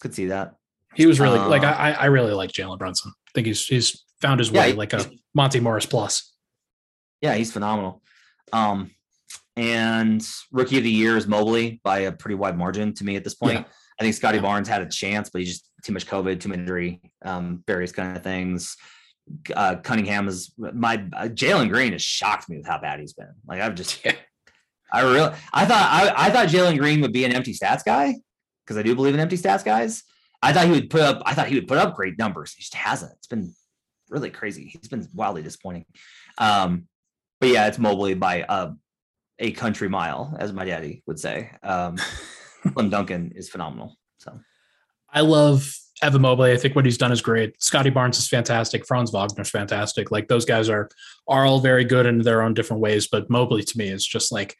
Could 0.00 0.14
see 0.14 0.26
that. 0.26 0.54
He 0.94 1.06
was 1.06 1.18
really 1.18 1.38
uh, 1.38 1.48
like 1.48 1.64
I 1.64 1.92
I 1.92 2.06
really 2.06 2.32
like 2.32 2.52
Jalen 2.52 2.78
Brunson. 2.78 3.12
I 3.28 3.30
think 3.34 3.46
he's 3.46 3.66
he's 3.66 4.04
found 4.20 4.38
his 4.40 4.50
way 4.50 4.70
yeah, 4.70 4.76
like 4.76 4.92
a 4.92 5.10
Monte 5.34 5.60
Morris 5.60 5.86
plus. 5.86 6.32
Yeah, 7.20 7.34
he's 7.34 7.52
phenomenal. 7.52 8.02
Um, 8.52 8.92
and 9.56 10.24
rookie 10.52 10.78
of 10.78 10.84
the 10.84 10.90
year 10.90 11.16
is 11.16 11.26
Mobley 11.26 11.80
by 11.82 12.00
a 12.00 12.12
pretty 12.12 12.36
wide 12.36 12.56
margin 12.56 12.94
to 12.94 13.04
me 13.04 13.16
at 13.16 13.24
this 13.24 13.34
point. 13.34 13.58
Yeah. 13.58 13.64
I 13.98 14.04
think 14.04 14.14
Scottie 14.14 14.38
Barnes 14.38 14.68
had 14.68 14.82
a 14.82 14.86
chance, 14.86 15.30
but 15.30 15.40
he 15.40 15.46
just 15.46 15.68
too 15.82 15.92
much 15.92 16.06
COVID, 16.06 16.40
too 16.40 16.48
much 16.48 16.58
injury, 16.58 17.00
um, 17.24 17.62
various 17.66 17.92
kind 17.92 18.16
of 18.16 18.22
things. 18.22 18.76
Uh, 19.54 19.76
Cunningham 19.76 20.28
is 20.28 20.52
my 20.56 21.04
uh, 21.12 21.24
Jalen 21.24 21.68
Green 21.68 21.92
has 21.92 22.02
shocked 22.02 22.48
me 22.48 22.56
with 22.56 22.66
how 22.66 22.78
bad 22.78 23.00
he's 23.00 23.12
been. 23.12 23.32
Like 23.46 23.60
I've 23.60 23.74
just, 23.74 24.04
yeah. 24.04 24.12
I 24.92 25.02
really, 25.02 25.34
I 25.52 25.66
thought 25.66 25.88
I, 25.92 26.28
I 26.28 26.30
thought 26.30 26.48
Jalen 26.48 26.78
Green 26.78 27.00
would 27.02 27.12
be 27.12 27.24
an 27.24 27.32
empty 27.32 27.52
stats 27.52 27.84
guy 27.84 28.14
because 28.64 28.78
I 28.78 28.82
do 28.82 28.94
believe 28.94 29.14
in 29.14 29.20
empty 29.20 29.36
stats 29.36 29.64
guys. 29.64 30.02
I 30.40 30.52
thought 30.52 30.66
he 30.66 30.70
would 30.70 30.88
put 30.88 31.00
up, 31.02 31.22
I 31.26 31.34
thought 31.34 31.48
he 31.48 31.56
would 31.56 31.68
put 31.68 31.78
up 31.78 31.94
great 31.94 32.16
numbers. 32.18 32.54
He 32.54 32.62
just 32.62 32.74
hasn't. 32.74 33.12
It's 33.16 33.26
been 33.26 33.52
really 34.08 34.30
crazy. 34.30 34.66
He's 34.68 34.88
been 34.88 35.06
wildly 35.12 35.42
disappointing. 35.42 35.84
Um, 36.38 36.86
but 37.40 37.50
yeah, 37.50 37.66
it's 37.66 37.78
Mobley 37.78 38.14
by 38.14 38.42
uh, 38.42 38.72
a 39.38 39.52
country 39.52 39.88
mile, 39.88 40.36
as 40.38 40.52
my 40.52 40.64
daddy 40.64 41.02
would 41.06 41.18
say. 41.18 41.50
Um, 41.62 41.96
Slim 42.72 42.90
Duncan 42.90 43.32
is 43.34 43.48
phenomenal. 43.48 43.96
So 44.18 44.38
I 45.12 45.20
love 45.20 45.72
Evan 46.02 46.22
Mobley. 46.22 46.52
I 46.52 46.56
think 46.56 46.76
what 46.76 46.84
he's 46.84 46.98
done 46.98 47.12
is 47.12 47.22
great. 47.22 47.60
Scottie 47.62 47.90
Barnes 47.90 48.18
is 48.18 48.28
fantastic. 48.28 48.86
Franz 48.86 49.10
Wagner's 49.10 49.50
fantastic. 49.50 50.10
Like 50.10 50.28
those 50.28 50.44
guys 50.44 50.68
are 50.68 50.88
are 51.26 51.44
all 51.44 51.60
very 51.60 51.84
good 51.84 52.06
in 52.06 52.22
their 52.22 52.42
own 52.42 52.54
different 52.54 52.82
ways. 52.82 53.08
But 53.08 53.30
Mobley 53.30 53.62
to 53.62 53.78
me 53.78 53.88
is 53.88 54.06
just 54.06 54.32
like 54.32 54.56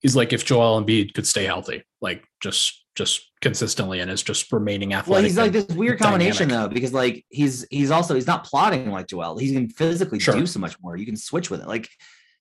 he's 0.00 0.16
like 0.16 0.32
if 0.32 0.44
Joel 0.44 0.82
Embiid 0.82 1.14
could 1.14 1.26
stay 1.26 1.44
healthy, 1.44 1.82
like 2.00 2.24
just 2.40 2.84
just 2.94 3.30
consistently 3.42 4.00
and 4.00 4.10
is 4.10 4.22
just 4.22 4.50
remaining 4.50 4.94
athletic. 4.94 5.12
Well, 5.12 5.22
he's 5.22 5.36
like 5.36 5.52
this 5.52 5.66
weird 5.76 5.98
combination 5.98 6.48
dynamic. 6.48 6.70
though, 6.70 6.74
because 6.74 6.92
like 6.92 7.24
he's 7.28 7.66
he's 7.70 7.90
also 7.90 8.14
he's 8.14 8.26
not 8.26 8.44
plotting 8.44 8.90
like 8.90 9.06
Joel. 9.06 9.38
He 9.38 9.52
can 9.52 9.68
physically 9.68 10.18
sure. 10.18 10.34
do 10.34 10.46
so 10.46 10.58
much 10.58 10.80
more. 10.80 10.96
You 10.96 11.06
can 11.06 11.16
switch 11.16 11.50
with 11.50 11.60
it. 11.60 11.68
Like 11.68 11.88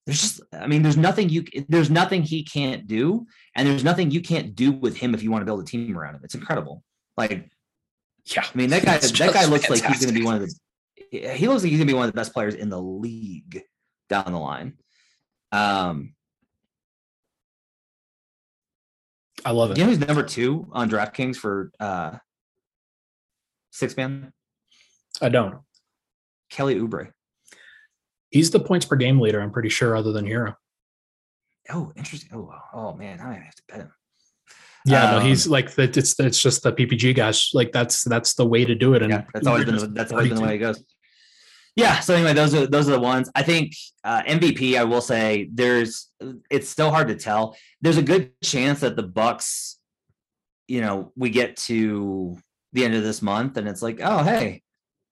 there's 0.06 0.22
just 0.22 0.41
i 0.53 0.68
mean 0.68 0.84
there's 0.84 0.98
nothing 0.98 1.30
you 1.30 1.44
there's 1.68 1.90
nothing 1.90 2.22
he 2.22 2.44
can't 2.44 2.88
do 2.88 3.26
and 3.56 3.68
there's 3.68 3.84
nothing 3.84 4.11
you 4.11 4.22
can't 4.22 4.56
do 4.56 4.72
with 4.72 4.98
him 4.98 5.14
if 5.15 5.23
you 5.23 5.32
want 5.32 5.41
to 5.41 5.45
build 5.45 5.61
a 5.61 5.65
team 5.65 5.98
around 5.98 6.15
him. 6.15 6.22
It's 6.23 6.36
incredible. 6.36 6.84
Like 7.18 7.49
yeah. 8.26 8.45
I 8.53 8.57
mean 8.57 8.69
that 8.69 8.84
guy 8.84 8.98
that 8.98 9.34
guy 9.34 9.45
looks 9.45 9.65
fantastic. 9.65 9.69
like 9.69 9.84
he's 9.86 10.06
going 10.06 10.14
to 10.14 10.19
be 10.19 10.26
one 10.26 10.36
of 10.36 10.41
the 10.41 10.53
he 11.11 11.48
looks 11.48 11.64
like 11.64 11.69
he's 11.69 11.80
going 11.80 11.88
to 11.88 11.94
be 11.94 11.98
one 11.98 12.07
of 12.07 12.11
the 12.11 12.15
best 12.15 12.34
players 12.34 12.56
in 12.56 12.69
the 12.69 12.82
league 12.82 13.64
down 14.10 14.32
the 14.32 14.40
line. 14.40 14.73
Um 15.52 16.14
i 19.44 19.52
love 19.52 19.72
it. 19.72 19.77
you 19.77 19.84
know 19.84 19.90
who's 19.90 19.99
number 19.99 20.23
two 20.23 20.68
on 20.72 20.90
DraftKings 20.90 21.38
for 21.38 21.72
uh 21.80 22.18
six 23.72 23.95
man? 23.95 24.34
I 25.22 25.30
don't. 25.30 25.60
Kelly 26.49 26.76
Oubre 26.76 27.11
He's 28.36 28.52
the 28.52 28.60
points 28.60 28.86
per 28.86 28.98
game 28.98 29.18
leader, 29.22 29.40
I'm 29.40 29.49
pretty 29.49 29.70
sure, 29.70 29.95
other 29.95 30.12
than 30.12 30.26
Herro. 30.26 30.56
Oh, 31.70 31.94
interesting. 31.95 32.38
Oh, 32.38 32.53
oh 32.74 32.94
man, 32.94 33.22
I 33.22 33.36
have 33.36 33.56
to 33.56 33.64
bet 33.70 33.78
him. 33.78 33.91
Yeah, 34.86 35.06
um, 35.06 35.12
no, 35.16 35.26
he's 35.26 35.48
like 35.48 35.74
that. 35.76 35.95
It's 35.95 36.20
it's 36.20 36.41
just 36.41 36.62
the 36.62 36.74
PPG 36.74 37.16
guys. 37.16 37.52
Like 37.53 37.72
that's 37.72 38.03
that's 38.03 38.34
the 38.34 38.45
way 38.45 38.66
to 38.66 38.76
do 38.76 38.94
it. 38.94 39.03
And 39.03 39.12
yeah, 39.14 39.24
that's 39.34 39.48
always 39.48 39.64
been 39.64 39.94
that's 39.94 40.12
always 40.12 40.28
been 40.28 40.36
the 40.36 40.44
way 40.44 40.56
it 40.56 40.57
goes. 40.57 40.84
Yeah. 41.78 42.02
So 42.02 42.14
anyway, 42.14 42.34
those 42.34 42.53
are 42.53 42.68
those 42.68 42.90
are 42.90 42.91
the 42.91 42.99
ones. 42.99 43.32
I 43.36 43.41
think 43.41 43.72
uh, 44.03 44.24
MVP. 44.24 44.78
I 44.78 44.84
will 44.84 44.99
say 44.99 45.49
there's. 45.53 46.12
It's 46.52 46.68
still 46.68 46.91
hard 46.91 47.07
to 47.07 47.16
tell. 47.16 47.56
There's 47.80 47.98
a 47.98 48.03
good 48.03 48.34
chance 48.44 48.82
that 48.82 48.98
the 48.98 49.03
Bucks, 49.03 49.80
you 50.68 50.82
know, 50.82 51.14
we 51.16 51.30
get 51.30 51.56
to 51.72 52.38
the 52.74 52.84
end 52.84 52.95
of 52.95 53.03
this 53.03 53.22
month 53.22 53.56
and 53.56 53.66
it's 53.66 53.82
like, 53.82 54.02
oh 54.03 54.24
hey, 54.24 54.62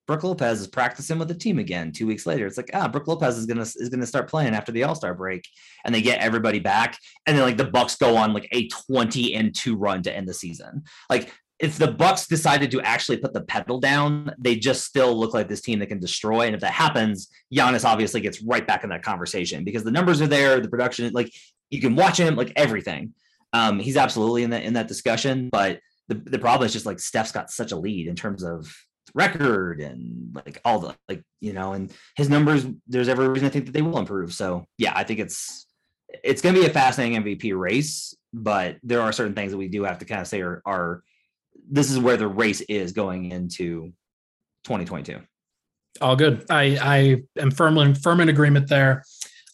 Brook 0.05 0.23
Lopez 0.23 0.59
is 0.59 0.67
practicing 0.67 1.17
with 1.17 1.29
the 1.29 1.33
team 1.33 1.59
again 1.59 1.91
two 1.91 2.05
weeks 2.05 2.25
later. 2.25 2.45
It's 2.45 2.57
like, 2.57 2.71
ah, 2.73 2.87
Brook 2.87 3.07
Lopez 3.07 3.37
is 3.37 3.45
gonna 3.45 3.61
is 3.61 3.89
gonna 3.89 4.05
start 4.05 4.29
playing 4.29 4.53
after 4.53 4.71
the 4.71 4.83
All 4.83 4.95
Star 4.95 5.13
break, 5.13 5.47
and 5.85 5.95
they 5.95 6.01
get 6.01 6.19
everybody 6.19 6.59
back, 6.59 6.97
and 7.25 7.37
then 7.37 7.45
like 7.45 7.57
the 7.57 7.65
Bucks 7.65 7.95
go 7.95 8.17
on 8.17 8.33
like 8.33 8.47
a 8.51 8.67
twenty 8.67 9.33
and 9.33 9.55
two 9.55 9.75
run 9.75 10.03
to 10.03 10.15
end 10.15 10.27
the 10.27 10.33
season. 10.33 10.83
Like 11.09 11.31
if 11.59 11.77
the 11.77 11.91
Bucks 11.91 12.27
decided 12.27 12.71
to 12.71 12.81
actually 12.81 13.17
put 13.17 13.33
the 13.33 13.41
pedal 13.41 13.79
down, 13.79 14.33
they 14.37 14.55
just 14.55 14.83
still 14.83 15.17
look 15.17 15.33
like 15.33 15.47
this 15.47 15.61
team 15.61 15.79
that 15.79 15.87
can 15.87 15.99
destroy. 15.99 16.45
And 16.45 16.55
if 16.55 16.61
that 16.61 16.73
happens, 16.73 17.29
Giannis 17.53 17.85
obviously 17.85 18.19
gets 18.19 18.41
right 18.41 18.67
back 18.67 18.83
in 18.83 18.89
that 18.89 19.03
conversation 19.03 19.63
because 19.63 19.83
the 19.83 19.91
numbers 19.91 20.21
are 20.21 20.27
there, 20.27 20.59
the 20.59 20.67
production, 20.67 21.09
like 21.13 21.31
you 21.69 21.79
can 21.79 21.95
watch 21.95 22.19
him, 22.19 22.35
like 22.35 22.51
everything. 22.57 23.13
Um, 23.53 23.79
he's 23.79 23.97
absolutely 23.97 24.43
in 24.43 24.49
that 24.49 24.63
in 24.63 24.73
that 24.73 24.89
discussion, 24.89 25.49
but 25.49 25.79
the, 26.09 26.15
the 26.15 26.39
problem 26.39 26.65
is 26.65 26.73
just 26.73 26.85
like 26.85 26.99
Steph's 26.99 27.31
got 27.31 27.49
such 27.49 27.71
a 27.71 27.77
lead 27.77 28.07
in 28.07 28.15
terms 28.15 28.43
of 28.43 28.75
record 29.13 29.79
and 29.79 30.35
like 30.45 30.59
all 30.65 30.79
the 30.79 30.95
like 31.07 31.23
you 31.39 31.53
know 31.53 31.73
and 31.73 31.91
his 32.15 32.29
numbers 32.29 32.65
there's 32.87 33.07
every 33.07 33.27
reason 33.27 33.45
i 33.45 33.49
think 33.49 33.65
that 33.65 33.71
they 33.71 33.81
will 33.81 33.99
improve 33.99 34.33
so 34.33 34.65
yeah 34.77 34.91
i 34.95 35.03
think 35.03 35.19
it's 35.19 35.67
it's 36.23 36.41
going 36.41 36.55
to 36.55 36.61
be 36.61 36.67
a 36.67 36.69
fascinating 36.69 37.21
mvp 37.21 37.57
race 37.57 38.15
but 38.33 38.77
there 38.81 39.01
are 39.01 39.11
certain 39.11 39.35
things 39.35 39.51
that 39.51 39.57
we 39.57 39.67
do 39.67 39.83
have 39.83 39.99
to 39.99 40.05
kind 40.05 40.21
of 40.21 40.27
say 40.27 40.41
are, 40.41 40.61
are 40.65 41.03
this 41.69 41.91
is 41.91 41.99
where 41.99 42.17
the 42.17 42.27
race 42.27 42.61
is 42.61 42.91
going 42.91 43.31
into 43.31 43.93
2022. 44.65 45.21
All 46.01 46.15
good. 46.15 46.45
I 46.49 46.77
I 46.81 47.41
am 47.41 47.51
firmly 47.51 47.93
firm 47.93 48.19
in 48.19 48.29
agreement 48.29 48.67
there. 48.67 49.03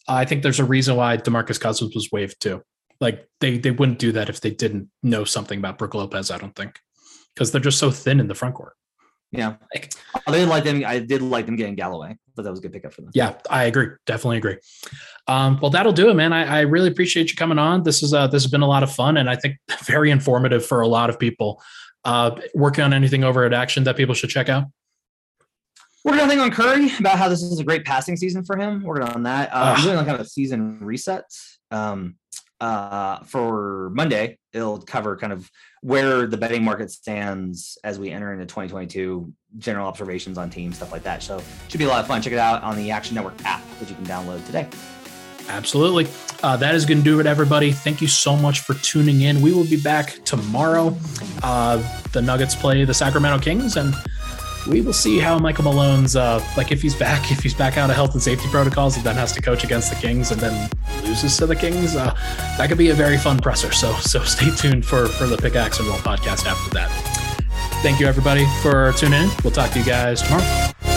I 0.08 0.24
think 0.24 0.42
there's 0.42 0.60
a 0.60 0.64
reason 0.64 0.96
why 0.96 1.16
DeMarcus 1.18 1.60
Cousins 1.60 1.94
was 1.94 2.08
waived 2.10 2.40
too. 2.40 2.62
Like 3.00 3.28
they 3.40 3.58
they 3.58 3.70
wouldn't 3.70 3.98
do 3.98 4.12
that 4.12 4.28
if 4.30 4.40
they 4.40 4.50
didn't 4.50 4.88
know 5.02 5.24
something 5.24 5.58
about 5.58 5.78
Brook 5.78 5.94
Lopez. 5.94 6.30
I 6.30 6.38
don't 6.38 6.56
think 6.56 6.78
because 7.34 7.52
they're 7.52 7.60
just 7.60 7.78
so 7.78 7.90
thin 7.90 8.20
in 8.20 8.28
the 8.28 8.34
front 8.34 8.54
court. 8.54 8.74
Yeah, 9.32 9.54
like, 9.72 9.92
I 10.26 10.32
did 10.32 10.48
like 10.48 10.64
them. 10.64 10.82
I 10.84 10.98
did 10.98 11.22
like 11.22 11.46
them 11.46 11.54
getting 11.54 11.76
Galloway, 11.76 12.16
but 12.34 12.42
that 12.42 12.50
was 12.50 12.58
a 12.58 12.62
good 12.62 12.72
pickup 12.72 12.92
for 12.92 13.02
them. 13.02 13.10
Yeah, 13.14 13.34
I 13.48 13.64
agree. 13.64 13.88
Definitely 14.04 14.38
agree. 14.38 14.56
Um, 15.28 15.60
well, 15.62 15.70
that'll 15.70 15.92
do 15.92 16.10
it, 16.10 16.14
man. 16.14 16.32
I, 16.32 16.58
I, 16.58 16.60
really 16.62 16.88
appreciate 16.88 17.30
you 17.30 17.36
coming 17.36 17.58
on. 17.58 17.84
This 17.84 18.02
is 18.02 18.12
uh, 18.12 18.26
this 18.26 18.42
has 18.42 18.50
been 18.50 18.62
a 18.62 18.66
lot 18.66 18.82
of 18.82 18.92
fun, 18.92 19.18
and 19.18 19.30
I 19.30 19.36
think 19.36 19.56
very 19.84 20.10
informative 20.10 20.66
for 20.66 20.80
a 20.80 20.88
lot 20.88 21.10
of 21.10 21.18
people 21.18 21.62
uh, 22.04 22.40
working 22.54 22.84
on 22.84 22.92
anything 22.92 23.24
over 23.24 23.44
at 23.44 23.52
Action 23.52 23.84
that 23.84 23.96
people 23.96 24.14
should 24.14 24.30
check 24.30 24.48
out? 24.48 24.64
Working 26.04 26.22
on 26.22 26.28
thing 26.28 26.40
on 26.40 26.50
Curry 26.50 26.90
about 26.98 27.18
how 27.18 27.28
this 27.28 27.42
is 27.42 27.58
a 27.58 27.64
great 27.64 27.84
passing 27.84 28.16
season 28.16 28.42
for 28.42 28.56
him. 28.56 28.82
Working 28.82 29.08
on 29.08 29.22
that. 29.24 29.52
Uh, 29.52 29.74
I'm 29.76 29.84
doing 29.84 29.96
like 29.96 30.06
kind 30.06 30.18
of 30.18 30.26
a 30.26 30.28
season 30.28 30.78
reset. 30.80 31.24
Um, 31.70 32.16
uh, 32.60 33.20
for 33.20 33.90
Monday, 33.90 34.38
it'll 34.52 34.80
cover 34.80 35.16
kind 35.16 35.32
of 35.32 35.50
where 35.82 36.26
the 36.26 36.36
betting 36.36 36.62
market 36.62 36.90
stands 36.90 37.78
as 37.84 37.98
we 37.98 38.10
enter 38.10 38.32
into 38.32 38.44
2022, 38.44 39.32
general 39.58 39.86
observations 39.86 40.36
on 40.36 40.50
teams, 40.50 40.76
stuff 40.76 40.92
like 40.92 41.02
that. 41.02 41.22
So 41.22 41.42
should 41.68 41.78
be 41.78 41.84
a 41.84 41.88
lot 41.88 42.00
of 42.00 42.06
fun. 42.06 42.20
Check 42.20 42.32
it 42.32 42.38
out 42.38 42.62
on 42.62 42.76
the 42.76 42.90
Action 42.90 43.14
Network 43.14 43.42
app, 43.44 43.62
which 43.80 43.88
you 43.88 43.96
can 43.96 44.04
download 44.04 44.44
today. 44.46 44.68
Absolutely. 45.48 46.06
Uh, 46.42 46.56
that 46.56 46.74
is 46.74 46.86
going 46.86 46.98
to 46.98 47.04
do 47.04 47.18
it, 47.18 47.26
everybody. 47.26 47.72
Thank 47.72 48.00
you 48.00 48.06
so 48.06 48.36
much 48.36 48.60
for 48.60 48.74
tuning 48.74 49.22
in. 49.22 49.40
We 49.40 49.52
will 49.52 49.64
be 49.64 49.80
back 49.80 50.24
tomorrow. 50.24 50.96
Uh, 51.42 51.82
the 52.12 52.22
Nuggets 52.22 52.54
play 52.54 52.84
the 52.84 52.94
Sacramento 52.94 53.42
Kings, 53.42 53.76
and 53.76 53.94
we 54.68 54.80
will 54.80 54.92
see 54.92 55.18
how 55.18 55.38
Michael 55.38 55.64
Malone's 55.64 56.16
uh, 56.16 56.44
like 56.56 56.72
if 56.72 56.82
he's 56.82 56.94
back, 56.94 57.30
if 57.32 57.40
he's 57.40 57.54
back 57.54 57.76
out 57.76 57.90
of 57.90 57.96
health 57.96 58.12
and 58.12 58.22
safety 58.22 58.48
protocols, 58.48 58.96
and 58.96 59.04
then 59.04 59.16
has 59.16 59.32
to 59.32 59.42
coach 59.42 59.64
against 59.64 59.90
the 59.90 59.96
Kings, 59.96 60.30
and 60.30 60.40
then 60.40 60.70
loses 61.02 61.36
to 61.38 61.46
the 61.46 61.56
Kings. 61.56 61.96
Uh, 61.96 62.14
that 62.58 62.68
could 62.68 62.78
be 62.78 62.90
a 62.90 62.94
very 62.94 63.18
fun 63.18 63.38
presser. 63.38 63.72
So, 63.72 63.92
so 63.94 64.22
stay 64.24 64.50
tuned 64.56 64.84
for 64.84 65.06
for 65.06 65.26
the 65.26 65.36
Pickaxe 65.36 65.78
and 65.78 65.88
Roll 65.88 65.98
podcast 65.98 66.46
after 66.46 66.70
that. 66.74 66.90
Thank 67.82 67.98
you, 67.98 68.06
everybody, 68.06 68.46
for 68.62 68.92
tuning 68.92 69.22
in. 69.22 69.30
We'll 69.42 69.52
talk 69.52 69.70
to 69.70 69.78
you 69.78 69.84
guys 69.84 70.22
tomorrow. 70.22 70.89